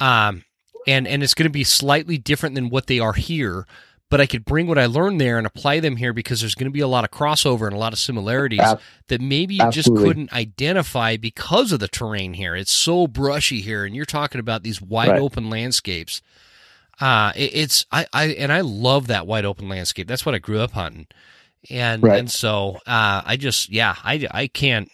Um, 0.00 0.44
and, 0.86 1.06
and 1.06 1.22
it's 1.22 1.34
going 1.34 1.48
to 1.48 1.52
be 1.52 1.64
slightly 1.64 2.18
different 2.18 2.54
than 2.54 2.70
what 2.70 2.86
they 2.86 2.98
are 2.98 3.12
here, 3.12 3.66
but 4.12 4.20
I 4.20 4.26
could 4.26 4.44
bring 4.44 4.66
what 4.66 4.78
I 4.78 4.84
learned 4.84 5.20
there 5.20 5.38
and 5.38 5.46
apply 5.46 5.80
them 5.80 5.96
here 5.96 6.12
because 6.12 6.40
there's 6.40 6.54
going 6.54 6.70
to 6.70 6.72
be 6.72 6.80
a 6.80 6.86
lot 6.86 7.02
of 7.02 7.10
crossover 7.10 7.66
and 7.66 7.74
a 7.74 7.78
lot 7.78 7.94
of 7.94 7.98
similarities 7.98 8.60
that 9.08 9.22
maybe 9.22 9.54
you 9.54 9.62
Absolutely. 9.62 9.72
just 9.72 10.06
couldn't 10.06 10.32
identify 10.34 11.16
because 11.16 11.72
of 11.72 11.80
the 11.80 11.88
terrain 11.88 12.34
here. 12.34 12.54
It's 12.54 12.70
so 12.70 13.06
brushy 13.06 13.62
here, 13.62 13.86
and 13.86 13.96
you're 13.96 14.04
talking 14.04 14.38
about 14.38 14.64
these 14.64 14.82
wide 14.82 15.08
right. 15.08 15.20
open 15.20 15.48
landscapes. 15.48 16.20
Uh, 17.00 17.32
it, 17.34 17.54
it's 17.54 17.86
I, 17.90 18.06
I 18.12 18.24
and 18.26 18.52
I 18.52 18.60
love 18.60 19.06
that 19.06 19.26
wide 19.26 19.46
open 19.46 19.70
landscape. 19.70 20.08
That's 20.08 20.26
what 20.26 20.34
I 20.34 20.38
grew 20.38 20.60
up 20.60 20.72
hunting 20.72 21.06
and 21.70 22.02
right. 22.02 22.18
and 22.18 22.30
so 22.30 22.80
uh, 22.86 23.22
I 23.24 23.36
just 23.38 23.70
yeah 23.70 23.96
I 24.04 24.26
I 24.30 24.46
can't 24.46 24.90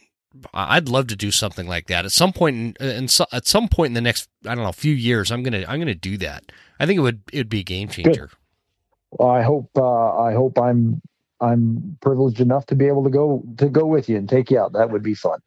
I'd 0.55 0.89
love 0.89 1.09
to 1.09 1.17
do 1.17 1.31
something 1.31 1.67
like 1.67 1.87
that 1.89 2.05
at 2.05 2.13
some 2.13 2.33
point 2.33 2.77
in, 2.79 2.89
in 2.89 3.09
so, 3.09 3.27
at 3.33 3.47
some 3.47 3.69
point 3.69 3.89
in 3.89 3.95
the 3.95 4.01
next 4.01 4.29
I 4.47 4.55
don't 4.55 4.65
know 4.65 4.73
few 4.73 4.95
years 4.95 5.33
I'm 5.33 5.43
gonna 5.43 5.65
I'm 5.67 5.81
gonna 5.81 5.95
do 5.95 6.17
that 6.19 6.53
I 6.79 6.87
think 6.87 6.99
it 6.99 7.03
would 7.03 7.23
it'd 7.33 7.49
be 7.49 7.61
a 7.61 7.65
game 7.65 7.89
changer. 7.89 8.27
Good. 8.27 8.37
Well, 9.11 9.31
I 9.31 9.43
hope 9.43 9.71
uh, 9.77 10.17
I 10.19 10.33
hope 10.35 10.59
I'm 10.59 11.01
I'm 11.41 11.97
privileged 12.01 12.41
enough 12.41 12.67
to 12.67 12.75
be 12.75 12.87
able 12.87 13.05
to 13.05 13.11
go 13.11 13.43
to 13.59 13.69
go 13.69 13.87
with 13.87 14.09
you 14.09 14.17
and 14.17 14.29
take 14.29 14.51
you 14.51 14.59
out. 14.59 14.73
That 14.73 14.91
would 14.91 15.03
be 15.03 15.15
fun. 15.15 15.41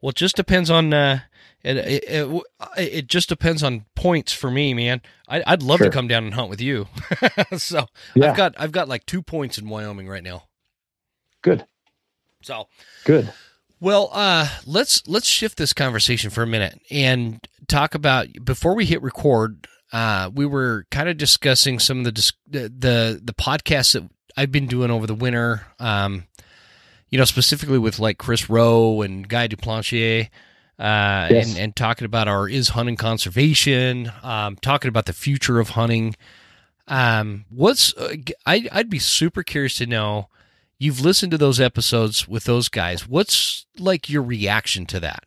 Well, 0.00 0.10
it 0.10 0.16
just 0.16 0.36
depends 0.36 0.70
on 0.70 0.92
uh, 0.92 1.20
it, 1.62 1.76
it, 1.78 2.04
it, 2.06 2.42
it, 2.76 3.06
just 3.06 3.30
depends 3.30 3.62
on 3.62 3.86
points 3.94 4.34
for 4.34 4.50
me, 4.50 4.74
man. 4.74 5.00
I, 5.26 5.42
would 5.48 5.62
love 5.62 5.78
sure. 5.78 5.86
to 5.86 5.90
come 5.90 6.08
down 6.08 6.24
and 6.24 6.34
hunt 6.34 6.50
with 6.50 6.60
you. 6.60 6.88
so 7.56 7.86
yeah. 8.14 8.30
I've 8.30 8.36
got 8.36 8.54
I've 8.58 8.72
got 8.72 8.88
like 8.88 9.06
two 9.06 9.22
points 9.22 9.56
in 9.56 9.68
Wyoming 9.68 10.06
right 10.06 10.22
now. 10.22 10.44
Good. 11.40 11.64
So 12.42 12.68
good. 13.04 13.32
Well, 13.80 14.10
uh, 14.12 14.48
let's 14.66 15.06
let's 15.08 15.26
shift 15.26 15.56
this 15.56 15.72
conversation 15.72 16.30
for 16.30 16.42
a 16.42 16.46
minute 16.46 16.80
and 16.90 17.46
talk 17.66 17.94
about 17.94 18.28
before 18.44 18.74
we 18.74 18.84
hit 18.84 19.02
record. 19.02 19.66
Uh, 19.94 20.28
we 20.34 20.44
were 20.44 20.86
kind 20.90 21.08
of 21.08 21.16
discussing 21.16 21.78
some 21.78 22.00
of 22.00 22.04
the 22.04 22.32
the 22.50 23.20
the 23.22 23.32
podcasts 23.32 23.92
that 23.92 24.02
I've 24.36 24.50
been 24.50 24.66
doing 24.66 24.90
over 24.90 25.06
the 25.06 25.14
winter. 25.14 25.68
Um, 25.78 26.24
you 27.10 27.18
know, 27.18 27.24
specifically 27.24 27.78
with 27.78 28.00
like 28.00 28.18
Chris 28.18 28.50
Rowe 28.50 29.02
and 29.02 29.28
Guy 29.28 29.46
Duplantier, 29.46 30.30
uh, 30.80 31.28
yes. 31.30 31.48
and 31.48 31.58
and 31.58 31.76
talking 31.76 32.06
about 32.06 32.26
our 32.26 32.48
is 32.48 32.70
hunting 32.70 32.96
conservation, 32.96 34.10
um, 34.24 34.56
talking 34.56 34.88
about 34.88 35.06
the 35.06 35.12
future 35.12 35.60
of 35.60 35.70
hunting. 35.70 36.16
Um, 36.88 37.44
what's 37.48 37.94
uh, 37.96 38.16
I 38.44 38.68
I'd 38.72 38.90
be 38.90 38.98
super 38.98 39.44
curious 39.44 39.76
to 39.76 39.86
know 39.86 40.28
you've 40.76 41.00
listened 41.02 41.30
to 41.30 41.38
those 41.38 41.60
episodes 41.60 42.26
with 42.26 42.42
those 42.44 42.68
guys. 42.68 43.06
What's 43.06 43.66
like 43.78 44.10
your 44.10 44.24
reaction 44.24 44.86
to 44.86 44.98
that? 44.98 45.22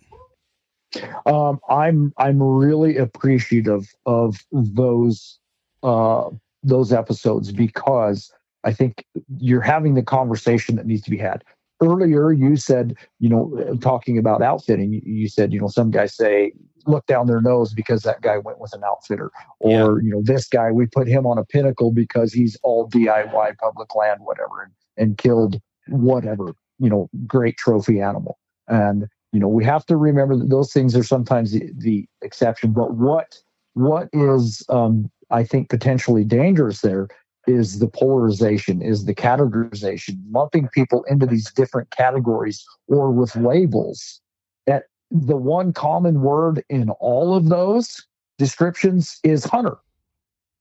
Um, 1.25 1.59
I'm 1.69 2.13
I'm 2.17 2.41
really 2.41 2.97
appreciative 2.97 3.93
of 4.05 4.45
those 4.51 5.39
uh, 5.83 6.29
those 6.63 6.93
episodes 6.93 7.51
because 7.51 8.31
I 8.63 8.73
think 8.73 9.05
you're 9.37 9.61
having 9.61 9.95
the 9.95 10.03
conversation 10.03 10.75
that 10.77 10.85
needs 10.85 11.03
to 11.03 11.11
be 11.11 11.17
had. 11.17 11.43
Earlier, 11.81 12.31
you 12.31 12.55
said, 12.55 12.95
you 13.19 13.29
know, 13.29 13.77
talking 13.81 14.17
about 14.17 14.41
outfitting, 14.41 14.99
you 15.05 15.29
said, 15.29 15.53
you 15.53 15.61
know, 15.61 15.67
some 15.67 15.91
guys 15.91 16.15
say, 16.15 16.53
look 16.87 17.05
down 17.05 17.27
their 17.27 17.41
nose 17.41 17.71
because 17.71 18.01
that 18.01 18.21
guy 18.21 18.39
went 18.39 18.59
with 18.59 18.73
an 18.73 18.81
outfitter, 18.83 19.29
or 19.59 19.99
yeah. 19.99 20.05
you 20.05 20.09
know, 20.09 20.21
this 20.23 20.47
guy 20.47 20.71
we 20.71 20.87
put 20.87 21.07
him 21.07 21.27
on 21.27 21.37
a 21.37 21.45
pinnacle 21.45 21.91
because 21.91 22.33
he's 22.33 22.57
all 22.63 22.89
DIY, 22.89 23.57
public 23.59 23.93
land, 23.93 24.21
whatever. 24.21 24.63
And 24.63 24.71
and 24.97 25.17
killed 25.17 25.61
whatever, 25.87 26.53
you 26.79 26.89
know, 26.89 27.09
great 27.25 27.57
trophy 27.57 28.01
animal. 28.01 28.37
And, 28.67 29.07
you 29.37 29.41
know, 29.41 29.47
we 29.47 29.63
have 29.65 29.85
to 29.85 29.95
remember 29.95 30.35
that 30.35 30.49
those 30.49 30.73
things 30.73 30.95
are 30.95 31.03
sometimes 31.03 31.51
the, 31.51 31.69
the 31.77 32.07
exception. 32.23 32.71
But 32.71 32.95
what 32.95 33.37
what 33.75 34.09
is 34.11 34.65
um, 34.67 35.11
I 35.29 35.43
think 35.43 35.69
potentially 35.69 36.23
dangerous 36.23 36.81
there 36.81 37.07
is 37.45 37.77
the 37.77 37.87
polarization, 37.87 38.81
is 38.81 39.05
the 39.05 39.13
categorization, 39.13 40.17
lumping 40.31 40.69
people 40.69 41.03
into 41.03 41.27
these 41.27 41.51
different 41.51 41.91
categories 41.91 42.65
or 42.87 43.11
with 43.11 43.35
labels. 43.35 44.19
That 44.65 44.85
the 45.11 45.37
one 45.37 45.71
common 45.71 46.21
word 46.21 46.63
in 46.67 46.89
all 46.99 47.35
of 47.35 47.49
those 47.49 48.07
descriptions 48.39 49.19
is 49.23 49.45
hunter 49.45 49.77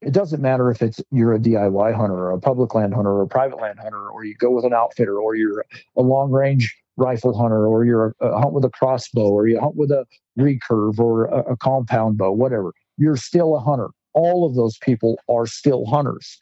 it 0.02 0.12
doesn't 0.12 0.42
matter 0.42 0.70
if 0.70 0.82
it's 0.82 1.00
you're 1.10 1.34
a 1.34 1.38
DIY 1.38 1.94
hunter 1.94 2.14
or 2.14 2.32
a 2.32 2.40
public 2.40 2.74
land 2.74 2.92
hunter 2.92 3.10
or 3.10 3.22
a 3.22 3.26
private 3.26 3.58
land 3.58 3.78
hunter, 3.80 4.10
or 4.10 4.24
you 4.24 4.34
go 4.34 4.50
with 4.50 4.66
an 4.66 4.74
outfitter, 4.74 5.18
or 5.18 5.34
you're 5.34 5.64
a 5.96 6.02
long 6.02 6.30
range 6.30 6.76
rifle 6.96 7.36
hunter, 7.36 7.66
or 7.66 7.84
you're 7.84 8.14
a, 8.20 8.26
a, 8.26 8.40
hunt 8.40 8.52
with 8.52 8.64
a 8.64 8.70
crossbow, 8.70 9.28
or 9.28 9.48
you 9.48 9.60
hunt 9.60 9.76
with 9.76 9.90
a 9.90 10.04
recurve 10.38 10.98
or 10.98 11.26
a, 11.26 11.52
a 11.52 11.56
compound 11.56 12.18
bow, 12.18 12.32
whatever. 12.32 12.72
You're 12.96 13.16
still 13.16 13.56
a 13.56 13.60
hunter. 13.60 13.90
All 14.14 14.46
of 14.46 14.54
those 14.54 14.78
people 14.78 15.18
are 15.28 15.46
still 15.46 15.84
hunters. 15.86 16.38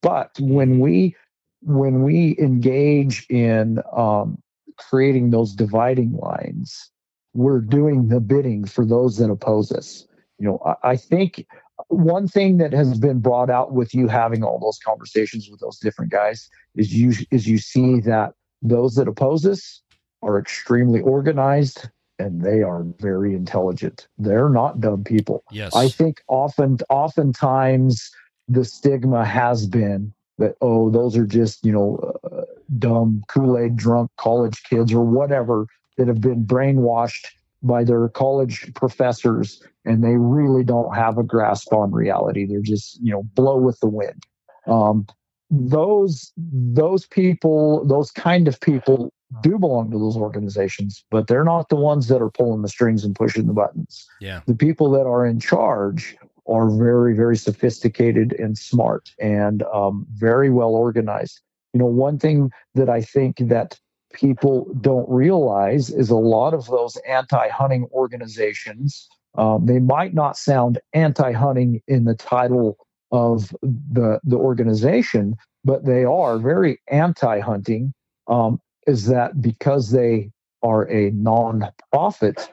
But 0.00 0.30
when 0.40 0.80
we 0.80 1.16
when 1.62 2.02
we 2.02 2.36
engage 2.38 3.26
in 3.28 3.78
um, 3.96 4.38
creating 4.78 5.30
those 5.30 5.54
dividing 5.54 6.12
lines, 6.16 6.90
we're 7.34 7.60
doing 7.60 8.08
the 8.08 8.20
bidding 8.20 8.64
for 8.64 8.84
those 8.84 9.16
that 9.18 9.30
oppose 9.30 9.70
us. 9.72 10.06
You 10.38 10.48
know, 10.48 10.58
I, 10.64 10.90
I 10.90 10.96
think 10.96 11.46
one 11.88 12.28
thing 12.28 12.58
that 12.58 12.72
has 12.72 12.98
been 12.98 13.20
brought 13.20 13.50
out 13.50 13.72
with 13.72 13.94
you 13.94 14.08
having 14.08 14.42
all 14.42 14.58
those 14.58 14.78
conversations 14.84 15.48
with 15.50 15.60
those 15.60 15.78
different 15.78 16.10
guys 16.10 16.48
is 16.74 16.92
you 16.92 17.12
is 17.30 17.46
you 17.46 17.58
see 17.58 18.00
that 18.00 18.34
those 18.62 18.94
that 18.94 19.08
oppose 19.08 19.44
us 19.46 19.82
are 20.22 20.38
extremely 20.38 21.00
organized 21.00 21.88
and 22.18 22.42
they 22.42 22.62
are 22.62 22.84
very 23.00 23.34
intelligent. 23.34 24.06
They're 24.18 24.48
not 24.48 24.80
dumb 24.80 25.02
people. 25.04 25.42
Yes. 25.50 25.74
I 25.74 25.88
think 25.88 26.22
often 26.28 26.78
oftentimes 26.88 28.10
the 28.48 28.64
stigma 28.64 29.24
has 29.24 29.66
been 29.66 30.12
that 30.38 30.56
oh 30.60 30.90
those 30.90 31.16
are 31.16 31.26
just 31.26 31.64
you 31.64 31.72
know 31.72 32.18
uh, 32.24 32.42
dumb 32.78 33.22
Kool-Aid 33.28 33.76
drunk 33.76 34.10
college 34.16 34.62
kids 34.64 34.92
or 34.92 35.04
whatever 35.04 35.66
that 35.96 36.08
have 36.08 36.20
been 36.20 36.44
brainwashed 36.44 37.26
by 37.62 37.84
their 37.84 38.08
college 38.08 38.72
professors 38.74 39.62
and 39.84 40.02
they 40.02 40.16
really 40.16 40.64
don't 40.64 40.94
have 40.94 41.18
a 41.18 41.22
grasp 41.22 41.72
on 41.72 41.92
reality 41.92 42.44
they're 42.44 42.60
just 42.60 43.00
you 43.00 43.12
know 43.12 43.22
blow 43.34 43.56
with 43.56 43.78
the 43.80 43.88
wind 43.88 44.24
um, 44.66 45.06
those 45.52 46.32
those 46.36 47.06
people 47.06 47.84
those 47.86 48.10
kind 48.10 48.48
of 48.48 48.58
people 48.60 49.12
do 49.42 49.58
belong 49.58 49.90
to 49.90 49.98
those 49.98 50.16
organizations 50.16 51.04
but 51.10 51.26
they're 51.26 51.44
not 51.44 51.68
the 51.68 51.76
ones 51.76 52.08
that 52.08 52.22
are 52.22 52.30
pulling 52.30 52.62
the 52.62 52.68
strings 52.68 53.04
and 53.04 53.14
pushing 53.14 53.46
the 53.46 53.52
buttons. 53.52 54.06
Yeah. 54.20 54.40
The 54.46 54.54
people 54.54 54.90
that 54.92 55.06
are 55.06 55.26
in 55.26 55.38
charge 55.40 56.16
are 56.46 56.70
very 56.70 57.14
very 57.14 57.36
sophisticated 57.36 58.32
and 58.38 58.56
smart 58.56 59.10
and 59.20 59.62
um, 59.74 60.06
very 60.14 60.48
well 60.48 60.70
organized. 60.70 61.40
You 61.74 61.80
know 61.80 61.86
one 61.86 62.18
thing 62.18 62.50
that 62.74 62.88
i 62.88 63.00
think 63.02 63.36
that 63.38 63.78
people 64.12 64.72
don't 64.80 65.08
realize 65.08 65.90
is 65.90 66.10
a 66.10 66.16
lot 66.16 66.52
of 66.54 66.66
those 66.66 66.96
anti-hunting 67.08 67.88
organizations 67.92 69.08
um, 69.38 69.64
they 69.64 69.78
might 69.78 70.12
not 70.12 70.36
sound 70.36 70.78
anti-hunting 70.92 71.80
in 71.88 72.04
the 72.04 72.14
title 72.14 72.76
of 73.12 73.54
the 73.62 74.18
the 74.24 74.36
organization, 74.36 75.36
but 75.64 75.84
they 75.84 76.04
are 76.04 76.38
very 76.38 76.80
anti-hunting. 76.88 77.92
Um, 78.26 78.60
is 78.86 79.06
that 79.06 79.40
because 79.40 79.90
they 79.92 80.30
are 80.62 80.90
a 80.90 81.10
non-profit, 81.10 82.52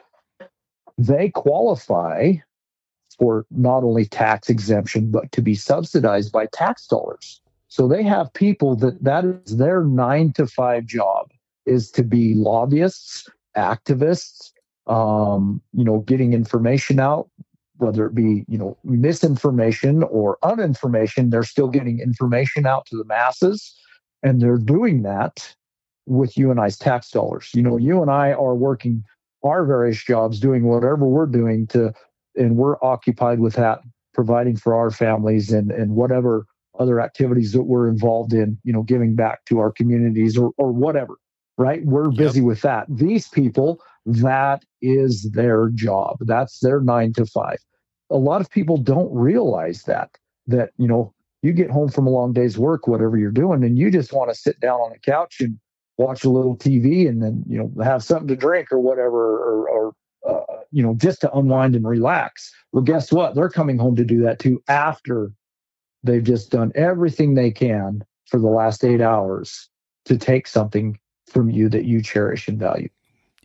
they 0.96 1.30
qualify 1.30 2.34
for 3.18 3.46
not 3.50 3.82
only 3.82 4.04
tax 4.04 4.48
exemption 4.48 5.10
but 5.10 5.30
to 5.32 5.42
be 5.42 5.54
subsidized 5.54 6.30
by 6.30 6.46
tax 6.46 6.86
dollars. 6.86 7.40
So 7.68 7.88
they 7.88 8.02
have 8.02 8.32
people 8.32 8.76
that 8.76 9.02
that 9.02 9.24
is 9.24 9.56
their 9.56 9.84
nine 9.84 10.32
to 10.34 10.46
five 10.46 10.86
job 10.86 11.30
is 11.66 11.90
to 11.92 12.02
be 12.02 12.34
lobbyists, 12.34 13.28
activists, 13.56 14.50
um, 14.86 15.62
you 15.72 15.84
know, 15.84 16.00
getting 16.00 16.32
information 16.32 16.98
out, 16.98 17.28
whether 17.80 18.06
it 18.06 18.14
be 18.14 18.44
you 18.48 18.58
know 18.58 18.76
misinformation 18.84 20.02
or 20.04 20.38
uninformation. 20.42 21.30
They're 21.30 21.42
still 21.42 21.68
getting 21.68 22.00
information 22.00 22.66
out 22.66 22.86
to 22.86 22.96
the 22.96 23.04
masses, 23.04 23.74
and 24.22 24.40
they're 24.40 24.58
doing 24.58 25.02
that 25.02 25.54
with 26.06 26.36
you 26.36 26.50
and 26.50 26.60
I's 26.60 26.78
tax 26.78 27.10
dollars. 27.10 27.50
You 27.54 27.62
know, 27.62 27.76
you 27.76 28.02
and 28.02 28.10
I 28.10 28.32
are 28.32 28.54
working 28.54 29.04
our 29.42 29.64
various 29.64 30.02
jobs, 30.02 30.40
doing 30.40 30.64
whatever 30.64 31.06
we're 31.06 31.26
doing 31.26 31.66
to, 31.68 31.92
and 32.36 32.56
we're 32.56 32.76
occupied 32.82 33.40
with 33.40 33.54
that, 33.54 33.80
providing 34.14 34.56
for 34.56 34.74
our 34.74 34.90
families 34.90 35.52
and 35.52 35.70
and 35.70 35.94
whatever 35.94 36.46
other 36.80 37.00
activities 37.00 37.52
that 37.52 37.64
we're 37.64 37.88
involved 37.88 38.32
in, 38.32 38.58
you 38.64 38.72
know, 38.72 38.82
giving 38.82 39.14
back 39.14 39.44
to 39.44 39.58
our 39.58 39.70
communities 39.70 40.36
or, 40.38 40.50
or 40.56 40.72
whatever, 40.72 41.16
right? 41.58 41.84
We're 41.84 42.10
busy 42.10 42.40
yep. 42.40 42.46
with 42.46 42.62
that. 42.62 42.86
These 42.88 43.28
people, 43.28 43.80
that 44.06 44.64
is 44.80 45.30
their 45.32 45.68
job. 45.74 46.16
That's 46.20 46.58
their 46.60 46.80
nine 46.80 47.12
to 47.14 47.26
five. 47.26 47.58
A 48.10 48.16
lot 48.16 48.40
of 48.40 48.50
people 48.50 48.76
don't 48.76 49.12
realize 49.14 49.84
that, 49.84 50.10
that, 50.46 50.70
you 50.78 50.88
know, 50.88 51.14
you 51.42 51.52
get 51.52 51.70
home 51.70 51.88
from 51.88 52.06
a 52.06 52.10
long 52.10 52.32
day's 52.32 52.58
work, 52.58 52.86
whatever 52.86 53.16
you're 53.16 53.30
doing, 53.30 53.64
and 53.64 53.78
you 53.78 53.90
just 53.90 54.12
want 54.12 54.30
to 54.30 54.34
sit 54.34 54.60
down 54.60 54.80
on 54.80 54.90
the 54.90 54.98
couch 54.98 55.40
and 55.40 55.58
watch 55.96 56.24
a 56.24 56.30
little 56.30 56.56
TV 56.56 57.08
and 57.08 57.22
then, 57.22 57.44
you 57.48 57.58
know, 57.58 57.82
have 57.82 58.02
something 58.02 58.28
to 58.28 58.36
drink 58.36 58.70
or 58.72 58.78
whatever, 58.78 59.38
or, 59.38 59.68
or 59.68 59.92
uh, 60.28 60.56
you 60.70 60.82
know, 60.82 60.94
just 60.94 61.20
to 61.22 61.32
unwind 61.32 61.74
and 61.74 61.86
relax. 61.86 62.52
Well, 62.72 62.82
guess 62.82 63.10
what? 63.10 63.34
They're 63.34 63.48
coming 63.48 63.78
home 63.78 63.96
to 63.96 64.04
do 64.04 64.20
that 64.22 64.38
too 64.38 64.62
after 64.68 65.32
They've 66.02 66.24
just 66.24 66.50
done 66.50 66.72
everything 66.74 67.34
they 67.34 67.50
can 67.50 68.04
for 68.26 68.40
the 68.40 68.48
last 68.48 68.84
eight 68.84 69.00
hours 69.00 69.68
to 70.06 70.16
take 70.16 70.46
something 70.46 70.98
from 71.26 71.50
you 71.50 71.68
that 71.68 71.84
you 71.84 72.02
cherish 72.02 72.48
and 72.48 72.58
value. 72.58 72.88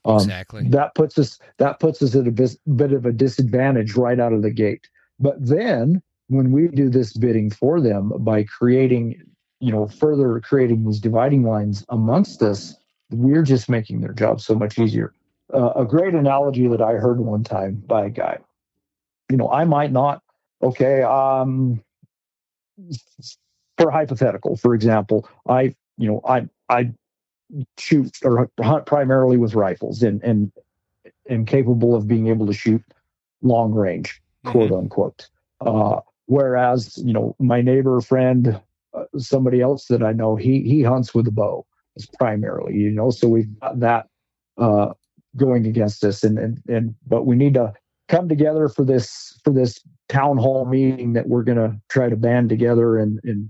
Um, 0.06 0.18
exactly. 0.18 0.68
That 0.70 0.94
puts 0.96 1.18
us 1.18 1.40
that 1.58 1.80
puts 1.80 2.02
us 2.02 2.16
at 2.16 2.28
a 2.28 2.32
bit, 2.32 2.56
bit 2.76 2.94
of 2.94 3.06
a 3.06 3.12
disadvantage 3.12 3.96
right 3.96 4.20
out 4.20 4.34
of 4.34 4.44
the 4.44 4.52
gate. 4.52 4.88
But 5.20 5.36
then 5.40 6.02
when 6.28 6.52
we 6.52 6.68
do 6.68 6.90
this 6.90 7.14
bidding 7.14 7.50
for 7.50 7.82
them 7.82 8.12
by 8.20 8.44
creating, 8.44 9.22
you 9.60 9.72
know, 9.72 9.88
further 9.88 10.40
creating 10.40 10.86
these 10.86 11.00
dividing 11.00 11.44
lines 11.44 11.86
amongst 11.90 12.42
us, 12.42 12.76
we're 13.12 13.44
just 13.44 13.70
making 13.70 14.02
their 14.02 14.14
job 14.14 14.42
so 14.42 14.56
much 14.56 14.78
easier. 14.78 15.14
Uh, 15.54 15.72
a 15.76 15.86
great 15.86 16.14
analogy 16.14 16.68
that 16.68 16.82
I 16.82 16.94
heard 16.94 17.20
one 17.20 17.44
time 17.44 17.84
by 17.86 18.06
a 18.06 18.10
guy. 18.10 18.40
You 19.30 19.38
know, 19.38 19.50
I 19.52 19.64
might 19.66 19.92
not. 19.92 20.22
Okay, 20.64 21.04
um, 21.04 21.84
for 23.78 23.92
hypothetical, 23.92 24.56
for 24.56 24.74
example, 24.74 25.28
I, 25.48 25.76
you 25.98 26.08
know, 26.08 26.22
I, 26.28 26.48
I 26.70 26.92
shoot 27.78 28.18
or 28.24 28.50
hunt 28.62 28.86
primarily 28.86 29.38
with 29.38 29.56
rifles 29.56 30.04
and, 30.04 30.24
and 30.24 30.52
am 31.30 31.46
capable 31.46 31.96
of 31.96 32.08
being 32.08 32.28
able 32.28 32.46
to 32.48 32.54
shoot 32.54 32.82
long 33.42 33.74
range, 33.74 34.22
mm-hmm. 34.46 34.52
quote 34.52 34.72
unquote. 34.72 35.30
Uh, 35.62 36.00
whereas, 36.26 36.98
you 36.98 37.14
know, 37.14 37.36
my 37.40 37.62
neighbor, 37.62 38.02
friend, 38.02 38.60
uh, 38.94 39.04
somebody 39.18 39.62
else 39.62 39.86
that 39.86 40.04
I 40.04 40.12
know, 40.12 40.36
he, 40.36 40.62
he 40.62 40.84
hunts 40.84 41.14
with 41.14 41.28
a 41.28 41.32
bow 41.32 41.66
is 41.96 42.08
primarily, 42.20 42.76
you 42.76 42.92
know, 42.92 43.10
so 43.10 43.28
we've 43.28 43.60
got 43.60 43.80
that, 43.80 44.08
uh, 44.58 44.94
going 45.38 45.66
against 45.66 46.04
us 46.04 46.24
and, 46.24 46.40
and, 46.40 46.62
and, 46.68 46.96
but 47.08 47.26
we 47.26 47.36
need 47.36 47.56
to 47.56 47.74
come 48.08 48.30
together 48.30 48.70
for 48.70 48.86
this, 48.86 49.40
for 49.44 49.52
this 49.52 49.82
town 50.08 50.38
hall 50.38 50.66
meeting 50.66 51.14
that 51.14 51.28
we're 51.28 51.44
going 51.44 51.58
to 51.58 51.76
try 51.90 52.08
to 52.10 52.16
band 52.16 52.50
together 52.50 52.98
and, 52.98 53.20
and 53.24 53.50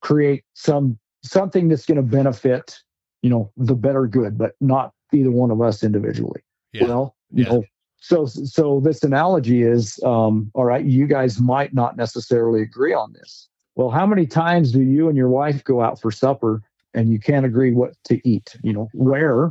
create 0.00 0.44
some 0.54 0.98
something 1.22 1.68
that's 1.68 1.86
going 1.86 1.96
to 1.96 2.02
benefit 2.02 2.78
you 3.26 3.30
know 3.30 3.50
the 3.56 3.74
better 3.74 4.06
good 4.06 4.38
but 4.38 4.52
not 4.60 4.92
either 5.12 5.32
one 5.32 5.50
of 5.50 5.60
us 5.60 5.82
individually 5.82 6.40
yeah. 6.72 6.84
well 6.84 7.16
you 7.32 7.42
yeah. 7.42 7.50
know 7.50 7.64
so 7.98 8.24
so 8.24 8.78
this 8.84 9.02
analogy 9.02 9.62
is 9.62 9.98
um, 10.04 10.48
all 10.54 10.64
right 10.64 10.84
you 10.84 11.08
guys 11.08 11.40
might 11.40 11.74
not 11.74 11.96
necessarily 11.96 12.62
agree 12.62 12.94
on 12.94 13.12
this 13.14 13.48
well 13.74 13.90
how 13.90 14.06
many 14.06 14.26
times 14.26 14.70
do 14.70 14.80
you 14.80 15.08
and 15.08 15.16
your 15.16 15.28
wife 15.28 15.64
go 15.64 15.82
out 15.82 16.00
for 16.00 16.12
supper 16.12 16.62
and 16.94 17.10
you 17.10 17.18
can't 17.18 17.44
agree 17.44 17.72
what 17.72 17.94
to 18.04 18.20
eat 18.28 18.54
you 18.62 18.72
know 18.72 18.88
where 18.94 19.50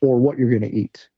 or 0.00 0.18
what 0.18 0.36
you're 0.36 0.50
going 0.50 0.68
to 0.68 0.76
eat 0.76 1.08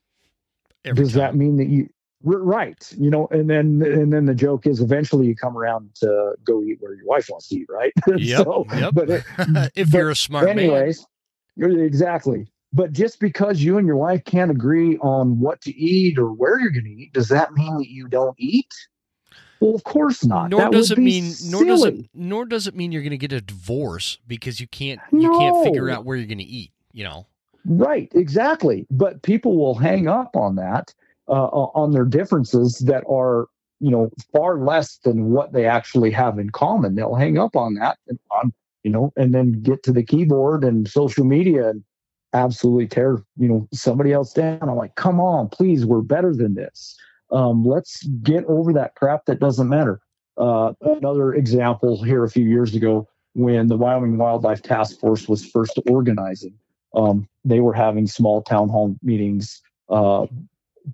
Every 0.85 1.05
does 1.05 1.15
time. 1.15 1.21
that 1.21 1.37
mean 1.37 1.57
that 1.57 1.69
you 1.69 1.89
right 2.23 2.93
you 2.99 3.09
know 3.09 3.29
and 3.31 3.49
then 3.49 3.81
and 3.83 4.13
then 4.13 4.27
the 4.27 4.35
joke 4.35 4.67
is 4.67 4.83
eventually 4.83 5.27
you 5.27 5.35
come 5.35 5.57
around 5.57 5.89
to 5.95 6.35
go 6.45 6.63
eat 6.63 6.77
where 6.81 6.95
your 6.95 7.07
wife 7.07 7.29
wants 7.31 7.49
to 7.49 7.55
eat 7.61 7.67
right 7.71 7.93
yep, 8.19 8.45
so, 8.45 8.67
yep. 8.75 8.93
but 8.93 9.09
it, 9.09 9.25
if 9.75 9.91
but 9.91 9.99
you're 9.99 10.11
a 10.11 10.17
smart 10.17 10.49
anyways 10.49 10.99
man. 10.99 11.07
Exactly. 11.59 12.47
But 12.73 12.93
just 12.93 13.19
because 13.19 13.63
you 13.63 13.79
and 13.79 13.87
your 13.87 13.97
wife 13.97 14.25
can't 14.25 14.51
agree 14.51 14.99
on 14.99 15.41
what 15.41 15.61
to 15.63 15.75
eat 15.75 16.19
or 16.19 16.33
where 16.33 16.61
you're 16.61 16.71
going 16.71 16.85
to 16.85 16.91
eat 16.91 17.13
does 17.13 17.29
that 17.29 17.53
mean 17.53 17.79
that 17.79 17.89
you 17.89 18.09
don't 18.09 18.37
eat? 18.39 18.73
Well 19.61 19.75
of 19.75 19.85
course 19.85 20.25
not. 20.25 20.51
Nor 20.51 20.61
that 20.61 20.73
does 20.73 20.91
it 20.91 20.99
mean 20.99 21.31
silly. 21.31 21.51
nor 21.51 21.65
does 21.65 21.85
it 21.85 22.11
nor 22.15 22.45
does 22.45 22.67
it 22.67 22.77
mean 22.77 22.93
you're 22.93 23.03
going 23.03 23.11
to 23.11 23.19
get 23.19 23.33
a 23.33 23.41
divorce 23.41 24.19
because 24.27 24.61
you 24.61 24.69
can't 24.69 25.01
you 25.11 25.31
no. 25.31 25.39
can't 25.39 25.65
figure 25.65 25.91
out 25.91 26.05
where 26.05 26.17
you're 26.17 26.27
going 26.27 26.39
to 26.39 26.45
eat 26.45 26.71
you 26.93 27.05
know? 27.05 27.27
Right 27.65 28.11
exactly. 28.15 28.87
But 28.91 29.23
people 29.23 29.57
will 29.57 29.75
hang 29.75 30.09
up 30.09 30.37
on 30.37 30.57
that 30.57 30.93
uh, 31.29 31.47
on 31.47 31.93
their 31.93 32.05
differences 32.05 32.79
that 32.87 33.05
are 33.09 33.47
you 33.81 33.91
know 33.91 34.11
far 34.33 34.59
less 34.59 34.99
than 34.99 35.31
what 35.31 35.53
they 35.53 35.67
actually 35.67 36.11
have 36.11 36.39
in 36.39 36.51
common. 36.51 36.95
They'll 36.95 37.15
hang 37.15 37.39
up 37.39 37.57
on 37.57 37.75
that 37.75 37.99
and 38.09 38.19
you 38.89 38.95
know 38.95 39.13
and 39.17 39.35
then 39.35 39.61
get 39.63 39.83
to 39.83 39.93
the 39.93 40.03
keyboard 40.03 40.65
and 40.65 40.89
social 40.89 41.25
media 41.25 41.69
and 41.69 41.85
absolutely 42.33 42.87
tear 42.87 43.23
you 43.37 43.49
know 43.49 43.69
somebody 43.73 44.13
else 44.13 44.33
down. 44.33 44.59
I'm 44.63 44.77
like 44.77 44.95
come 44.95 45.21
on 45.21 45.49
please 45.49 45.85
we're 45.85 46.01
better 46.01 46.35
than 46.35 46.55
this. 46.55 46.97
Um, 47.31 47.65
let's 47.65 48.03
get 48.23 48.45
over 48.47 48.73
that 48.73 48.95
crap 48.95 49.27
that 49.27 49.39
doesn't 49.39 49.69
matter. 49.69 50.01
Uh, 50.39 50.73
another 50.81 51.35
example 51.35 52.03
here 52.03 52.25
a 52.25 52.31
few 52.31 52.47
years 52.47 52.75
ago 52.75 53.07
when 53.35 53.67
the 53.67 53.77
wyoming 53.77 54.17
wildlife 54.17 54.63
task 54.63 54.99
force 54.99 55.29
was 55.29 55.45
first 55.45 55.79
organizing 55.91 56.55
um, 56.95 57.29
they 57.45 57.61
were 57.61 57.75
having 57.75 58.07
small 58.07 58.43
town 58.43 58.69
hall 58.69 58.97
meetings 59.03 59.61
uh, 59.89 60.27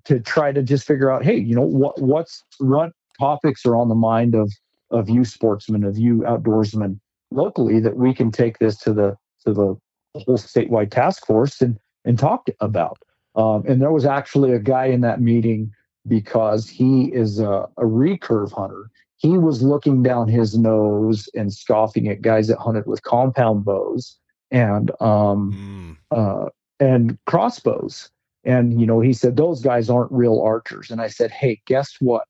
to 0.03 0.19
try 0.19 0.51
to 0.51 0.61
just 0.61 0.85
figure 0.85 1.11
out, 1.11 1.23
hey, 1.23 1.37
you 1.37 1.55
know, 1.55 1.61
what 1.61 2.01
what's 2.01 2.43
what 2.59 2.91
topics 3.19 3.65
are 3.65 3.75
on 3.75 3.89
the 3.89 3.95
mind 3.95 4.35
of 4.35 4.51
of 4.91 5.09
you 5.09 5.25
sportsmen, 5.25 5.83
of 5.83 5.97
you 5.97 6.17
outdoorsmen 6.19 6.99
locally 7.35 7.79
that 7.79 7.97
we 7.97 8.13
can 8.13 8.31
take 8.31 8.59
this 8.59 8.77
to 8.77 8.93
the 8.93 9.17
to 9.45 9.53
the 9.53 9.75
whole 10.15 10.37
statewide 10.37 10.91
task 10.91 11.25
force 11.25 11.61
and 11.61 11.77
and 12.05 12.17
talk 12.17 12.47
about. 12.59 12.97
Um, 13.35 13.63
and 13.67 13.81
there 13.81 13.91
was 13.91 14.05
actually 14.05 14.53
a 14.53 14.59
guy 14.59 14.85
in 14.85 15.01
that 15.01 15.21
meeting 15.21 15.71
because 16.07 16.69
he 16.69 17.05
is 17.13 17.39
a, 17.39 17.67
a 17.77 17.83
recurve 17.83 18.51
hunter. 18.53 18.89
He 19.17 19.37
was 19.37 19.61
looking 19.61 20.03
down 20.03 20.27
his 20.27 20.57
nose 20.57 21.27
and 21.33 21.51
scoffing 21.51 22.07
at 22.07 22.21
guys 22.21 22.47
that 22.47 22.59
hunted 22.59 22.85
with 22.85 23.01
compound 23.03 23.65
bows 23.65 24.17
and 24.51 24.91
um, 25.01 25.97
mm. 26.11 26.17
uh, 26.17 26.49
and 26.79 27.17
crossbows. 27.25 28.09
And, 28.43 28.79
you 28.79 28.85
know, 28.85 28.99
he 28.99 29.13
said, 29.13 29.35
those 29.35 29.61
guys 29.61 29.89
aren't 29.89 30.11
real 30.11 30.39
archers. 30.41 30.91
And 30.91 31.01
I 31.01 31.07
said, 31.07 31.31
hey, 31.31 31.59
guess 31.65 31.95
what? 31.99 32.27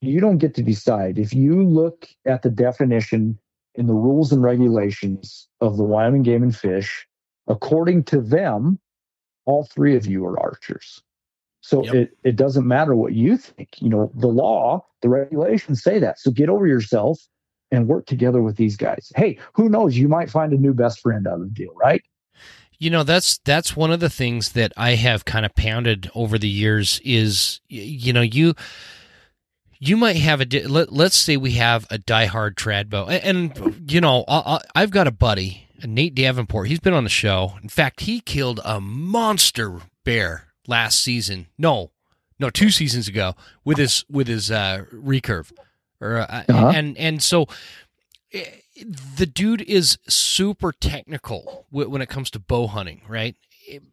You 0.00 0.20
don't 0.20 0.38
get 0.38 0.54
to 0.54 0.62
decide. 0.62 1.18
If 1.18 1.34
you 1.34 1.62
look 1.62 2.08
at 2.24 2.42
the 2.42 2.50
definition 2.50 3.38
in 3.78 3.86
the 3.86 3.94
rules 3.94 4.32
and 4.32 4.42
regulations 4.42 5.48
of 5.60 5.76
the 5.76 5.84
Wyoming 5.84 6.24
Game 6.24 6.42
and 6.42 6.54
Fish, 6.54 7.06
according 7.46 8.02
to 8.04 8.20
them, 8.20 8.80
all 9.46 9.64
three 9.64 9.96
of 9.96 10.04
you 10.04 10.26
are 10.26 10.38
archers. 10.38 11.00
So 11.60 11.84
yep. 11.84 11.94
it, 11.94 12.10
it 12.24 12.36
doesn't 12.36 12.66
matter 12.66 12.96
what 12.96 13.12
you 13.12 13.36
think. 13.36 13.80
You 13.80 13.88
know, 13.88 14.10
the 14.14 14.26
law, 14.26 14.84
the 15.00 15.08
regulations 15.08 15.82
say 15.82 16.00
that. 16.00 16.18
So 16.18 16.32
get 16.32 16.48
over 16.48 16.66
yourself 16.66 17.20
and 17.70 17.86
work 17.86 18.06
together 18.06 18.42
with 18.42 18.56
these 18.56 18.76
guys. 18.76 19.12
Hey, 19.14 19.38
who 19.52 19.68
knows? 19.68 19.96
You 19.96 20.08
might 20.08 20.28
find 20.28 20.52
a 20.52 20.56
new 20.56 20.74
best 20.74 21.00
friend 21.00 21.26
out 21.28 21.34
of 21.34 21.40
the 21.40 21.54
deal, 21.54 21.72
right? 21.76 22.02
You 22.80 22.90
know, 22.90 23.04
that's 23.04 23.38
that's 23.38 23.76
one 23.76 23.92
of 23.92 24.00
the 24.00 24.10
things 24.10 24.52
that 24.52 24.72
I 24.76 24.96
have 24.96 25.24
kind 25.24 25.46
of 25.46 25.54
pounded 25.54 26.10
over 26.14 26.36
the 26.36 26.48
years 26.48 27.00
is 27.04 27.60
you 27.68 28.12
know, 28.12 28.22
you 28.22 28.54
you 29.78 29.96
might 29.96 30.16
have 30.16 30.40
a 30.40 30.66
let, 30.66 30.92
let's 30.92 31.16
say 31.16 31.36
we 31.36 31.52
have 31.52 31.86
a 31.90 31.98
diehard 31.98 32.54
trad 32.54 32.88
bow 32.88 33.06
and, 33.06 33.56
and 33.58 33.90
you 33.90 34.00
know 34.00 34.24
I, 34.28 34.60
have 34.74 34.90
got 34.90 35.06
a 35.06 35.12
buddy 35.12 35.68
nate 35.84 36.14
davenport 36.14 36.68
he's 36.68 36.80
been 36.80 36.94
on 36.94 37.04
the 37.04 37.10
show 37.10 37.54
in 37.62 37.68
fact 37.68 38.00
he 38.00 38.20
killed 38.20 38.60
a 38.64 38.80
monster 38.80 39.80
bear 40.04 40.48
last 40.66 41.00
season 41.02 41.46
no 41.56 41.90
no 42.38 42.50
two 42.50 42.70
seasons 42.70 43.08
ago 43.08 43.34
with 43.64 43.78
his 43.78 44.04
with 44.10 44.26
his 44.26 44.50
uh 44.50 44.84
recurve 44.92 45.52
or 46.00 46.18
uh, 46.18 46.44
uh-huh. 46.48 46.72
and 46.74 46.96
and 46.98 47.22
so 47.22 47.46
eh, 48.32 48.44
the 49.16 49.26
dude 49.26 49.62
is 49.62 49.98
super 50.08 50.72
technical 50.72 51.66
when 51.70 52.00
it 52.00 52.08
comes 52.08 52.30
to 52.30 52.38
bow 52.38 52.66
hunting, 52.66 53.02
right? 53.08 53.36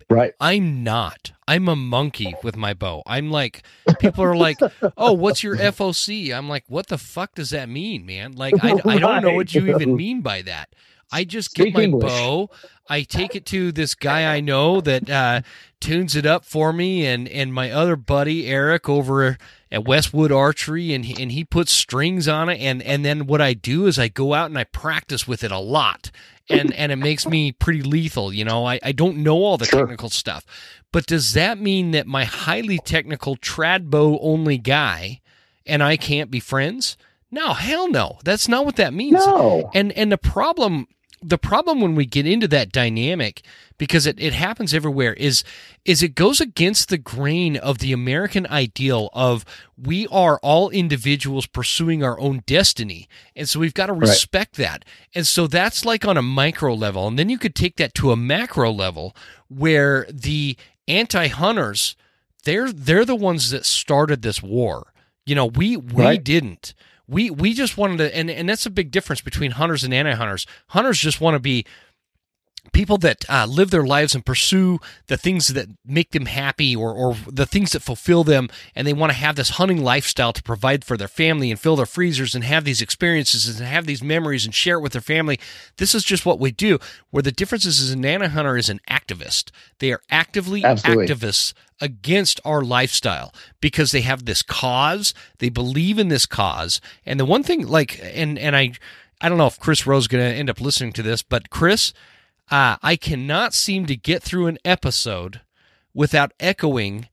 Right. 0.09 0.33
I'm 0.39 0.83
not. 0.83 1.31
I'm 1.47 1.67
a 1.67 1.75
monkey 1.75 2.33
with 2.43 2.55
my 2.55 2.73
bow. 2.73 3.03
I'm 3.05 3.29
like, 3.31 3.63
people 3.99 4.23
are 4.23 4.35
like, 4.35 4.57
oh, 4.97 5.13
what's 5.13 5.43
your 5.43 5.57
FOC? 5.57 6.33
I'm 6.35 6.49
like, 6.49 6.63
what 6.67 6.87
the 6.87 6.97
fuck 6.97 7.35
does 7.35 7.51
that 7.51 7.69
mean, 7.69 8.05
man? 8.05 8.33
Like, 8.33 8.53
I, 8.63 8.79
I 8.85 8.97
don't 8.97 9.21
know 9.23 9.33
what 9.33 9.53
you 9.53 9.67
even 9.73 9.95
mean 9.95 10.21
by 10.21 10.41
that. 10.43 10.69
I 11.11 11.23
just 11.23 11.51
Speak 11.51 11.67
get 11.67 11.73
my 11.75 11.83
English. 11.83 12.11
bow. 12.11 12.49
I 12.89 13.03
take 13.03 13.35
it 13.35 13.45
to 13.47 13.71
this 13.71 13.95
guy 13.95 14.35
I 14.35 14.39
know 14.39 14.81
that 14.81 15.09
uh, 15.09 15.41
tunes 15.79 16.15
it 16.15 16.25
up 16.25 16.45
for 16.45 16.73
me, 16.73 17.05
and 17.05 17.27
and 17.27 17.53
my 17.53 17.71
other 17.71 17.95
buddy 17.95 18.47
Eric 18.47 18.89
over 18.89 19.37
at 19.75 19.83
Westwood 19.83 20.31
Archery, 20.31 20.93
and 20.93 21.03
he, 21.03 21.21
and 21.21 21.33
he 21.33 21.43
puts 21.43 21.73
strings 21.73 22.29
on 22.29 22.47
it, 22.47 22.61
and 22.61 22.81
and 22.81 23.03
then 23.03 23.27
what 23.27 23.41
I 23.41 23.53
do 23.53 23.87
is 23.87 23.99
I 23.99 24.07
go 24.07 24.33
out 24.33 24.45
and 24.45 24.57
I 24.57 24.63
practice 24.63 25.27
with 25.27 25.43
it 25.43 25.51
a 25.51 25.59
lot, 25.59 26.11
and 26.49 26.73
and 26.73 26.93
it 26.93 26.95
makes 26.95 27.27
me 27.27 27.51
pretty 27.51 27.81
lethal. 27.81 28.31
You 28.31 28.45
know, 28.45 28.65
I 28.65 28.79
I 28.81 28.93
don't 28.93 29.17
know 29.17 29.43
all 29.43 29.57
the 29.57 29.65
sure. 29.65 29.81
technical 29.81 30.09
stuff, 30.09 30.45
but 30.93 31.05
does 31.05 31.33
that 31.33 31.59
mean 31.59 31.91
that 31.91 32.07
my 32.07 32.23
highly 32.23 32.79
technical 32.79 33.35
trad 33.35 33.89
bow 33.89 34.17
only 34.21 34.57
guy 34.57 35.19
and 35.65 35.83
I 35.83 35.97
can't 35.97 36.31
be 36.31 36.39
friends? 36.39 36.95
No, 37.29 37.53
hell 37.53 37.89
no. 37.89 38.19
That's 38.23 38.47
not 38.47 38.65
what 38.65 38.77
that 38.77 38.93
means. 38.93 39.25
No. 39.25 39.71
And 39.73 39.91
and 39.91 40.09
the 40.09 40.17
problem 40.17 40.87
the 41.27 41.37
problem 41.37 41.81
when 41.81 41.95
we 41.95 42.05
get 42.05 42.27
into 42.27 42.47
that 42.47 42.71
dynamic 42.71 43.41
because 43.77 44.05
it, 44.05 44.19
it 44.19 44.33
happens 44.33 44.73
everywhere 44.73 45.13
is 45.13 45.43
is 45.83 46.03
it 46.03 46.15
goes 46.15 46.39
against 46.39 46.89
the 46.89 46.97
grain 46.97 47.57
of 47.57 47.79
the 47.79 47.91
american 47.91 48.45
ideal 48.47 49.09
of 49.13 49.43
we 49.77 50.07
are 50.07 50.39
all 50.41 50.69
individuals 50.69 51.45
pursuing 51.45 52.03
our 52.03 52.19
own 52.19 52.43
destiny. 52.45 53.09
And 53.35 53.47
so 53.47 53.59
we've 53.59 53.73
got 53.73 53.87
to 53.87 53.93
respect 53.93 54.57
right. 54.57 54.65
that. 54.65 54.85
And 55.13 55.27
so 55.27 55.47
that's 55.47 55.83
like 55.83 56.05
on 56.05 56.17
a 56.17 56.21
micro 56.21 56.73
level. 56.73 57.07
And 57.07 57.19
then 57.19 57.29
you 57.29 57.37
could 57.37 57.55
take 57.55 57.75
that 57.77 57.93
to 57.95 58.11
a 58.11 58.15
macro 58.15 58.71
level 58.71 59.15
where 59.47 60.07
the 60.11 60.57
anti-hunters 60.87 61.95
they're 62.43 62.71
they're 62.71 63.05
the 63.05 63.15
ones 63.15 63.49
that 63.49 63.65
started 63.65 64.21
this 64.21 64.41
war. 64.41 64.93
You 65.25 65.35
know 65.35 65.47
we 65.47 65.77
we 65.77 66.03
right. 66.03 66.23
didn't 66.23 66.73
we 67.07 67.29
we 67.29 67.53
just 67.53 67.77
wanted 67.77 67.97
to, 67.97 68.15
and 68.15 68.29
and 68.29 68.47
that's 68.49 68.65
a 68.65 68.69
big 68.69 68.91
difference 68.91 69.21
between 69.21 69.51
hunters 69.51 69.83
and 69.83 69.93
anti-hunters. 69.93 70.45
Hunters 70.67 70.99
just 70.99 71.21
want 71.21 71.35
to 71.35 71.39
be 71.39 71.65
people 72.71 72.97
that 72.97 73.25
uh, 73.29 73.45
live 73.47 73.71
their 73.71 73.85
lives 73.85 74.15
and 74.15 74.25
pursue 74.25 74.79
the 75.07 75.17
things 75.17 75.49
that 75.49 75.67
make 75.85 76.11
them 76.11 76.25
happy 76.25 76.75
or, 76.75 76.93
or 76.93 77.15
the 77.29 77.45
things 77.45 77.71
that 77.71 77.81
fulfill 77.81 78.23
them 78.23 78.49
and 78.75 78.85
they 78.85 78.93
want 78.93 79.11
to 79.11 79.17
have 79.17 79.35
this 79.35 79.51
hunting 79.51 79.83
lifestyle 79.83 80.33
to 80.33 80.43
provide 80.43 80.83
for 80.83 80.97
their 80.97 81.07
family 81.07 81.51
and 81.51 81.59
fill 81.59 81.75
their 81.75 81.85
freezers 81.85 82.35
and 82.35 82.43
have 82.43 82.63
these 82.63 82.81
experiences 82.81 83.47
and 83.59 83.67
have 83.67 83.85
these 83.85 84.03
memories 84.03 84.45
and 84.45 84.53
share 84.53 84.77
it 84.77 84.81
with 84.81 84.93
their 84.93 85.01
family 85.01 85.39
this 85.77 85.95
is 85.95 86.03
just 86.03 86.25
what 86.25 86.39
we 86.39 86.51
do 86.51 86.79
where 87.11 87.23
the 87.23 87.31
difference 87.31 87.65
is, 87.65 87.79
is 87.79 87.91
an 87.91 88.05
anti-hunter 88.05 88.57
is 88.57 88.69
an 88.69 88.79
activist 88.89 89.51
they 89.79 89.91
are 89.91 90.01
actively 90.09 90.63
Absolutely. 90.63 91.07
activists 91.07 91.53
against 91.81 92.39
our 92.45 92.61
lifestyle 92.61 93.33
because 93.59 93.91
they 93.91 94.01
have 94.01 94.25
this 94.25 94.41
cause, 94.41 95.13
they 95.39 95.49
believe 95.49 95.99
in 95.99 96.07
this 96.07 96.25
cause. 96.25 96.79
And 97.05 97.19
the 97.19 97.25
one 97.25 97.43
thing 97.43 97.67
like 97.67 97.99
and 98.01 98.37
and 98.39 98.55
I 98.55 98.73
I 99.21 99.29
don't 99.29 99.37
know 99.37 99.47
if 99.47 99.59
Chris 99.59 99.87
Rose 99.87 100.03
is 100.03 100.07
going 100.07 100.23
to 100.23 100.37
end 100.37 100.49
up 100.49 100.61
listening 100.61 100.93
to 100.93 101.03
this, 101.03 101.21
but 101.21 101.49
Chris, 101.49 101.93
uh, 102.51 102.77
I 102.81 102.95
cannot 102.95 103.53
seem 103.53 103.85
to 103.87 103.95
get 103.95 104.23
through 104.23 104.47
an 104.47 104.59
episode 104.63 105.41
without 105.93 106.33
echoing 106.39 107.07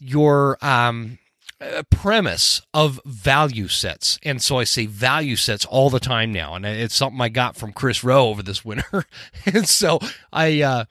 your 0.00 0.56
um, 0.64 1.18
uh, 1.60 1.82
premise 1.90 2.62
of 2.72 3.00
value 3.04 3.68
sets. 3.68 4.18
And 4.22 4.40
so 4.40 4.58
I 4.58 4.64
say 4.64 4.86
value 4.86 5.36
sets 5.36 5.64
all 5.64 5.90
the 5.90 6.00
time 6.00 6.32
now. 6.32 6.54
And 6.54 6.64
it's 6.64 6.94
something 6.94 7.20
I 7.20 7.28
got 7.28 7.56
from 7.56 7.72
Chris 7.72 8.04
Rowe 8.04 8.28
over 8.28 8.42
this 8.42 8.64
winter. 8.64 9.04
and 9.46 9.68
so 9.68 9.98
I, 10.32 10.62
uh, 10.62 10.84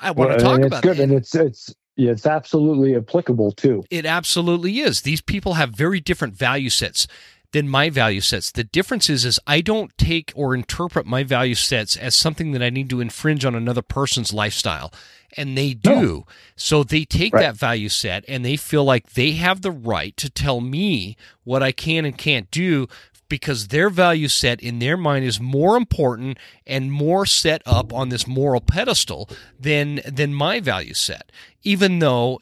I 0.00 0.12
want 0.12 0.30
well, 0.30 0.38
to 0.38 0.44
talk 0.44 0.60
about 0.60 0.82
good. 0.82 1.00
And 1.00 1.12
it's, 1.12 1.34
it's, 1.34 1.74
yeah, 1.96 2.12
it's 2.12 2.24
absolutely 2.24 2.96
applicable 2.96 3.52
too. 3.52 3.84
It 3.90 4.06
absolutely 4.06 4.78
is. 4.78 5.02
These 5.02 5.20
people 5.20 5.54
have 5.54 5.70
very 5.70 6.00
different 6.00 6.34
value 6.34 6.70
sets 6.70 7.06
than 7.52 7.68
my 7.68 7.90
value 7.90 8.20
sets. 8.20 8.50
The 8.50 8.64
difference 8.64 9.10
is 9.10 9.24
is 9.24 9.40
I 9.46 9.60
don't 9.60 9.96
take 9.98 10.32
or 10.34 10.54
interpret 10.54 11.06
my 11.06 11.24
value 11.24 11.54
sets 11.54 11.96
as 11.96 12.14
something 12.14 12.52
that 12.52 12.62
I 12.62 12.70
need 12.70 12.90
to 12.90 13.00
infringe 13.00 13.44
on 13.44 13.54
another 13.54 13.82
person's 13.82 14.32
lifestyle. 14.32 14.92
And 15.36 15.56
they 15.56 15.74
do. 15.74 15.90
No. 15.90 16.26
So 16.56 16.82
they 16.82 17.04
take 17.04 17.32
right. 17.32 17.42
that 17.42 17.56
value 17.56 17.88
set 17.88 18.24
and 18.26 18.44
they 18.44 18.56
feel 18.56 18.84
like 18.84 19.10
they 19.10 19.32
have 19.32 19.62
the 19.62 19.70
right 19.70 20.16
to 20.16 20.28
tell 20.28 20.60
me 20.60 21.16
what 21.44 21.62
I 21.62 21.70
can 21.70 22.04
and 22.04 22.18
can't 22.18 22.50
do 22.50 22.88
because 23.28 23.68
their 23.68 23.88
value 23.88 24.28
set 24.28 24.60
in 24.60 24.80
their 24.80 24.96
mind 24.96 25.24
is 25.24 25.40
more 25.40 25.76
important 25.76 26.36
and 26.66 26.92
more 26.92 27.24
set 27.24 27.62
up 27.64 27.94
on 27.94 28.08
this 28.08 28.26
moral 28.26 28.60
pedestal 28.60 29.30
than 29.58 30.00
than 30.04 30.34
my 30.34 30.60
value 30.60 30.94
set 30.94 31.30
even 31.62 32.00
though 32.00 32.40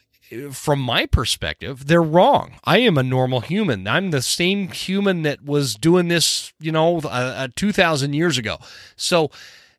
from 0.51 0.79
my 0.79 1.05
perspective 1.05 1.87
they're 1.87 2.01
wrong 2.01 2.53
i 2.63 2.77
am 2.77 2.97
a 2.97 3.03
normal 3.03 3.41
human 3.41 3.87
i'm 3.87 4.11
the 4.11 4.21
same 4.21 4.67
human 4.67 5.23
that 5.23 5.43
was 5.43 5.75
doing 5.75 6.07
this 6.07 6.53
you 6.59 6.71
know 6.71 6.99
uh, 6.99 7.07
uh, 7.07 7.47
2000 7.55 8.13
years 8.13 8.37
ago 8.37 8.57
so 8.95 9.31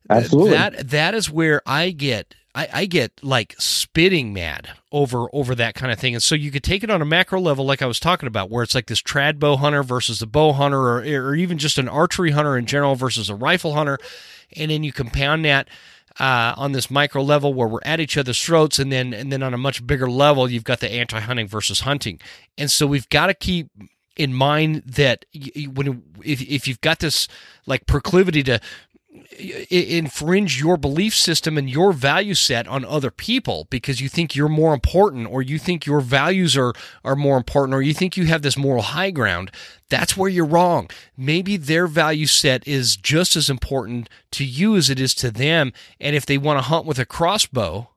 Absolutely. 0.09 0.51
that 0.51 0.89
that 0.89 1.15
is 1.15 1.29
where 1.29 1.61
i 1.65 1.91
get 1.91 2.35
I, 2.53 2.67
I, 2.73 2.85
get 2.85 3.23
like 3.23 3.55
spitting 3.59 4.33
mad 4.33 4.69
over 4.91 5.27
over 5.31 5.55
that 5.55 5.73
kind 5.73 5.91
of 5.91 5.99
thing. 5.99 6.13
And 6.13 6.23
so 6.23 6.35
you 6.35 6.51
could 6.51 6.63
take 6.63 6.83
it 6.83 6.89
on 6.89 7.01
a 7.01 7.05
macro 7.05 7.39
level, 7.39 7.65
like 7.65 7.81
I 7.81 7.85
was 7.85 7.99
talking 7.99 8.27
about, 8.27 8.49
where 8.49 8.63
it's 8.63 8.75
like 8.75 8.87
this 8.87 9.01
trad 9.01 9.39
bow 9.39 9.55
hunter 9.55 9.83
versus 9.83 10.21
a 10.21 10.27
bow 10.27 10.51
hunter, 10.51 10.79
or 10.79 10.99
or 10.99 11.35
even 11.35 11.57
just 11.57 11.77
an 11.77 11.87
archery 11.87 12.31
hunter 12.31 12.57
in 12.57 12.65
general 12.65 12.95
versus 12.95 13.29
a 13.29 13.35
rifle 13.35 13.73
hunter, 13.73 13.97
and 14.57 14.69
then 14.69 14.83
you 14.83 14.91
compound 14.91 15.45
that. 15.45 15.69
Uh, 16.19 16.53
on 16.57 16.73
this 16.73 16.91
micro 16.91 17.21
level 17.21 17.53
where 17.53 17.69
we're 17.69 17.79
at 17.83 18.01
each 18.01 18.17
other's 18.17 18.39
throats 18.39 18.79
and 18.79 18.91
then 18.91 19.13
and 19.13 19.31
then 19.31 19.41
on 19.41 19.53
a 19.53 19.57
much 19.57 19.87
bigger 19.87 20.11
level 20.11 20.51
you've 20.51 20.65
got 20.65 20.81
the 20.81 20.91
anti-hunting 20.91 21.47
versus 21.47 21.81
hunting. 21.81 22.19
And 22.57 22.69
so 22.69 22.85
we've 22.85 23.07
got 23.07 23.27
to 23.27 23.33
keep 23.33 23.69
in 24.17 24.33
mind 24.33 24.83
that 24.85 25.25
when 25.73 26.03
if, 26.23 26.41
if 26.41 26.67
you've 26.67 26.81
got 26.81 26.99
this 26.99 27.27
like 27.65 27.85
proclivity 27.85 28.43
to 28.43 28.59
infringe 29.69 30.59
your 30.59 30.77
belief 30.77 31.15
system 31.15 31.57
and 31.57 31.69
your 31.69 31.91
value 31.91 32.33
set 32.33 32.67
on 32.67 32.85
other 32.85 33.11
people 33.11 33.67
because 33.69 33.99
you 33.99 34.07
think 34.07 34.35
you're 34.35 34.47
more 34.47 34.73
important 34.73 35.27
or 35.27 35.41
you 35.41 35.57
think 35.57 35.85
your 35.85 35.99
values 35.99 36.55
are 36.55 36.73
are 37.03 37.15
more 37.15 37.37
important 37.37 37.73
or 37.73 37.81
you 37.81 37.93
think 37.93 38.15
you 38.15 38.25
have 38.25 38.41
this 38.41 38.57
moral 38.57 38.81
high 38.81 39.11
ground 39.11 39.51
that's 39.91 40.17
where 40.17 40.29
you're 40.29 40.45
wrong 40.45 40.89
maybe 41.15 41.57
their 41.57 41.85
value 41.85 42.25
set 42.25 42.67
is 42.67 42.95
just 42.95 43.35
as 43.35 43.49
important 43.49 44.09
to 44.31 44.43
you 44.43 44.75
as 44.75 44.89
it 44.89 44.99
is 44.99 45.13
to 45.13 45.29
them 45.29 45.71
and 45.99 46.15
if 46.15 46.25
they 46.25 46.37
want 46.37 46.57
to 46.57 46.63
hunt 46.63 46.87
with 46.87 46.97
a 46.97 47.05
crossbow 47.05 47.87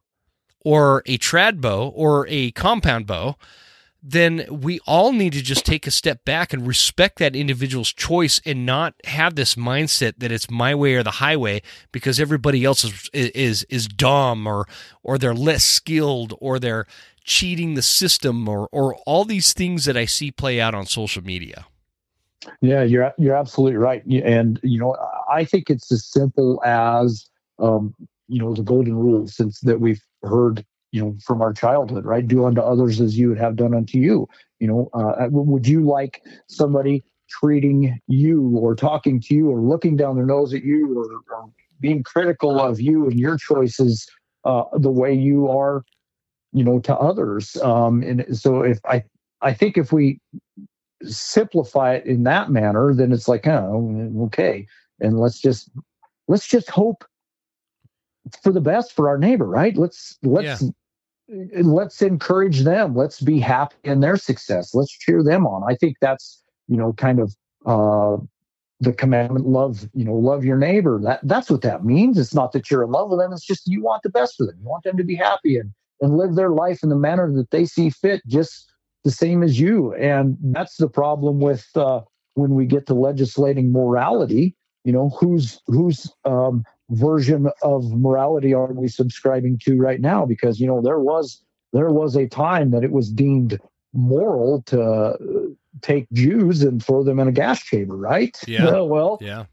or 0.65 1.03
a 1.07 1.17
trad 1.17 1.63
bow 1.63 1.89
or 1.89 2.27
a 2.29 2.51
compound 2.51 3.07
bow 3.07 3.37
then 4.07 4.45
we 4.51 4.79
all 4.87 5.13
need 5.13 5.33
to 5.33 5.41
just 5.41 5.65
take 5.65 5.87
a 5.87 5.91
step 5.91 6.27
back 6.27 6.53
and 6.53 6.67
respect 6.67 7.19
that 7.19 7.35
individual's 7.35 7.91
choice 7.91 8.39
and 8.45 8.67
not 8.67 8.95
have 9.05 9.35
this 9.35 9.55
mindset 9.55 10.13
that 10.19 10.31
it's 10.31 10.51
my 10.51 10.75
way 10.75 10.95
or 10.95 11.03
the 11.03 11.11
highway 11.11 11.63
because 11.91 12.21
everybody 12.21 12.65
else 12.67 12.85
is 12.85 13.09
is 13.15 13.63
is 13.71 13.89
dumb 13.89 14.47
or 14.47 14.67
or 15.03 15.17
they're 15.17 15.35
less 15.35 15.65
skilled 15.65 16.35
or 16.39 16.59
they're 16.59 16.87
cheating 17.25 17.75
the 17.75 17.83
system 17.83 18.47
or 18.47 18.69
or 18.73 18.95
all 19.07 19.25
these 19.25 19.55
things 19.55 19.87
that 19.87 19.97
I 19.97 20.05
see 20.05 20.31
play 20.31 20.61
out 20.61 20.75
on 20.75 20.85
social 20.85 21.25
media. 21.25 21.65
Yeah, 22.61 22.83
you're 22.83 23.13
you're 23.19 23.37
absolutely 23.37 23.77
right, 23.77 24.05
and 24.07 24.61
you 24.63 24.79
know 24.79 24.97
I 25.31 25.45
think 25.45 25.71
it's 25.71 25.91
as 25.91 26.07
simple 26.07 26.63
as 26.65 27.29
um, 27.59 27.95
you 28.29 28.39
know 28.39 28.55
the 28.55 28.63
golden 28.63 28.97
rule 28.97 29.27
since 29.27 29.61
that 29.61 29.81
we've 29.81 30.03
heard 30.23 30.65
you 30.93 31.03
know 31.03 31.17
from 31.25 31.41
our 31.43 31.53
childhood 31.53 32.05
right? 32.05 32.27
Do 32.27 32.45
unto 32.45 32.61
others 32.61 33.01
as 33.01 33.17
you 33.19 33.29
would 33.31 33.39
have 33.39 33.57
done 33.57 33.75
unto 33.75 33.99
you. 33.99 34.29
You 34.61 34.69
know 34.69 34.91
uh, 34.95 35.29
would 35.31 35.67
you 35.67 35.87
like 35.87 36.23
somebody 36.49 37.03
treating 37.29 37.99
you 38.09 38.57
or 38.59 38.75
talking 38.75 39.21
to 39.21 39.35
you 39.35 39.51
or 39.51 39.61
looking 39.61 39.97
down 39.97 40.17
their 40.17 40.27
nose 40.27 40.53
at 40.55 40.63
you 40.63 40.99
or, 40.99 41.37
or 41.37 41.47
being 41.81 42.03
critical 42.03 42.61
of 42.61 42.81
you 42.81 43.07
and 43.07 43.19
your 43.19 43.39
choices 43.39 44.07
uh, 44.45 44.65
the 44.75 44.91
way 44.91 45.13
you 45.15 45.49
are 45.49 45.83
you 46.53 46.65
know 46.65 46.79
to 46.81 46.95
others? 46.97 47.57
Um, 47.63 48.03
and 48.03 48.25
so 48.37 48.63
if 48.63 48.79
i 48.85 49.03
i 49.43 49.53
think 49.53 49.77
if 49.79 49.93
we 49.93 50.21
simplify 51.07 51.95
it 51.95 52.07
in 52.07 52.25
that 52.25 52.51
manner 52.51 52.95
then 52.95 53.13
it's 53.13 53.29
like 53.29 53.47
oh 53.47 54.11
okay 54.23 54.67
and 55.01 55.19
let's 55.19 55.41
just 55.41 55.71
let's 56.29 56.47
just 56.47 56.71
hope 56.71 57.05
for 58.43 58.53
the 58.53 58.61
best 58.61 58.93
for 58.93 59.09
our 59.09 59.19
neighbor 59.19 59.47
right 59.47 59.77
let's 59.77 60.19
let's 60.23 60.63
yeah 60.63 60.69
let's 61.29 62.03
encourage 62.03 62.61
them. 62.61 62.95
Let's 62.95 63.21
be 63.21 63.41
happy 63.41 63.77
in 63.85 64.01
their 64.01 64.17
success. 64.17 64.75
Let's 64.75 64.91
cheer 64.91 65.23
them 65.23 65.47
on. 65.47 65.63
I 65.71 65.75
think 65.75 65.97
that's, 66.01 66.43
you 66.69 66.77
know, 66.77 66.93
kind 66.95 67.21
of 67.21 67.35
uh, 67.67 68.17
the 68.81 68.93
commandment 68.93 69.47
love, 69.47 69.89
you 69.95 70.05
know, 70.05 70.15
love 70.15 70.45
your 70.45 70.59
neighbor. 70.59 71.01
That 71.03 71.21
that's 71.23 71.51
what 71.51 71.63
that 71.63 71.85
means. 71.85 72.19
It's 72.19 72.35
not 72.35 72.53
that 72.53 72.71
you're 72.71 72.85
in 72.85 72.91
love 72.91 73.11
with 73.11 73.21
them. 73.21 73.33
It's 73.33 73.45
just 73.45 73.67
you 73.67 73.83
want 73.83 74.03
the 74.03 74.11
best 74.11 74.37
for 74.37 74.47
them. 74.47 74.57
You 74.61 74.69
want 74.69 74.85
them 74.85 74.97
to 74.97 75.05
be 75.05 75.17
happy 75.17 75.57
and, 75.57 75.73
and 76.01 76.17
live 76.17 76.35
their 76.35 76.51
life 76.51 76.83
in 76.83 76.91
the 76.91 76.97
manner 76.97 77.33
that 77.33 77.51
they 77.51 77.65
see 77.65 77.91
fit, 77.91 78.23
just 78.27 78.71
the 79.05 79.11
same 79.11 79.43
as 79.43 79.61
you. 79.61 79.95
And 79.95 80.37
that's 80.41 80.77
the 80.77 80.89
problem 80.89 81.41
with 81.41 81.67
uh, 81.77 82.01
when 82.35 82.55
we 82.55 82.67
get 82.67 82.87
to 82.87 82.95
legislating 82.95 83.71
morality, 83.71 84.57
you 84.85 84.93
know, 84.93 85.11
whose 85.11 85.61
whose 85.67 86.13
um, 86.25 86.65
version 86.91 87.49
of 87.63 87.93
morality 87.93 88.53
are 88.53 88.73
we 88.73 88.89
subscribing 88.89 89.59
to 89.65 89.77
right 89.77 90.01
now? 90.01 90.27
Because 90.27 90.59
you 90.59 90.67
know 90.67 90.83
there 90.83 90.99
was 90.99 91.43
there 91.73 91.91
was 91.91 92.17
a 92.17 92.27
time 92.27 92.71
that 92.71 92.85
it 92.85 92.93
was 92.93 93.11
deemed 93.11 93.59
moral 93.93 94.63
to 94.63 94.83
uh, 94.83 95.17
take 95.81 96.11
Jews 96.13 96.63
and 96.63 96.85
throw 96.85 97.05
them 97.05 97.21
in 97.21 97.29
a 97.29 97.33
gas 97.33 97.63
chamber, 97.63 97.97
right? 97.97 98.37
Yeah. 98.47 98.81
well, 98.81 99.19
yeah. 99.21 99.45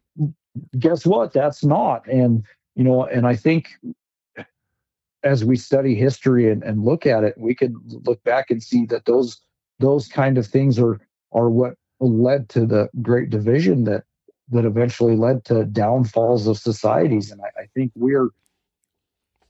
Guess 0.78 1.06
what? 1.06 1.34
That's 1.34 1.64
not. 1.64 2.08
And 2.08 2.44
you 2.76 2.84
know, 2.84 3.06
and 3.06 3.26
I 3.26 3.36
think 3.36 3.70
as 5.24 5.46
we 5.46 5.56
study 5.56 5.96
history 5.96 6.52
and, 6.52 6.64
and 6.64 6.84
look 6.84 7.06
at 7.06 7.24
it, 7.24 7.36
we 7.38 7.54
can 7.56 7.76
look 8.06 8.24
back 8.24 8.50
and 8.50 8.62
see 8.62 8.86
that 8.88 9.06
those 9.06 9.40
those 9.80 10.08
kind 10.08 10.38
of 10.38 10.46
things 10.46 10.80
are 10.80 11.00
are 11.32 11.50
what 11.50 11.76
led 12.00 12.50
to 12.50 12.66
the 12.66 12.90
great 13.02 13.30
division 13.30 13.84
that 13.86 14.04
that 14.50 14.66
eventually 14.66 15.16
led 15.16 15.46
to 15.46 15.66
downfalls 15.66 16.48
of 16.48 16.58
societies. 16.58 17.32
And 17.32 17.42
I, 17.42 17.62
I 17.62 17.66
think 17.74 17.92
we're 17.96 18.30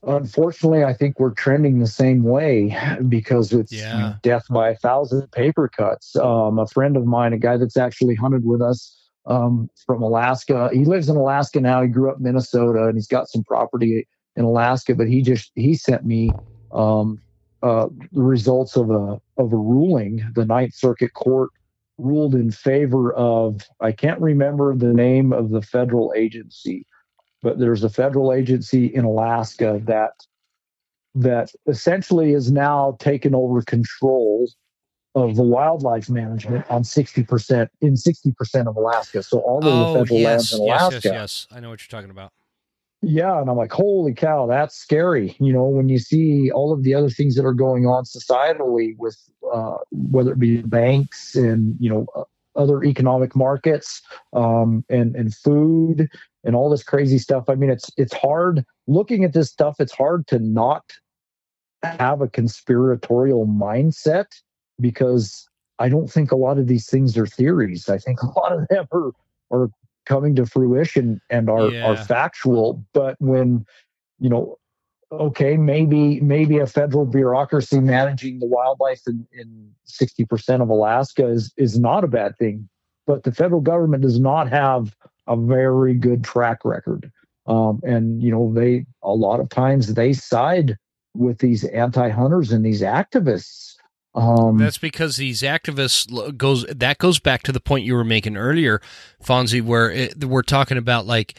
unfortunately, 0.04 0.84
I 0.84 0.92
think 0.92 1.18
we're 1.18 1.34
trending 1.34 1.78
the 1.78 1.86
same 1.86 2.22
way 2.22 2.76
because 3.08 3.52
it's 3.52 3.72
yeah. 3.72 4.14
death 4.22 4.44
by 4.50 4.70
a 4.70 4.76
thousand 4.76 5.30
paper 5.32 5.68
cuts. 5.68 6.16
Um, 6.16 6.58
a 6.58 6.66
friend 6.66 6.96
of 6.96 7.06
mine, 7.06 7.32
a 7.32 7.38
guy 7.38 7.56
that's 7.56 7.76
actually 7.76 8.14
hunted 8.14 8.44
with 8.44 8.60
us 8.60 8.96
um, 9.26 9.70
from 9.86 10.02
Alaska, 10.02 10.70
he 10.72 10.84
lives 10.84 11.08
in 11.08 11.16
Alaska 11.16 11.60
now. 11.60 11.82
He 11.82 11.88
grew 11.88 12.10
up 12.10 12.18
in 12.18 12.24
Minnesota 12.24 12.86
and 12.86 12.94
he's 12.94 13.06
got 13.06 13.28
some 13.28 13.44
property 13.44 14.06
in 14.36 14.44
Alaska, 14.44 14.94
but 14.94 15.08
he 15.08 15.22
just 15.22 15.52
he 15.54 15.74
sent 15.74 16.04
me 16.04 16.30
um, 16.72 17.20
uh, 17.62 17.88
the 18.12 18.22
results 18.22 18.76
of 18.76 18.90
a 18.90 19.20
of 19.36 19.52
a 19.52 19.56
ruling. 19.56 20.24
The 20.34 20.44
Ninth 20.44 20.74
Circuit 20.74 21.14
Court 21.14 21.50
ruled 21.98 22.34
in 22.34 22.50
favor 22.50 23.12
of 23.14 23.62
I 23.80 23.92
can't 23.92 24.20
remember 24.20 24.74
the 24.74 24.92
name 24.92 25.32
of 25.32 25.50
the 25.50 25.62
federal 25.62 26.12
agency, 26.16 26.86
but 27.42 27.58
there's 27.58 27.84
a 27.84 27.90
federal 27.90 28.32
agency 28.32 28.86
in 28.86 29.04
Alaska 29.04 29.80
that 29.84 30.12
that 31.14 31.52
essentially 31.66 32.32
is 32.32 32.50
now 32.50 32.96
taken 32.98 33.34
over 33.34 33.60
control 33.62 34.48
of 35.14 35.36
the 35.36 35.42
wildlife 35.42 36.08
management 36.08 36.64
on 36.70 36.82
60% 36.82 37.68
in 37.82 37.94
60% 37.94 38.66
of 38.66 38.76
Alaska. 38.76 39.22
So 39.22 39.40
all 39.40 39.58
of 39.58 39.64
oh, 39.66 39.92
the 39.92 39.98
federal 40.00 40.20
yes, 40.20 40.26
lands 40.26 40.52
in 40.54 40.60
Alaska. 40.60 40.94
Yes, 40.94 41.04
yes, 41.04 41.12
yes. 41.12 41.46
I 41.50 41.60
know 41.60 41.68
what 41.68 41.82
you're 41.82 42.00
talking 42.00 42.10
about. 42.10 42.32
Yeah, 43.04 43.40
and 43.40 43.50
I'm 43.50 43.56
like, 43.56 43.72
holy 43.72 44.14
cow, 44.14 44.46
that's 44.46 44.76
scary. 44.76 45.36
You 45.40 45.52
know, 45.52 45.64
when 45.64 45.88
you 45.88 45.98
see 45.98 46.52
all 46.52 46.72
of 46.72 46.84
the 46.84 46.94
other 46.94 47.10
things 47.10 47.34
that 47.34 47.44
are 47.44 47.52
going 47.52 47.84
on 47.84 48.04
societally 48.04 48.96
with 48.96 49.18
uh, 49.52 49.78
whether 49.90 50.32
it 50.32 50.38
be 50.38 50.62
banks 50.62 51.34
and 51.34 51.76
you 51.80 51.90
know 51.90 52.06
other 52.54 52.84
economic 52.84 53.34
markets 53.34 54.02
um, 54.34 54.84
and 54.88 55.16
and 55.16 55.34
food 55.34 56.08
and 56.44 56.54
all 56.54 56.70
this 56.70 56.84
crazy 56.84 57.18
stuff. 57.18 57.48
I 57.48 57.56
mean, 57.56 57.70
it's 57.70 57.90
it's 57.96 58.14
hard 58.14 58.64
looking 58.86 59.24
at 59.24 59.32
this 59.32 59.50
stuff. 59.50 59.76
It's 59.80 59.92
hard 59.92 60.28
to 60.28 60.38
not 60.38 60.84
have 61.82 62.20
a 62.20 62.28
conspiratorial 62.28 63.48
mindset 63.48 64.26
because 64.80 65.48
I 65.80 65.88
don't 65.88 66.10
think 66.10 66.30
a 66.30 66.36
lot 66.36 66.58
of 66.58 66.68
these 66.68 66.88
things 66.88 67.16
are 67.18 67.26
theories. 67.26 67.88
I 67.88 67.98
think 67.98 68.22
a 68.22 68.38
lot 68.38 68.52
of 68.52 68.68
them 68.68 68.86
are 68.92 69.10
are 69.50 69.70
coming 70.06 70.34
to 70.36 70.46
fruition 70.46 71.20
and 71.30 71.48
are 71.48 71.70
Yeah. 71.70 71.86
are 71.86 71.96
factual. 71.96 72.84
But 72.92 73.16
when 73.18 73.64
you 74.18 74.28
know, 74.28 74.58
okay, 75.10 75.56
maybe 75.56 76.20
maybe 76.20 76.58
a 76.58 76.66
federal 76.66 77.06
bureaucracy 77.06 77.80
managing 77.80 78.38
the 78.38 78.46
wildlife 78.46 79.02
in 79.06 79.26
in 79.32 79.72
sixty 79.84 80.24
percent 80.24 80.62
of 80.62 80.68
Alaska 80.68 81.26
is 81.26 81.52
is 81.56 81.78
not 81.78 82.04
a 82.04 82.08
bad 82.08 82.36
thing. 82.38 82.68
But 83.06 83.24
the 83.24 83.32
federal 83.32 83.60
government 83.60 84.02
does 84.02 84.20
not 84.20 84.48
have 84.48 84.94
a 85.26 85.36
very 85.36 85.94
good 85.94 86.24
track 86.24 86.64
record. 86.64 87.10
Um, 87.46 87.80
and 87.82 88.22
you 88.22 88.30
know, 88.30 88.52
they 88.52 88.86
a 89.02 89.12
lot 89.12 89.40
of 89.40 89.48
times 89.48 89.94
they 89.94 90.12
side 90.12 90.78
with 91.14 91.38
these 91.38 91.64
anti-hunters 91.64 92.52
and 92.52 92.64
these 92.64 92.80
activists. 92.80 93.71
Um, 94.14 94.58
That's 94.58 94.78
because 94.78 95.16
these 95.16 95.40
activists 95.42 96.36
goes 96.36 96.64
that 96.66 96.98
goes 96.98 97.18
back 97.18 97.42
to 97.44 97.52
the 97.52 97.60
point 97.60 97.84
you 97.86 97.94
were 97.94 98.04
making 98.04 98.36
earlier, 98.36 98.80
Fonzy, 99.24 99.62
where 99.62 99.90
it, 99.90 100.22
we're 100.24 100.42
talking 100.42 100.76
about 100.76 101.06
like 101.06 101.34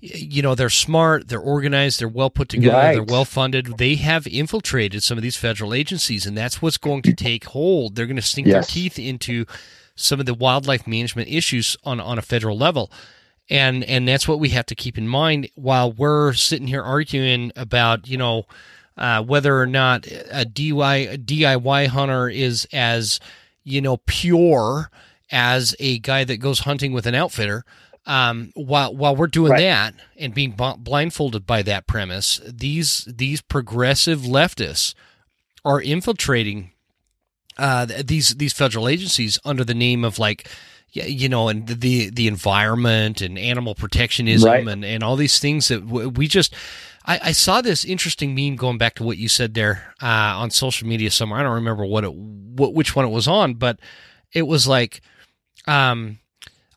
you 0.00 0.40
know 0.42 0.54
they're 0.54 0.70
smart, 0.70 1.28
they're 1.28 1.40
organized, 1.40 2.00
they're 2.00 2.08
well 2.08 2.30
put 2.30 2.48
together, 2.48 2.76
Right. 2.76 2.92
they're 2.94 3.02
well 3.02 3.24
funded. 3.24 3.78
They 3.78 3.96
have 3.96 4.26
infiltrated 4.26 5.02
some 5.02 5.18
of 5.18 5.22
these 5.22 5.36
federal 5.36 5.74
agencies, 5.74 6.24
and 6.26 6.36
that's 6.36 6.62
what's 6.62 6.78
going 6.78 7.02
to 7.02 7.12
take 7.12 7.44
hold. 7.46 7.96
They're 7.96 8.06
going 8.06 8.16
to 8.16 8.22
sink 8.22 8.46
their 8.46 8.62
teeth 8.62 8.98
into 8.98 9.44
some 9.96 10.20
of 10.20 10.26
the 10.26 10.34
wildlife 10.34 10.86
management 10.86 11.28
issues 11.28 11.76
on 11.84 11.98
on 12.00 12.18
a 12.18 12.22
federal 12.22 12.56
level. 12.56 12.90
And 13.50 13.82
and 13.84 14.06
that's 14.06 14.28
what 14.28 14.38
we 14.38 14.50
have 14.50 14.66
to 14.66 14.74
keep 14.76 14.96
in 14.96 15.08
mind 15.08 15.50
while 15.56 15.92
we're 15.92 16.32
sitting 16.34 16.68
here 16.68 16.82
arguing 16.82 17.50
about 17.56 18.06
you 18.08 18.16
know 18.16 18.46
uh, 18.96 19.22
whether 19.22 19.58
or 19.58 19.66
not 19.66 20.06
a 20.06 20.44
DIY, 20.44 21.24
DIY 21.24 21.86
hunter 21.88 22.28
is 22.28 22.66
as 22.72 23.20
you 23.64 23.80
know 23.80 23.96
pure 24.06 24.90
as 25.30 25.74
a 25.78 25.98
guy 26.00 26.24
that 26.24 26.38
goes 26.38 26.60
hunting 26.60 26.92
with 26.92 27.06
an 27.06 27.14
outfitter. 27.14 27.64
Um, 28.04 28.50
while 28.54 28.94
while 28.94 29.14
we're 29.14 29.28
doing 29.28 29.52
Right. 29.52 29.60
that 29.60 29.94
and 30.18 30.34
being 30.34 30.50
b- 30.52 30.74
blindfolded 30.78 31.46
by 31.46 31.62
that 31.62 31.86
premise, 31.86 32.40
these 32.46 33.04
these 33.08 33.40
progressive 33.40 34.20
leftists 34.22 34.94
are 35.64 35.80
infiltrating 35.80 36.72
uh, 37.58 37.86
these 38.04 38.30
these 38.34 38.52
federal 38.52 38.88
agencies 38.88 39.38
under 39.44 39.62
the 39.62 39.74
name 39.74 40.04
of 40.04 40.18
like 40.18 40.48
you 40.90 41.28
know 41.28 41.48
and 41.48 41.68
the 41.68 42.10
the 42.10 42.26
environment 42.26 43.20
and 43.20 43.38
animal 43.38 43.74
protectionism 43.76 44.50
Right. 44.50 44.66
and 44.66 44.84
and 44.84 45.02
all 45.04 45.14
these 45.16 45.38
things 45.38 45.68
that 45.68 45.86
w- 45.86 46.08
we 46.08 46.26
just 46.26 46.52
I, 47.04 47.20
I 47.24 47.32
saw 47.32 47.60
this 47.60 47.84
interesting 47.84 48.34
meme 48.34 48.56
going 48.56 48.78
back 48.78 48.94
to 48.96 49.02
what 49.02 49.18
you 49.18 49.28
said 49.28 49.54
there 49.54 49.94
uh, 50.02 50.06
on 50.36 50.50
social 50.50 50.86
media 50.86 51.10
somewhere. 51.10 51.40
I 51.40 51.42
don't 51.42 51.54
remember 51.54 51.84
what 51.84 52.04
it 52.04 52.14
what 52.14 52.74
which 52.74 52.94
one 52.94 53.04
it 53.04 53.10
was 53.10 53.28
on, 53.28 53.54
but 53.54 53.80
it 54.32 54.42
was 54.42 54.66
like 54.68 55.00
um 55.66 56.18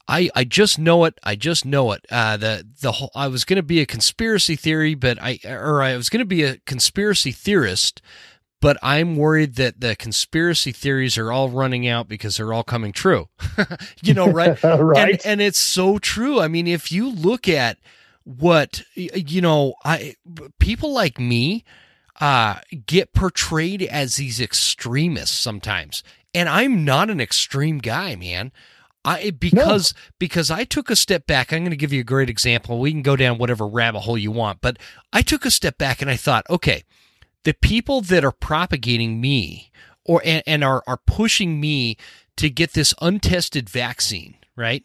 I, 0.08 0.30
I 0.36 0.44
just 0.44 0.78
know 0.78 1.06
it. 1.06 1.18
I 1.24 1.36
just 1.36 1.66
know 1.66 1.92
it. 1.92 2.06
Uh, 2.12 2.38
the 2.38 2.68
the 2.82 2.92
whole, 2.94 3.12
I 3.16 3.28
was 3.28 3.44
going 3.44 3.58
to 3.58 3.64
be 3.64 3.82
a 3.82 3.86
conspiracy 3.86 4.56
theory, 4.56 4.94
but 4.94 5.18
I 5.22 5.40
or 5.46 5.82
I 5.82 5.98
was 5.98 6.10
going 6.10 6.20
to 6.20 6.26
be 6.26 6.44
a 6.44 6.58
conspiracy 6.60 7.32
theorist, 7.32 8.04
but 8.62 8.78
I'm 8.84 9.16
worried 9.16 9.56
that 9.56 9.82
the 9.82 9.96
conspiracy 9.96 10.72
theories 10.72 11.18
are 11.18 11.32
all 11.32 11.50
running 11.50 11.88
out 11.88 12.08
because 12.08 12.38
they're 12.38 12.54
all 12.54 12.64
coming 12.64 12.92
true. 12.92 13.30
you 14.04 14.14
know, 14.14 14.28
right? 14.28 14.62
right. 14.64 15.14
And, 15.14 15.26
and 15.26 15.42
it's 15.42 15.60
so 15.60 15.98
true. 15.98 16.40
I 16.40 16.48
mean, 16.48 16.68
if 16.68 16.92
you 16.92 17.10
look 17.10 17.48
at 17.48 17.80
what 18.26 18.82
you 18.96 19.40
know, 19.40 19.76
I 19.86 20.16
people 20.60 20.92
like 20.92 21.20
me 21.20 21.64
uh, 22.20 22.60
get 22.86 23.14
portrayed 23.14 23.84
as 23.84 24.16
these 24.16 24.42
extremists 24.42 25.38
sometimes, 25.38 26.04
and 26.34 26.50
I'm 26.50 26.84
not 26.84 27.10
an 27.10 27.22
extreme 27.22 27.78
guy, 27.78 28.16
man. 28.16 28.52
I 29.06 29.30
because 29.30 29.94
because 30.18 30.50
I 30.50 30.64
took 30.64 30.90
a 30.90 30.96
step 30.96 31.28
back. 31.28 31.54
I'm 31.54 31.60
going 31.60 31.70
to 31.70 31.78
give 31.78 31.94
you 31.94 32.02
a 32.02 32.06
great 32.06 32.30
example. 32.30 32.80
We 32.80 32.92
can 32.92 33.04
go 33.04 33.16
down 33.16 33.38
whatever 33.38 33.68
rabbit 33.68 34.02
hole 34.02 34.18
you 34.18 34.32
want, 34.32 34.60
but 34.62 34.78
I 35.14 35.22
took 35.22 35.46
a 35.46 35.52
step 35.52 35.78
back 35.78 36.02
and 36.02 36.10
I 36.10 36.16
thought, 36.16 36.50
okay, 36.50 36.84
the 37.44 37.54
people 37.54 38.02
that 38.02 38.26
are 38.26 38.32
propagating 38.32 39.22
me 39.22 39.72
or 40.04 40.24
and, 40.26 40.42
and 40.48 40.64
are 40.64 40.84
are 40.88 40.98
pushing 40.98 41.60
me 41.60 41.98
to 42.38 42.50
get 42.50 42.74
this 42.74 42.96
untested 43.00 43.70
vaccine, 43.70 44.36
right? 44.56 44.84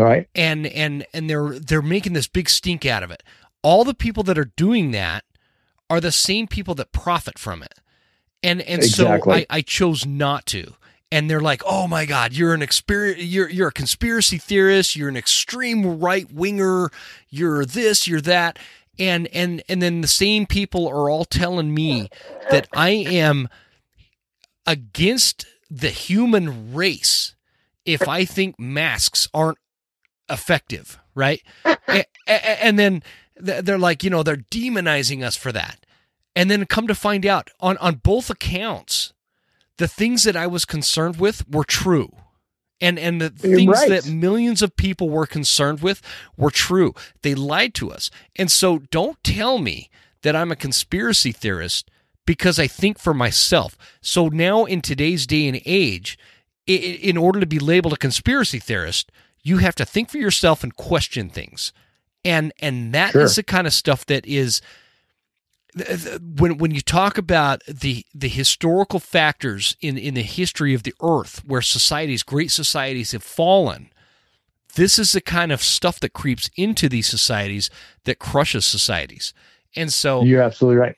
Right. 0.00 0.28
and 0.34 0.66
and 0.66 1.06
and 1.12 1.28
they're 1.30 1.58
they're 1.58 1.82
making 1.82 2.12
this 2.14 2.28
big 2.28 2.48
stink 2.48 2.84
out 2.86 3.02
of 3.02 3.10
it. 3.10 3.22
All 3.62 3.84
the 3.84 3.94
people 3.94 4.22
that 4.24 4.38
are 4.38 4.50
doing 4.56 4.90
that 4.92 5.24
are 5.88 6.00
the 6.00 6.12
same 6.12 6.46
people 6.46 6.74
that 6.76 6.92
profit 6.92 7.38
from 7.38 7.62
it. 7.62 7.74
And 8.42 8.60
and 8.62 8.82
Exactly. 8.82 9.40
so 9.40 9.46
I, 9.50 9.58
I 9.58 9.60
chose 9.62 10.06
not 10.06 10.46
to. 10.46 10.74
And 11.12 11.28
they're 11.28 11.40
like, 11.40 11.62
"Oh 11.66 11.88
my 11.88 12.06
God, 12.06 12.32
you're 12.32 12.54
an 12.54 12.62
experience. 12.62 13.20
You're 13.22 13.50
you're 13.50 13.68
a 13.68 13.72
conspiracy 13.72 14.38
theorist. 14.38 14.94
You're 14.94 15.08
an 15.08 15.16
extreme 15.16 15.98
right 15.98 16.30
winger. 16.32 16.90
You're 17.28 17.64
this. 17.64 18.06
You're 18.06 18.20
that." 18.22 18.58
And 18.98 19.26
and 19.28 19.62
and 19.68 19.82
then 19.82 20.02
the 20.02 20.08
same 20.08 20.46
people 20.46 20.86
are 20.86 21.10
all 21.10 21.24
telling 21.24 21.74
me 21.74 22.08
that 22.50 22.68
I 22.72 22.90
am 22.90 23.48
against 24.66 25.46
the 25.70 25.88
human 25.88 26.72
race 26.74 27.34
if 27.84 28.06
I 28.06 28.24
think 28.24 28.58
masks 28.58 29.28
aren't 29.34 29.58
effective, 30.30 30.98
right? 31.14 31.42
A- 31.64 31.76
a- 32.28 32.64
and 32.64 32.78
then 32.78 33.02
they're 33.36 33.78
like, 33.78 34.04
you 34.04 34.10
know, 34.10 34.22
they're 34.22 34.36
demonizing 34.36 35.22
us 35.24 35.36
for 35.36 35.52
that. 35.52 35.84
And 36.36 36.50
then 36.50 36.64
come 36.66 36.86
to 36.86 36.94
find 36.94 37.26
out 37.26 37.50
on 37.60 37.76
on 37.78 37.96
both 37.96 38.30
accounts, 38.30 39.12
the 39.78 39.88
things 39.88 40.22
that 40.24 40.36
I 40.36 40.46
was 40.46 40.64
concerned 40.64 41.18
with 41.18 41.48
were 41.48 41.64
true. 41.64 42.14
And 42.80 42.98
and 42.98 43.20
the 43.20 43.32
You're 43.46 43.56
things 43.56 43.72
right. 43.72 43.88
that 43.90 44.06
millions 44.06 44.62
of 44.62 44.76
people 44.76 45.10
were 45.10 45.26
concerned 45.26 45.80
with 45.80 46.00
were 46.36 46.50
true. 46.50 46.94
They 47.22 47.34
lied 47.34 47.74
to 47.74 47.90
us. 47.90 48.10
And 48.36 48.50
so 48.50 48.78
don't 48.90 49.22
tell 49.24 49.58
me 49.58 49.90
that 50.22 50.36
I'm 50.36 50.52
a 50.52 50.56
conspiracy 50.56 51.32
theorist 51.32 51.90
because 52.26 52.58
I 52.58 52.66
think 52.66 52.98
for 52.98 53.12
myself. 53.12 53.76
So 54.00 54.28
now 54.28 54.64
in 54.64 54.82
today's 54.82 55.26
day 55.26 55.48
and 55.48 55.60
age, 55.66 56.18
in 56.66 57.16
order 57.16 57.40
to 57.40 57.46
be 57.46 57.58
labeled 57.58 57.94
a 57.94 57.96
conspiracy 57.96 58.58
theorist, 58.60 59.10
you 59.42 59.58
have 59.58 59.74
to 59.76 59.84
think 59.84 60.10
for 60.10 60.18
yourself 60.18 60.62
and 60.62 60.74
question 60.76 61.30
things. 61.30 61.72
And 62.24 62.52
and 62.60 62.92
that 62.94 63.12
sure. 63.12 63.22
is 63.22 63.36
the 63.36 63.42
kind 63.42 63.66
of 63.66 63.72
stuff 63.72 64.04
that 64.06 64.26
is 64.26 64.60
when 65.74 66.58
when 66.58 66.72
you 66.72 66.80
talk 66.80 67.16
about 67.16 67.62
the 67.66 68.04
the 68.14 68.28
historical 68.28 68.98
factors 68.98 69.76
in 69.80 69.96
in 69.96 70.14
the 70.14 70.22
history 70.22 70.74
of 70.74 70.82
the 70.82 70.94
earth 71.02 71.42
where 71.46 71.62
societies 71.62 72.22
great 72.22 72.50
societies 72.50 73.12
have 73.12 73.22
fallen 73.22 73.90
this 74.74 74.98
is 74.98 75.12
the 75.12 75.20
kind 75.20 75.52
of 75.52 75.62
stuff 75.62 76.00
that 76.00 76.12
creeps 76.12 76.50
into 76.56 76.88
these 76.88 77.06
societies 77.06 77.70
that 78.04 78.18
crushes 78.18 78.64
societies 78.64 79.32
and 79.76 79.92
so 79.92 80.22
you're 80.22 80.42
absolutely 80.42 80.78
right. 80.78 80.96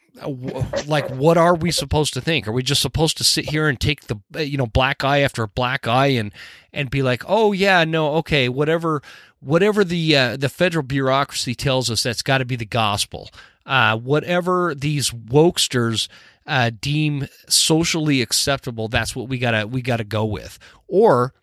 Like, 0.86 1.08
what 1.10 1.38
are 1.38 1.54
we 1.54 1.70
supposed 1.70 2.12
to 2.14 2.20
think? 2.20 2.46
Are 2.46 2.52
we 2.52 2.62
just 2.62 2.82
supposed 2.82 3.16
to 3.18 3.24
sit 3.24 3.48
here 3.48 3.68
and 3.68 3.80
take 3.80 4.02
the 4.06 4.44
you 4.44 4.56
know 4.56 4.66
black 4.66 5.04
eye 5.04 5.20
after 5.20 5.46
black 5.46 5.86
eye 5.86 6.08
and 6.08 6.32
and 6.72 6.90
be 6.90 7.02
like, 7.02 7.22
oh 7.26 7.52
yeah, 7.52 7.84
no, 7.84 8.14
okay, 8.16 8.48
whatever, 8.48 9.02
whatever 9.40 9.84
the 9.84 10.16
uh, 10.16 10.36
the 10.36 10.48
federal 10.48 10.82
bureaucracy 10.82 11.54
tells 11.54 11.90
us, 11.90 12.02
that's 12.02 12.22
got 12.22 12.38
to 12.38 12.44
be 12.44 12.56
the 12.56 12.66
gospel. 12.66 13.30
Uh, 13.64 13.96
whatever 13.96 14.74
these 14.74 15.10
wokesters 15.10 16.08
uh, 16.46 16.70
deem 16.80 17.28
socially 17.48 18.20
acceptable, 18.20 18.88
that's 18.88 19.14
what 19.14 19.28
we 19.28 19.38
gotta 19.38 19.66
we 19.66 19.82
gotta 19.82 20.04
go 20.04 20.24
with. 20.24 20.58
Or 20.88 21.34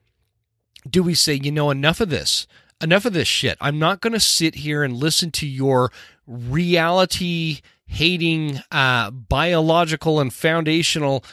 do 0.89 1.03
we 1.03 1.13
say, 1.13 1.33
you 1.33 1.51
know, 1.51 1.71
enough 1.71 2.01
of 2.01 2.09
this? 2.09 2.47
Enough 2.81 3.05
of 3.05 3.13
this 3.13 3.27
shit. 3.27 3.57
I'm 3.61 3.79
not 3.79 4.01
going 4.01 4.13
to 4.13 4.19
sit 4.19 4.55
here 4.55 4.83
and 4.83 4.95
listen 4.95 5.31
to 5.31 5.47
your 5.47 5.91
reality 6.27 7.61
hating, 7.85 8.61
uh, 8.71 9.09
biological 9.09 10.19
and 10.19 10.33
foundational 10.33 11.23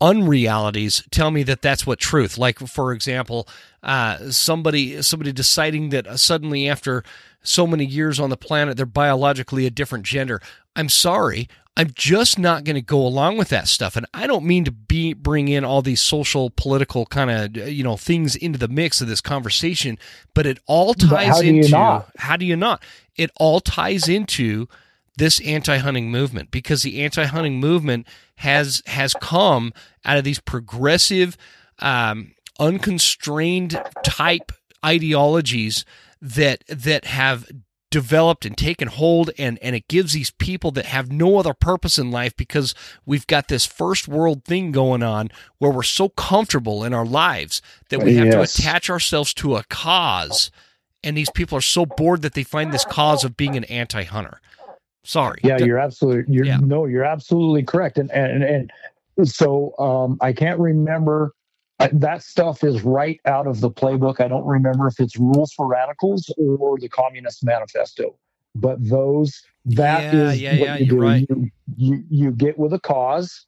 unrealities 0.00 1.02
tell 1.10 1.30
me 1.30 1.42
that 1.42 1.62
that's 1.62 1.86
what 1.86 1.98
truth 1.98 2.36
like 2.36 2.58
for 2.58 2.92
example 2.92 3.48
uh, 3.82 4.30
somebody 4.30 5.00
somebody 5.00 5.32
deciding 5.32 5.88
that 5.88 6.18
suddenly 6.20 6.68
after 6.68 7.02
so 7.42 7.66
many 7.66 7.86
years 7.86 8.20
on 8.20 8.28
the 8.28 8.36
planet 8.36 8.76
they're 8.76 8.84
biologically 8.84 9.64
a 9.64 9.70
different 9.70 10.04
gender 10.04 10.38
i'm 10.74 10.90
sorry 10.90 11.48
I'm 11.76 11.90
just 11.94 12.38
not 12.38 12.64
going 12.64 12.76
to 12.76 12.82
go 12.82 13.06
along 13.06 13.36
with 13.36 13.50
that 13.50 13.68
stuff. 13.68 13.96
And 13.96 14.06
I 14.14 14.26
don't 14.26 14.46
mean 14.46 14.64
to 14.64 14.70
be 14.70 15.12
bring 15.12 15.48
in 15.48 15.64
all 15.64 15.82
these 15.82 16.00
social, 16.00 16.50
political 16.50 17.04
kind 17.06 17.30
of 17.30 17.68
you 17.68 17.84
know 17.84 17.96
things 17.96 18.34
into 18.34 18.58
the 18.58 18.68
mix 18.68 19.00
of 19.00 19.08
this 19.08 19.20
conversation, 19.20 19.98
but 20.34 20.46
it 20.46 20.58
all 20.66 20.94
ties 20.94 21.36
how 21.36 21.40
into 21.40 22.04
how 22.16 22.36
do 22.36 22.46
you 22.46 22.56
not? 22.56 22.82
It 23.16 23.30
all 23.36 23.60
ties 23.60 24.08
into 24.08 24.68
this 25.18 25.40
anti-hunting 25.40 26.10
movement 26.10 26.50
because 26.50 26.82
the 26.82 27.02
anti-hunting 27.02 27.58
movement 27.60 28.06
has 28.36 28.82
has 28.86 29.14
come 29.14 29.72
out 30.04 30.18
of 30.18 30.24
these 30.24 30.40
progressive, 30.40 31.36
um, 31.78 32.32
unconstrained 32.58 33.82
type 34.02 34.52
ideologies 34.84 35.84
that 36.22 36.64
that 36.68 37.04
have 37.04 37.50
developed 37.96 38.44
and 38.44 38.58
taken 38.58 38.88
hold 38.88 39.30
and 39.38 39.58
and 39.62 39.74
it 39.74 39.88
gives 39.88 40.12
these 40.12 40.30
people 40.32 40.70
that 40.70 40.84
have 40.84 41.10
no 41.10 41.38
other 41.38 41.54
purpose 41.54 41.98
in 41.98 42.10
life 42.10 42.36
because 42.36 42.74
we've 43.06 43.26
got 43.26 43.48
this 43.48 43.64
first 43.64 44.06
world 44.06 44.44
thing 44.44 44.70
going 44.70 45.02
on 45.02 45.30
where 45.56 45.70
we're 45.70 45.82
so 45.82 46.10
comfortable 46.10 46.84
in 46.84 46.92
our 46.92 47.06
lives 47.06 47.62
that 47.88 48.02
we 48.02 48.16
have 48.16 48.26
yes. 48.26 48.34
to 48.34 48.62
attach 48.62 48.90
ourselves 48.90 49.32
to 49.32 49.56
a 49.56 49.64
cause 49.70 50.50
and 51.02 51.16
these 51.16 51.30
people 51.30 51.56
are 51.56 51.62
so 51.62 51.86
bored 51.86 52.20
that 52.20 52.34
they 52.34 52.42
find 52.42 52.70
this 52.70 52.84
cause 52.84 53.24
of 53.24 53.34
being 53.34 53.56
an 53.56 53.64
anti-hunter 53.64 54.42
sorry 55.02 55.40
yeah 55.42 55.56
you're 55.56 55.78
absolutely 55.78 56.34
you're 56.34 56.44
yeah. 56.44 56.58
no 56.58 56.84
you're 56.84 57.02
absolutely 57.02 57.62
correct 57.62 57.96
and 57.96 58.10
and 58.10 58.44
and 59.16 59.26
so 59.26 59.72
um 59.78 60.18
i 60.20 60.34
can't 60.34 60.60
remember 60.60 61.32
that 61.78 62.22
stuff 62.22 62.64
is 62.64 62.82
right 62.82 63.20
out 63.26 63.46
of 63.46 63.60
the 63.60 63.70
playbook. 63.70 64.20
I 64.20 64.28
don't 64.28 64.46
remember 64.46 64.86
if 64.88 64.98
it's 64.98 65.16
Rules 65.16 65.52
for 65.52 65.66
Radicals 65.66 66.32
or 66.38 66.78
the 66.78 66.88
Communist 66.88 67.44
Manifesto, 67.44 68.16
but 68.54 68.78
those 68.80 69.42
that 69.66 70.14
yeah, 70.14 70.30
is 70.30 70.40
yeah, 70.40 70.50
what 70.52 70.60
yeah, 70.60 70.76
you 70.78 70.86
do. 70.86 71.00
Right. 71.00 71.26
You, 71.28 71.50
you, 71.76 72.04
you 72.08 72.30
get 72.30 72.58
with 72.58 72.72
a 72.72 72.80
cause 72.80 73.46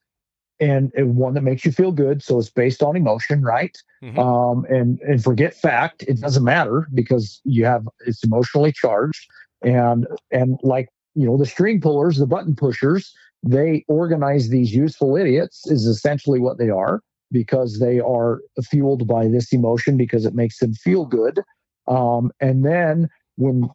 and, 0.61 0.93
and, 0.95 1.17
one 1.17 1.35
that 1.35 1.43
makes 1.43 1.65
you 1.65 1.73
feel 1.73 1.93
good. 1.93 2.23
So 2.23 2.39
it's 2.39 2.51
based 2.51 2.83
on 2.83 2.97
emotion, 2.97 3.43
right? 3.43 3.77
Mm-hmm. 4.03 4.19
Um, 4.19 4.67
and 4.69 5.01
and 5.01 5.23
forget 5.23 5.55
fact. 5.55 6.03
It 6.03 6.21
doesn't 6.21 6.45
matter 6.45 6.89
because 6.93 7.41
you 7.45 7.65
have 7.65 7.89
it's 8.07 8.23
emotionally 8.25 8.73
charged. 8.73 9.27
And 9.63 10.07
and 10.31 10.59
like 10.63 10.89
you 11.15 11.27
know 11.27 11.37
the 11.37 11.47
string 11.47 11.81
pullers, 11.81 12.19
the 12.19 12.27
button 12.27 12.55
pushers, 12.55 13.15
they 13.43 13.85
organize 13.89 14.51
these 14.51 14.75
useful 14.75 15.17
idiots 15.17 15.67
is 15.71 15.87
essentially 15.87 16.41
what 16.41 16.59
they 16.59 16.69
are 16.69 17.03
because 17.31 17.79
they 17.79 18.01
are 18.01 18.41
fueled 18.63 19.07
by 19.07 19.29
this 19.29 19.53
emotion 19.53 19.97
because 19.97 20.25
it 20.25 20.35
makes 20.35 20.59
them 20.59 20.73
feel 20.75 21.05
good. 21.05 21.41
Um, 21.87 22.31
and 22.41 22.65
then 22.65 23.09
when 23.37 23.69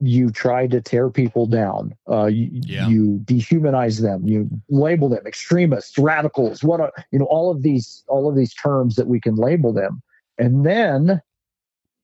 you 0.00 0.30
try 0.30 0.66
to 0.66 0.80
tear 0.80 1.10
people 1.10 1.46
down, 1.46 1.94
uh, 2.10 2.26
you, 2.26 2.48
yeah. 2.52 2.88
you, 2.88 3.20
dehumanize 3.24 4.00
them, 4.00 4.26
you 4.26 4.48
label 4.70 5.08
them 5.08 5.26
extremists, 5.26 5.98
radicals, 5.98 6.64
what 6.64 6.80
are, 6.80 6.92
you 7.12 7.18
know, 7.18 7.26
all 7.26 7.50
of 7.50 7.62
these, 7.62 8.02
all 8.08 8.28
of 8.28 8.36
these 8.36 8.54
terms 8.54 8.96
that 8.96 9.06
we 9.06 9.20
can 9.20 9.34
label 9.34 9.72
them. 9.72 10.02
And 10.38 10.64
then 10.64 11.20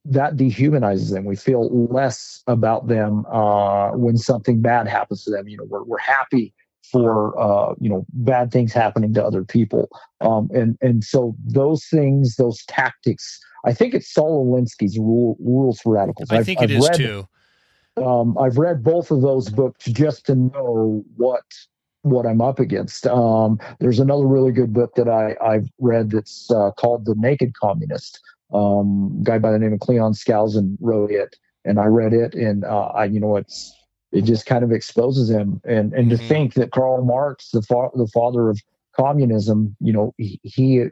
that 0.05 0.37
dehumanizes 0.37 1.11
them. 1.11 1.25
We 1.25 1.37
feel 1.37 1.87
less 1.87 2.43
about 2.47 2.87
them 2.87 3.25
uh, 3.27 3.91
when 3.93 4.19
something 4.19 4.61
bad 4.61 4.87
happens 4.87 5.25
to 5.25 5.31
them. 5.31 5.49
You 5.49 5.57
know, 5.57 5.65
we're, 5.65 5.83
we're 5.83 5.99
happy 5.99 6.55
for 6.91 7.39
uh, 7.39 7.75
you 7.81 7.91
know 7.91 8.07
bad 8.13 8.51
things 8.51 8.73
happening 8.73 9.15
to 9.15 9.25
other 9.25 9.45
people. 9.45 9.89
Um, 10.21 10.49
and 10.55 10.77
and 10.81 11.05
so 11.05 11.35
those 11.45 11.87
things, 11.87 12.37
those 12.37 12.65
tactics. 12.67 13.41
I 13.65 13.73
think 13.73 13.95
it's 13.95 14.13
Saul 14.13 14.47
Alinsky's 14.47 14.97
rule, 14.97 15.37
Rules 15.41 15.81
for 15.81 15.95
Radicals. 15.95 16.31
I 16.31 16.45
think 16.45 16.61
I've, 16.61 16.71
it 16.71 16.75
I've 16.75 16.79
is 16.79 16.89
read, 16.89 16.97
too. 16.97 17.29
Um, 17.97 18.39
I've 18.39 18.59
read 18.59 18.85
both 18.85 19.11
of 19.11 19.23
those 19.23 19.49
books 19.49 19.87
just 19.87 20.27
to 20.27 20.35
know 20.35 21.05
what 21.17 21.43
what 22.03 22.27
I'm 22.27 22.41
up 22.41 22.61
against. 22.61 23.07
Um, 23.07 23.59
there's 23.81 23.99
another 23.99 24.27
really 24.27 24.53
good 24.53 24.73
book 24.73 24.95
that 24.95 25.09
I, 25.09 25.35
I've 25.45 25.69
read 25.81 26.11
that's 26.11 26.49
uh, 26.51 26.71
called 26.73 27.05
The 27.05 27.17
Naked 27.17 27.55
Communist. 27.55 28.21
Um, 28.55 29.21
guy 29.25 29.39
by 29.39 29.51
the 29.51 29.59
name 29.59 29.73
of 29.73 29.81
Cleon 29.81 30.13
Skousen 30.13 30.77
wrote 30.81 31.11
it, 31.11 31.35
and 31.65 31.81
I 31.81 31.87
read 31.87 32.13
it, 32.13 32.35
and 32.35 32.65
uh, 32.65 32.87
I, 32.95 33.07
you 33.07 33.19
know, 33.19 33.37
it's 33.37 33.75
it 34.13 34.23
just 34.23 34.47
kind 34.47 34.65
of 34.65 34.73
exposes 34.73 35.31
him. 35.31 35.61
And 35.65 35.93
and 35.93 36.11
mm-hmm. 36.11 36.17
to 36.17 36.29
think 36.29 36.55
that 36.55 36.73
Karl 36.73 37.05
Marx, 37.05 37.51
the 37.51 37.63
fa- 37.63 37.91
the 37.95 38.07
father 38.07 38.49
of 38.49 38.61
communism, 38.95 39.77
you 39.81 39.93
know, 39.93 40.15
he, 40.19 40.41
he 40.43 40.85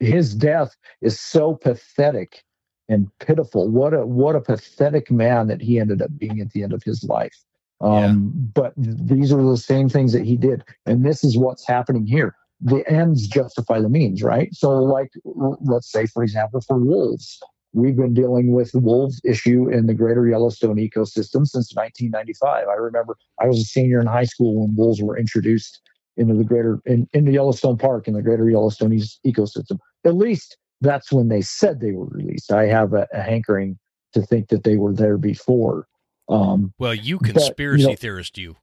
his 0.00 0.34
death 0.34 0.76
is 1.00 1.18
so 1.18 1.54
pathetic 1.54 2.44
and 2.88 3.10
pitiful. 3.18 3.68
What 3.68 3.94
a 3.94 4.06
what 4.06 4.36
a 4.36 4.40
pathetic 4.40 5.10
man 5.10 5.48
that 5.48 5.60
he 5.60 5.78
ended 5.80 6.02
up 6.02 6.10
being 6.18 6.40
at 6.40 6.52
the 6.52 6.62
end 6.62 6.72
of 6.72 6.82
his 6.82 7.04
life. 7.04 7.36
Um, 7.80 8.32
yeah. 8.34 8.62
But 8.62 8.72
these 8.76 9.32
are 9.32 9.42
the 9.42 9.56
same 9.56 9.88
things 9.88 10.12
that 10.12 10.24
he 10.24 10.36
did, 10.36 10.64
and 10.86 11.04
this 11.04 11.24
is 11.24 11.36
what's 11.36 11.66
happening 11.66 12.06
here. 12.06 12.36
The 12.62 12.90
ends 12.90 13.26
justify 13.28 13.80
the 13.80 13.90
means, 13.90 14.22
right? 14.22 14.48
So, 14.54 14.70
like, 14.82 15.12
let's 15.24 15.90
say, 15.92 16.06
for 16.06 16.22
example, 16.22 16.62
for 16.62 16.78
wolves, 16.78 17.38
we've 17.76 17.96
been 17.96 18.14
dealing 18.14 18.52
with 18.52 18.72
the 18.72 18.78
wolves 18.78 19.20
issue 19.22 19.68
in 19.68 19.86
the 19.86 19.92
greater 19.92 20.26
Yellowstone 20.26 20.76
ecosystem 20.76 21.46
since 21.46 21.74
1995. 21.74 22.68
I 22.68 22.72
remember 22.72 23.18
I 23.38 23.46
was 23.46 23.58
a 23.58 23.64
senior 23.64 24.00
in 24.00 24.06
high 24.06 24.24
school 24.24 24.60
when 24.60 24.74
wolves 24.74 25.02
were 25.02 25.16
introduced 25.16 25.80
into 26.16 26.34
the 26.34 26.42
greater 26.42 26.80
in, 26.86 27.06
into 27.12 27.32
Yellowstone 27.32 27.76
Park 27.76 28.08
in 28.08 28.14
the 28.14 28.22
greater 28.22 28.48
Yellowstone 28.48 28.98
ecosystem. 29.26 29.78
At 30.06 30.16
least 30.16 30.56
that's 30.80 31.12
when 31.12 31.28
they 31.28 31.42
said 31.42 31.80
they 31.80 31.92
were 31.92 32.06
released. 32.06 32.50
I 32.50 32.66
have 32.66 32.94
a, 32.94 33.06
a 33.12 33.20
hankering 33.20 33.78
to 34.14 34.22
think 34.22 34.48
that 34.48 34.64
they 34.64 34.76
were 34.76 34.94
there 34.94 35.18
before. 35.18 35.86
Um, 36.30 36.72
well, 36.78 36.94
you 36.94 37.18
conspiracy 37.18 37.84
but, 37.84 37.90
you 37.90 37.92
know, 37.92 37.96
theorist, 37.96 38.38
you. 38.38 38.56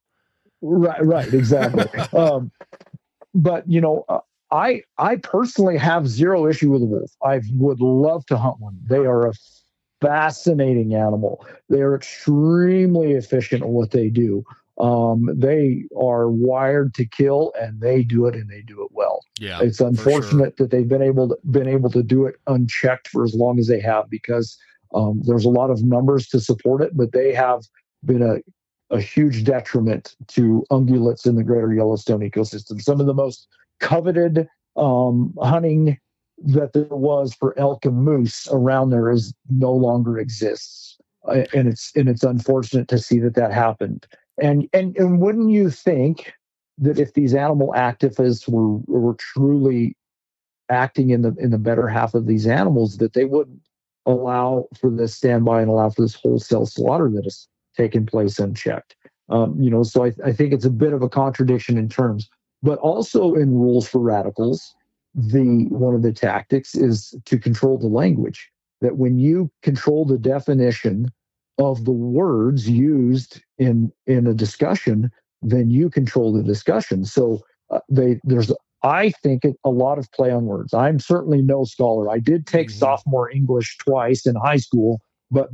Right, 0.61 1.05
right, 1.05 1.31
exactly. 1.31 1.85
um, 2.19 2.51
but 3.35 3.69
you 3.69 3.79
know, 3.79 4.05
uh, 4.09 4.19
I 4.53 4.83
I 4.99 5.15
personally 5.17 5.77
have 5.77 6.07
zero 6.07 6.47
issue 6.47 6.71
with 6.71 6.83
a 6.83 6.85
wolf. 6.85 7.11
I 7.23 7.41
would 7.53 7.81
love 7.81 8.25
to 8.27 8.37
hunt 8.37 8.59
one. 8.59 8.77
They 8.87 8.97
are 8.97 9.27
a 9.27 9.33
fascinating 9.99 10.93
animal. 10.93 11.45
They 11.69 11.81
are 11.81 11.95
extremely 11.95 13.13
efficient 13.13 13.63
at 13.63 13.69
what 13.69 13.91
they 13.91 14.09
do. 14.09 14.43
Um, 14.79 15.29
they 15.35 15.85
are 15.99 16.29
wired 16.29 16.93
to 16.95 17.05
kill, 17.05 17.51
and 17.59 17.81
they 17.81 18.03
do 18.03 18.27
it, 18.27 18.35
and 18.35 18.49
they 18.49 18.61
do 18.61 18.83
it 18.83 18.89
well. 18.91 19.21
Yeah, 19.39 19.59
it's 19.61 19.79
unfortunate 19.79 20.53
sure. 20.57 20.67
that 20.67 20.71
they've 20.71 20.87
been 20.87 21.01
able 21.01 21.29
to 21.29 21.37
been 21.49 21.67
able 21.67 21.89
to 21.89 22.03
do 22.03 22.25
it 22.27 22.35
unchecked 22.45 23.07
for 23.07 23.23
as 23.23 23.33
long 23.33 23.59
as 23.59 23.67
they 23.67 23.79
have, 23.79 24.09
because 24.09 24.55
um, 24.93 25.21
there's 25.25 25.45
a 25.45 25.49
lot 25.49 25.71
of 25.71 25.83
numbers 25.83 26.27
to 26.29 26.39
support 26.39 26.81
it, 26.81 26.95
but 26.95 27.11
they 27.11 27.33
have 27.33 27.63
been 28.05 28.21
a 28.21 28.37
a 28.93 29.01
huge 29.01 29.43
detriment 29.43 30.15
to 30.27 30.63
ungulates 30.71 31.25
in 31.25 31.35
the 31.35 31.43
greater 31.43 31.73
Yellowstone 31.73 32.19
ecosystem. 32.19 32.79
Some 32.81 32.99
of 32.99 33.07
the 33.07 33.13
most 33.13 33.47
coveted 33.83 34.47
um, 34.77 35.33
hunting 35.41 35.99
that 36.39 36.73
there 36.73 36.85
was 36.85 37.33
for 37.33 37.57
elk 37.59 37.85
and 37.85 37.97
moose 37.97 38.47
around 38.51 38.89
there 38.89 39.11
is 39.11 39.33
no 39.49 39.71
longer 39.71 40.17
exists, 40.17 40.97
and 41.27 41.67
it's 41.67 41.91
and 41.95 42.09
it's 42.09 42.23
unfortunate 42.23 42.87
to 42.87 42.97
see 42.97 43.19
that 43.19 43.35
that 43.35 43.53
happened. 43.53 44.07
And 44.41 44.67
and 44.73 44.97
and 44.97 45.19
wouldn't 45.19 45.51
you 45.51 45.69
think 45.69 46.33
that 46.79 46.97
if 46.97 47.13
these 47.13 47.35
animal 47.35 47.73
activists 47.75 48.49
were 48.49 48.77
were 48.87 49.15
truly 49.15 49.95
acting 50.69 51.11
in 51.11 51.21
the 51.21 51.35
in 51.37 51.51
the 51.51 51.57
better 51.57 51.87
half 51.87 52.13
of 52.13 52.25
these 52.25 52.47
animals 52.47 52.97
that 52.97 53.13
they 53.13 53.25
wouldn't 53.25 53.61
allow 54.05 54.67
for 54.79 54.89
this 54.89 55.15
standby 55.15 55.61
and 55.61 55.69
allow 55.69 55.89
for 55.89 56.01
this 56.01 56.15
wholesale 56.15 56.65
slaughter 56.65 57.09
that 57.09 57.23
has 57.23 57.47
taken 57.77 58.05
place 58.05 58.39
unchecked. 58.39 58.95
Um, 59.29 59.55
you 59.59 59.69
know, 59.69 59.83
so 59.83 60.05
I, 60.05 60.13
I 60.25 60.31
think 60.33 60.53
it's 60.53 60.65
a 60.65 60.69
bit 60.69 60.93
of 60.93 61.01
a 61.01 61.09
contradiction 61.09 61.77
in 61.77 61.87
terms, 61.89 62.29
but 62.63 62.79
also 62.79 63.35
in 63.35 63.53
rules 63.53 63.87
for 63.87 63.99
radicals, 63.99 64.73
the 65.13 65.67
one 65.69 65.93
of 65.93 66.01
the 66.01 66.13
tactics 66.13 66.73
is 66.73 67.13
to 67.25 67.37
control 67.37 67.77
the 67.77 67.87
language. 67.87 68.49
That 68.81 68.97
when 68.97 69.19
you 69.19 69.51
control 69.61 70.05
the 70.05 70.17
definition 70.17 71.11
of 71.59 71.85
the 71.85 71.91
words 71.91 72.67
used 72.67 73.41
in 73.57 73.91
in 74.07 74.25
a 74.25 74.33
discussion, 74.33 75.11
then 75.41 75.69
you 75.69 75.89
control 75.89 76.33
the 76.33 76.43
discussion. 76.43 77.05
So 77.05 77.41
uh, 77.69 77.79
they 77.89 78.19
there's 78.23 78.51
I 78.81 79.11
think 79.21 79.45
it, 79.45 79.55
a 79.63 79.69
lot 79.69 79.99
of 79.99 80.11
play 80.11 80.31
on 80.31 80.45
words. 80.45 80.73
I'm 80.73 80.99
certainly 80.99 81.41
no 81.41 81.63
scholar. 81.63 82.09
I 82.09 82.19
did 82.19 82.47
take 82.47 82.67
mm-hmm. 82.67 82.79
sophomore 82.79 83.29
English 83.29 83.77
twice 83.77 84.25
in 84.25 84.35
high 84.35 84.57
school, 84.57 85.01
but 85.31 85.49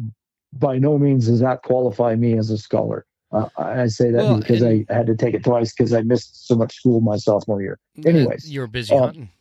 by 0.54 0.80
no 0.80 0.98
means 0.98 1.28
does 1.28 1.40
that 1.42 1.64
qualify 1.64 2.16
me 2.16 2.38
as 2.38 2.50
a 2.50 2.58
scholar. 2.58 3.06
Uh, 3.32 3.48
I 3.58 3.88
say 3.88 4.12
that 4.12 4.24
well, 4.24 4.40
because 4.40 4.64
I 4.64 4.86
had 4.90 5.06
to 5.08 5.16
take 5.16 5.36
it 5.36 5.44
twice 5.44 5.74
because 5.74 5.94
I 5.94 6.02
missed 6.02 6.48
so 6.48 6.56
much 6.56 6.74
school 6.74 7.00
my 7.02 7.18
sophomore 7.18 7.62
year. 7.62 7.80
Anyways, 8.04 8.50
you 8.50 8.62
were 8.62 8.68
busy 8.68 8.96
um, 8.96 9.02
hunting. 9.02 9.30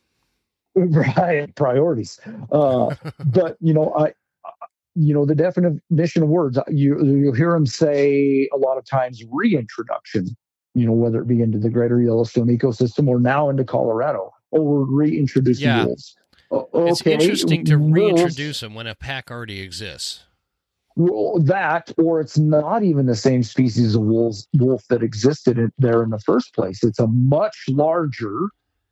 Right, 0.74 1.52
priorities. 1.56 2.20
Uh, 2.52 2.94
but 3.24 3.56
you 3.60 3.74
know, 3.74 3.93
I, 3.98 4.12
you 4.94 5.12
know, 5.12 5.24
the 5.24 5.35
definition 5.35 6.23
of 6.23 6.28
words. 6.28 6.59
You 6.69 7.02
you'll 7.05 7.35
hear 7.35 7.52
them 7.52 7.66
say 7.66 8.48
a 8.52 8.56
lot 8.56 8.78
of 8.78 8.85
times 8.85 9.24
reintroduction 9.28 10.36
you 10.78 10.86
know, 10.86 10.93
whether 10.93 11.20
it 11.20 11.27
be 11.27 11.43
into 11.43 11.59
the 11.59 11.69
greater 11.69 12.01
Yellowstone 12.01 12.47
ecosystem 12.47 13.09
or 13.09 13.19
now 13.19 13.48
into 13.48 13.65
Colorado, 13.65 14.32
or 14.52 14.65
we're 14.65 14.85
reintroducing 14.85 15.66
yeah. 15.66 15.85
wolves. 15.85 16.16
okay. 16.52 16.90
It's 16.90 17.02
interesting 17.02 17.65
to 17.65 17.77
reintroduce 17.77 18.60
them 18.60 18.74
when 18.74 18.86
a 18.86 18.94
pack 18.94 19.31
already 19.31 19.60
exists. 19.60 20.24
That, 20.98 21.92
or 21.96 22.20
it's 22.20 22.38
not 22.38 22.82
even 22.82 23.06
the 23.06 23.14
same 23.14 23.42
species 23.42 23.94
of 23.94 24.02
wolves, 24.02 24.48
wolf 24.54 24.82
that 24.88 25.02
existed 25.02 25.58
in, 25.58 25.72
there 25.78 26.02
in 26.02 26.10
the 26.10 26.18
first 26.18 26.54
place. 26.54 26.82
It's 26.82 26.98
a 26.98 27.06
much 27.06 27.56
larger, 27.68 28.48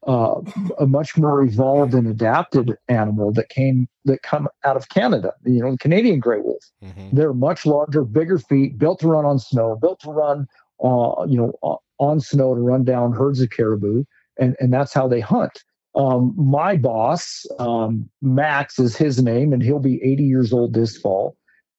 uh, 0.06 0.40
a 0.78 0.86
much 0.86 1.16
more 1.16 1.42
evolved 1.42 1.94
and 1.94 2.06
adapted 2.06 2.76
animal 2.88 3.32
that 3.32 3.48
came 3.48 3.88
that 4.04 4.22
come 4.22 4.46
out 4.64 4.76
of 4.76 4.88
Canada. 4.88 5.32
You 5.44 5.62
know, 5.62 5.72
the 5.72 5.78
Canadian 5.78 6.20
gray 6.20 6.40
wolf. 6.40 6.62
Mm-hmm. 6.84 7.16
They're 7.16 7.34
much 7.34 7.66
larger, 7.66 8.04
bigger 8.04 8.38
feet, 8.38 8.78
built 8.78 9.00
to 9.00 9.08
run 9.08 9.24
on 9.24 9.40
snow, 9.40 9.76
built 9.80 10.00
to 10.00 10.10
run 10.10 10.46
uh, 10.82 11.24
you 11.28 11.36
know, 11.36 11.80
on 11.98 12.20
snow 12.20 12.54
to 12.54 12.60
run 12.60 12.84
down 12.84 13.12
herds 13.12 13.40
of 13.40 13.50
caribou, 13.50 14.04
and 14.38 14.56
and 14.60 14.72
that's 14.72 14.92
how 14.92 15.08
they 15.08 15.20
hunt. 15.20 15.64
Um, 15.94 16.34
my 16.36 16.76
boss, 16.76 17.46
um, 17.58 18.08
Max, 18.20 18.78
is 18.78 18.96
his 18.96 19.22
name, 19.22 19.52
and 19.52 19.62
he'll 19.62 19.78
be 19.78 20.02
80 20.02 20.24
years 20.24 20.52
old 20.52 20.74
this 20.74 20.98
fall. 20.98 21.36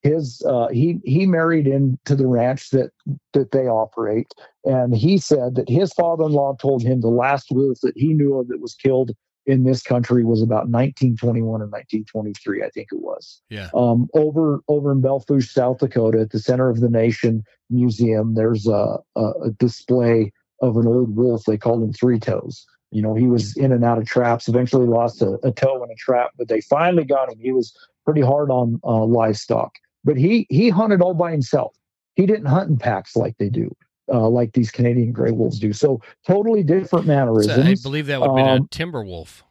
His 0.07 0.41
uh, 0.47 0.67
he 0.69 0.99
he 1.03 1.25
married 1.25 1.67
into 1.67 2.15
the 2.15 2.27
ranch 2.27 2.69
that 2.71 2.91
that 3.34 3.51
they 3.51 3.67
operate, 3.67 4.34
and 4.63 4.95
he 4.95 5.17
said 5.17 5.55
that 5.55 5.69
his 5.69 5.91
father-in-law 5.93 6.55
told 6.61 6.81
him 6.81 7.01
the 7.01 7.07
last 7.07 7.47
wolf 7.51 7.79
that 7.81 7.97
he 7.97 8.13
knew 8.13 8.38
of 8.38 8.47
that 8.47 8.61
was 8.61 8.73
killed 8.75 9.11
in 9.47 9.63
this 9.63 9.81
country 9.81 10.25
was 10.25 10.41
about 10.41 10.67
1921 10.67 11.61
and 11.61 11.71
1923, 11.71 12.63
I 12.63 12.69
think 12.69 12.89
it 12.91 12.99
was. 12.99 13.41
Yeah. 13.49 13.69
Um, 13.73 14.09
over 14.13 14.61
over 14.67 14.91
in 14.91 15.01
Belle 15.01 15.21
Fourche, 15.21 15.49
South 15.49 15.79
Dakota, 15.79 16.19
at 16.19 16.31
the 16.31 16.39
center 16.39 16.69
of 16.69 16.81
the 16.81 16.89
nation 16.89 17.43
museum, 17.69 18.35
there's 18.35 18.67
a, 18.67 18.97
a, 19.15 19.31
a 19.45 19.51
display 19.57 20.31
of 20.61 20.75
an 20.77 20.85
old 20.85 21.15
wolf. 21.15 21.43
They 21.45 21.57
called 21.57 21.81
him 21.81 21.93
Three 21.93 22.19
Toes. 22.19 22.65
You 22.91 23.01
know, 23.01 23.15
he 23.15 23.27
was 23.27 23.55
in 23.57 23.71
and 23.71 23.84
out 23.84 23.97
of 23.97 24.05
traps. 24.05 24.47
Eventually, 24.47 24.85
lost 24.85 25.21
a, 25.21 25.38
a 25.43 25.51
toe 25.51 25.84
in 25.84 25.91
a 25.91 25.95
trap, 25.95 26.31
but 26.38 26.49
they 26.49 26.61
finally 26.61 27.05
got 27.05 27.31
him. 27.31 27.39
He 27.39 27.51
was 27.51 27.73
pretty 28.05 28.21
hard 28.21 28.49
on 28.51 28.79
uh, 28.84 29.03
livestock, 29.05 29.73
but 30.03 30.17
he 30.17 30.45
he 30.49 30.69
hunted 30.69 31.01
all 31.01 31.13
by 31.13 31.31
himself. 31.31 31.75
He 32.15 32.25
didn't 32.25 32.45
hunt 32.45 32.69
in 32.69 32.77
packs 32.77 33.15
like 33.15 33.37
they 33.37 33.49
do. 33.49 33.75
Uh, 34.11 34.29
like 34.29 34.53
these 34.53 34.71
Canadian 34.71 35.11
gray 35.11 35.31
wolves 35.31 35.59
do. 35.59 35.73
So 35.73 36.01
totally 36.25 36.63
different 36.63 37.05
mannerisms. 37.05 37.55
So 37.55 37.61
I 37.61 37.75
believe 37.83 38.05
that 38.07 38.21
would 38.21 38.35
be 38.35 38.41
um, 38.41 38.63
a 38.63 38.67
timber 38.69 39.03
wolf. 39.03 39.43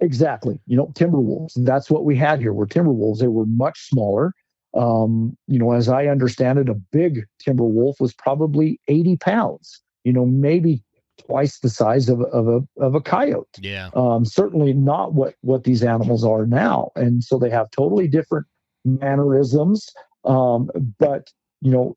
Exactly. 0.00 0.58
You 0.66 0.78
know, 0.78 0.90
timber 0.94 1.20
wolves. 1.20 1.54
And 1.54 1.66
that's 1.66 1.90
what 1.90 2.04
we 2.04 2.16
had 2.16 2.40
here. 2.40 2.54
Were 2.54 2.66
timber 2.66 2.92
wolves. 2.92 3.20
They 3.20 3.28
were 3.28 3.44
much 3.46 3.88
smaller. 3.88 4.32
Um, 4.72 5.36
you 5.46 5.58
know, 5.58 5.72
as 5.72 5.88
I 5.88 6.06
understand 6.06 6.58
it, 6.58 6.70
a 6.70 6.74
big 6.74 7.26
timber 7.38 7.64
wolf 7.64 8.00
was 8.00 8.14
probably 8.14 8.80
80 8.88 9.18
pounds. 9.18 9.82
You 10.04 10.14
know, 10.14 10.24
maybe 10.26 10.82
twice 11.26 11.58
the 11.60 11.68
size 11.68 12.08
of, 12.08 12.20
of 12.22 12.48
a 12.48 12.60
of 12.82 12.94
a 12.94 13.00
coyote. 13.00 13.60
Yeah. 13.60 13.90
Um, 13.94 14.24
certainly 14.24 14.72
not 14.72 15.14
what 15.14 15.34
what 15.42 15.64
these 15.64 15.82
animals 15.82 16.24
are 16.24 16.46
now. 16.46 16.90
And 16.96 17.22
so 17.22 17.38
they 17.38 17.50
have 17.50 17.70
totally 17.70 18.08
different 18.08 18.46
mannerisms. 18.84 19.90
Um, 20.24 20.70
but 20.98 21.30
you 21.60 21.70
know, 21.70 21.96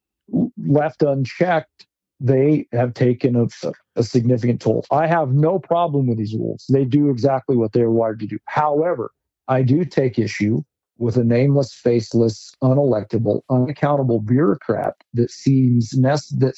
left 0.57 1.03
unchecked, 1.03 1.87
they 2.19 2.67
have 2.71 2.93
taken 2.93 3.35
a, 3.35 3.47
a, 3.95 4.03
significant 4.03 4.61
toll. 4.61 4.85
I 4.91 5.07
have 5.07 5.33
no 5.33 5.59
problem 5.59 6.07
with 6.07 6.17
these 6.17 6.35
wolves. 6.35 6.65
They 6.67 6.85
do 6.85 7.09
exactly 7.09 7.55
what 7.55 7.73
they're 7.73 7.91
wired 7.91 8.19
to 8.21 8.27
do. 8.27 8.39
However, 8.45 9.11
I 9.47 9.61
do 9.61 9.85
take 9.85 10.17
issue 10.17 10.63
with 10.97 11.15
a 11.15 11.23
nameless, 11.23 11.73
faceless, 11.73 12.51
unelectable, 12.63 13.41
unaccountable 13.49 14.19
bureaucrat 14.19 14.95
that 15.13 15.29
seems 15.29 15.95
nest 15.95 16.39
that, 16.39 16.55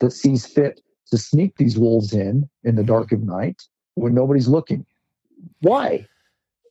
that 0.00 0.10
sees 0.10 0.44
fit 0.44 0.80
to 1.10 1.18
sneak 1.18 1.56
these 1.56 1.78
wolves 1.78 2.12
in 2.12 2.48
in 2.64 2.74
the 2.74 2.82
dark 2.82 3.12
of 3.12 3.22
night 3.22 3.62
when 3.94 4.12
nobody's 4.12 4.48
looking. 4.48 4.84
Why? 5.60 6.06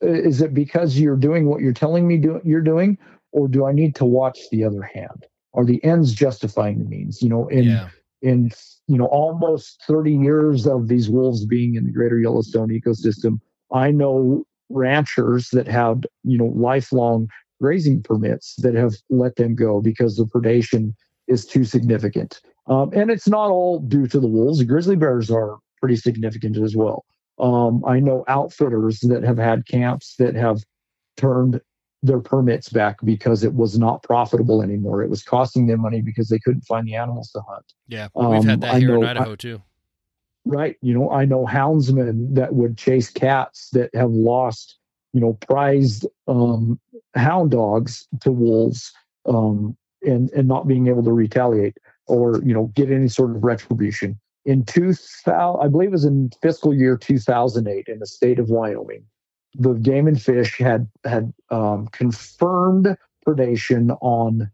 Is 0.05 0.41
it 0.41 0.53
because 0.53 0.99
you're 0.99 1.15
doing 1.15 1.47
what 1.47 1.61
you're 1.61 1.73
telling 1.73 2.07
me 2.07 2.17
do, 2.17 2.41
you're 2.43 2.61
doing, 2.61 2.97
or 3.31 3.47
do 3.47 3.65
I 3.65 3.71
need 3.71 3.95
to 3.95 4.05
watch 4.05 4.39
the 4.51 4.63
other 4.63 4.81
hand? 4.81 5.25
Are 5.53 5.65
the 5.65 5.83
ends 5.83 6.13
justifying 6.13 6.79
the 6.79 6.89
means? 6.89 7.21
You 7.21 7.29
know, 7.29 7.47
in 7.47 7.63
yeah. 7.65 7.89
in 8.21 8.51
you 8.87 8.97
know 8.97 9.05
almost 9.05 9.83
30 9.87 10.13
years 10.13 10.67
of 10.67 10.87
these 10.87 11.09
wolves 11.09 11.45
being 11.45 11.75
in 11.75 11.85
the 11.85 11.91
greater 11.91 12.19
Yellowstone 12.19 12.69
ecosystem, 12.69 13.39
I 13.71 13.91
know 13.91 14.43
ranchers 14.69 15.49
that 15.49 15.67
had 15.67 16.07
you 16.23 16.37
know 16.37 16.51
lifelong 16.55 17.29
grazing 17.61 18.03
permits 18.03 18.55
that 18.57 18.75
have 18.75 18.93
let 19.09 19.35
them 19.37 19.55
go 19.55 19.81
because 19.81 20.17
the 20.17 20.25
predation 20.25 20.93
is 21.27 21.45
too 21.45 21.63
significant. 21.63 22.41
Um, 22.67 22.91
and 22.93 23.09
it's 23.09 23.27
not 23.27 23.49
all 23.49 23.79
due 23.79 24.07
to 24.07 24.19
the 24.19 24.27
wolves. 24.27 24.59
The 24.59 24.65
grizzly 24.65 24.95
bears 24.95 25.29
are 25.29 25.57
pretty 25.79 25.95
significant 25.95 26.57
as 26.57 26.75
well. 26.75 27.05
Um, 27.37 27.83
I 27.85 27.99
know 27.99 28.23
outfitters 28.27 28.99
that 29.01 29.23
have 29.23 29.37
had 29.37 29.67
camps 29.67 30.15
that 30.19 30.35
have 30.35 30.63
turned 31.17 31.61
their 32.01 32.19
permits 32.19 32.69
back 32.69 32.97
because 33.03 33.43
it 33.43 33.55
was 33.55 33.77
not 33.77 34.03
profitable 34.03 34.61
anymore. 34.61 35.03
It 35.03 35.09
was 35.09 35.23
costing 35.23 35.67
them 35.67 35.81
money 35.81 36.01
because 36.01 36.29
they 36.29 36.39
couldn't 36.39 36.61
find 36.61 36.87
the 36.87 36.95
animals 36.95 37.31
to 37.31 37.41
hunt. 37.41 37.65
Yeah, 37.87 38.09
we've 38.13 38.39
um, 38.39 38.47
had 38.47 38.61
that 38.61 38.77
here 38.77 38.89
know, 38.89 39.01
in 39.01 39.07
Idaho 39.07 39.35
too. 39.35 39.61
Right. 40.45 40.77
You 40.81 40.93
know, 40.93 41.11
I 41.11 41.25
know 41.25 41.45
houndsmen 41.45 42.35
that 42.35 42.53
would 42.53 42.77
chase 42.77 43.09
cats 43.09 43.69
that 43.71 43.93
have 43.95 44.11
lost, 44.11 44.77
you 45.11 45.19
know, 45.19 45.33
prized 45.33 46.05
um, 46.27 46.79
hound 47.15 47.51
dogs 47.51 48.07
to 48.21 48.31
wolves 48.31 48.93
um, 49.25 49.75
and, 50.03 50.29
and 50.31 50.47
not 50.47 50.67
being 50.67 50.87
able 50.87 51.03
to 51.03 51.11
retaliate 51.11 51.77
or, 52.05 52.39
you 52.43 52.53
know, 52.53 52.67
get 52.75 52.91
any 52.91 53.07
sort 53.07 53.31
of 53.31 53.43
retribution. 53.43 54.19
In 54.45 54.63
2000, 54.63 55.59
I 55.59 55.67
believe 55.67 55.89
it 55.89 55.93
was 55.93 56.05
in 56.05 56.29
fiscal 56.41 56.73
year 56.73 56.97
2008 56.97 57.87
in 57.87 57.99
the 57.99 58.05
state 58.05 58.39
of 58.39 58.49
Wyoming, 58.49 59.03
the 59.55 59.73
game 59.73 60.07
and 60.07 60.21
fish 60.21 60.57
had 60.57 60.87
had 61.03 61.33
um, 61.49 61.87
confirmed 61.87 62.95
predation 63.25 63.97
on 64.01 64.51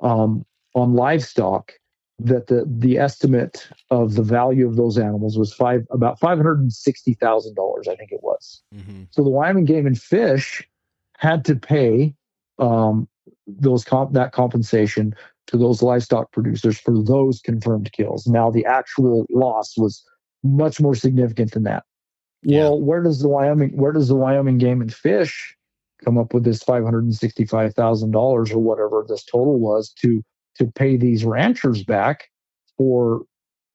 um, 0.00 0.44
on 0.74 0.94
livestock 0.94 1.72
that 2.18 2.48
the 2.48 2.64
the 2.66 2.98
estimate 2.98 3.68
of 3.90 4.14
the 4.14 4.22
value 4.22 4.66
of 4.66 4.76
those 4.76 4.98
animals 4.98 5.38
was 5.38 5.54
five 5.54 5.86
about 5.90 6.18
five 6.18 6.38
hundred 6.38 6.60
and 6.60 6.72
sixty 6.72 7.14
thousand 7.14 7.54
dollars, 7.54 7.86
I 7.88 7.94
think 7.94 8.10
it 8.10 8.22
was. 8.22 8.62
Mm-hmm. 8.74 9.04
So 9.10 9.22
the 9.22 9.30
Wyoming 9.30 9.64
Game 9.64 9.86
and 9.86 10.00
Fish 10.00 10.66
had 11.16 11.44
to 11.44 11.54
pay 11.54 12.14
um, 12.58 13.08
those 13.46 13.84
comp- 13.84 14.14
that 14.14 14.32
compensation 14.32 15.14
to 15.48 15.56
those 15.56 15.82
livestock 15.82 16.30
producers 16.32 16.78
for 16.78 17.02
those 17.02 17.40
confirmed 17.40 17.90
kills. 17.92 18.26
Now 18.26 18.50
the 18.50 18.64
actual 18.64 19.26
loss 19.30 19.76
was 19.76 20.04
much 20.42 20.80
more 20.80 20.94
significant 20.94 21.52
than 21.52 21.64
that. 21.64 21.84
Yeah. 22.42 22.64
Well, 22.64 22.80
where 22.80 23.02
does 23.02 23.20
the 23.20 23.28
Wyoming 23.28 23.76
where 23.76 23.92
does 23.92 24.08
the 24.08 24.14
Wyoming 24.14 24.58
Game 24.58 24.80
and 24.80 24.92
Fish 24.92 25.56
come 26.04 26.16
up 26.16 26.32
with 26.32 26.44
this 26.44 26.62
five 26.62 26.84
hundred 26.84 27.04
and 27.04 27.14
sixty 27.14 27.44
five 27.44 27.74
thousand 27.74 28.12
dollars 28.12 28.52
or 28.52 28.60
whatever 28.60 29.04
this 29.08 29.24
total 29.24 29.58
was 29.58 29.90
to 30.00 30.22
to 30.58 30.66
pay 30.66 30.96
these 30.96 31.24
ranchers 31.24 31.82
back 31.82 32.28
for 32.76 33.22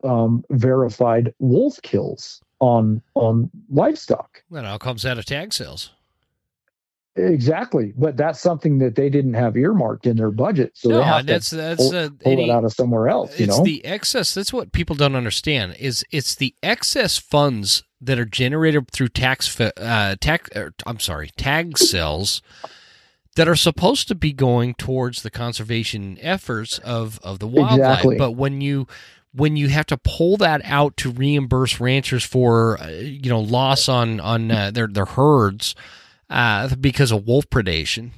um, 0.04 0.44
verified 0.52 1.34
wolf 1.40 1.82
kills 1.82 2.42
on 2.60 3.02
on 3.16 3.50
livestock? 3.70 4.44
That 4.52 4.66
all 4.66 4.80
comes 4.80 5.06
out 5.06 5.18
of 5.18 5.26
tag 5.26 5.54
sales. 5.54 5.92
Exactly, 7.16 7.94
but 7.96 8.18
that's 8.18 8.42
something 8.42 8.80
that 8.80 8.96
they 8.96 9.08
didn't 9.08 9.36
have 9.36 9.56
earmarked 9.56 10.08
in 10.08 10.18
their 10.18 10.32
budget, 10.32 10.72
so 10.74 10.90
no, 10.90 10.98
they 10.98 11.04
have 11.04 11.26
that's 11.28 11.52
to 11.52 11.56
that's 11.58 11.78
pull, 11.90 11.96
uh, 11.96 12.10
pull 12.20 12.32
any- 12.32 12.50
it 12.50 12.52
out 12.52 12.66
of 12.66 12.74
somewhere 12.74 13.08
else. 13.08 13.40
You 13.40 13.46
it's 13.46 13.58
know, 13.58 13.64
the 13.64 13.86
excess. 13.86 14.34
That's 14.34 14.52
what 14.52 14.72
people 14.72 14.96
don't 14.96 15.16
understand. 15.16 15.76
Is 15.78 16.04
it's 16.10 16.34
the 16.34 16.56
excess 16.64 17.20
funds 17.20 17.84
that 18.02 18.18
are 18.18 18.26
generated 18.26 18.90
through 18.90 19.10
tax 19.10 19.60
uh, 19.60 20.16
tax. 20.20 20.50
er, 20.56 20.74
I'm 20.88 21.00
sorry, 21.00 21.30
tag 21.38 21.78
sales 21.78 22.42
that 23.36 23.48
are 23.48 23.56
supposed 23.56 24.08
to 24.08 24.16
be 24.16 24.34
going 24.34 24.74
towards 24.74 25.22
the 25.22 25.30
conservation 25.30 26.18
efforts 26.20 26.80
of 26.80 27.20
of 27.22 27.38
the 27.38 27.48
wildlife. 27.48 27.78
Exactly. 27.78 28.18
But 28.18 28.32
when 28.32 28.60
you 28.60 28.88
when 29.36 29.56
you 29.56 29.68
have 29.70 29.86
to 29.88 29.98
pull 29.98 30.38
that 30.38 30.62
out 30.64 30.98
to 30.98 31.12
reimburse 31.12 31.80
ranchers 31.80 32.24
for 32.24 32.82
uh, 32.82 32.88
you 32.88 33.30
know 33.30 33.40
loss 33.40 33.88
on 33.88 34.20
on 34.20 34.50
uh, 34.50 34.72
their 34.72 34.88
their 34.88 35.06
herds 35.06 35.76
uh, 36.34 36.76
because 36.76 37.12
of 37.12 37.26
wolf 37.26 37.50
predation 37.50 38.12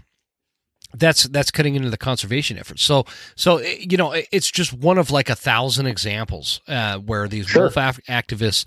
that's 0.94 1.24
that's 1.24 1.52
cutting 1.52 1.76
into 1.76 1.90
the 1.90 1.98
conservation 1.98 2.58
efforts. 2.58 2.82
So 2.82 3.06
so 3.36 3.58
eh, 3.58 3.76
you 3.80 3.98
know 3.98 4.14
it's 4.32 4.50
just 4.50 4.72
one 4.72 4.98
of 4.98 5.12
like 5.12 5.30
a 5.30 5.36
thousand 5.36 5.88
examples 5.88 6.62
uh, 6.68 6.98
where 7.00 7.28
these 7.28 7.48
Sure. 7.48 7.64
wolf 7.64 7.76
af- 7.76 8.00
activists, 8.08 8.64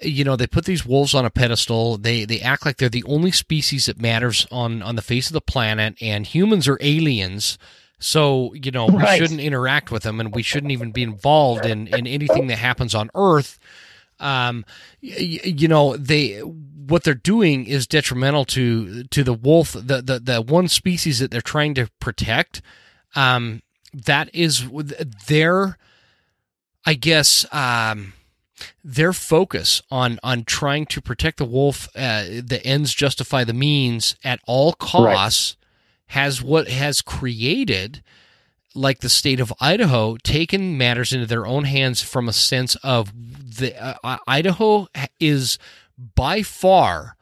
you 0.00 0.22
know, 0.22 0.36
they 0.36 0.46
put 0.46 0.64
these 0.64 0.86
wolves 0.86 1.12
on 1.14 1.24
a 1.24 1.30
pedestal. 1.30 1.98
They 1.98 2.24
they 2.24 2.40
act 2.40 2.64
like 2.64 2.76
they're 2.76 2.88
the 2.88 3.02
only 3.04 3.32
species 3.32 3.86
that 3.86 4.00
matters 4.00 4.46
on 4.52 4.80
on 4.82 4.94
the 4.94 5.02
face 5.02 5.26
of 5.28 5.32
the 5.32 5.40
planet, 5.40 5.96
and 6.00 6.24
humans 6.24 6.68
are 6.68 6.78
aliens. 6.80 7.58
So 7.98 8.54
you 8.54 8.70
know 8.70 8.86
we 8.86 9.04
shouldn't 9.16 9.40
interact 9.40 9.90
with 9.90 10.04
them, 10.04 10.20
and 10.20 10.32
we 10.34 10.42
shouldn't 10.42 10.70
even 10.72 10.92
be 10.92 11.02
involved 11.02 11.66
in 11.66 11.88
in 11.88 12.06
anything 12.06 12.46
that 12.48 12.58
happens 12.58 12.94
on 12.94 13.10
Earth. 13.14 13.58
Um, 14.20 14.64
y- 15.02 15.14
y- 15.18 15.40
you 15.44 15.66
know 15.66 15.96
they 15.96 16.42
what 16.86 17.04
they're 17.04 17.14
doing 17.14 17.66
is 17.66 17.86
detrimental 17.86 18.44
to 18.46 19.04
to 19.04 19.24
the 19.24 19.32
wolf, 19.32 19.72
the 19.72 20.02
the, 20.02 20.20
the 20.22 20.42
one 20.42 20.68
species 20.68 21.18
that 21.18 21.30
they're 21.30 21.40
trying 21.40 21.74
to 21.74 21.88
protect. 22.00 22.62
Um, 23.14 23.62
that 23.92 24.28
is 24.34 24.68
their, 25.26 25.78
I 26.84 26.94
guess, 26.94 27.46
um, 27.52 28.12
their 28.84 29.12
focus 29.12 29.82
on 29.90 30.18
on 30.22 30.44
trying 30.44 30.86
to 30.86 31.00
protect 31.00 31.38
the 31.38 31.44
wolf. 31.44 31.88
Uh, 31.94 32.24
the 32.42 32.60
ends 32.64 32.94
justify 32.94 33.44
the 33.44 33.54
means 33.54 34.16
at 34.24 34.40
all 34.46 34.72
costs. 34.72 35.56
Has 36.10 36.40
what 36.40 36.68
has 36.68 37.02
created 37.02 38.00
like 38.76 39.00
the 39.00 39.08
state 39.08 39.40
of 39.40 39.52
Idaho 39.60 40.16
taken 40.18 40.78
matters 40.78 41.12
into 41.12 41.26
their 41.26 41.46
own 41.46 41.64
hands 41.64 42.02
from 42.02 42.28
a 42.28 42.32
sense 42.32 42.76
of 42.76 43.12
the 43.58 43.74
uh, 43.82 44.18
Idaho 44.26 44.86
is 45.18 45.58
by 46.14 46.42
far 46.42 47.16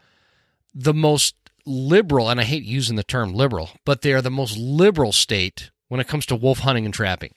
the 0.75 0.95
most 0.95 1.35
liberal 1.67 2.29
and 2.29 2.41
I 2.41 2.45
hate 2.45 2.65
using 2.65 2.97
the 2.97 3.03
term 3.05 3.33
liberal 3.33 3.71
but 3.85 4.03
they 4.03 4.13
are 4.13 4.23
the 4.23 4.31
most 4.31 4.57
liberal 4.57 5.13
state 5.13 5.71
when 5.89 6.01
it 6.01 6.09
comes 6.09 6.27
to 6.27 6.37
wolf 6.37 6.61
hunting 6.61 6.85
and 6.85 6.93
trapping 6.93 7.35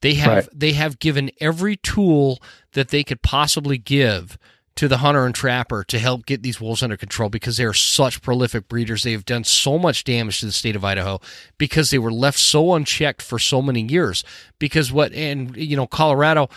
they 0.00 0.14
have 0.14 0.46
Right. 0.46 0.48
they 0.52 0.72
have 0.72 0.98
given 0.98 1.30
every 1.40 1.76
tool 1.76 2.40
that 2.72 2.88
they 2.88 3.04
could 3.04 3.22
possibly 3.22 3.78
give 3.78 4.36
to 4.74 4.88
the 4.88 4.96
hunter 4.98 5.26
and 5.26 5.34
trapper 5.34 5.84
to 5.84 5.98
help 5.98 6.24
get 6.24 6.42
these 6.42 6.58
wolves 6.60 6.82
under 6.82 6.96
control 6.96 7.28
because 7.28 7.58
they 7.58 7.64
are 7.64 7.74
such 7.74 8.22
prolific 8.22 8.68
breeders. 8.68 9.02
They 9.02 9.12
have 9.12 9.26
done 9.26 9.44
so 9.44 9.78
much 9.78 10.02
damage 10.02 10.40
to 10.40 10.46
the 10.46 10.52
state 10.52 10.74
of 10.74 10.82
Idaho 10.82 11.20
because 11.58 11.90
they 11.90 11.98
were 11.98 12.10
left 12.10 12.38
so 12.38 12.72
unchecked 12.72 13.20
for 13.20 13.38
so 13.38 13.60
many 13.60 13.82
years. 13.82 14.24
Because 14.58 14.90
what 14.90 15.12
and 15.12 15.54
you 15.58 15.76
know 15.76 15.86
Colorado, 15.86 16.48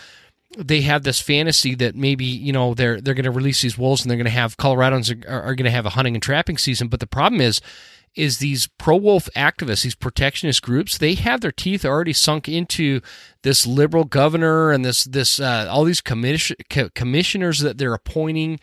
they 0.56 0.82
have 0.82 1.02
this 1.02 1.20
fantasy 1.20 1.74
that 1.74 1.94
maybe 1.94 2.24
you 2.24 2.52
know 2.52 2.74
they're 2.74 3.00
they're 3.00 3.14
going 3.14 3.24
to 3.24 3.30
release 3.30 3.62
these 3.62 3.76
wolves 3.78 4.02
and 4.02 4.10
they're 4.10 4.16
going 4.16 4.24
to 4.24 4.30
have 4.30 4.56
Coloradans 4.56 5.24
are, 5.26 5.42
are 5.42 5.54
going 5.54 5.64
to 5.64 5.70
have 5.70 5.86
a 5.86 5.90
hunting 5.90 6.14
and 6.14 6.22
trapping 6.22 6.58
season. 6.58 6.88
But 6.88 7.00
the 7.00 7.06
problem 7.06 7.40
is 7.40 7.60
is 8.16 8.38
these 8.38 8.66
pro 8.78 8.96
wolf 8.96 9.28
activists, 9.36 9.82
these 9.82 9.94
protectionist 9.94 10.62
groups, 10.62 10.96
they 10.96 11.14
have 11.14 11.42
their 11.42 11.52
teeth 11.52 11.84
already 11.84 12.14
sunk 12.14 12.48
into 12.48 13.02
this 13.42 13.66
liberal 13.66 14.04
governor 14.04 14.72
and 14.72 14.84
this 14.84 15.04
this 15.04 15.38
uh, 15.38 15.68
all 15.70 15.84
these 15.84 16.00
co- 16.00 16.88
commissioners 16.94 17.60
that 17.60 17.76
they're 17.78 17.94
appointing 17.94 18.58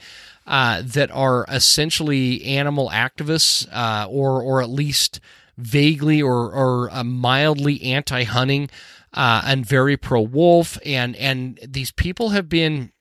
uh, 0.48 0.82
that 0.84 1.12
are 1.12 1.46
essentially 1.48 2.44
animal 2.44 2.90
activists 2.90 3.68
uh, 3.72 4.08
or 4.10 4.42
or 4.42 4.62
at 4.62 4.70
least 4.70 5.20
vaguely 5.58 6.22
or 6.22 6.52
or 6.52 6.90
uh, 6.92 7.04
mildly 7.04 7.82
anti 7.84 8.24
hunting 8.24 8.70
uh, 9.14 9.44
and 9.46 9.66
very 9.66 9.98
pro 9.98 10.22
wolf 10.22 10.78
and 10.86 11.16
and 11.16 11.60
these 11.68 11.92
people 11.92 12.30
have 12.30 12.50
been 12.50 12.92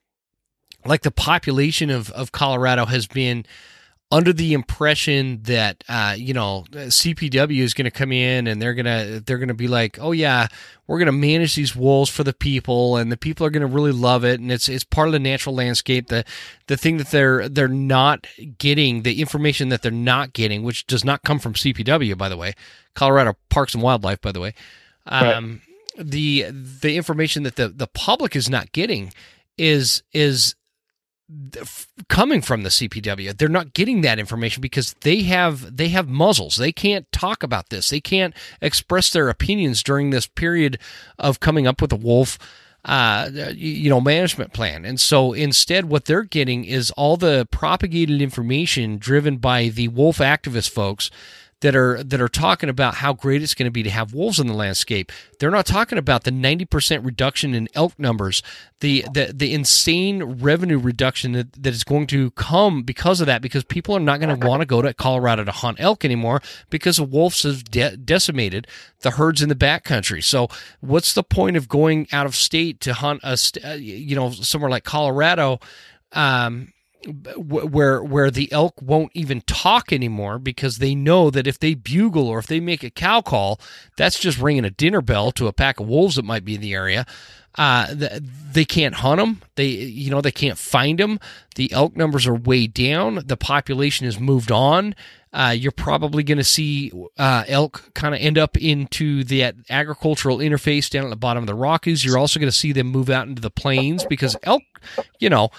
like 0.84 1.02
the 1.02 1.10
population 1.10 1.90
of 1.90 2.10
of 2.10 2.32
Colorado 2.32 2.86
has 2.86 3.06
been 3.06 3.44
under 4.12 4.32
the 4.34 4.52
impression 4.52 5.42
that 5.44 5.82
uh, 5.88 6.14
you 6.16 6.34
know 6.34 6.66
CPW 6.70 7.60
is 7.60 7.72
going 7.72 7.86
to 7.86 7.90
come 7.90 8.12
in 8.12 8.46
and 8.46 8.60
they're 8.60 8.74
gonna 8.74 9.20
they're 9.24 9.38
gonna 9.38 9.54
be 9.54 9.68
like, 9.68 9.98
oh 10.00 10.12
yeah, 10.12 10.48
we're 10.86 10.98
gonna 10.98 11.12
manage 11.12 11.54
these 11.54 11.74
wolves 11.74 12.10
for 12.10 12.22
the 12.22 12.34
people, 12.34 12.98
and 12.98 13.10
the 13.10 13.16
people 13.16 13.46
are 13.46 13.50
gonna 13.50 13.66
really 13.66 13.90
love 13.90 14.24
it, 14.24 14.38
and 14.38 14.52
it's 14.52 14.68
it's 14.68 14.84
part 14.84 15.08
of 15.08 15.12
the 15.12 15.18
natural 15.18 15.54
landscape. 15.54 16.08
The 16.08 16.24
the 16.66 16.76
thing 16.76 16.98
that 16.98 17.10
they're 17.10 17.48
they're 17.48 17.68
not 17.68 18.26
getting, 18.58 19.02
the 19.02 19.18
information 19.18 19.70
that 19.70 19.80
they're 19.80 19.90
not 19.90 20.34
getting, 20.34 20.62
which 20.62 20.86
does 20.86 21.04
not 21.04 21.22
come 21.22 21.38
from 21.38 21.54
CPW, 21.54 22.16
by 22.18 22.28
the 22.28 22.36
way, 22.36 22.52
Colorado 22.94 23.36
Parks 23.48 23.72
and 23.72 23.82
Wildlife, 23.82 24.20
by 24.20 24.32
the 24.32 24.40
way. 24.40 24.52
Um, 25.06 25.62
The 25.98 26.46
the 26.50 26.96
information 26.96 27.42
that 27.42 27.56
the 27.56 27.68
the 27.68 27.86
public 27.86 28.34
is 28.36 28.48
not 28.48 28.72
getting 28.72 29.12
is 29.58 30.02
is 30.12 30.54
coming 32.08 32.42
from 32.42 32.62
the 32.62 32.68
CPW. 32.68 33.36
They're 33.36 33.48
not 33.48 33.72
getting 33.72 34.02
that 34.02 34.18
information 34.18 34.60
because 34.60 34.94
they 35.00 35.22
have 35.22 35.76
they 35.76 35.88
have 35.88 36.08
muzzles. 36.08 36.56
They 36.56 36.72
can't 36.72 37.10
talk 37.12 37.42
about 37.42 37.70
this. 37.70 37.88
They 37.88 38.00
can't 38.00 38.34
express 38.60 39.10
their 39.10 39.28
opinions 39.28 39.82
during 39.82 40.10
this 40.10 40.26
period 40.26 40.78
of 41.18 41.40
coming 41.40 41.66
up 41.66 41.80
with 41.80 41.92
a 41.92 41.96
wolf 41.96 42.38
uh, 42.84 43.30
you 43.54 43.88
know 43.88 44.00
management 44.00 44.52
plan. 44.52 44.84
And 44.84 45.00
so 45.00 45.32
instead 45.32 45.86
what 45.86 46.06
they're 46.06 46.24
getting 46.24 46.64
is 46.64 46.90
all 46.92 47.16
the 47.16 47.46
propagated 47.50 48.20
information 48.20 48.98
driven 48.98 49.36
by 49.36 49.68
the 49.68 49.88
wolf 49.88 50.18
activist 50.18 50.70
folks 50.70 51.10
that 51.62 51.76
are 51.76 52.02
that 52.02 52.20
are 52.20 52.28
talking 52.28 52.68
about 52.68 52.96
how 52.96 53.12
great 53.12 53.42
it's 53.42 53.54
going 53.54 53.66
to 53.66 53.72
be 53.72 53.82
to 53.84 53.90
have 53.90 54.12
wolves 54.12 54.38
in 54.38 54.48
the 54.48 54.52
landscape. 54.52 55.10
They're 55.38 55.50
not 55.50 55.64
talking 55.64 55.96
about 55.96 56.24
the 56.24 56.30
90% 56.30 57.04
reduction 57.04 57.54
in 57.54 57.68
elk 57.74 57.98
numbers, 57.98 58.42
the 58.80 59.04
the, 59.14 59.32
the 59.32 59.54
insane 59.54 60.22
revenue 60.22 60.78
reduction 60.78 61.32
that, 61.32 61.52
that 61.54 61.72
is 61.72 61.84
going 61.84 62.08
to 62.08 62.32
come 62.32 62.82
because 62.82 63.20
of 63.20 63.26
that 63.28 63.42
because 63.42 63.64
people 63.64 63.96
are 63.96 64.00
not 64.00 64.20
going 64.20 64.38
to 64.38 64.46
want 64.46 64.60
to 64.60 64.66
go 64.66 64.82
to 64.82 64.92
Colorado 64.92 65.44
to 65.44 65.52
hunt 65.52 65.80
elk 65.80 66.04
anymore 66.04 66.42
because 66.68 66.96
the 66.96 67.04
wolves 67.04 67.44
have 67.44 67.64
de- 67.64 67.96
decimated 67.96 68.66
the 69.00 69.12
herds 69.12 69.40
in 69.40 69.48
the 69.48 69.54
backcountry. 69.54 70.22
So 70.22 70.48
what's 70.80 71.14
the 71.14 71.22
point 71.22 71.56
of 71.56 71.68
going 71.68 72.08
out 72.12 72.26
of 72.26 72.34
state 72.34 72.80
to 72.80 72.92
hunt 72.92 73.20
a 73.22 73.36
st- 73.36 73.64
uh, 73.64 73.70
you 73.74 74.16
know 74.16 74.30
somewhere 74.30 74.70
like 74.70 74.84
Colorado 74.84 75.60
um 76.12 76.72
where 77.36 78.02
where 78.02 78.30
the 78.30 78.50
elk 78.52 78.80
won't 78.80 79.12
even 79.14 79.40
talk 79.42 79.92
anymore 79.92 80.38
because 80.38 80.78
they 80.78 80.94
know 80.94 81.30
that 81.30 81.46
if 81.46 81.58
they 81.58 81.74
bugle 81.74 82.28
or 82.28 82.38
if 82.38 82.46
they 82.46 82.60
make 82.60 82.82
a 82.82 82.90
cow 82.90 83.20
call, 83.20 83.60
that's 83.96 84.18
just 84.18 84.38
ringing 84.38 84.64
a 84.64 84.70
dinner 84.70 85.00
bell 85.00 85.32
to 85.32 85.46
a 85.46 85.52
pack 85.52 85.80
of 85.80 85.88
wolves 85.88 86.16
that 86.16 86.24
might 86.24 86.44
be 86.44 86.54
in 86.54 86.60
the 86.60 86.74
area. 86.74 87.06
Uh, 87.56 87.86
they 88.50 88.64
can't 88.64 88.94
hunt 88.94 89.20
them. 89.20 89.42
They, 89.56 89.66
you 89.66 90.10
know, 90.10 90.22
they 90.22 90.32
can't 90.32 90.56
find 90.56 90.98
them. 90.98 91.20
The 91.56 91.70
elk 91.72 91.96
numbers 91.96 92.26
are 92.26 92.34
way 92.34 92.66
down. 92.66 93.20
The 93.26 93.36
population 93.36 94.06
has 94.06 94.18
moved 94.18 94.50
on. 94.50 94.94
Uh, 95.34 95.54
you're 95.56 95.72
probably 95.72 96.22
going 96.22 96.38
to 96.38 96.44
see 96.44 96.92
uh, 97.18 97.44
elk 97.48 97.90
kind 97.94 98.14
of 98.14 98.20
end 98.20 98.38
up 98.38 98.56
into 98.56 99.24
that 99.24 99.54
agricultural 99.68 100.38
interface 100.38 100.88
down 100.90 101.04
at 101.04 101.10
the 101.10 101.16
bottom 101.16 101.42
of 101.42 101.46
the 101.46 101.54
Rockies. 101.54 102.04
You're 102.04 102.18
also 102.18 102.38
going 102.40 102.50
to 102.50 102.56
see 102.56 102.72
them 102.72 102.86
move 102.86 103.10
out 103.10 103.28
into 103.28 103.40
the 103.40 103.50
plains 103.50 104.04
because 104.06 104.36
elk, 104.42 104.62
you 105.20 105.30
know, 105.30 105.50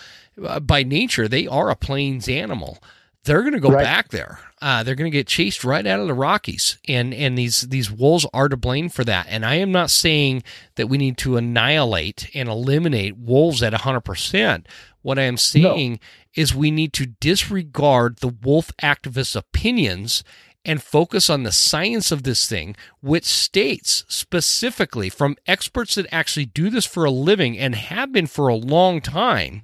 uh, 0.42 0.60
by 0.60 0.84
nature 0.84 1.28
they 1.28 1.48
are 1.48 1.70
a 1.70 1.76
plains 1.76 2.28
animal. 2.30 2.82
They're 3.26 3.42
going 3.42 3.54
to 3.54 3.60
go 3.62 3.70
Right. 3.70 3.84
back 3.86 4.10
there. 4.10 4.40
Uh, 4.62 4.84
they're 4.84 4.96
going 4.96 5.10
to 5.10 5.18
get 5.18 5.28
chased 5.28 5.64
right 5.64 5.86
out 5.88 6.00
of 6.02 6.08
the 6.08 6.14
Rockies, 6.14 6.78
and 6.88 7.14
and 7.14 7.38
these 7.38 7.62
these 7.62 7.90
wolves 7.92 8.26
are 8.34 8.50
to 8.50 8.58
blame 8.58 8.90
for 8.90 9.04
that. 9.06 9.28
And 9.30 9.46
I 9.46 9.56
am 9.56 9.72
not 9.72 9.90
saying 9.90 10.44
that 10.76 10.88
we 10.90 10.98
need 10.98 11.18
to 11.20 11.38
annihilate 11.38 12.30
and 12.34 12.50
eliminate 12.50 13.18
wolves 13.18 13.64
at 13.64 13.74
hundred 13.74 14.02
percent. 14.02 14.68
What 15.02 15.18
I 15.20 15.24
am 15.24 15.38
saying 15.38 16.00
is 16.36 16.54
we 16.56 16.72
need 16.72 16.92
to 16.94 17.06
disregard 17.06 18.18
the 18.18 18.28
wolf 18.30 18.72
activists' 18.82 19.36
opinions 19.36 20.24
and 20.66 20.82
focus 20.82 21.30
on 21.30 21.44
the 21.44 21.52
science 21.52 22.10
of 22.12 22.24
this 22.24 22.48
thing, 22.48 22.74
which 23.02 23.26
states 23.26 24.06
specifically 24.08 25.10
from 25.10 25.36
experts 25.46 25.96
that 25.96 26.08
actually 26.12 26.46
do 26.46 26.70
this 26.70 26.86
for 26.86 27.04
a 27.06 27.12
living 27.12 27.58
and 27.58 27.76
have 27.76 28.12
been 28.14 28.28
for 28.28 28.48
a 28.48 28.56
long 28.56 29.02
time 29.02 29.64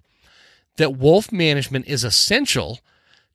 that 0.80 0.98
wolf 0.98 1.32
management 1.32 1.86
is 1.88 2.04
essential 2.04 2.80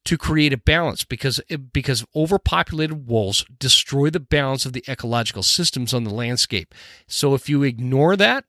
to 0.05 0.19
create 0.19 0.53
a 0.53 0.59
balance 0.59 1.05
because 1.05 1.41
because 1.73 2.05
overpopulated 2.15 3.07
wolves 3.07 3.45
destroy 3.59 4.11
the 4.11 4.21
balance 4.21 4.67
of 4.67 4.73
the 4.73 4.85
ecological 4.89 5.43
systems 5.43 5.95
on 5.95 6.05
the 6.05 6.13
landscape. 6.13 6.75
So 7.07 7.35
if 7.35 7.49
you 7.49 7.63
ignore 7.63 8.17
that, 8.17 8.45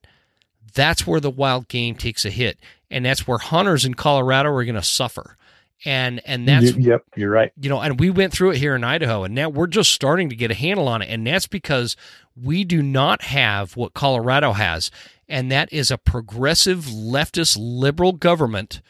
that's 0.73 1.05
where 1.05 1.19
the 1.19 1.29
wild 1.29 1.67
game 1.67 1.95
takes 1.95 2.25
a 2.25 2.29
hit 2.29 2.57
and 2.89 3.05
that's 3.05 3.27
where 3.27 3.37
hunters 3.37 3.85
in 3.85 3.93
Colorado 3.93 4.49
are 4.49 4.63
going 4.63 4.75
to 4.75 4.83
suffer. 4.83 5.37
and 5.85 6.21
and 6.25 6.47
that's 6.47 6.73
yep, 6.75 7.03
you're 7.15 7.29
right. 7.29 7.51
You 7.59 7.69
know, 7.69 7.81
and 7.81 7.99
we 7.99 8.09
went 8.09 8.33
through 8.33 8.51
it 8.51 8.57
here 8.57 8.75
in 8.75 8.83
Idaho, 8.83 9.23
and 9.23 9.35
now 9.35 9.49
we're 9.49 9.67
just 9.67 9.91
starting 9.91 10.29
to 10.29 10.35
get 10.35 10.51
a 10.51 10.55
handle 10.55 10.87
on 10.87 11.01
it, 11.01 11.09
and 11.09 11.25
that's 11.27 11.47
because 11.47 11.95
we 12.41 12.63
do 12.63 12.81
not 12.81 13.23
have 13.23 13.75
what 13.75 13.93
Colorado 13.93 14.53
has, 14.53 14.91
and 15.27 15.51
that 15.51 15.71
is 15.71 15.91
a 15.91 15.97
progressive 15.97 16.85
leftist 16.85 17.57
liberal 17.59 18.13
government 18.13 18.81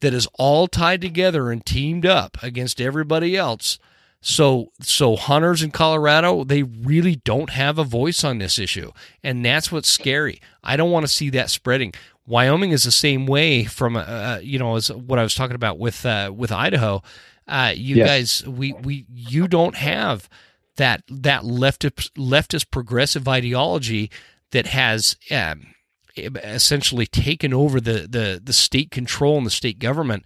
that 0.00 0.14
is 0.14 0.28
all 0.34 0.66
tied 0.66 1.00
together 1.00 1.50
and 1.50 1.64
teamed 1.64 2.06
up 2.06 2.36
against 2.42 2.80
everybody 2.80 3.36
else. 3.36 3.78
So 4.20 4.72
so 4.80 5.16
hunters 5.16 5.62
in 5.62 5.70
Colorado, 5.70 6.44
they 6.44 6.62
really 6.62 7.16
don't 7.16 7.50
have 7.50 7.78
a 7.78 7.84
voice 7.84 8.24
on 8.24 8.38
this 8.38 8.58
issue. 8.58 8.92
And 9.22 9.44
that's 9.44 9.70
what's 9.70 9.90
scary. 9.90 10.40
I 10.62 10.76
don't 10.76 10.90
want 10.90 11.04
to 11.04 11.12
see 11.12 11.28
that 11.30 11.50
spreading. 11.50 11.92
Wyoming 12.26 12.70
is 12.70 12.84
the 12.84 12.90
same 12.90 13.26
way 13.26 13.64
from 13.64 13.96
uh, 13.96 14.38
you 14.42 14.58
know 14.58 14.76
as 14.76 14.90
what 14.90 15.18
I 15.18 15.22
was 15.22 15.34
talking 15.34 15.56
about 15.56 15.78
with 15.78 16.06
uh, 16.06 16.32
with 16.34 16.52
Idaho. 16.52 17.02
Uh, 17.46 17.74
you 17.76 17.96
yes. 17.96 18.08
guys, 18.08 18.48
we 18.48 18.72
we 18.72 19.04
you 19.12 19.46
don't 19.46 19.76
have 19.76 20.28
that 20.76 21.02
that 21.08 21.42
leftist 21.42 22.10
leftist 22.12 22.70
progressive 22.70 23.28
ideology 23.28 24.10
that 24.52 24.66
has 24.68 25.16
um, 25.30 25.73
essentially 26.16 27.06
taken 27.06 27.52
over 27.52 27.80
the, 27.80 28.06
the 28.08 28.40
the 28.42 28.52
state 28.52 28.90
control 28.90 29.36
and 29.36 29.46
the 29.46 29.50
state 29.50 29.78
government. 29.78 30.24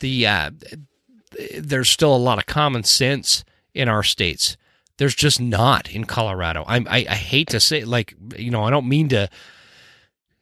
The 0.00 0.26
uh, 0.26 0.50
there's 1.58 1.88
still 1.88 2.14
a 2.14 2.18
lot 2.18 2.38
of 2.38 2.46
common 2.46 2.84
sense 2.84 3.44
in 3.74 3.88
our 3.88 4.02
states. 4.02 4.56
There's 4.98 5.14
just 5.14 5.40
not 5.40 5.90
in 5.90 6.04
Colorado. 6.04 6.64
I, 6.66 6.76
I, 6.76 7.06
I 7.08 7.14
hate 7.14 7.48
to 7.48 7.60
say, 7.60 7.84
like 7.84 8.14
you 8.36 8.50
know, 8.50 8.64
I 8.64 8.70
don't 8.70 8.88
mean 8.88 9.08
to 9.10 9.28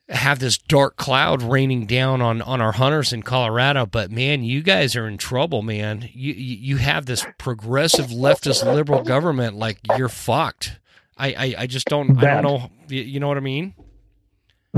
have 0.09 0.39
this 0.39 0.57
dark 0.57 0.97
cloud 0.97 1.43
raining 1.43 1.87
down 1.87 2.23
on 2.23 2.41
on 2.43 2.61
our 2.61 2.73
hunters 2.73 3.13
in 3.13 3.23
Colorado, 3.23 3.87
but 3.87 4.11
man, 4.11 4.43
you 4.43 4.63
guys 4.63 4.97
are 4.97 5.07
in 5.07 5.19
trouble, 5.19 5.63
man. 5.63 6.09
You 6.13 6.33
you 6.33 6.77
have 6.79 7.07
this 7.07 7.25
progressive 7.39 8.07
leftist 8.07 8.65
liberal 8.65 9.03
government, 9.03 9.57
like 9.57 9.79
you're 9.97 10.09
fucked. 10.09 10.79
I 11.17 11.29
I, 11.29 11.55
I 11.59 11.67
just 11.67 11.87
don't 11.87 12.19
I 12.19 12.41
don't 12.41 12.43
know. 12.43 12.71
You 12.89 13.21
know 13.21 13.29
what 13.29 13.37
I 13.37 13.41
mean? 13.41 13.75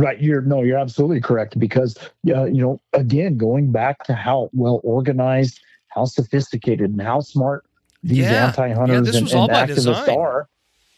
Right. 0.01 0.21
You're 0.21 0.43
no, 0.43 0.63
you're 0.63 0.79
absolutely 0.79 1.21
correct 1.21 1.59
because 1.59 1.97
uh, 2.29 2.45
you 2.45 2.63
know 2.63 2.81
again 2.93 3.37
going 3.37 3.73
back 3.73 4.05
to 4.05 4.15
how 4.15 4.51
well 4.53 4.81
organized, 4.83 5.61
how 5.89 6.05
sophisticated, 6.05 6.91
and 6.91 7.03
how 7.03 7.21
smart 7.21 7.65
these 8.03 8.19
yeah. 8.19 8.47
anti-hunters 8.47 9.13
yeah, 9.13 9.19
and, 9.19 9.33
and 9.33 9.51
activists 9.51 9.75
design. 9.75 10.19
are. 10.19 10.49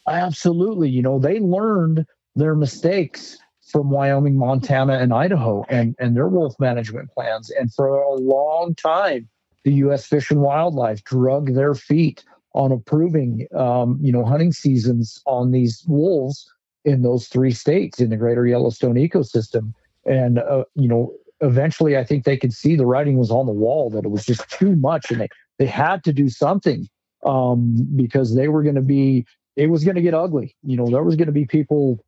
Absolutely. 0.08 0.88
You 0.88 1.02
know 1.02 1.18
they 1.18 1.40
learned 1.40 2.06
their 2.36 2.54
mistakes 2.54 3.38
from 3.70 3.90
Wyoming, 3.90 4.36
Montana, 4.36 4.98
and 4.98 5.12
Idaho, 5.12 5.64
and 5.68 5.96
and 5.98 6.16
their 6.16 6.28
wolf 6.28 6.54
management 6.60 7.10
plans. 7.10 7.50
And 7.50 7.72
for 7.72 7.88
a 7.88 8.14
long 8.14 8.74
time, 8.74 9.28
the 9.64 9.72
U.S. 9.74 10.06
Fish 10.06 10.30
and 10.30 10.40
Wildlife 10.40 11.02
drug 11.04 11.54
their 11.54 11.74
feet 11.74 12.24
on 12.54 12.70
approving, 12.70 13.46
um, 13.54 13.98
you 14.00 14.12
know, 14.12 14.24
hunting 14.24 14.52
seasons 14.52 15.22
on 15.26 15.52
these 15.52 15.84
wolves 15.88 16.52
in 16.84 17.02
those 17.02 17.28
three 17.28 17.52
states 17.52 18.00
in 18.00 18.10
the 18.10 18.16
Greater 18.16 18.46
Yellowstone 18.46 18.94
ecosystem. 18.94 19.72
And 20.04 20.38
uh, 20.38 20.64
you 20.74 20.88
know, 20.88 21.14
eventually, 21.40 21.96
I 21.96 22.04
think 22.04 22.24
they 22.24 22.36
could 22.36 22.52
see 22.52 22.76
the 22.76 22.86
writing 22.86 23.18
was 23.18 23.30
on 23.30 23.46
the 23.46 23.52
wall 23.52 23.90
that 23.90 24.04
it 24.04 24.10
was 24.10 24.24
just 24.24 24.48
too 24.50 24.76
much, 24.76 25.10
and 25.10 25.20
they 25.20 25.28
they 25.58 25.66
had 25.66 26.02
to 26.04 26.12
do 26.12 26.28
something 26.28 26.88
um, 27.24 27.86
because 27.94 28.34
they 28.34 28.48
were 28.48 28.62
going 28.62 28.76
to 28.76 28.82
be. 28.82 29.26
It 29.54 29.68
was 29.68 29.84
going 29.84 29.96
to 29.96 30.02
get 30.02 30.14
ugly. 30.14 30.56
You 30.62 30.76
know, 30.78 30.86
there 30.86 31.04
was 31.04 31.16
going 31.16 31.26
to 31.26 31.32
be 31.32 31.44
people 31.44 32.02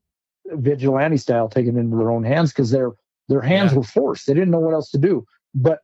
vigilante 0.46 1.18
style 1.18 1.48
taken 1.48 1.76
into 1.76 1.96
their 1.96 2.10
own 2.10 2.24
hands 2.24 2.52
because 2.52 2.70
their 2.70 2.92
their 3.28 3.42
hands 3.42 3.72
yeah. 3.72 3.78
were 3.78 3.84
forced. 3.84 4.26
They 4.26 4.34
didn't 4.34 4.50
know 4.50 4.60
what 4.60 4.74
else 4.74 4.90
to 4.90 4.98
do. 4.98 5.24
But 5.54 5.80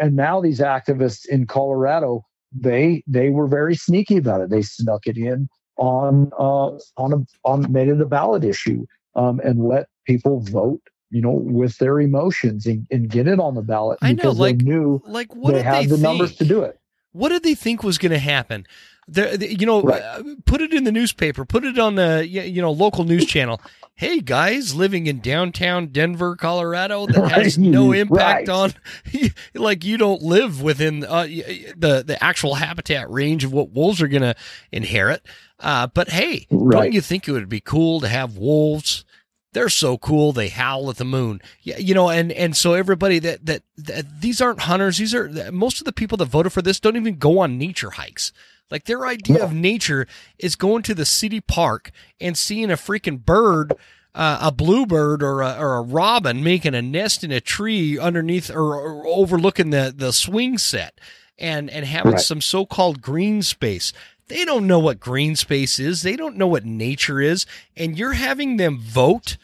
and 0.00 0.16
now 0.16 0.40
these 0.40 0.60
activists 0.60 1.26
in 1.26 1.46
Colorado, 1.46 2.24
they 2.52 3.02
they 3.06 3.30
were 3.30 3.46
very 3.46 3.74
sneaky 3.74 4.16
about 4.16 4.40
it. 4.40 4.50
They 4.50 4.62
snuck 4.62 5.06
it 5.06 5.16
in 5.16 5.48
on 5.76 6.32
uh, 6.38 6.78
on 6.96 7.12
a 7.12 7.26
on 7.44 7.70
made 7.70 7.88
it 7.88 8.00
a 8.00 8.06
ballot 8.06 8.44
issue 8.44 8.86
um, 9.14 9.40
and 9.40 9.66
let 9.66 9.88
people 10.06 10.40
vote 10.40 10.82
you 11.10 11.20
know, 11.22 11.30
with 11.30 11.78
their 11.78 12.00
emotions 12.00 12.66
and, 12.66 12.86
and 12.90 13.08
get 13.08 13.28
it 13.28 13.38
on 13.38 13.54
the 13.54 13.62
ballot 13.62 13.98
I 14.02 14.12
know, 14.12 14.30
like, 14.32 14.58
they 14.58 14.64
knew 14.64 15.02
like 15.06 15.34
what 15.34 15.54
they 15.54 15.62
had 15.62 15.84
they 15.84 15.86
the 15.86 15.94
think? 15.94 16.02
numbers 16.02 16.36
to 16.36 16.44
do 16.44 16.62
it. 16.62 16.78
What 17.12 17.30
did 17.30 17.42
they 17.42 17.54
think 17.54 17.82
was 17.82 17.96
going 17.98 18.12
to 18.12 18.18
happen? 18.18 18.66
The, 19.08 19.36
the, 19.36 19.54
you 19.54 19.66
know, 19.66 19.82
right. 19.82 20.02
uh, 20.02 20.22
put 20.44 20.60
it 20.60 20.74
in 20.74 20.84
the 20.84 20.92
newspaper, 20.92 21.44
put 21.44 21.64
it 21.64 21.78
on 21.78 21.94
the 21.94 22.26
you 22.26 22.60
know 22.60 22.72
local 22.72 23.04
news 23.04 23.24
channel. 23.24 23.60
Hey 23.98 24.20
guys, 24.20 24.74
living 24.74 25.06
in 25.06 25.20
downtown 25.20 25.86
Denver, 25.86 26.36
Colorado, 26.36 27.06
that 27.06 27.30
has 27.32 27.56
no 27.56 27.92
impact 27.92 28.48
right. 28.48 28.54
on, 28.54 28.74
like 29.54 29.84
you 29.84 29.96
don't 29.96 30.20
live 30.20 30.60
within 30.60 31.02
uh, 31.02 31.22
the 31.22 32.04
the 32.06 32.18
actual 32.22 32.56
habitat 32.56 33.10
range 33.10 33.42
of 33.42 33.54
what 33.54 33.70
wolves 33.70 34.02
are 34.02 34.08
going 34.08 34.20
to 34.20 34.34
inherit. 34.70 35.24
Uh, 35.58 35.86
but 35.86 36.10
hey, 36.10 36.46
right. 36.50 36.76
don't 36.76 36.92
you 36.92 37.00
think 37.00 37.26
it 37.26 37.32
would 37.32 37.48
be 37.48 37.62
cool 37.62 38.00
to 38.00 38.08
have 38.08 38.36
wolves? 38.36 39.06
They're 39.54 39.70
so 39.70 39.96
cool. 39.96 40.34
They 40.34 40.50
howl 40.50 40.90
at 40.90 40.96
the 40.96 41.06
moon. 41.06 41.40
Yeah, 41.62 41.78
you 41.78 41.94
know, 41.94 42.10
and 42.10 42.30
and 42.32 42.54
so 42.54 42.74
everybody 42.74 43.18
that, 43.20 43.46
that 43.46 43.62
that 43.78 44.20
these 44.20 44.42
aren't 44.42 44.60
hunters. 44.60 44.98
These 44.98 45.14
are 45.14 45.50
most 45.50 45.80
of 45.80 45.86
the 45.86 45.92
people 45.94 46.18
that 46.18 46.26
voted 46.26 46.52
for 46.52 46.60
this 46.60 46.80
don't 46.80 46.96
even 46.96 47.16
go 47.16 47.38
on 47.38 47.56
nature 47.56 47.92
hikes. 47.92 48.30
Like 48.70 48.84
their 48.84 49.06
idea 49.06 49.44
of 49.44 49.52
nature 49.52 50.06
is 50.38 50.56
going 50.56 50.82
to 50.84 50.94
the 50.94 51.04
city 51.04 51.40
park 51.40 51.90
and 52.20 52.36
seeing 52.36 52.70
a 52.70 52.76
freaking 52.76 53.24
bird, 53.24 53.74
uh, 54.14 54.38
a 54.40 54.50
bluebird 54.50 55.22
or 55.22 55.42
a, 55.42 55.56
or 55.58 55.76
a 55.76 55.82
robin 55.82 56.42
making 56.42 56.74
a 56.74 56.82
nest 56.82 57.22
in 57.22 57.30
a 57.30 57.40
tree 57.40 57.98
underneath 57.98 58.50
or, 58.50 58.74
or 58.74 59.06
overlooking 59.06 59.70
the, 59.70 59.92
the 59.96 60.12
swing 60.12 60.58
set 60.58 61.00
and, 61.38 61.70
and 61.70 61.84
having 61.86 62.12
right. 62.12 62.20
some 62.20 62.40
so-called 62.40 63.00
green 63.00 63.42
space. 63.42 63.92
They 64.28 64.44
don't 64.44 64.66
know 64.66 64.80
what 64.80 64.98
green 64.98 65.36
space 65.36 65.78
is. 65.78 66.02
They 66.02 66.16
don't 66.16 66.36
know 66.36 66.48
what 66.48 66.64
nature 66.64 67.20
is. 67.20 67.46
And 67.76 67.96
you're 67.96 68.14
having 68.14 68.56
them 68.56 68.78
vote 68.78 69.36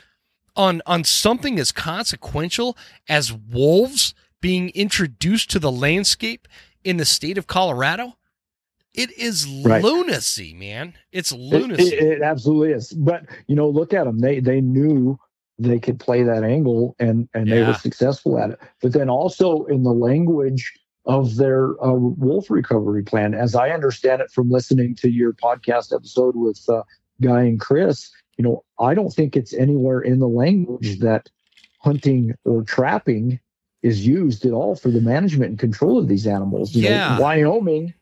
on, 0.56 0.82
on 0.86 1.04
something 1.04 1.60
as 1.60 1.70
consequential 1.70 2.76
as 3.08 3.32
wolves 3.32 4.14
being 4.40 4.70
introduced 4.70 5.50
to 5.50 5.60
the 5.60 5.70
landscape 5.70 6.48
in 6.82 6.96
the 6.96 7.04
state 7.04 7.38
of 7.38 7.46
Colorado. 7.46 8.16
It 8.94 9.16
is 9.18 9.46
right. 9.64 9.82
lunacy, 9.82 10.52
man. 10.52 10.94
It's 11.12 11.32
lunacy. 11.32 11.88
It, 11.88 11.92
it, 11.94 12.12
it, 12.18 12.22
absolutely 12.22 12.72
is. 12.72 12.92
But 12.92 13.24
you 13.46 13.56
know, 13.56 13.68
look 13.68 13.94
at 13.94 14.04
them. 14.04 14.18
They 14.18 14.40
they 14.40 14.60
knew 14.60 15.18
they 15.58 15.78
could 15.78 15.98
play 15.98 16.22
that 16.22 16.44
angle, 16.44 16.94
and 16.98 17.28
and 17.32 17.48
yeah. 17.48 17.54
they 17.54 17.62
were 17.62 17.74
successful 17.74 18.38
at 18.38 18.50
it. 18.50 18.58
But 18.82 18.92
then 18.92 19.08
also 19.08 19.64
in 19.64 19.82
the 19.82 19.92
language 19.92 20.72
of 21.06 21.36
their 21.36 21.70
uh, 21.84 21.92
wolf 21.92 22.50
recovery 22.50 23.02
plan, 23.02 23.34
as 23.34 23.54
I 23.54 23.70
understand 23.70 24.20
it 24.20 24.30
from 24.30 24.50
listening 24.50 24.94
to 24.96 25.10
your 25.10 25.32
podcast 25.32 25.94
episode 25.94 26.36
with 26.36 26.60
uh, 26.68 26.82
Guy 27.20 27.42
and 27.42 27.58
Chris, 27.58 28.10
you 28.36 28.44
know, 28.44 28.62
I 28.78 28.94
don't 28.94 29.10
think 29.10 29.36
it's 29.36 29.54
anywhere 29.54 30.00
in 30.00 30.18
the 30.18 30.28
language 30.28 31.00
that 31.00 31.30
hunting 31.80 32.34
or 32.44 32.62
trapping 32.62 33.40
is 33.82 34.06
used 34.06 34.44
at 34.46 34.52
all 34.52 34.76
for 34.76 34.90
the 34.90 35.00
management 35.00 35.50
and 35.50 35.58
control 35.58 35.98
of 35.98 36.08
these 36.08 36.26
animals. 36.26 36.74
You 36.74 36.88
yeah. 36.88 37.16
Know, 37.16 37.22
Wyoming 37.22 37.94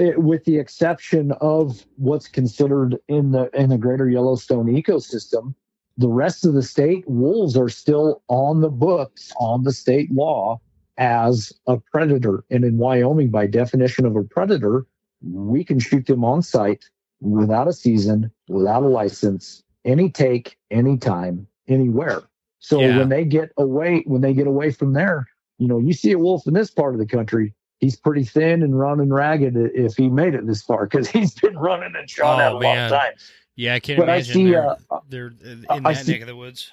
it, 0.00 0.18
with 0.22 0.44
the 0.44 0.58
exception 0.58 1.32
of 1.40 1.84
what's 1.96 2.26
considered 2.26 2.98
in 3.08 3.32
the 3.32 3.50
in 3.54 3.68
the 3.68 3.78
greater 3.78 4.08
Yellowstone 4.08 4.66
ecosystem, 4.66 5.54
the 5.96 6.08
rest 6.08 6.46
of 6.46 6.54
the 6.54 6.62
state 6.62 7.04
wolves 7.06 7.56
are 7.56 7.68
still 7.68 8.22
on 8.28 8.62
the 8.62 8.70
books 8.70 9.30
on 9.38 9.64
the 9.64 9.72
state 9.72 10.10
law 10.10 10.60
as 10.96 11.52
a 11.66 11.76
predator. 11.76 12.44
And 12.50 12.64
in 12.64 12.78
Wyoming, 12.78 13.30
by 13.30 13.46
definition 13.46 14.06
of 14.06 14.16
a 14.16 14.22
predator, 14.22 14.86
we 15.22 15.64
can 15.64 15.78
shoot 15.78 16.06
them 16.06 16.24
on 16.24 16.42
sight 16.42 16.84
without 17.20 17.68
a 17.68 17.72
season, 17.72 18.30
without 18.48 18.82
a 18.82 18.88
license, 18.88 19.62
any 19.84 20.10
take, 20.10 20.56
anytime, 20.70 21.46
anywhere. 21.68 22.22
So 22.58 22.80
yeah. 22.80 22.98
when 22.98 23.10
they 23.10 23.24
get 23.24 23.52
away, 23.58 24.02
when 24.06 24.22
they 24.22 24.32
get 24.32 24.46
away 24.46 24.70
from 24.70 24.94
there, 24.94 25.26
you 25.58 25.68
know, 25.68 25.78
you 25.78 25.92
see 25.92 26.12
a 26.12 26.18
wolf 26.18 26.46
in 26.46 26.54
this 26.54 26.70
part 26.70 26.94
of 26.94 27.00
the 27.00 27.06
country, 27.06 27.54
he's 27.80 27.96
pretty 27.96 28.24
thin 28.24 28.62
and 28.62 28.78
running 28.78 29.12
ragged 29.12 29.56
if 29.56 29.96
he 29.96 30.08
made 30.08 30.34
it 30.34 30.46
this 30.46 30.62
far 30.62 30.86
because 30.86 31.08
he's 31.10 31.34
been 31.34 31.58
running 31.58 31.94
and 31.96 32.08
shot 32.08 32.38
oh, 32.38 32.42
out 32.42 32.56
a 32.56 32.60
man. 32.60 32.90
long 32.90 33.00
time. 33.00 33.12
Yeah, 33.56 33.74
I 33.74 33.80
can't 33.80 33.98
but 33.98 34.04
imagine 34.04 34.30
I 34.30 34.34
see, 34.34 34.50
they're, 34.50 34.70
uh, 34.70 35.00
they're 35.08 35.32
in 35.44 35.66
that 35.66 35.96
see, 35.96 36.12
neck 36.12 36.20
of 36.22 36.28
the 36.28 36.36
woods. 36.36 36.70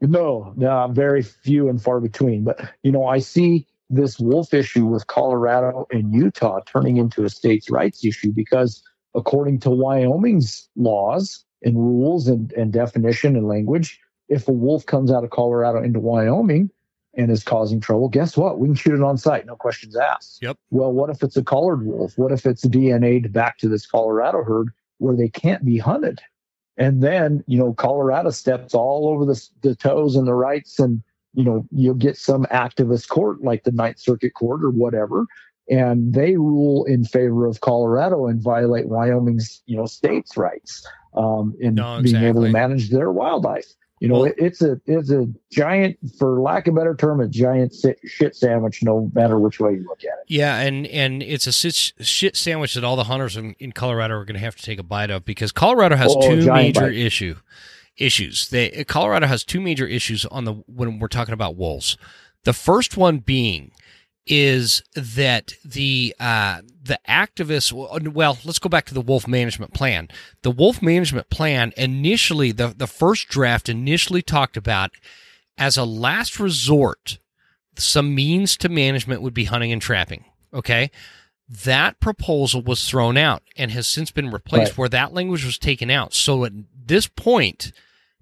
No, 0.00 0.52
no, 0.56 0.88
very 0.92 1.22
few 1.22 1.68
and 1.68 1.80
far 1.80 2.00
between. 2.00 2.44
But 2.44 2.70
you 2.82 2.92
know, 2.92 3.06
I 3.06 3.18
see 3.18 3.66
this 3.88 4.18
wolf 4.18 4.52
issue 4.52 4.84
with 4.84 5.06
Colorado 5.06 5.86
and 5.90 6.12
Utah 6.12 6.60
turning 6.66 6.96
into 6.96 7.24
a 7.24 7.30
states' 7.30 7.70
rights 7.70 8.04
issue 8.04 8.32
because, 8.32 8.82
according 9.14 9.60
to 9.60 9.70
Wyoming's 9.70 10.68
laws 10.76 11.44
and 11.62 11.78
rules 11.78 12.28
and, 12.28 12.52
and 12.52 12.72
definition 12.72 13.36
and 13.36 13.48
language, 13.48 13.98
if 14.28 14.48
a 14.48 14.52
wolf 14.52 14.84
comes 14.84 15.10
out 15.10 15.24
of 15.24 15.30
Colorado 15.30 15.82
into 15.82 16.00
Wyoming, 16.00 16.70
and 17.16 17.30
is 17.30 17.42
causing 17.42 17.80
trouble, 17.80 18.08
guess 18.08 18.36
what? 18.36 18.58
We 18.58 18.68
can 18.68 18.74
shoot 18.74 18.94
it 18.94 19.02
on 19.02 19.16
sight, 19.16 19.46
no 19.46 19.56
questions 19.56 19.96
asked. 19.96 20.42
Yep. 20.42 20.58
Well, 20.70 20.92
what 20.92 21.10
if 21.10 21.22
it's 21.22 21.36
a 21.36 21.42
collared 21.42 21.86
wolf? 21.86 22.16
What 22.16 22.32
if 22.32 22.46
it's 22.46 22.66
DNA'd 22.66 23.32
back 23.32 23.58
to 23.58 23.68
this 23.68 23.86
Colorado 23.86 24.44
herd 24.44 24.68
where 24.98 25.16
they 25.16 25.28
can't 25.28 25.64
be 25.64 25.78
hunted? 25.78 26.20
And 26.76 27.02
then, 27.02 27.42
you 27.46 27.58
know, 27.58 27.72
Colorado 27.72 28.30
steps 28.30 28.74
all 28.74 29.08
over 29.08 29.24
the, 29.24 29.42
the 29.62 29.74
toes 29.74 30.14
and 30.14 30.26
the 30.26 30.34
rights 30.34 30.78
and 30.78 31.02
you 31.36 31.44
know, 31.44 31.66
you'll 31.70 31.94
get 31.94 32.16
some 32.16 32.46
activist 32.46 33.08
court 33.08 33.42
like 33.42 33.64
the 33.64 33.70
Ninth 33.70 34.00
Circuit 34.00 34.32
Court 34.32 34.64
or 34.64 34.70
whatever, 34.70 35.26
and 35.68 36.14
they 36.14 36.36
rule 36.36 36.84
in 36.86 37.04
favor 37.04 37.46
of 37.46 37.60
Colorado 37.60 38.26
and 38.26 38.42
violate 38.42 38.88
Wyoming's, 38.88 39.62
you 39.66 39.76
know, 39.76 39.84
states' 39.84 40.36
rights 40.36 40.86
um, 41.14 41.54
in 41.60 41.74
no, 41.74 41.98
exactly. 41.98 42.12
being 42.12 42.24
able 42.24 42.42
to 42.42 42.48
manage 42.48 42.88
their 42.88 43.12
wildlife. 43.12 43.66
You 44.00 44.08
know, 44.08 44.20
well, 44.20 44.32
it's 44.36 44.60
a 44.60 44.78
it's 44.84 45.10
a 45.10 45.26
giant, 45.50 45.96
for 46.18 46.38
lack 46.38 46.66
of 46.66 46.74
a 46.74 46.76
better 46.76 46.94
term, 46.94 47.20
a 47.20 47.28
giant 47.28 47.74
shit 48.04 48.36
sandwich. 48.36 48.82
No 48.82 49.10
matter 49.14 49.38
which 49.38 49.58
way 49.58 49.72
you 49.72 49.84
look 49.84 50.00
at 50.00 50.18
it. 50.18 50.24
Yeah, 50.28 50.58
and 50.58 50.86
and 50.88 51.22
it's 51.22 51.46
a 51.46 51.52
shit 51.52 52.36
sandwich 52.36 52.74
that 52.74 52.84
all 52.84 52.96
the 52.96 53.04
hunters 53.04 53.38
in, 53.38 53.54
in 53.58 53.72
Colorado 53.72 54.14
are 54.14 54.26
going 54.26 54.34
to 54.34 54.44
have 54.44 54.56
to 54.56 54.62
take 54.62 54.78
a 54.78 54.82
bite 54.82 55.10
of 55.10 55.24
because 55.24 55.50
Colorado 55.50 55.96
has 55.96 56.14
oh, 56.14 56.20
two 56.20 56.52
major 56.52 56.82
bite. 56.82 56.94
issue 56.94 57.36
issues. 57.96 58.50
They 58.50 58.84
Colorado 58.84 59.26
has 59.26 59.44
two 59.44 59.62
major 59.62 59.86
issues 59.86 60.26
on 60.26 60.44
the 60.44 60.52
when 60.66 60.98
we're 60.98 61.08
talking 61.08 61.34
about 61.34 61.56
wolves. 61.56 61.96
The 62.44 62.52
first 62.52 62.98
one 62.98 63.18
being 63.20 63.72
is 64.26 64.82
that 64.94 65.52
the 65.64 66.14
uh, 66.18 66.60
the 66.82 66.98
activists 67.08 67.72
well 68.12 68.38
let's 68.44 68.58
go 68.58 68.68
back 68.68 68.86
to 68.86 68.94
the 68.94 69.00
wolf 69.00 69.26
management 69.28 69.72
plan. 69.72 70.08
The 70.42 70.50
wolf 70.50 70.82
management 70.82 71.30
plan 71.30 71.72
initially 71.76 72.52
the, 72.52 72.74
the 72.76 72.86
first 72.86 73.28
draft 73.28 73.68
initially 73.68 74.22
talked 74.22 74.56
about 74.56 74.90
as 75.58 75.76
a 75.76 75.84
last 75.84 76.38
resort 76.40 77.18
some 77.78 78.14
means 78.14 78.56
to 78.56 78.68
management 78.68 79.20
would 79.22 79.34
be 79.34 79.44
hunting 79.44 79.70
and 79.70 79.82
trapping 79.82 80.24
okay? 80.56 80.90
That 81.48 82.00
proposal 82.00 82.62
was 82.62 82.88
thrown 82.88 83.16
out 83.16 83.42
and 83.56 83.70
has 83.70 83.86
since 83.86 84.10
been 84.10 84.30
replaced 84.30 84.72
right. 84.72 84.78
where 84.78 84.88
that 84.88 85.14
language 85.14 85.44
was 85.44 85.58
taken 85.58 85.90
out. 85.90 86.12
So 86.12 86.44
at 86.44 86.52
this 86.74 87.06
point 87.06 87.72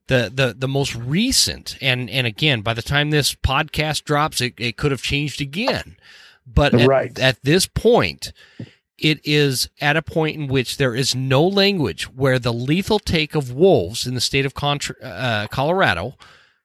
the 0.07 0.31
the 0.35 0.55
the 0.57 0.69
most 0.69 0.95
recent 0.95 1.77
and 1.81 2.11
and 2.11 2.27
again 2.27 2.61
by 2.61 2.75
the 2.75 2.83
time 2.83 3.11
this 3.11 3.35
podcast 3.35 4.05
drops 4.05 4.41
it, 4.41 4.55
it 4.59 4.77
could 4.77 4.91
have 4.91 5.03
changed 5.03 5.41
again 5.41 5.97
but 6.47 6.75
at, 6.75 6.87
right. 6.87 7.19
at 7.19 7.43
this 7.43 7.67
point 7.67 8.33
it 8.99 9.21
is 9.25 9.69
at 9.81 9.97
a 9.97 10.03
point 10.03 10.37
in 10.37 10.47
which 10.47 10.77
there 10.77 10.95
is 10.95 11.15
no 11.15 11.47
language 11.47 12.05
where 12.05 12.39
the 12.39 12.53
lethal 12.53 12.99
take 12.99 13.35
of 13.35 13.53
wolves 13.53 14.07
in 14.07 14.15
the 14.15 14.21
state 14.21 14.47
of 14.47 14.55
Contra- 14.55 15.01
uh, 15.03 15.47
Colorado 15.49 16.17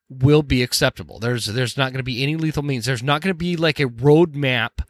will 0.10 0.44
be 0.44 0.64
acceptable. 0.64 1.20
There's 1.20 1.48
there's 1.48 1.78
not 1.78 1.92
going 1.92 2.00
to 2.00 2.04
be 2.04 2.24
any 2.24 2.36
lethal 2.36 2.64
means. 2.64 2.86
There's 2.86 3.04
not 3.04 3.22
going 3.22 3.34
to 3.34 3.38
be 3.38 3.56
like 3.56 3.80
a 3.80 3.86
roadmap 3.86 4.82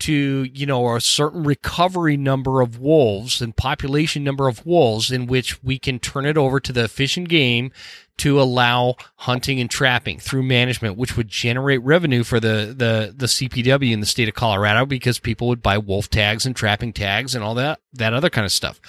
to 0.00 0.44
you 0.52 0.66
know 0.66 0.94
a 0.94 1.00
certain 1.00 1.44
recovery 1.44 2.16
number 2.16 2.60
of 2.60 2.78
wolves 2.78 3.40
and 3.40 3.56
population 3.56 4.24
number 4.24 4.48
of 4.48 4.64
wolves 4.66 5.12
in 5.12 5.26
which 5.26 5.62
we 5.62 5.78
can 5.78 5.98
turn 5.98 6.26
it 6.26 6.36
over 6.36 6.58
to 6.58 6.72
the 6.72 6.88
fish 6.88 7.16
and 7.16 7.28
game 7.28 7.70
to 8.16 8.40
allow 8.40 8.96
hunting 9.16 9.60
and 9.60 9.70
trapping 9.70 10.18
through 10.18 10.42
management 10.42 10.96
which 10.96 11.16
would 11.16 11.28
generate 11.28 11.82
revenue 11.82 12.24
for 12.24 12.40
the 12.40 12.74
the 12.76 13.14
the 13.16 13.26
CPW 13.26 13.92
in 13.92 14.00
the 14.00 14.06
state 14.06 14.28
of 14.28 14.34
Colorado 14.34 14.84
because 14.84 15.18
people 15.18 15.48
would 15.48 15.62
buy 15.62 15.78
wolf 15.78 16.10
tags 16.10 16.44
and 16.44 16.56
trapping 16.56 16.92
tags 16.92 17.34
and 17.34 17.44
all 17.44 17.54
that 17.54 17.80
that 17.92 18.12
other 18.12 18.30
kind 18.30 18.44
of 18.44 18.52
stuff. 18.52 18.80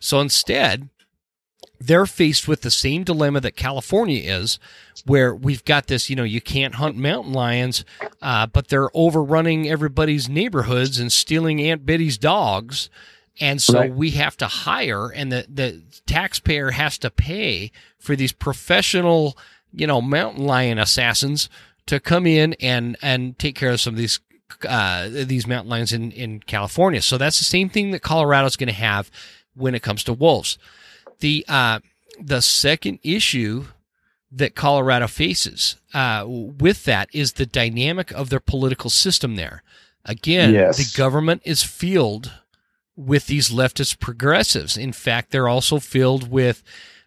So 0.00 0.20
instead 0.20 0.88
they're 1.80 2.06
faced 2.06 2.48
with 2.48 2.62
the 2.62 2.70
same 2.70 3.04
dilemma 3.04 3.40
that 3.40 3.56
California 3.56 4.20
is, 4.22 4.58
where 5.04 5.34
we've 5.34 5.64
got 5.64 5.86
this, 5.86 6.08
you 6.08 6.16
know, 6.16 6.24
you 6.24 6.40
can't 6.40 6.76
hunt 6.76 6.96
mountain 6.96 7.32
lions, 7.32 7.84
uh, 8.22 8.46
but 8.46 8.68
they're 8.68 8.90
overrunning 8.94 9.68
everybody's 9.68 10.28
neighborhoods 10.28 10.98
and 10.98 11.12
stealing 11.12 11.60
Aunt 11.60 11.84
Betty's 11.84 12.18
dogs. 12.18 12.88
And 13.40 13.60
so 13.60 13.80
right. 13.80 13.94
we 13.94 14.10
have 14.12 14.36
to 14.36 14.46
hire, 14.46 15.08
and 15.08 15.32
the, 15.32 15.46
the 15.52 15.82
taxpayer 16.06 16.70
has 16.70 16.98
to 16.98 17.10
pay 17.10 17.72
for 17.98 18.14
these 18.14 18.32
professional, 18.32 19.36
you 19.72 19.86
know, 19.86 20.00
mountain 20.00 20.44
lion 20.44 20.78
assassins 20.78 21.50
to 21.86 21.98
come 21.98 22.26
in 22.26 22.54
and, 22.60 22.96
and 23.02 23.36
take 23.38 23.56
care 23.56 23.70
of 23.70 23.80
some 23.80 23.94
of 23.94 23.98
these 23.98 24.20
uh, 24.68 25.08
these 25.10 25.46
mountain 25.46 25.70
lions 25.70 25.92
in, 25.92 26.12
in 26.12 26.38
California. 26.38 27.02
So 27.02 27.18
that's 27.18 27.38
the 27.38 27.44
same 27.44 27.68
thing 27.68 27.90
that 27.90 28.02
Colorado's 28.02 28.56
going 28.56 28.68
to 28.68 28.72
have 28.72 29.10
when 29.54 29.74
it 29.74 29.82
comes 29.82 30.04
to 30.04 30.12
wolves. 30.12 30.58
The 31.24 31.46
uh, 31.48 31.80
the 32.20 32.42
second 32.42 32.98
issue 33.02 33.64
that 34.30 34.54
Colorado 34.54 35.06
faces 35.06 35.76
uh, 35.94 36.26
with 36.28 36.84
that 36.84 37.08
is 37.14 37.32
the 37.32 37.46
dynamic 37.46 38.10
of 38.10 38.28
their 38.28 38.40
political 38.40 38.90
system 38.90 39.36
there. 39.36 39.62
Again, 40.04 40.52
yes. 40.52 40.76
the 40.76 40.98
government 40.98 41.40
is 41.46 41.62
filled 41.62 42.30
with 42.94 43.26
these 43.26 43.48
leftist 43.48 44.00
progressives. 44.00 44.76
In 44.76 44.92
fact, 44.92 45.30
they're 45.30 45.48
also 45.48 45.78
filled 45.78 46.30
with 46.30 46.62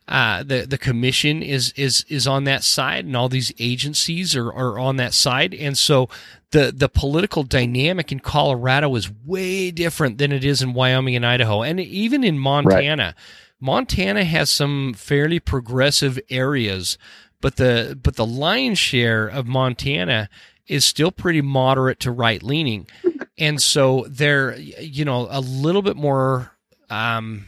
uh, 0.07 0.41
the 0.41 0.65
the 0.65 0.79
commission 0.79 1.43
is 1.43 1.71
is 1.73 2.03
is 2.09 2.25
on 2.25 2.45
that 2.45 2.63
side, 2.63 3.05
and 3.05 3.15
all 3.15 3.29
these 3.29 3.53
agencies 3.59 4.35
are, 4.35 4.51
are 4.51 4.79
on 4.79 4.95
that 4.95 5.13
side, 5.13 5.53
and 5.53 5.77
so 5.77 6.09
the 6.49 6.73
the 6.75 6.89
political 6.89 7.43
dynamic 7.43 8.11
in 8.11 8.19
Colorado 8.19 8.95
is 8.95 9.11
way 9.27 9.69
different 9.69 10.17
than 10.17 10.31
it 10.31 10.43
is 10.43 10.63
in 10.63 10.73
Wyoming 10.73 11.15
and 11.15 11.23
Idaho, 11.23 11.61
and 11.61 11.79
even 11.79 12.23
in 12.23 12.39
Montana. 12.39 13.03
Right 13.03 13.15
Montana 13.59 14.23
has 14.23 14.49
some 14.49 14.93
fairly 14.93 15.39
progressive 15.39 16.19
areas, 16.29 16.97
but 17.41 17.55
the 17.55 17.97
but 18.01 18.15
the 18.15 18.25
lion's 18.25 18.79
share 18.79 19.27
of 19.27 19.47
Montana 19.47 20.29
is 20.67 20.85
still 20.85 21.11
pretty 21.11 21.41
moderate 21.41 21.99
to 22.01 22.11
right 22.11 22.43
leaning, 22.43 22.87
and 23.37 23.61
so 23.61 24.05
they're 24.09 24.57
you 24.57 25.05
know 25.05 25.27
a 25.29 25.41
little 25.41 25.81
bit 25.81 25.95
more 25.95 26.51
um, 26.89 27.47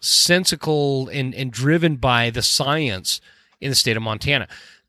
sensical 0.00 1.08
and, 1.08 1.34
and 1.34 1.50
driven 1.50 1.96
by 1.96 2.30
the 2.30 2.42
science 2.42 3.20
in 3.60 3.70
the 3.70 3.76
state 3.76 3.96
of 3.96 4.02
Montana. 4.02 4.48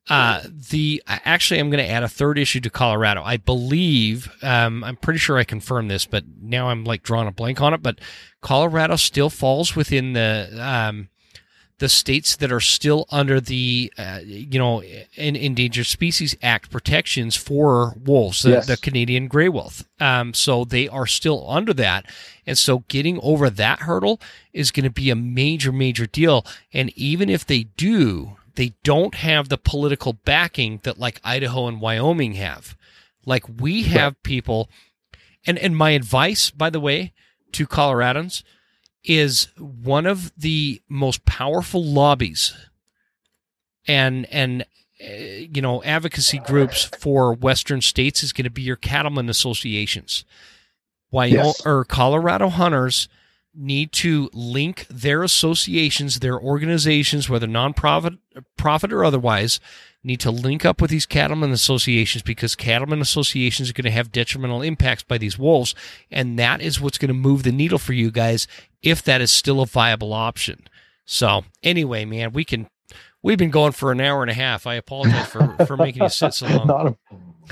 Uh, 0.10 0.42
the 0.70 1.02
actually, 1.08 1.60
I'm 1.60 1.70
going 1.70 1.84
to 1.84 1.90
add 1.90 2.04
a 2.04 2.10
third 2.10 2.38
issue 2.38 2.60
to 2.62 2.70
Colorado. 2.70 3.24
I 3.24 3.38
believe 3.38 4.30
um, 4.42 4.84
I'm 4.84 4.98
pretty 4.98 5.20
sure 5.20 5.38
I 5.38 5.46
confirmed 5.46 5.90
this, 5.90 6.06
but 6.06 6.26
now 6.42 6.70
I'm 6.70 6.84
like 6.84 7.04
drawing 7.04 7.28
a 7.28 7.32
blank 7.32 7.62
on 7.62 7.74
it. 7.74 7.82
But 7.82 8.00
Colorado 8.42 8.98
still 8.98 9.30
falls 9.30 9.78
within 9.78 10.12
the 10.12 10.50
um, 10.60 11.08
the 11.80 11.88
states 11.88 12.36
that 12.36 12.52
are 12.52 12.60
still 12.60 13.06
under 13.12 13.40
the 13.40 13.94
uh, 13.98 14.20
you 14.24 14.60
know 14.60 14.84
in, 14.84 15.38
Endangered 15.38 15.86
Species 15.86 16.36
Act 16.44 16.70
protections 16.70 17.38
for 17.38 17.96
wolves, 18.04 18.42
the, 18.42 18.52
yes. 18.52 18.68
the 18.68 18.76
Canadian 18.76 19.30
gray 19.30 19.48
wolf. 19.48 19.84
Um, 20.02 20.34
so 20.34 20.66
they 20.66 20.90
are 20.90 21.08
still 21.08 21.50
under 21.50 21.74
that, 21.76 22.06
and 22.46 22.58
so 22.58 22.80
getting 22.90 23.22
over 23.22 23.50
that 23.50 23.80
hurdle 23.80 24.20
is 24.52 24.70
going 24.70 24.84
to 24.84 24.90
be 24.90 25.10
a 25.10 25.16
major, 25.16 25.72
major 25.72 26.06
deal. 26.06 26.46
And 26.74 26.90
even 26.98 27.30
if 27.30 27.46
they 27.46 27.64
do 27.64 28.36
they 28.56 28.74
don't 28.84 29.16
have 29.16 29.50
the 29.50 29.58
political 29.58 30.14
backing 30.14 30.80
that 30.84 31.00
like 31.00 31.20
Idaho 31.24 31.68
and 31.68 31.82
Wyoming 31.82 32.34
have. 32.34 32.78
Like 33.26 33.44
we 33.60 33.84
have 33.84 34.22
people 34.24 34.70
and 35.46 35.58
and 35.58 35.76
my 35.76 35.92
advice 35.92 36.52
by 36.52 36.70
the 36.70 36.80
way 36.80 37.14
to 37.54 37.68
Coloradans 37.68 38.44
is 39.04 39.48
one 39.58 40.06
of 40.06 40.32
the 40.38 40.82
most 40.88 41.26
powerful 41.26 41.84
lobbies 41.84 42.54
and 43.88 44.26
and 44.32 44.64
uh, 45.04 45.14
you 45.14 45.62
know 45.62 45.84
advocacy 45.84 46.40
groups 46.40 46.86
for 47.00 47.34
western 47.34 47.82
states 47.82 48.24
is 48.24 48.34
going 48.34 48.46
to 48.46 48.50
be 48.50 48.62
your 48.62 48.76
cattlemen 48.76 49.30
associations. 49.30 50.26
Wyoming 51.12 51.46
yes. 51.46 51.66
or 51.66 51.86
Colorado 51.86 52.50
hunters 52.50 53.08
need 53.56 53.92
to 53.92 54.30
link 54.34 54.88
their 54.90 55.24
associations, 55.24 56.20
their 56.20 56.40
organizations, 56.40 57.30
whether 57.30 57.48
nonprofit, 57.48 58.18
profit 58.58 58.92
or 58.92 59.04
otherwise, 59.04 59.60
need 60.04 60.20
to 60.20 60.32
link 60.32 60.66
up 60.66 60.82
with 60.82 60.92
these 60.92 61.06
cattlemen 61.06 61.52
associations 61.52 62.22
because 62.22 62.56
cattlemen 62.56 63.02
associations 63.02 63.70
are 63.70 63.74
going 63.74 63.86
to 63.86 63.92
have 63.92 64.12
detrimental 64.12 64.62
impacts 64.62 65.04
by 65.04 65.18
these 65.18 65.38
wolves, 65.38 65.74
and 66.12 66.38
that 66.38 66.62
is 66.62 66.82
what's 66.82 66.98
going 66.98 67.10
to 67.10 67.14
move 67.14 67.44
the 67.44 67.52
needle 67.52 67.80
for 67.80 67.94
you 67.94 68.12
guys 68.12 68.48
if 68.82 69.02
that 69.04 69.22
is 69.22 69.32
still 69.32 69.62
a 69.62 69.66
viable 69.66 70.14
option. 70.14 70.68
So 71.06 71.46
anyway, 71.62 72.06
man, 72.06 72.32
we 72.34 72.44
can. 72.44 72.68
We've 73.22 73.38
been 73.38 73.52
going 73.52 73.72
for 73.72 73.94
an 73.94 74.02
hour 74.02 74.22
and 74.22 74.30
a 74.30 74.34
half. 74.34 74.68
I 74.68 74.76
apologize 74.76 75.28
for, 75.28 75.56
for 75.66 75.78
making 75.78 76.04
you 76.04 76.10
sit 76.10 76.34
so 76.34 76.46
long. 76.58 76.68
not, 76.68 76.88
a, 76.88 76.98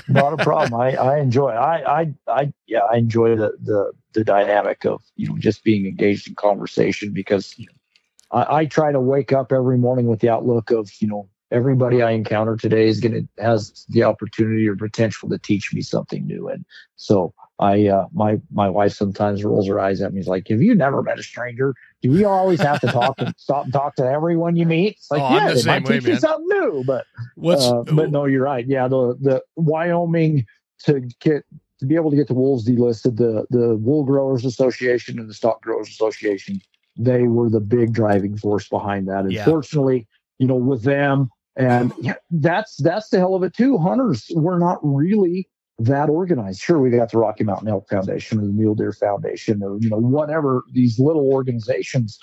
not 0.08 0.32
a 0.32 0.36
problem. 0.36 0.74
I, 0.80 0.96
I 0.96 1.18
enjoy. 1.18 1.50
I, 1.50 2.00
I 2.00 2.14
I 2.26 2.52
yeah. 2.66 2.80
I 2.80 2.96
enjoy 2.96 3.36
the 3.36 3.52
the 3.62 3.92
the 4.12 4.24
dynamic 4.24 4.84
of 4.84 5.02
you 5.16 5.28
know 5.28 5.38
just 5.38 5.64
being 5.64 5.86
engaged 5.86 6.28
in 6.28 6.34
conversation 6.34 7.12
because 7.12 7.58
you 7.58 7.66
know, 7.66 8.38
I, 8.38 8.58
I 8.58 8.66
try 8.66 8.92
to 8.92 9.00
wake 9.00 9.32
up 9.32 9.52
every 9.52 9.78
morning 9.78 10.06
with 10.06 10.20
the 10.20 10.28
outlook 10.28 10.70
of 10.70 10.90
you 11.00 11.08
know 11.08 11.28
everybody 11.50 12.02
I 12.02 12.12
encounter 12.12 12.56
today 12.56 12.88
is 12.88 13.00
to 13.00 13.28
has 13.38 13.84
the 13.90 14.02
opportunity 14.04 14.66
or 14.68 14.74
potential 14.76 15.28
to 15.28 15.38
teach 15.38 15.72
me 15.72 15.82
something 15.82 16.26
new. 16.26 16.48
And 16.48 16.64
so 16.96 17.34
I, 17.62 17.86
uh, 17.86 18.06
my, 18.12 18.40
my 18.50 18.68
wife 18.68 18.92
sometimes 18.92 19.44
rolls 19.44 19.68
her 19.68 19.78
eyes 19.78 20.00
at 20.02 20.12
me. 20.12 20.20
She's 20.20 20.28
like, 20.28 20.48
have 20.48 20.60
you 20.60 20.74
never 20.74 21.02
met 21.02 21.18
a 21.18 21.22
stranger? 21.22 21.74
Do 22.02 22.10
we 22.10 22.24
always 22.24 22.60
have 22.60 22.80
to 22.80 22.88
talk 22.88 23.14
and 23.18 23.32
stop 23.38 23.64
and 23.64 23.72
talk 23.72 23.94
to 23.96 24.04
everyone 24.04 24.56
you 24.56 24.66
meet? 24.66 24.96
It's 24.96 25.10
like, 25.10 25.22
oh, 25.22 25.34
yeah, 25.34 25.52
the 25.52 25.60
they 25.60 25.66
might 25.66 25.84
way, 25.84 25.94
teach 25.94 26.04
man. 26.04 26.14
you 26.14 26.20
something 26.20 26.48
new, 26.48 26.84
but, 26.86 27.06
What's, 27.36 27.64
uh, 27.64 27.82
but 27.84 28.10
no, 28.10 28.26
you're 28.26 28.42
right. 28.42 28.66
Yeah. 28.66 28.88
The, 28.88 29.16
the 29.20 29.42
Wyoming 29.56 30.44
to 30.84 31.00
get 31.20 31.44
to 31.78 31.86
be 31.86 31.96
able 31.96 32.10
to 32.10 32.16
get 32.16 32.28
the 32.28 32.34
wolves 32.34 32.68
delisted, 32.68 33.16
the 33.16 33.44
the 33.50 33.76
Wool 33.76 34.04
Growers 34.04 34.44
Association 34.44 35.18
and 35.18 35.28
the 35.28 35.34
Stock 35.34 35.62
Growers 35.62 35.88
Association, 35.88 36.60
they 36.96 37.24
were 37.24 37.50
the 37.50 37.60
big 37.60 37.92
driving 37.92 38.36
force 38.36 38.68
behind 38.68 39.08
that. 39.08 39.20
And 39.20 39.32
yeah. 39.32 39.44
fortunately, 39.44 40.06
you 40.38 40.46
know, 40.46 40.56
with 40.56 40.82
them, 40.84 41.30
And 41.56 41.92
yeah, 42.00 42.14
that's 42.30 42.76
that's 42.76 43.08
the 43.10 43.18
hell 43.18 43.34
of 43.34 43.42
it 43.42 43.54
too. 43.54 43.78
Hunters, 43.78 44.30
we're 44.34 44.58
not 44.58 44.78
really 44.82 45.48
that 45.78 46.08
organized. 46.08 46.60
Sure, 46.60 46.78
we 46.78 46.90
got 46.90 47.10
the 47.10 47.18
Rocky 47.18 47.44
Mountain 47.44 47.68
Elk 47.68 47.88
Foundation 47.88 48.38
or 48.38 48.42
the 48.42 48.52
Mule 48.52 48.74
Deer 48.74 48.92
Foundation 48.92 49.62
or 49.62 49.78
you 49.80 49.90
know 49.90 49.98
whatever 49.98 50.62
these 50.72 50.98
little 50.98 51.32
organizations, 51.32 52.18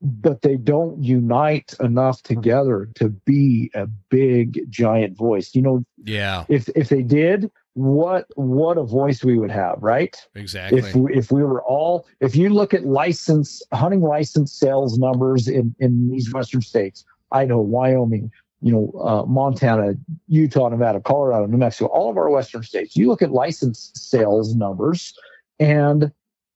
but 0.00 0.42
they 0.42 0.56
don't 0.56 1.02
unite 1.02 1.74
enough 1.80 2.22
together 2.22 2.88
to 2.94 3.08
be 3.08 3.70
a 3.74 3.86
big 4.10 4.60
giant 4.70 5.16
voice. 5.16 5.54
You 5.54 5.62
know, 5.62 5.84
yeah. 6.04 6.44
If 6.48 6.68
if 6.70 6.88
they 6.88 7.02
did, 7.02 7.50
what 7.74 8.26
what 8.36 8.78
a 8.78 8.84
voice 8.84 9.22
we 9.22 9.38
would 9.38 9.50
have, 9.50 9.82
right? 9.82 10.16
Exactly. 10.34 10.78
If 10.78 10.94
we, 10.94 11.14
if 11.14 11.30
we 11.30 11.42
were 11.42 11.62
all, 11.62 12.06
if 12.20 12.34
you 12.34 12.48
look 12.48 12.72
at 12.72 12.86
license 12.86 13.62
hunting 13.72 14.00
license 14.00 14.52
sales 14.52 14.98
numbers 14.98 15.48
in 15.48 15.74
in 15.78 16.10
these 16.10 16.32
western 16.32 16.62
states, 16.62 17.04
Idaho, 17.32 17.60
Wyoming, 17.60 18.30
you 18.66 18.72
know, 18.72 19.00
uh, 19.00 19.24
Montana, 19.26 19.94
Utah, 20.26 20.68
Nevada, 20.68 21.00
Colorado, 21.00 21.46
New 21.46 21.56
Mexico, 21.56 21.86
all 21.86 22.10
of 22.10 22.16
our 22.16 22.28
western 22.28 22.64
states. 22.64 22.96
You 22.96 23.06
look 23.06 23.22
at 23.22 23.30
license 23.30 23.92
sales 23.94 24.56
numbers, 24.56 25.14
and 25.60 26.10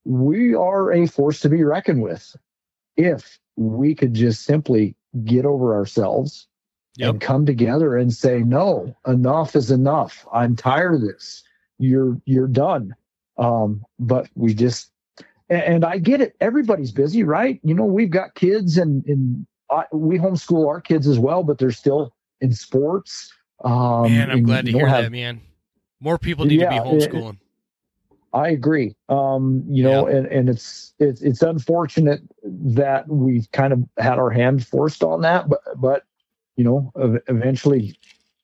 we 0.04 0.52
are 0.52 0.92
a 0.92 1.06
force 1.06 1.38
to 1.40 1.48
be 1.48 1.62
reckoned 1.62 2.02
with. 2.02 2.34
If 2.96 3.38
we 3.54 3.94
could 3.94 4.14
just 4.14 4.42
simply 4.42 4.96
get 5.24 5.44
over 5.44 5.72
ourselves 5.72 6.48
yep. 6.96 7.10
and 7.10 7.20
come 7.20 7.46
together 7.46 7.96
and 7.96 8.12
say, 8.12 8.40
"No, 8.40 8.92
enough 9.06 9.54
is 9.54 9.70
enough. 9.70 10.26
I'm 10.32 10.56
tired 10.56 10.94
of 10.94 11.02
this. 11.02 11.44
You're 11.78 12.20
you're 12.24 12.48
done." 12.48 12.92
Um, 13.38 13.84
but 14.00 14.28
we 14.34 14.52
just 14.52 14.90
and 15.48 15.84
I 15.84 15.98
get 15.98 16.20
it. 16.20 16.34
Everybody's 16.40 16.90
busy, 16.90 17.22
right? 17.22 17.60
You 17.62 17.74
know, 17.74 17.84
we've 17.84 18.10
got 18.10 18.34
kids 18.34 18.78
and, 18.78 19.06
and 19.06 19.46
I, 19.70 19.84
we 19.92 20.18
homeschool 20.18 20.66
our 20.66 20.80
kids 20.80 21.06
as 21.06 21.18
well, 21.18 21.42
but 21.42 21.58
they're 21.58 21.70
still 21.70 22.14
in 22.40 22.52
sports. 22.52 23.32
Um, 23.64 24.02
man, 24.02 24.30
I'm 24.30 24.42
glad 24.42 24.66
to 24.66 24.72
hear 24.72 24.86
have, 24.86 25.04
that, 25.04 25.12
man. 25.12 25.40
More 26.00 26.18
people 26.18 26.46
need 26.46 26.60
yeah, 26.60 26.70
to 26.70 26.82
be 26.82 26.88
homeschooling. 26.88 27.34
It, 27.34 27.36
I 28.32 28.48
agree. 28.48 28.94
Um, 29.08 29.64
you 29.68 29.82
know, 29.82 30.08
yeah. 30.08 30.16
and, 30.16 30.26
and 30.26 30.48
it's, 30.48 30.94
it's 30.98 31.20
it's 31.20 31.42
unfortunate 31.42 32.20
that 32.44 33.08
we've 33.08 33.50
kind 33.50 33.72
of 33.72 33.80
had 33.98 34.18
our 34.18 34.30
hand 34.30 34.66
forced 34.66 35.02
on 35.02 35.22
that, 35.22 35.48
but 35.48 35.60
but 35.76 36.04
you 36.56 36.64
know, 36.64 36.92
eventually 37.28 37.98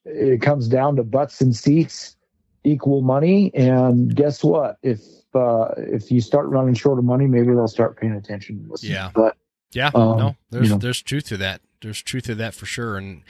it 0.05 0.41
comes 0.43 0.69
down 0.69 0.97
to 0.97 1.05
butts 1.05 1.41
and 1.41 1.55
seats 1.55 2.17
equal 2.65 3.03
money. 3.03 3.55
And 3.55 4.15
guess 4.15 4.43
what? 4.43 4.79
If 4.83 5.01
uh, 5.35 5.69
if 5.77 6.11
you 6.11 6.21
start 6.21 6.47
running 6.49 6.75
short 6.75 6.99
of 6.99 7.05
money, 7.05 7.27
maybe 7.27 7.49
they'll 7.49 7.69
start 7.69 7.99
paying 8.01 8.15
attention. 8.15 8.69
Yeah. 8.81 9.11
But 9.15 9.37
yeah, 9.73 9.91
um, 9.95 10.19
no, 10.19 10.37
there's 10.51 10.69
you 10.69 10.75
know. 10.75 10.79
there's 10.79 11.03
truth 11.03 11.27
to 11.29 11.37
that. 11.39 11.61
There's 11.83 12.03
truth 12.03 12.25
to 12.25 12.35
that 12.37 12.55
for 12.55 12.67
sure. 12.67 12.97
And 12.97 13.23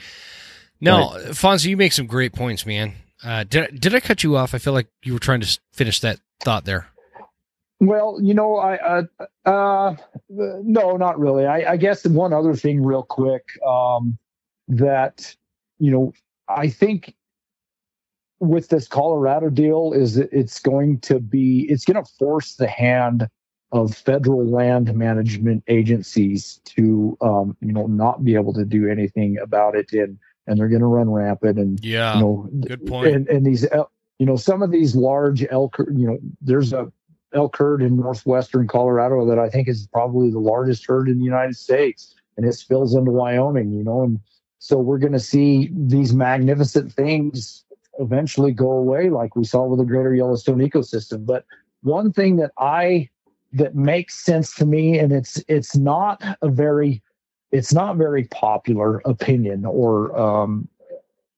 no, 0.79 1.13
right. 1.13 1.25
Fonzy, 1.27 1.67
you 1.67 1.77
make 1.77 1.93
some 1.93 2.07
great 2.07 2.33
points, 2.33 2.65
man. 2.65 2.95
Uh, 3.23 3.43
did 3.43 3.79
did 3.79 3.95
I 3.95 3.99
cut 3.99 4.23
you 4.23 4.37
off? 4.37 4.53
I 4.53 4.57
feel 4.57 4.73
like 4.73 4.87
you 5.03 5.13
were 5.13 5.19
trying 5.19 5.41
to 5.41 5.59
finish 5.73 5.99
that 6.01 6.19
thought 6.43 6.65
there. 6.65 6.87
Well, 7.79 8.19
you 8.21 8.33
know, 8.33 8.57
I 8.57 8.77
uh, 8.77 9.03
uh, 9.45 9.95
no, 10.29 10.97
not 10.97 11.19
really. 11.19 11.45
I, 11.45 11.73
I 11.73 11.77
guess 11.77 12.05
one 12.05 12.33
other 12.33 12.55
thing, 12.55 12.83
real 12.83 13.03
quick, 13.03 13.43
um, 13.65 14.17
that 14.67 15.35
you 15.79 15.91
know, 15.91 16.13
I 16.47 16.69
think 16.69 17.15
with 18.39 18.69
this 18.69 18.87
Colorado 18.87 19.49
deal 19.49 19.93
is 19.93 20.17
it's 20.17 20.59
going 20.59 20.99
to 21.01 21.19
be 21.19 21.67
it's 21.69 21.85
going 21.85 22.03
to 22.03 22.11
force 22.17 22.55
the 22.55 22.67
hand 22.67 23.27
of 23.71 23.95
federal 23.95 24.45
land 24.45 24.93
management 24.95 25.63
agencies 25.67 26.61
to 26.65 27.17
um, 27.21 27.55
you 27.61 27.73
know 27.73 27.87
not 27.87 28.23
be 28.23 28.35
able 28.35 28.53
to 28.53 28.65
do 28.65 28.89
anything 28.89 29.37
about 29.37 29.75
it. 29.75 29.91
And 29.91 30.17
and 30.47 30.57
they're 30.57 30.69
going 30.69 30.81
to 30.81 30.87
run 30.87 31.09
rampant 31.09 31.59
and 31.59 31.83
yeah 31.83 32.15
you 32.15 32.21
know 32.21 32.49
good 32.61 32.85
point. 32.85 33.13
and, 33.13 33.27
and 33.27 33.45
these 33.45 33.65
you 34.17 34.25
know 34.25 34.37
some 34.37 34.61
of 34.61 34.71
these 34.71 34.95
large 34.95 35.45
elk 35.51 35.77
you 35.79 36.07
know 36.07 36.17
there's 36.41 36.73
a 36.73 36.91
elk 37.33 37.57
herd 37.57 37.81
in 37.81 37.97
northwestern 37.97 38.65
colorado 38.65 39.25
that 39.25 39.37
i 39.37 39.49
think 39.49 39.67
is 39.67 39.85
probably 39.87 40.31
the 40.31 40.39
largest 40.39 40.85
herd 40.87 41.09
in 41.09 41.19
the 41.19 41.25
united 41.25 41.55
states 41.55 42.15
and 42.37 42.45
it 42.45 42.53
spills 42.53 42.95
into 42.95 43.11
wyoming 43.11 43.71
you 43.73 43.83
know 43.83 44.03
and 44.03 44.21
so 44.59 44.77
we're 44.77 44.97
going 44.97 45.13
to 45.13 45.19
see 45.19 45.69
these 45.73 46.13
magnificent 46.13 46.91
things 46.91 47.63
eventually 47.99 48.51
go 48.51 48.71
away 48.71 49.09
like 49.09 49.35
we 49.35 49.43
saw 49.43 49.65
with 49.65 49.79
the 49.79 49.85
greater 49.85 50.13
yellowstone 50.13 50.59
ecosystem. 50.59 51.25
But 51.25 51.45
one 51.83 52.11
thing 52.11 52.37
that 52.37 52.51
i 52.57 53.09
that 53.53 53.75
makes 53.75 54.15
sense 54.15 54.53
to 54.55 54.65
me 54.65 54.99
and 54.99 55.11
it's 55.11 55.41
it's 55.47 55.75
not 55.75 56.21
a 56.41 56.49
very 56.49 57.01
it's 57.51 57.73
not 57.73 57.95
very 57.95 58.25
popular 58.25 59.01
opinion 59.05 59.65
or 59.65 60.17
um, 60.19 60.67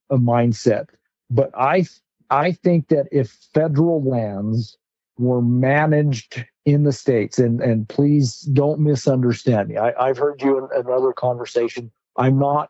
a 0.10 0.18
mindset. 0.18 0.88
But 1.30 1.52
i 1.57 1.86
i 2.30 2.52
think 2.52 2.88
that 2.90 3.07
if 3.11 3.30
federal 3.53 4.03
lands 4.03 4.77
were 5.18 5.41
managed 5.41 6.45
in 6.65 6.84
the 6.84 6.94
states 6.94 7.40
and 7.40 7.61
and 7.61 7.88
please 7.90 8.41
don't 8.53 8.80
misunderstand 8.80 9.69
me. 9.69 9.77
I, 9.77 10.07
have 10.07 10.18
heard 10.18 10.41
you 10.41 10.57
in 10.57 10.68
another 10.73 11.14
conversation. 11.14 11.91
I'm 12.15 12.40
not 12.40 12.69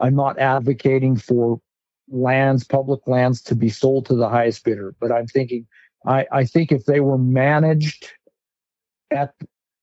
i'm 0.00 0.14
not 0.14 0.38
advocating 0.38 1.16
for 1.16 1.60
lands 2.08 2.64
public 2.64 3.00
lands 3.06 3.40
to 3.42 3.54
be 3.54 3.68
sold 3.68 4.06
to 4.06 4.16
the 4.16 4.28
highest 4.28 4.64
bidder 4.64 4.94
but 5.00 5.12
i'm 5.12 5.26
thinking 5.26 5.66
i 6.06 6.26
i 6.32 6.44
think 6.44 6.72
if 6.72 6.86
they 6.86 7.00
were 7.00 7.18
managed 7.18 8.12
at 9.10 9.34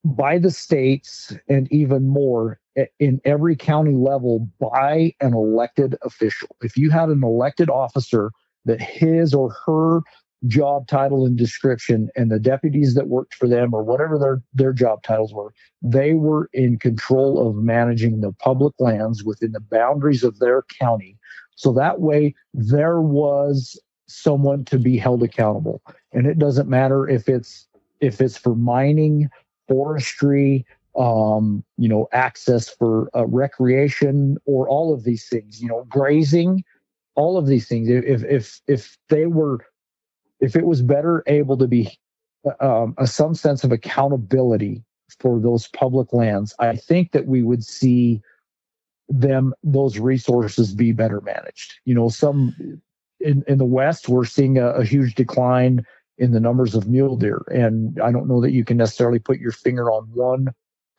by 0.06 0.38
the 0.38 0.52
states 0.52 1.36
and 1.50 1.72
even 1.72 2.08
more 2.08 2.60
in 3.00 3.20
every 3.26 3.56
county 3.56 3.94
level 3.94 4.48
by 4.60 5.14
an 5.20 5.34
elected 5.34 5.98
official. 6.04 6.56
If 6.62 6.78
you 6.78 6.90
had 6.90 7.10
an 7.10 7.24
elected 7.24 7.70
officer 7.70 8.32
that 8.66 8.82
his 8.82 9.34
or 9.34 9.54
her 9.66 10.02
job 10.46 10.88
title 10.88 11.26
and 11.26 11.38
description 11.38 12.10
and 12.16 12.32
the 12.32 12.40
deputies 12.40 12.94
that 12.94 13.08
worked 13.08 13.34
for 13.34 13.48
them 13.48 13.74
or 13.74 13.84
whatever 13.84 14.20
their 14.20 14.44
their 14.54 14.72
job 14.72 15.02
titles 15.02 15.34
were 15.34 15.52
they 15.82 16.14
were 16.14 16.48
in 16.54 16.78
control 16.78 17.48
of 17.48 17.56
managing 17.56 18.22
the 18.22 18.32
public 18.34 18.74
lands 18.78 19.24
within 19.24 19.52
the 19.52 19.60
boundaries 19.60 20.24
of 20.24 20.38
their 20.38 20.64
county 20.80 21.18
so 21.56 21.74
that 21.74 22.02
way 22.02 22.36
there 22.54 23.02
was 23.02 23.82
someone 24.08 24.64
to 24.64 24.78
be 24.78 24.96
held 24.96 25.24
accountable 25.24 25.82
and 26.14 26.28
it 26.28 26.38
doesn't 26.38 26.70
matter 26.70 27.10
if 27.10 27.28
it's 27.28 27.67
if 28.00 28.22
it's 28.22 28.38
for 28.38 28.56
mining, 28.56 29.30
forestry, 29.68 30.66
um, 30.98 31.64
you 31.78 31.88
know, 31.88 32.08
access 32.12 32.70
for 32.70 33.10
uh, 33.16 33.26
recreation, 33.28 34.38
or 34.46 34.68
all 34.68 34.94
of 34.94 35.04
these 35.04 35.28
things, 35.28 35.62
you 35.62 35.68
know, 35.68 35.86
grazing, 35.90 36.64
all 37.16 37.38
of 37.38 37.48
these 37.48 37.68
things. 37.68 37.90
If 37.90 38.24
if 38.24 38.62
if 38.68 38.98
they 39.10 39.28
were, 39.28 39.60
if 40.40 40.56
it 40.56 40.66
was 40.66 40.82
better 40.82 41.24
able 41.28 41.58
to 41.58 41.68
be 41.68 41.98
um, 42.60 42.96
a 42.98 43.06
some 43.06 43.36
sense 43.36 43.64
of 43.64 43.72
accountability 43.72 44.84
for 45.20 45.40
those 45.40 45.68
public 45.68 46.14
lands, 46.14 46.54
I 46.60 46.76
think 46.76 47.12
that 47.12 47.28
we 47.28 47.44
would 47.44 47.64
see 47.64 48.22
them 49.10 49.54
those 49.64 50.00
resources 50.00 50.74
be 50.74 50.92
better 50.92 51.22
managed. 51.22 51.76
You 51.86 51.96
know, 51.96 52.10
some 52.10 52.82
in 53.20 53.44
in 53.48 53.58
the 53.58 53.66
West, 53.66 54.10
we're 54.10 54.26
seeing 54.26 54.58
a, 54.58 54.70
a 54.72 54.84
huge 54.84 55.16
decline 55.16 55.86
in 56.18 56.32
the 56.32 56.40
numbers 56.40 56.76
of 56.76 56.88
mule 56.88 57.16
deer. 57.16 57.44
And 57.54 58.00
I 58.02 58.12
don't 58.12 58.28
know 58.28 58.42
that 58.42 58.52
you 58.52 58.66
can 58.66 58.78
necessarily 58.78 59.20
put 59.20 59.40
your 59.40 59.52
finger 59.52 59.92
on 59.92 60.10
one 60.14 60.48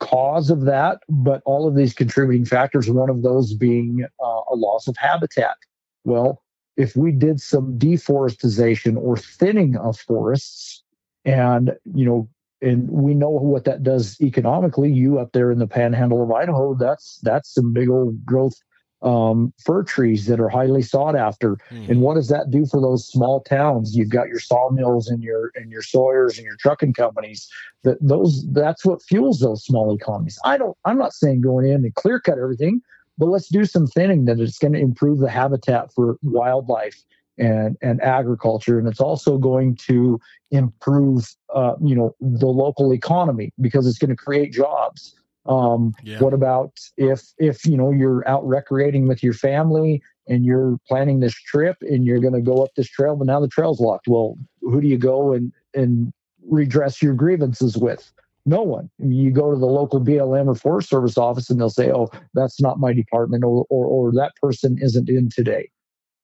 cause 0.01 0.51
of 0.51 0.63
that, 0.63 1.01
but 1.09 1.43
all 1.45 1.67
of 1.67 1.75
these 1.75 1.93
contributing 1.93 2.45
factors, 2.45 2.89
one 2.89 3.11
of 3.11 3.23
those 3.23 3.55
being 3.55 4.07
uh, 4.23 4.41
a 4.51 4.55
loss 4.55 4.87
of 4.87 4.97
habitat. 4.97 5.57
Well, 6.05 6.43
if 6.77 6.95
we 6.95 7.11
did 7.11 7.41
some 7.41 7.77
deforestation 7.79 8.97
or 8.97 9.17
thinning 9.17 9.77
of 9.77 9.99
forests, 9.99 10.85
and 11.25 11.73
you 11.95 12.07
know, 12.07 12.29
and 12.63 12.89
we 12.89 13.15
know 13.15 13.31
what 13.31 13.65
that 13.65 13.83
does 13.83 14.21
economically, 14.21 14.91
you 14.91 15.19
up 15.19 15.33
there 15.33 15.51
in 15.51 15.59
the 15.59 15.67
panhandle 15.67 16.23
of 16.23 16.31
Idaho, 16.31 16.75
that's 16.75 17.19
that's 17.23 17.53
some 17.53 17.73
big 17.73 17.89
old 17.89 18.25
growth 18.25 18.55
um, 19.03 19.53
fir 19.65 19.83
trees 19.83 20.27
that 20.27 20.41
are 20.41 20.49
highly 20.49 20.83
sought 20.83 21.17
after. 21.17 21.57
Mm. 21.71 21.89
And 21.89 22.01
what 22.01 22.15
does 22.15 22.29
that 22.29 22.51
do 22.51 22.67
for 22.67 22.81
those 22.81 23.07
small 23.07 23.41
towns? 23.41 23.97
You've 23.97 24.11
got 24.11 24.29
your 24.29 24.41
sawmills 24.41 25.09
and 25.09 25.23
your 25.23 25.53
and 25.55 25.71
your 25.71 25.83
sawyers 25.83 26.37
and 26.37 26.45
your 26.45 26.57
trucking 26.57 26.95
companies. 26.95 27.49
That 27.85 27.99
those 28.01 28.45
that's 28.53 28.85
what 28.85 29.03
fuels 29.03 29.41
those 29.41 29.65
small 29.65 29.95
economies. 29.95 30.39
I 30.45 30.59
don't. 30.59 30.77
I'm 30.85 30.99
not 30.99 31.13
saying 31.13 31.43
going 31.43 31.67
in 31.67 31.85
and 31.85 31.95
clear 31.95 32.21
cut 32.21 32.39
everything, 32.39 32.83
but 33.17 33.27
let's 33.27 33.49
do 33.49 33.65
some 33.65 33.87
thinning 33.87 34.25
that 34.25 34.41
it's 34.41 34.59
going 34.59 34.73
to 34.73 34.81
improve 34.81 35.19
the 35.19 35.31
habitat 35.31 35.93
for 35.93 36.19
wildlife 36.23 37.03
and 37.39 37.77
and 37.81 38.03
agriculture, 38.03 38.79
and 38.79 38.89
it's 38.89 39.01
also 39.01 39.39
going 39.39 39.77
to 39.87 40.21
improve 40.51 41.37
uh, 41.55 41.75
you 41.83 41.95
know 41.95 42.15
the 42.21 42.47
local 42.47 42.93
economy 42.93 43.53
because 43.61 43.87
it's 43.87 43.99
going 43.99 44.11
to 44.11 44.17
create 44.17 44.53
jobs. 44.53 45.15
Um, 45.49 45.95
yeah. 46.03 46.21
What 46.21 46.35
about 46.35 46.79
if 46.97 47.23
if 47.39 47.65
you 47.65 47.77
know 47.77 47.91
you're 47.91 48.27
out 48.29 48.47
recreating 48.47 49.09
with 49.09 49.23
your 49.23 49.33
family 49.33 50.03
and 50.29 50.45
you're 50.45 50.79
planning 50.87 51.21
this 51.21 51.35
trip 51.35 51.79
and 51.81 52.05
you're 52.05 52.21
going 52.21 52.35
to 52.35 52.43
go 52.43 52.63
up 52.63 52.71
this 52.77 52.89
trail, 52.89 53.17
but 53.17 53.27
now 53.27 53.41
the 53.41 53.49
trail's 53.49 53.81
locked? 53.81 54.07
Well, 54.09 54.37
who 54.61 54.81
do 54.81 54.87
you 54.87 54.99
go 54.99 55.33
and 55.33 55.53
and 55.75 56.13
redress 56.47 57.03
your 57.03 57.15
grievances 57.15 57.77
with? 57.77 58.13
No 58.45 58.63
one. 58.63 58.89
You 58.99 59.31
go 59.31 59.53
to 59.53 59.59
the 59.59 59.67
local 59.67 60.01
BLM 60.01 60.47
or 60.47 60.55
Forest 60.55 60.89
Service 60.89 61.19
office 61.19 61.51
and 61.51 61.61
they'll 61.61 61.69
say, 61.69 61.91
oh, 61.93 62.09
that's 62.33 62.61
not 62.63 62.79
my 62.79 62.95
department 62.95 63.45
or, 63.45 63.67
or, 63.69 63.85
or 63.85 64.13
that 64.13 64.33
person 64.41 64.79
isn't 64.81 65.09
in 65.11 65.29
today. 65.29 65.69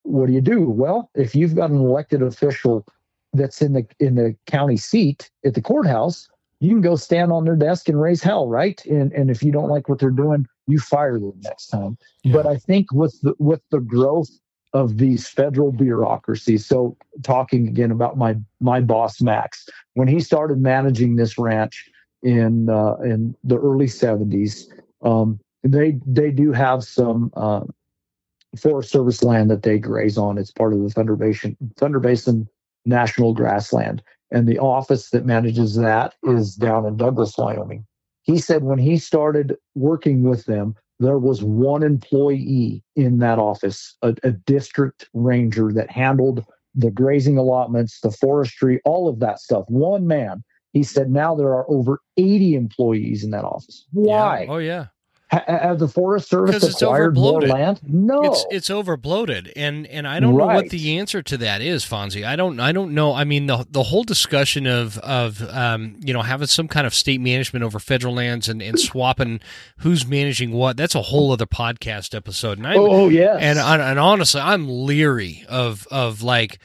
What 0.05 0.29
do 0.29 0.33
you 0.33 0.41
do? 0.41 0.71
Well, 0.71 1.11
if 1.15 1.35
you've 1.35 1.55
got 1.55 1.71
an 1.71 1.77
elected 1.77 2.23
official 2.23 2.87
that's 3.35 3.61
in 3.61 3.73
the 3.73 3.87
in 4.01 4.15
the 4.15 4.37
county 4.47 4.77
seat 4.77 5.31
at 5.45 5.55
the 5.55 5.63
courthouse, 5.63 6.29
you 6.61 6.71
can 6.71 6.81
go 6.81 6.97
stand 6.97 7.33
on 7.33 7.45
their 7.45 7.57
desk 7.57 7.89
and 7.89 8.01
raise 8.01 8.23
hell, 8.23 8.49
right? 8.49 8.85
And 8.87 9.13
and 9.13 9.31
if 9.31 9.43
you 9.43 9.53
don't 9.53 9.69
like 9.69 9.89
what 9.89 9.99
they're 9.99 10.11
doing, 10.11 10.47
you 10.67 10.79
fire 10.79 11.19
them 11.19 11.35
next 11.43 11.69
time. 11.69 11.99
Yeah. 12.23 12.35
But 12.35 12.47
I 12.47 12.57
think 12.57 12.93
with 12.93 13.19
the 13.23 13.35
with 13.39 13.61
the 13.71 13.81
growth 13.81 14.31
of 14.75 14.99
these 14.99 15.29
federal 15.29 15.71
bureaucracies. 15.71 16.67
So 16.67 16.97
talking 17.23 17.69
again 17.69 17.93
about 17.93 18.19
my 18.19 18.37
my 18.61 18.81
boss 18.81 19.23
Max, 19.23 19.69
when 19.95 20.09
he 20.09 20.21
started 20.21 20.59
managing 20.59 21.17
this 21.17 21.39
ranch 21.39 21.89
in 22.23 22.69
uh, 22.69 22.97
in 22.97 23.37
the 23.45 23.57
early 23.57 23.87
70s, 23.87 24.67
um, 25.03 25.39
they 25.63 25.99
they 26.05 26.31
do 26.31 26.51
have 26.53 26.83
some 26.83 27.33
uh, 27.37 27.61
Forest 28.59 28.91
Service 28.91 29.23
land 29.23 29.49
that 29.51 29.63
they 29.63 29.79
graze 29.79 30.19
on. 30.19 30.39
It's 30.39 30.51
part 30.51 30.73
of 30.73 30.83
the 30.83 30.91
Thunder 30.91 31.15
Basin 31.15 31.57
Thunder 31.77 32.01
Basin 32.01 32.49
National 32.85 33.33
Grassland, 33.33 34.03
and 34.35 34.49
the 34.49 34.59
office 34.59 35.11
that 35.11 35.25
manages 35.25 35.77
that 35.77 36.15
is 36.25 36.57
down 36.57 36.85
in 36.85 36.97
Douglas, 36.97 37.39
Wyoming. 37.39 37.87
He 38.23 38.39
said 38.39 38.65
when 38.65 38.81
he 38.81 38.99
started 38.99 39.57
working 39.77 40.25
with 40.25 40.45
them, 40.47 40.75
there 40.99 41.19
was 41.19 41.43
one 41.43 41.85
employee 41.85 42.83
in 42.97 43.19
that 43.19 43.39
office, 43.39 43.97
a, 44.03 44.15
a, 44.25 44.33
district 44.33 45.09
ranger 45.13 45.73
that 45.73 45.91
handled 45.91 46.45
the 46.75 46.91
grazing 46.91 47.39
allotments, 47.39 48.01
the 48.01 48.11
forestry, 48.11 48.81
all 48.85 49.09
of 49.09 49.21
that 49.21 49.39
stuff. 49.39 49.65
One 49.69 50.07
man. 50.07 50.43
He 50.73 50.83
said 50.83 51.11
now 51.11 51.37
there 51.37 51.55
are 51.55 51.71
over 51.71 52.01
80 52.17 52.57
employees 52.57 53.23
in 53.23 53.31
that 53.31 53.45
office. 53.45 53.87
Why? 53.93 54.43
Yeah. 54.43 54.53
Oh, 54.53 54.59
yeah 54.59 54.87
have 55.31 55.79
the 55.79 55.89
Forest 55.89 56.29
Service 56.29 56.81
acquired 56.81 57.17
more 57.17 57.41
land? 57.41 57.81
No, 57.83 58.23
it's 58.23 58.47
it's 58.51 58.69
overbloated, 58.69 59.53
and 59.57 59.87
and 59.87 60.07
I 60.07 60.21
don't 60.21 60.35
right. 60.35 60.47
know 60.47 60.55
what 60.55 60.71
the 60.71 60.99
answer 60.99 61.23
to 61.23 61.37
that 61.39 61.63
is, 61.63 61.85
Fonzy. 61.85 62.25
I 62.25 62.37
don't 62.37 62.61
I 62.61 62.73
don't 62.73 62.95
know. 62.95 63.13
I 63.15 63.25
mean 63.25 63.47
the 63.47 63.67
the 63.71 63.85
whole 63.85 64.05
discussion 64.05 64.67
of 64.67 64.99
of 64.99 65.43
um, 65.51 65.97
you 66.01 66.13
know 66.13 66.23
having 66.23 66.47
some 66.47 66.69
kind 66.69 66.87
of 66.87 66.95
state 66.95 67.21
management 67.21 67.65
over 67.65 67.79
federal 67.79 68.15
lands 68.15 68.49
and, 68.49 68.63
and 68.63 68.79
swapping 68.79 69.41
who's 69.79 70.07
managing 70.07 70.53
what. 70.53 70.77
That's 70.77 70.95
a 70.95 71.03
whole 71.03 71.33
other 71.33 71.47
podcast 71.47 72.15
episode. 72.15 72.59
And 72.59 72.67
I, 72.67 72.75
oh, 72.77 72.87
oh 72.91 73.09
yeah, 73.09 73.37
and 73.39 73.59
and 73.59 73.99
honestly, 73.99 74.41
I'm 74.41 74.69
leery 74.69 75.45
of 75.49 75.87
of 75.91 76.23
like 76.23 76.59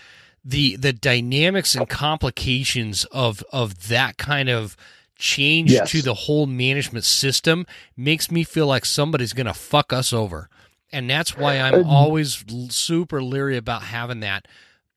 the 0.44 0.76
the 0.76 0.94
dynamics 0.94 1.76
and 1.76 1.88
complications 1.88 3.06
of 3.06 3.44
of 3.52 3.88
that 3.88 4.18
kind 4.18 4.50
of 4.50 4.76
change 5.20 5.72
yes. 5.72 5.92
to 5.92 6.02
the 6.02 6.14
whole 6.14 6.48
management 6.48 7.06
system 7.06 7.68
makes 7.96 8.32
me 8.32 8.44
feel 8.44 8.66
like 8.66 8.86
somebody's 8.86 9.34
going 9.34 9.46
to 9.46 9.54
fuck 9.54 9.94
us 9.94 10.12
over. 10.12 10.50
And 10.92 11.08
that's 11.08 11.38
why 11.38 11.60
I'm 11.60 11.86
always 11.86 12.44
super 12.70 13.22
leery 13.22 13.58
about 13.58 13.84
having 13.84 14.22
that. 14.22 14.48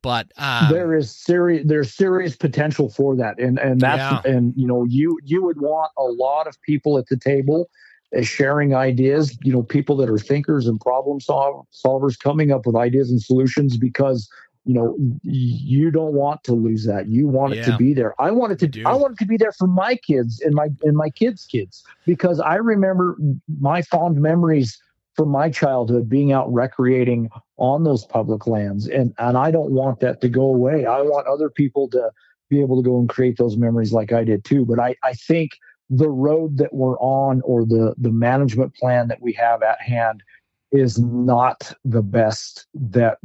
But 0.00 0.32
um, 0.36 0.72
there 0.72 0.96
is 0.96 1.14
serious 1.14 1.64
there's 1.66 1.94
serious 1.94 2.34
potential 2.34 2.88
for 2.88 3.14
that, 3.16 3.38
and 3.38 3.56
and 3.60 3.80
that's 3.80 4.24
yeah. 4.24 4.32
and 4.32 4.52
you 4.56 4.66
know 4.66 4.84
you 4.88 5.16
you 5.22 5.44
would 5.44 5.60
want 5.60 5.92
a 5.96 6.02
lot 6.02 6.48
of 6.48 6.60
people 6.62 6.98
at 6.98 7.06
the 7.06 7.16
table 7.16 7.70
uh, 8.16 8.22
sharing 8.22 8.74
ideas. 8.74 9.38
You 9.44 9.52
know, 9.52 9.62
people 9.62 9.96
that 9.98 10.10
are 10.10 10.18
thinkers 10.18 10.66
and 10.66 10.80
problem 10.80 11.20
sol- 11.20 11.68
solvers 11.72 12.18
coming 12.18 12.50
up 12.50 12.66
with 12.66 12.74
ideas 12.74 13.12
and 13.12 13.22
solutions 13.22 13.76
because 13.76 14.28
you 14.64 14.74
know 14.74 14.96
you 15.22 15.90
don't 15.90 16.14
want 16.14 16.44
to 16.44 16.52
lose 16.52 16.84
that. 16.86 17.08
You 17.08 17.26
want 17.26 17.54
yeah. 17.54 17.62
it 17.62 17.64
to 17.66 17.76
be 17.76 17.94
there. 17.94 18.14
I 18.20 18.30
want 18.30 18.52
it 18.52 18.72
to 18.72 18.82
i 18.84 18.94
want 18.94 19.14
it 19.14 19.18
to 19.18 19.26
be 19.26 19.36
there 19.36 19.52
for 19.52 19.66
my 19.66 19.96
kids 19.96 20.40
and 20.40 20.54
my 20.54 20.68
and 20.82 20.96
my 20.96 21.10
kids 21.10 21.44
kids 21.44 21.84
because 22.06 22.40
i 22.40 22.54
remember 22.54 23.16
my 23.60 23.82
fond 23.82 24.20
memories 24.20 24.80
from 25.14 25.28
my 25.28 25.50
childhood 25.50 26.08
being 26.08 26.32
out 26.32 26.52
recreating 26.52 27.28
on 27.58 27.84
those 27.84 28.04
public 28.04 28.46
lands. 28.46 28.88
And 28.88 29.14
and 29.18 29.36
i 29.36 29.50
don't 29.50 29.72
want 29.72 30.00
that 30.00 30.20
to 30.20 30.28
go 30.28 30.42
away. 30.42 30.86
I 30.86 31.02
want 31.02 31.26
other 31.26 31.50
people 31.50 31.88
to 31.90 32.10
be 32.48 32.60
able 32.60 32.76
to 32.82 32.88
go 32.88 32.98
and 32.98 33.08
create 33.08 33.38
those 33.38 33.56
memories 33.56 33.92
like 33.92 34.12
i 34.12 34.24
did 34.24 34.44
too. 34.44 34.64
But 34.64 34.78
i 34.78 34.94
i 35.02 35.12
think 35.14 35.52
the 35.90 36.08
road 36.08 36.56
that 36.58 36.72
we're 36.72 36.98
on 36.98 37.42
or 37.42 37.64
the 37.64 37.94
the 37.98 38.10
management 38.10 38.74
plan 38.74 39.08
that 39.08 39.20
we 39.20 39.32
have 39.32 39.62
at 39.62 39.80
hand 39.80 40.22
is 40.70 40.98
not 40.98 41.72
the 41.84 42.02
best 42.02 42.66
that 42.74 43.18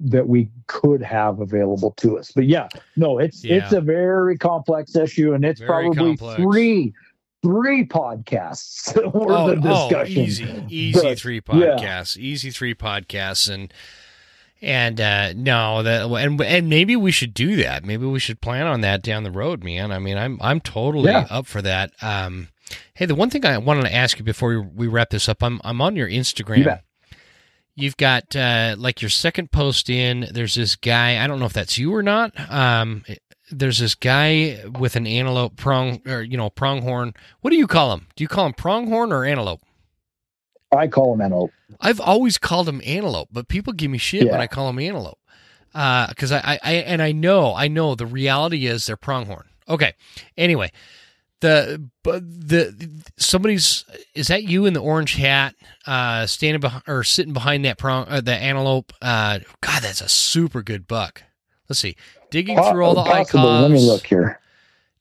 that 0.00 0.26
we 0.26 0.48
could 0.66 1.02
have 1.02 1.40
available 1.40 1.92
to 1.98 2.18
us. 2.18 2.32
But 2.32 2.46
yeah, 2.46 2.68
no, 2.96 3.18
it's 3.18 3.44
yeah. 3.44 3.56
it's 3.56 3.72
a 3.72 3.80
very 3.80 4.38
complex 4.38 4.96
issue, 4.96 5.34
and 5.34 5.44
it's 5.44 5.60
very 5.60 5.90
probably 5.90 6.16
complex. 6.16 6.42
three 6.42 6.94
three 7.42 7.84
podcasts 7.84 8.94
worth 9.14 9.30
oh, 9.30 9.50
of 9.50 9.62
discussion. 9.62 10.18
Oh, 10.18 10.24
easy, 10.24 10.64
easy 10.68 11.00
but, 11.00 11.18
three 11.18 11.40
podcasts, 11.40 12.16
yeah. 12.16 12.22
easy 12.22 12.50
three 12.50 12.74
podcasts, 12.74 13.52
and 13.52 13.72
and 14.62 15.00
uh, 15.00 15.32
no, 15.34 15.82
that 15.82 16.06
and 16.06 16.40
and 16.40 16.68
maybe 16.68 16.96
we 16.96 17.10
should 17.10 17.34
do 17.34 17.56
that. 17.56 17.84
Maybe 17.84 18.06
we 18.06 18.18
should 18.18 18.40
plan 18.40 18.66
on 18.66 18.80
that 18.80 19.02
down 19.02 19.24
the 19.24 19.30
road, 19.30 19.62
man. 19.62 19.92
I 19.92 19.98
mean, 19.98 20.16
I'm 20.16 20.38
I'm 20.40 20.60
totally 20.60 21.10
yeah. 21.10 21.26
up 21.30 21.46
for 21.46 21.60
that. 21.62 21.92
Um, 22.02 22.48
hey, 22.94 23.06
the 23.06 23.14
one 23.14 23.30
thing 23.30 23.44
I 23.44 23.58
wanted 23.58 23.82
to 23.82 23.94
ask 23.94 24.18
you 24.18 24.24
before 24.24 24.60
we 24.60 24.86
wrap 24.86 25.10
this 25.10 25.28
up, 25.28 25.42
I'm 25.42 25.60
I'm 25.64 25.80
on 25.80 25.96
your 25.96 26.08
Instagram 26.08 26.80
You've 27.74 27.96
got 27.96 28.34
uh, 28.36 28.76
like 28.78 29.00
your 29.00 29.08
second 29.08 29.52
post 29.52 29.88
in. 29.88 30.28
There's 30.32 30.54
this 30.54 30.76
guy. 30.76 31.22
I 31.22 31.26
don't 31.26 31.38
know 31.38 31.46
if 31.46 31.52
that's 31.52 31.78
you 31.78 31.94
or 31.94 32.02
not. 32.02 32.32
Um, 32.50 33.04
there's 33.50 33.78
this 33.78 33.94
guy 33.94 34.62
with 34.78 34.96
an 34.96 35.06
antelope 35.06 35.56
prong 35.56 36.02
or 36.06 36.22
you 36.22 36.36
know 36.36 36.50
pronghorn. 36.50 37.14
What 37.40 37.50
do 37.50 37.56
you 37.56 37.66
call 37.66 37.92
him? 37.92 38.06
Do 38.16 38.24
you 38.24 38.28
call 38.28 38.46
him 38.46 38.52
pronghorn 38.52 39.12
or 39.12 39.24
antelope? 39.24 39.62
I 40.72 40.86
call 40.86 41.14
him 41.14 41.20
antelope. 41.20 41.52
I've 41.80 42.00
always 42.00 42.38
called 42.38 42.68
him 42.68 42.80
antelope, 42.84 43.28
but 43.32 43.48
people 43.48 43.72
give 43.72 43.90
me 43.90 43.98
shit 43.98 44.26
yeah. 44.26 44.32
when 44.32 44.40
I 44.40 44.46
call 44.46 44.68
him 44.68 44.78
antelope. 44.78 45.18
Because 45.72 46.32
uh, 46.32 46.40
I, 46.44 46.54
I, 46.54 46.58
I, 46.62 46.72
and 46.74 47.02
I 47.02 47.12
know, 47.12 47.54
I 47.54 47.68
know 47.68 47.94
the 47.94 48.06
reality 48.06 48.66
is 48.66 48.86
they're 48.86 48.96
pronghorn. 48.96 49.46
Okay. 49.68 49.94
Anyway, 50.36 50.72
the 51.40 51.88
but 52.02 52.22
the 52.22 52.90
somebody's 53.16 53.84
is 54.14 54.28
that 54.28 54.44
you 54.44 54.66
in 54.66 54.74
the 54.74 54.80
orange 54.80 55.14
hat 55.14 55.54
uh 55.86 56.26
standing 56.26 56.60
behind 56.60 56.82
or 56.86 57.02
sitting 57.04 57.32
behind 57.32 57.64
that 57.64 57.78
prong 57.78 58.06
uh, 58.08 58.20
the 58.20 58.34
antelope? 58.34 58.92
Uh 59.02 59.40
god 59.60 59.82
that's 59.82 60.00
a 60.00 60.08
super 60.08 60.62
good 60.62 60.86
buck. 60.86 61.22
Let's 61.68 61.80
see. 61.80 61.96
Digging 62.30 62.56
through 62.56 62.84
all 62.84 62.94
the 62.94 63.02
possible. 63.02 63.40
icons 63.40 63.62
let 63.62 63.70
me 63.70 63.86
look 63.86 64.06
here. 64.06 64.40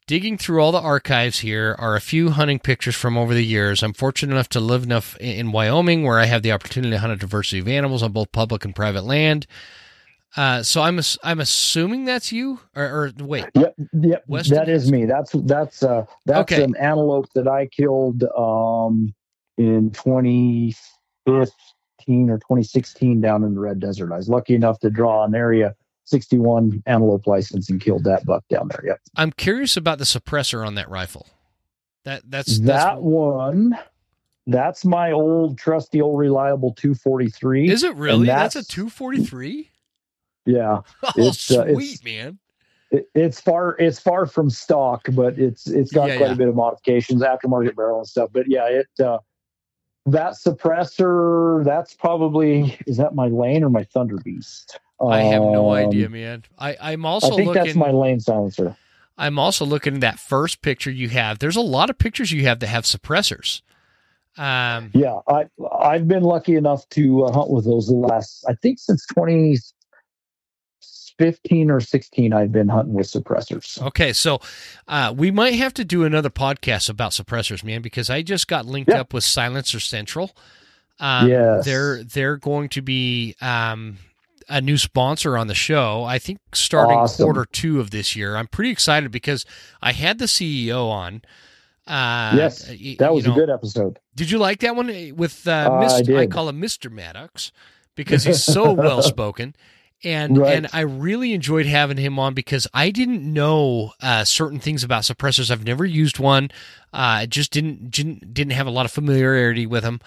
Digging 0.07 0.37
through 0.39 0.61
all 0.61 0.71
the 0.71 0.81
archives 0.81 1.39
here 1.39 1.75
are 1.77 1.95
a 1.95 2.01
few 2.01 2.31
hunting 2.31 2.57
pictures 2.57 2.95
from 2.95 3.15
over 3.15 3.35
the 3.35 3.45
years. 3.45 3.83
I'm 3.83 3.93
fortunate 3.93 4.33
enough 4.33 4.49
to 4.49 4.59
live 4.59 4.83
enough 4.83 5.15
in 5.17 5.51
wyoming 5.51 6.03
where 6.03 6.19
i 6.19 6.25
have 6.25 6.41
the 6.41 6.51
opportunity 6.51 6.91
to 6.91 6.99
hunt 6.99 7.13
a 7.13 7.15
diversity 7.15 7.59
of 7.59 7.67
animals 7.67 8.01
on 8.01 8.11
both 8.11 8.31
public 8.31 8.65
and 8.65 8.75
private 8.75 9.03
land 9.03 9.45
uh, 10.35 10.63
so 10.63 10.81
I'm 10.81 10.99
I'm 11.23 11.39
assuming 11.39 12.05
that's 12.05 12.31
you, 12.31 12.59
or, 12.75 12.83
or 12.83 13.11
wait. 13.19 13.45
Yep, 13.55 13.75
yep. 13.93 14.23
That 14.27 14.69
is 14.69 14.91
me. 14.91 15.05
That's 15.05 15.31
that's 15.43 15.81
uh 15.81 16.05
that's 16.25 16.51
okay. 16.51 16.63
an 16.63 16.75
antelope 16.77 17.31
that 17.33 17.47
I 17.47 17.67
killed 17.67 18.23
um 18.37 19.13
in 19.57 19.91
2015 19.91 22.29
or 22.29 22.37
2016 22.37 23.21
down 23.21 23.43
in 23.43 23.55
the 23.55 23.59
Red 23.59 23.79
Desert. 23.79 24.13
I 24.13 24.17
was 24.17 24.29
lucky 24.29 24.53
enough 24.53 24.79
to 24.79 24.89
draw 24.89 25.25
an 25.25 25.33
area 25.33 25.75
61 26.05 26.83
antelope 26.85 27.27
license 27.27 27.69
and 27.69 27.81
killed 27.81 28.03
that 28.03 28.25
buck 28.25 28.43
down 28.49 28.67
there. 28.69 28.83
Yep. 28.85 28.99
I'm 29.15 29.31
curious 29.31 29.77
about 29.77 29.99
the 29.99 30.05
suppressor 30.05 30.65
on 30.65 30.75
that 30.75 30.89
rifle. 30.89 31.27
That 32.05 32.21
that's, 32.27 32.59
that's 32.59 32.83
that 32.83 33.01
one. 33.01 33.77
That's 34.47 34.85
my 34.85 35.11
old 35.11 35.59
trusty 35.59 36.01
old 36.01 36.17
reliable 36.17 36.73
243. 36.73 37.69
Is 37.69 37.83
it 37.83 37.95
really? 37.95 38.27
That's, 38.27 38.55
that's 38.55 38.67
a 38.67 38.71
243. 38.71 39.69
Yeah. 40.45 40.81
Oh, 41.03 41.11
it's, 41.15 41.51
uh, 41.51 41.65
sweet, 41.73 41.93
it's, 41.93 42.03
man. 42.03 42.39
It, 42.91 43.09
it's 43.13 43.39
far 43.39 43.75
it's 43.77 43.99
far 43.99 44.25
from 44.25 44.49
stock, 44.49 45.07
but 45.13 45.37
it's 45.37 45.67
it's 45.67 45.91
got 45.91 46.09
yeah, 46.09 46.17
quite 46.17 46.27
yeah. 46.27 46.33
a 46.33 46.37
bit 46.37 46.47
of 46.47 46.55
modifications, 46.55 47.21
aftermarket 47.21 47.75
barrel 47.75 47.99
and 47.99 48.07
stuff. 48.07 48.29
But 48.33 48.49
yeah, 48.49 48.67
it 48.67 48.87
uh, 49.03 49.19
that 50.11 50.33
suppressor 50.33 51.63
that's 51.63 51.93
probably 51.93 52.77
is 52.87 52.97
that 52.97 53.15
my 53.15 53.27
lane 53.27 53.63
or 53.63 53.69
my 53.69 53.83
thunder 53.83 54.17
beast 54.23 54.79
i 55.01 55.21
have 55.21 55.41
no 55.41 55.71
um, 55.71 55.75
idea 55.75 56.09
man 56.09 56.43
i 56.57 56.75
i'm 56.81 57.05
also 57.05 57.33
i 57.33 57.35
think 57.35 57.47
looking, 57.47 57.63
that's 57.63 57.75
my 57.75 57.91
lane 57.91 58.19
silencer 58.19 58.75
i'm 59.17 59.37
also 59.37 59.65
looking 59.65 59.95
at 59.95 60.01
that 60.01 60.19
first 60.19 60.61
picture 60.61 60.91
you 60.91 61.09
have 61.09 61.39
there's 61.39 61.55
a 61.55 61.61
lot 61.61 61.89
of 61.89 61.97
pictures 61.97 62.31
you 62.31 62.43
have 62.43 62.59
that 62.59 62.67
have 62.67 62.83
suppressors 62.83 63.61
um, 64.37 64.89
yeah 64.93 65.19
i 65.27 65.45
i've 65.79 66.07
been 66.07 66.23
lucky 66.23 66.55
enough 66.55 66.87
to 66.89 67.23
uh, 67.25 67.31
hunt 67.31 67.49
with 67.49 67.65
those 67.65 67.87
the 67.87 67.93
last 67.93 68.45
i 68.47 68.53
think 68.55 68.79
since 68.79 69.05
20 69.07 69.57
15 71.19 71.69
or 71.69 71.79
16 71.79 72.33
I've 72.33 72.51
been 72.51 72.69
hunting 72.69 72.95
with 72.95 73.05
suppressors. 73.05 73.79
Okay, 73.81 74.13
so 74.13 74.39
uh, 74.87 75.13
we 75.15 75.29
might 75.29 75.55
have 75.55 75.73
to 75.75 75.85
do 75.85 76.05
another 76.05 76.29
podcast 76.29 76.89
about 76.89 77.11
suppressors, 77.11 77.63
man, 77.63 77.81
because 77.81 78.09
I 78.09 78.21
just 78.21 78.47
got 78.47 78.65
linked 78.65 78.91
up 78.91 79.13
with 79.13 79.23
Silencer 79.23 79.81
Central. 79.81 80.31
Um, 80.99 81.29
yes. 81.29 81.65
They're 81.65 82.03
they're 82.03 82.37
going 82.37 82.69
to 82.69 82.81
be 82.81 83.35
um, 83.41 83.97
a 84.47 84.61
new 84.61 84.77
sponsor 84.77 85.37
on 85.37 85.47
the 85.47 85.55
show. 85.55 86.03
I 86.03 86.19
think 86.19 86.39
starting 86.53 86.97
awesome. 86.97 87.25
quarter 87.25 87.45
two 87.45 87.79
of 87.79 87.91
this 87.91 88.15
year. 88.15 88.35
I'm 88.35 88.47
pretty 88.47 88.71
excited 88.71 89.11
because 89.11 89.45
I 89.81 89.91
had 89.91 90.19
the 90.19 90.25
CEO 90.25 90.89
on. 90.89 91.21
Uh, 91.85 92.33
yes, 92.35 92.65
that 92.99 93.13
was 93.13 93.25
you 93.25 93.29
know, 93.29 93.35
a 93.35 93.39
good 93.39 93.49
episode. 93.49 93.99
Did 94.15 94.31
you 94.31 94.37
like 94.37 94.59
that 94.59 94.75
one 94.75 94.87
with 95.15 95.47
uh, 95.47 95.69
Mr. 95.69 96.17
I, 96.17 96.21
I, 96.21 96.27
call 96.27 96.47
him 96.47 96.61
Mr. 96.61 96.91
Maddox 96.91 97.51
because 97.95 98.23
he's 98.23 98.43
so 98.43 98.71
well 98.73 99.01
spoken. 99.01 99.55
And 100.03 100.37
right. 100.37 100.55
and 100.55 100.67
I 100.71 100.81
really 100.81 101.33
enjoyed 101.33 101.65
having 101.65 101.97
him 101.97 102.19
on 102.19 102.33
because 102.33 102.67
I 102.73 102.89
didn't 102.89 103.21
know 103.21 103.91
uh, 104.01 104.23
certain 104.23 104.59
things 104.59 104.83
about 104.83 105.03
suppressors. 105.03 105.51
I've 105.51 105.65
never 105.65 105.85
used 105.85 106.19
one. 106.19 106.51
Uh, 106.93 107.25
just 107.25 107.51
didn't 107.51 107.91
didn't 107.91 108.33
didn't 108.33 108.53
have 108.53 108.67
a 108.67 108.71
lot 108.71 108.85
of 108.85 108.91
familiarity 108.91 109.65
with 109.65 109.83
them 109.83 109.99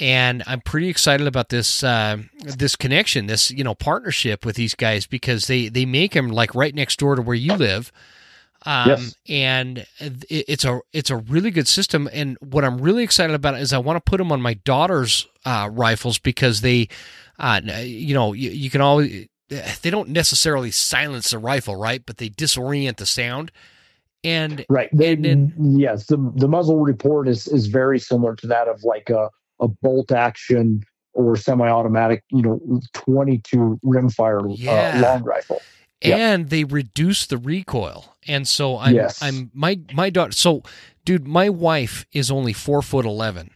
and 0.00 0.42
I'm 0.46 0.60
pretty 0.60 0.88
excited 0.88 1.26
about 1.26 1.50
this 1.50 1.82
uh, 1.82 2.18
this 2.38 2.76
connection, 2.76 3.26
this 3.26 3.50
you 3.50 3.64
know 3.64 3.74
partnership 3.74 4.44
with 4.44 4.56
these 4.56 4.74
guys 4.74 5.06
because 5.06 5.46
they 5.46 5.68
they 5.68 5.84
make 5.84 6.12
them 6.12 6.28
like 6.28 6.54
right 6.54 6.74
next 6.74 6.98
door 6.98 7.14
to 7.14 7.22
where 7.22 7.36
you 7.36 7.54
live. 7.54 7.92
Um, 8.64 8.90
yes. 8.90 9.16
and 9.28 9.86
it's 9.98 10.64
a 10.64 10.80
it's 10.92 11.10
a 11.10 11.16
really 11.16 11.50
good 11.50 11.66
system. 11.66 12.08
And 12.12 12.38
what 12.40 12.64
I'm 12.64 12.80
really 12.80 13.02
excited 13.02 13.34
about 13.34 13.56
is 13.56 13.72
I 13.72 13.78
want 13.78 13.96
to 13.96 14.10
put 14.10 14.18
them 14.18 14.30
on 14.32 14.40
my 14.40 14.54
daughter's 14.54 15.26
uh, 15.44 15.68
rifles 15.72 16.18
because 16.18 16.60
they, 16.60 16.88
uh, 17.40 17.60
you 17.64 18.14
know, 18.14 18.32
you, 18.32 18.50
you, 18.50 18.70
can 18.70 18.80
always 18.80 19.26
they 19.82 19.90
don't 19.90 20.08
necessarily 20.08 20.70
silence 20.70 21.30
the 21.30 21.38
rifle, 21.38 21.76
right? 21.76 22.04
But 22.04 22.18
they 22.18 22.28
disorient 22.28 22.96
the 22.96 23.06
sound. 23.06 23.52
And 24.24 24.64
right, 24.68 24.88
they, 24.92 25.14
and 25.14 25.24
then, 25.24 25.52
yes, 25.58 26.06
the 26.06 26.16
the 26.36 26.46
muzzle 26.46 26.78
report 26.78 27.28
is 27.28 27.48
is 27.48 27.66
very 27.66 27.98
similar 27.98 28.36
to 28.36 28.46
that 28.46 28.68
of 28.68 28.84
like 28.84 29.10
a 29.10 29.30
a 29.58 29.68
bolt 29.68 30.12
action 30.12 30.84
or 31.14 31.36
semi-automatic, 31.36 32.24
you 32.30 32.42
know, 32.42 32.80
22 32.94 33.78
rimfire 33.84 34.42
uh, 34.42 34.54
yeah. 34.54 34.92
uh, 34.96 35.00
long 35.00 35.22
rifle. 35.22 35.60
And 36.00 36.42
yep. 36.42 36.50
they 36.50 36.64
reduce 36.64 37.26
the 37.26 37.36
recoil. 37.36 38.16
And 38.26 38.48
so 38.48 38.78
I'm, 38.78 38.94
yes. 38.94 39.22
I'm 39.22 39.50
my 39.54 39.78
my 39.92 40.10
daughter. 40.10 40.32
So, 40.32 40.62
dude, 41.04 41.26
my 41.26 41.48
wife 41.48 42.06
is 42.12 42.30
only 42.30 42.52
four 42.52 42.82
foot 42.82 43.04
eleven. 43.04 43.50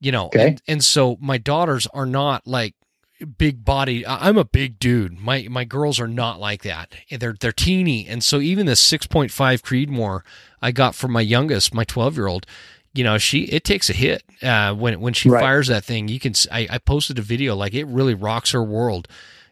You 0.00 0.12
know, 0.12 0.26
okay. 0.26 0.48
and, 0.48 0.62
and 0.66 0.84
so 0.84 1.16
my 1.20 1.38
daughters 1.38 1.86
are 1.94 2.06
not 2.06 2.46
like 2.46 2.74
big 3.26 3.64
body. 3.64 4.06
I'm 4.06 4.36
a 4.36 4.44
big 4.44 4.78
dude. 4.78 5.18
My 5.20 5.46
my 5.50 5.64
girls 5.64 6.00
are 6.00 6.08
not 6.08 6.40
like 6.40 6.62
that. 6.62 6.92
They're 7.10 7.36
they're 7.38 7.52
teeny, 7.52 8.06
and 8.06 8.22
so 8.22 8.38
even 8.38 8.66
the 8.66 8.72
6.5 8.72 9.30
Creedmoor 9.30 10.20
I 10.60 10.72
got 10.72 10.94
from 10.94 11.12
my 11.12 11.20
youngest, 11.20 11.74
my 11.74 11.84
12 11.84 12.16
year 12.16 12.26
old, 12.26 12.46
you 12.94 13.04
know 13.04 13.18
she 13.18 13.42
it 13.44 13.64
takes 13.64 13.88
a 13.90 13.92
hit 13.92 14.22
uh, 14.42 14.74
when 14.74 15.00
when 15.00 15.14
she 15.14 15.28
right. 15.28 15.40
fires 15.40 15.68
that 15.68 15.84
thing. 15.84 16.08
You 16.08 16.20
can 16.20 16.34
I, 16.50 16.66
I 16.70 16.78
posted 16.78 17.18
a 17.18 17.22
video 17.22 17.54
like 17.56 17.74
it 17.74 17.86
really 17.86 18.14
rocks 18.14 18.52
her 18.52 18.62
world, 18.62 19.08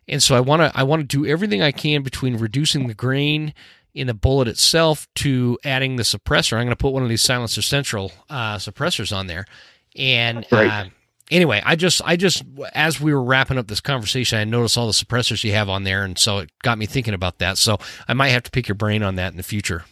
and 0.08 0.22
so 0.22 0.36
I 0.36 0.40
want 0.40 0.62
to 0.62 0.78
I 0.78 0.82
want 0.82 1.00
to 1.00 1.06
do 1.06 1.26
everything 1.26 1.62
I 1.62 1.72
can 1.72 2.02
between 2.02 2.36
reducing 2.36 2.86
the 2.86 2.94
grain 2.94 3.54
in 3.94 4.06
the 4.06 4.14
bullet 4.14 4.46
itself 4.46 5.08
to 5.16 5.58
adding 5.64 5.96
the 5.96 6.04
suppressor. 6.04 6.52
I'm 6.52 6.64
going 6.64 6.70
to 6.70 6.76
put 6.76 6.92
one 6.92 7.02
of 7.02 7.08
these 7.08 7.22
Silencer 7.22 7.62
Central 7.62 8.12
uh, 8.28 8.56
suppressors 8.56 9.14
on 9.14 9.26
there, 9.26 9.46
and 9.96 10.46
right. 10.52 10.70
uh, 10.70 10.84
anyway, 11.30 11.62
I 11.64 11.76
just 11.76 12.02
I 12.04 12.16
just 12.16 12.44
as 12.74 13.00
we 13.00 13.14
were 13.14 13.22
wrapping 13.22 13.58
up 13.58 13.68
this 13.68 13.80
conversation, 13.80 14.38
I 14.38 14.44
noticed 14.44 14.76
all 14.76 14.86
the 14.86 14.92
suppressors 14.92 15.44
you 15.44 15.52
have 15.52 15.68
on 15.68 15.84
there, 15.84 16.04
and 16.04 16.18
so 16.18 16.38
it 16.38 16.50
got 16.62 16.78
me 16.78 16.86
thinking 16.86 17.14
about 17.14 17.38
that. 17.38 17.58
So 17.58 17.78
I 18.08 18.14
might 18.14 18.28
have 18.28 18.42
to 18.44 18.50
pick 18.50 18.68
your 18.68 18.74
brain 18.74 19.02
on 19.02 19.16
that 19.16 19.32
in 19.32 19.36
the 19.36 19.42
future. 19.42 19.84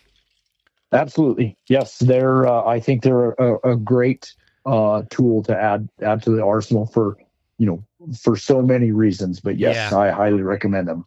Absolutely, 0.93 1.57
yes. 1.69 1.99
They're 1.99 2.47
uh, 2.47 2.65
I 2.65 2.81
think 2.81 3.03
they're 3.03 3.33
a, 3.33 3.73
a 3.73 3.77
great 3.77 4.35
uh, 4.67 5.03
tool 5.11 5.43
to 5.45 5.57
add 5.57 5.89
add 6.03 6.23
to 6.25 6.31
the 6.31 6.45
arsenal 6.45 6.87
for 6.87 7.17
you 7.59 7.67
know 7.67 7.85
for 8.21 8.37
so 8.37 8.63
many 8.63 8.93
reasons. 8.93 9.41
But 9.41 9.59
yes, 9.59 9.93
yeah. 9.93 9.99
I 9.99 10.11
highly 10.11 10.43
recommend 10.43 10.89
them. 10.89 11.07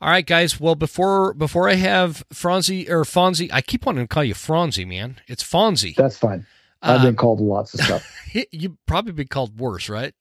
All 0.00 0.10
right, 0.10 0.26
guys. 0.26 0.58
Well, 0.58 0.74
before 0.74 1.32
before 1.34 1.68
I 1.68 1.74
have 1.74 2.24
Franzi 2.32 2.90
or 2.90 3.04
Fonzy, 3.04 3.48
I 3.52 3.60
keep 3.60 3.86
wanting 3.86 4.04
to 4.04 4.08
call 4.08 4.24
you 4.24 4.34
Franzi, 4.34 4.84
man. 4.84 5.20
It's 5.28 5.44
Fonzy. 5.44 5.94
That's 5.94 6.18
fine. 6.18 6.44
I've 6.82 7.02
been 7.02 7.16
called 7.16 7.40
lots 7.40 7.74
of 7.74 7.80
stuff. 7.80 8.34
You've 8.50 8.76
probably 8.86 9.12
been 9.12 9.28
called 9.28 9.58
worse, 9.58 9.88
right? 9.88 10.14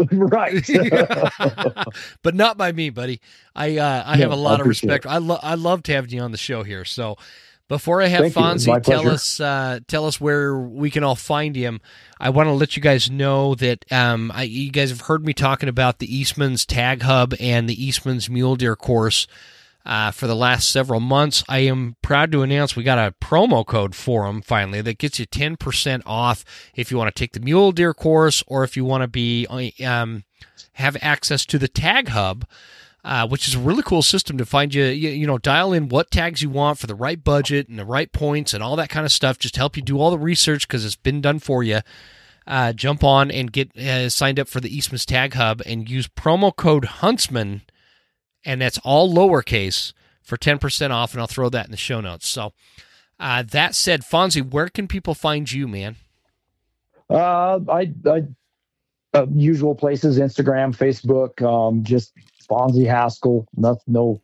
right. 0.12 0.66
but 2.22 2.34
not 2.34 2.56
by 2.56 2.72
me, 2.72 2.90
buddy. 2.90 3.20
I 3.54 3.78
uh, 3.78 4.02
I 4.06 4.16
have 4.16 4.32
a 4.32 4.36
lot 4.36 4.60
of 4.60 4.66
respect. 4.66 5.04
It. 5.04 5.08
I 5.08 5.18
love 5.18 5.40
I 5.42 5.54
loved 5.54 5.86
having 5.86 6.10
you 6.10 6.20
on 6.20 6.32
the 6.32 6.38
show 6.38 6.62
here. 6.62 6.84
So 6.84 7.16
before 7.68 8.02
I 8.02 8.06
have 8.06 8.20
Thank 8.20 8.34
Fonzy 8.34 8.82
tell 8.82 9.08
us 9.08 9.40
uh, 9.40 9.80
tell 9.86 10.06
us 10.06 10.20
where 10.20 10.56
we 10.56 10.90
can 10.90 11.04
all 11.04 11.16
find 11.16 11.54
him, 11.54 11.80
I 12.18 12.30
want 12.30 12.48
to 12.48 12.52
let 12.52 12.76
you 12.76 12.82
guys 12.82 13.10
know 13.10 13.54
that 13.56 13.84
um, 13.92 14.32
I, 14.34 14.44
you 14.44 14.70
guys 14.70 14.90
have 14.90 15.02
heard 15.02 15.24
me 15.24 15.34
talking 15.34 15.68
about 15.68 15.98
the 15.98 16.14
Eastman's 16.14 16.64
Tag 16.64 17.02
Hub 17.02 17.34
and 17.38 17.68
the 17.68 17.84
Eastman's 17.84 18.30
Mule 18.30 18.56
Deer 18.56 18.76
course 18.76 19.26
uh, 19.84 20.10
for 20.10 20.26
the 20.26 20.36
last 20.36 20.70
several 20.70 21.00
months. 21.00 21.42
I 21.48 21.60
am 21.60 21.96
proud 22.02 22.32
to 22.32 22.42
announce 22.42 22.76
we 22.76 22.82
got 22.82 22.98
a 22.98 23.14
promo 23.20 23.66
code 23.66 23.94
for 23.94 24.26
them 24.26 24.42
finally 24.42 24.80
that 24.82 24.98
gets 24.98 25.18
you 25.18 25.26
ten 25.26 25.56
percent 25.56 26.02
off 26.06 26.44
if 26.74 26.90
you 26.90 26.96
want 26.96 27.14
to 27.14 27.18
take 27.18 27.32
the 27.32 27.40
Mule 27.40 27.72
Deer 27.72 27.94
course 27.94 28.42
or 28.46 28.64
if 28.64 28.76
you 28.76 28.84
want 28.84 29.02
to 29.02 29.08
be 29.08 29.46
um, 29.84 30.24
have 30.74 30.96
access 31.00 31.44
to 31.46 31.58
the 31.58 31.68
Tag 31.68 32.08
Hub 32.08 32.46
uh, 33.04 33.26
which 33.26 33.48
is 33.48 33.54
a 33.54 33.58
really 33.58 33.82
cool 33.82 34.02
system 34.02 34.36
to 34.38 34.44
find 34.44 34.74
you, 34.74 34.84
you, 34.84 35.10
you 35.10 35.26
know, 35.26 35.38
dial 35.38 35.72
in 35.72 35.88
what 35.88 36.10
tags 36.10 36.42
you 36.42 36.50
want 36.50 36.78
for 36.78 36.86
the 36.86 36.94
right 36.94 37.22
budget 37.22 37.68
and 37.68 37.78
the 37.78 37.84
right 37.84 38.12
points 38.12 38.52
and 38.52 38.62
all 38.62 38.76
that 38.76 38.90
kind 38.90 39.06
of 39.06 39.12
stuff. 39.12 39.38
Just 39.38 39.56
help 39.56 39.76
you 39.76 39.82
do 39.82 39.98
all 39.98 40.10
the 40.10 40.18
research 40.18 40.68
because 40.68 40.84
it's 40.84 40.96
been 40.96 41.20
done 41.20 41.38
for 41.38 41.62
you. 41.62 41.80
Uh, 42.46 42.72
jump 42.72 43.04
on 43.04 43.30
and 43.30 43.52
get 43.52 43.76
uh, 43.76 44.08
signed 44.08 44.38
up 44.40 44.48
for 44.48 44.60
the 44.60 44.74
Eastman's 44.74 45.06
Tag 45.06 45.34
Hub 45.34 45.62
and 45.64 45.88
use 45.88 46.08
promo 46.08 46.54
code 46.54 46.84
Huntsman, 46.84 47.62
and 48.44 48.60
that's 48.60 48.78
all 48.78 49.12
lowercase 49.12 49.92
for 50.22 50.36
10% 50.36 50.90
off. 50.90 51.12
And 51.12 51.20
I'll 51.20 51.26
throw 51.26 51.48
that 51.50 51.66
in 51.66 51.70
the 51.70 51.76
show 51.76 52.00
notes. 52.00 52.28
So, 52.28 52.52
uh, 53.18 53.42
that 53.42 53.74
said, 53.74 54.02
Fonzy, 54.02 54.42
where 54.42 54.68
can 54.68 54.88
people 54.88 55.14
find 55.14 55.50
you, 55.50 55.68
man? 55.68 55.96
Uh, 57.10 57.60
I, 57.68 57.92
I 58.06 58.22
uh, 59.12 59.26
usual 59.34 59.74
places 59.74 60.18
Instagram, 60.18 60.76
Facebook, 60.76 61.42
um, 61.42 61.82
just 61.82 62.12
Fonzy 62.48 62.86
Haskell. 62.86 63.46
No, 63.56 63.78
no 63.86 64.22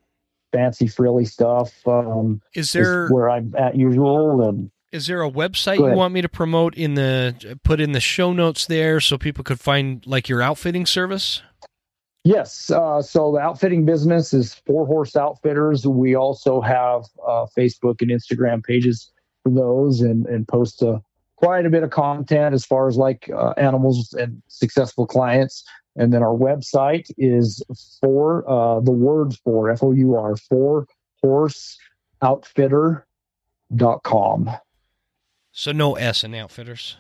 fancy 0.53 0.87
frilly 0.87 1.25
stuff. 1.25 1.73
Um, 1.87 2.41
is 2.55 2.73
there 2.73 3.09
where 3.09 3.29
I'm 3.29 3.55
at 3.57 3.77
usual? 3.77 4.49
And 4.49 4.71
is 4.93 5.07
there 5.09 5.23
a 5.23 5.31
website 5.31 5.79
you 5.79 5.97
want 5.97 6.15
me 6.15 6.23
to 6.23 6.29
promote 6.29 6.75
in 6.75 6.95
the 6.95 7.59
put 7.65 7.81
in 7.81 7.93
the 7.93 8.01
show 8.01 8.33
notes 8.33 8.67
there 8.67 9.01
so 9.01 9.19
people 9.19 9.45
could 9.45 9.61
find 9.61 10.07
like 10.07 10.29
your 10.29 10.41
outfitting 10.41 10.87
service? 10.87 11.43
Yes. 12.27 12.71
Uh, 12.73 13.01
so 13.03 13.31
the 13.31 13.39
outfitting 13.39 13.85
business 13.85 14.35
is 14.35 14.55
Four 14.67 14.85
Horse 14.85 15.15
Outfitters. 15.15 15.87
We 15.87 16.17
also 16.17 16.61
have 16.61 17.05
uh, 17.25 17.47
Facebook 17.57 18.03
and 18.03 18.11
Instagram 18.11 18.65
pages 18.65 19.13
for 19.45 19.51
those, 19.51 20.01
and 20.01 20.27
and 20.27 20.49
post 20.49 20.83
a, 20.83 21.01
quite 21.37 21.67
a 21.67 21.71
bit 21.71 21.85
of 21.85 21.91
content 21.91 22.53
as 22.53 22.67
far 22.67 22.89
as 22.89 22.97
like 22.97 23.31
uh, 23.33 23.55
animals 23.57 24.13
and 24.15 24.43
successful 24.49 25.07
clients. 25.07 25.63
And 25.95 26.13
then 26.13 26.25
our 26.25 26.37
website 26.37 27.09
is 27.17 27.63
for 28.01 28.43
uh, 28.51 28.81
the 28.81 28.91
words 28.91 29.37
for 29.45 29.71
F 29.71 29.85
O 29.85 29.93
U 29.93 30.17
R 30.17 30.37
for 30.37 30.89
horse 31.23 31.79
outfitter.com. 32.23 34.51
So 35.53 35.71
no 35.71 35.95
S 35.95 36.25
in 36.25 36.35
outfitters? 36.35 36.97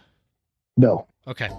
No. 0.76 1.08
Okay. 1.26 1.50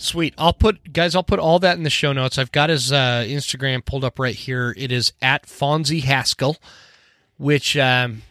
Sweet. 0.00 0.32
I'll 0.38 0.52
put 0.52 0.92
guys, 0.92 1.16
I'll 1.16 1.24
put 1.24 1.40
all 1.40 1.58
that 1.58 1.76
in 1.76 1.82
the 1.82 1.90
show 1.90 2.12
notes. 2.12 2.38
I've 2.38 2.52
got 2.52 2.70
his 2.70 2.92
uh, 2.92 3.24
Instagram 3.26 3.84
pulled 3.84 4.04
up 4.04 4.20
right 4.20 4.34
here. 4.34 4.72
It 4.78 4.92
is 4.92 5.12
at 5.20 5.46
Fonzy 5.46 6.04
Haskell, 6.04 6.56
which 7.36 7.76
um, 7.76 8.22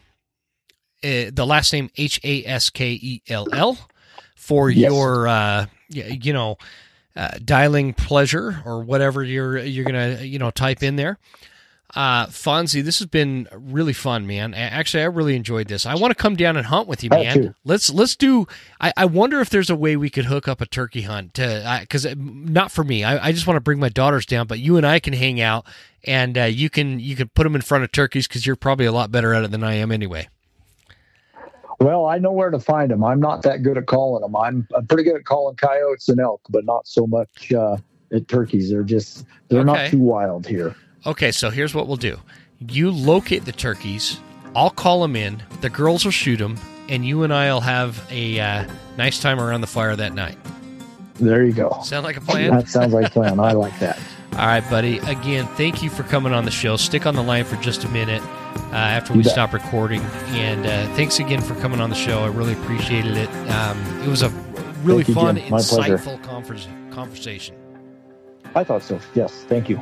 uh, 1.04 1.28
the 1.34 1.46
last 1.46 1.74
name 1.74 1.90
H 1.98 2.22
A 2.24 2.46
S 2.46 2.70
K 2.70 2.92
E 2.94 3.22
L 3.28 3.48
L 3.52 3.78
for 4.38 4.70
yes. 4.70 4.90
your 4.90 5.28
uh, 5.28 5.66
you 5.90 6.32
know 6.32 6.58
uh, 7.18 7.38
dialing 7.44 7.94
pleasure 7.94 8.62
or 8.66 8.82
whatever 8.82 9.22
you're 9.22 9.58
you're 9.58 9.84
gonna 9.84 10.22
you 10.22 10.40
know 10.40 10.52
type 10.52 10.82
in 10.84 10.96
there. 10.96 11.20
Uh, 11.96 12.26
Fonzy, 12.28 12.84
this 12.84 13.00
has 13.00 13.08
been 13.08 13.48
really 13.54 13.94
fun, 13.94 14.28
man. 14.28 14.54
Actually, 14.54 15.04
I 15.04 15.06
really 15.06 15.38
enjoyed 15.38 15.70
this. 15.70 15.86
I 15.86 15.96
want 15.96 16.12
to 16.12 16.16
come 16.16 16.36
down 16.36 16.58
and 16.58 16.66
hunt 16.66 16.88
with 16.88 17.02
you, 17.02 17.10
man. 17.10 17.56
Let's 17.64 17.90
let's 17.90 18.16
do. 18.18 18.46
I, 18.82 18.92
I 18.98 19.06
wonder 19.06 19.40
if 19.40 19.50
there's 19.50 19.70
a 19.70 19.76
way 19.76 19.96
we 19.96 20.10
could 20.10 20.26
hook 20.26 20.50
up 20.50 20.60
a 20.60 20.66
turkey 20.66 21.04
hunt 21.04 21.34
to 21.36 21.80
because 21.82 22.06
uh, 22.06 22.14
not 22.18 22.72
for 22.72 22.84
me. 22.84 23.06
I, 23.06 23.28
I 23.28 23.32
just 23.32 23.48
want 23.48 23.56
to 23.56 23.62
bring 23.62 23.80
my 23.80 23.90
daughters 23.90 24.26
down, 24.26 24.48
but 24.48 24.60
you 24.60 24.76
and 24.76 24.86
I 24.86 25.00
can 25.00 25.14
hang 25.14 25.40
out, 25.40 25.66
and 26.04 26.38
uh, 26.38 26.44
you 26.44 26.70
can 26.70 27.00
you 27.00 27.16
can 27.16 27.30
put 27.30 27.44
them 27.44 27.56
in 27.56 27.62
front 27.62 27.86
of 27.86 27.92
turkeys 27.94 28.28
because 28.28 28.46
you're 28.46 28.58
probably 28.58 28.86
a 28.86 28.92
lot 28.92 29.10
better 29.10 29.34
at 29.34 29.46
it 29.46 29.52
than 29.52 29.64
I 29.64 29.76
am 29.76 29.92
anyway. 29.92 30.28
Well, 31.80 32.06
I 32.06 32.18
know 32.18 32.32
where 32.32 32.50
to 32.50 32.60
find 32.60 32.92
them. 32.92 33.04
I'm 33.04 33.20
not 33.20 33.44
that 33.44 33.62
good 33.62 33.78
at 33.78 33.86
calling 33.86 34.22
them. 34.22 34.36
I'm, 34.36 34.68
I'm 34.76 34.88
pretty 34.88 35.04
good 35.04 35.16
at 35.16 35.26
calling 35.26 35.56
coyotes 35.56 36.10
and 36.10 36.20
elk, 36.20 36.42
but 36.50 36.66
not 36.66 36.88
so 36.88 37.06
much 37.06 37.54
uh, 37.54 37.78
at 38.12 38.28
turkeys. 38.28 38.72
They're 38.72 38.84
just 38.84 39.26
they're 39.48 39.62
okay. 39.62 39.66
not 39.66 39.90
too 39.92 40.00
wild 40.00 40.48
here. 40.48 40.76
Okay, 41.08 41.32
so 41.32 41.50
here's 41.50 41.74
what 41.74 41.88
we'll 41.88 41.98
do: 41.98 42.20
you 42.60 42.92
locate 42.92 43.46
the 43.46 43.52
turkeys. 43.52 44.20
I'll 44.56 44.70
call 44.70 45.02
them 45.02 45.16
in. 45.16 45.42
The 45.62 45.70
girls 45.70 46.04
will 46.04 46.12
shoot 46.12 46.38
them, 46.38 46.58
and 46.90 47.06
you 47.06 47.24
and 47.24 47.34
I'll 47.34 47.62
have 47.62 48.06
a 48.12 48.40
uh, 48.40 48.66
nice 48.98 49.20
time 49.20 49.40
around 49.40 49.62
the 49.62 49.68
fire 49.68 49.96
that 49.96 50.14
night. 50.14 50.38
There 51.16 51.44
you 51.46 51.54
go. 51.54 51.80
Sound 51.84 52.04
like 52.04 52.18
a 52.18 52.22
plan? 52.22 52.52
That 52.52 52.68
sounds 52.68 52.94
like 52.94 53.08
a 53.08 53.10
plan. 53.10 53.40
I 53.40 53.54
like 53.54 53.78
that. 53.80 54.00
All 54.34 54.46
right, 54.46 54.68
buddy. 54.70 55.00
Again, 55.00 55.48
thank 55.56 55.82
you 55.82 55.90
for 55.90 56.04
coming 56.04 56.34
on 56.34 56.46
the 56.46 56.52
show. 56.52 56.76
Stick 56.76 57.08
on 57.08 57.16
the 57.16 57.24
line 57.24 57.44
for 57.44 57.56
just 57.56 57.86
a 57.86 57.90
minute 57.90 58.22
uh, 58.22 58.76
after 58.76 59.14
we 59.14 59.24
stop 59.24 59.54
recording. 59.54 60.02
And 60.28 60.66
uh, 60.66 60.94
thanks 60.96 61.20
again 61.20 61.42
for 61.42 61.56
coming 61.56 61.80
on 61.80 61.90
the 61.90 61.96
show. 61.96 62.20
I 62.20 62.28
really 62.28 62.54
appreciated 62.54 63.18
it. 63.18 63.30
Um, 63.50 64.02
it 64.02 64.08
was 64.08 64.22
a 64.22 64.30
really 64.84 65.04
Thank 65.04 65.18
fun. 65.18 65.36
My 65.50 65.62
pleasure. 65.62 65.98
insightful 65.98 66.92
conversation. 66.92 67.56
I 68.54 68.64
thought 68.64 68.84
so. 68.84 69.00
Yes. 69.16 69.44
Thank 69.48 69.70
you. 69.70 69.82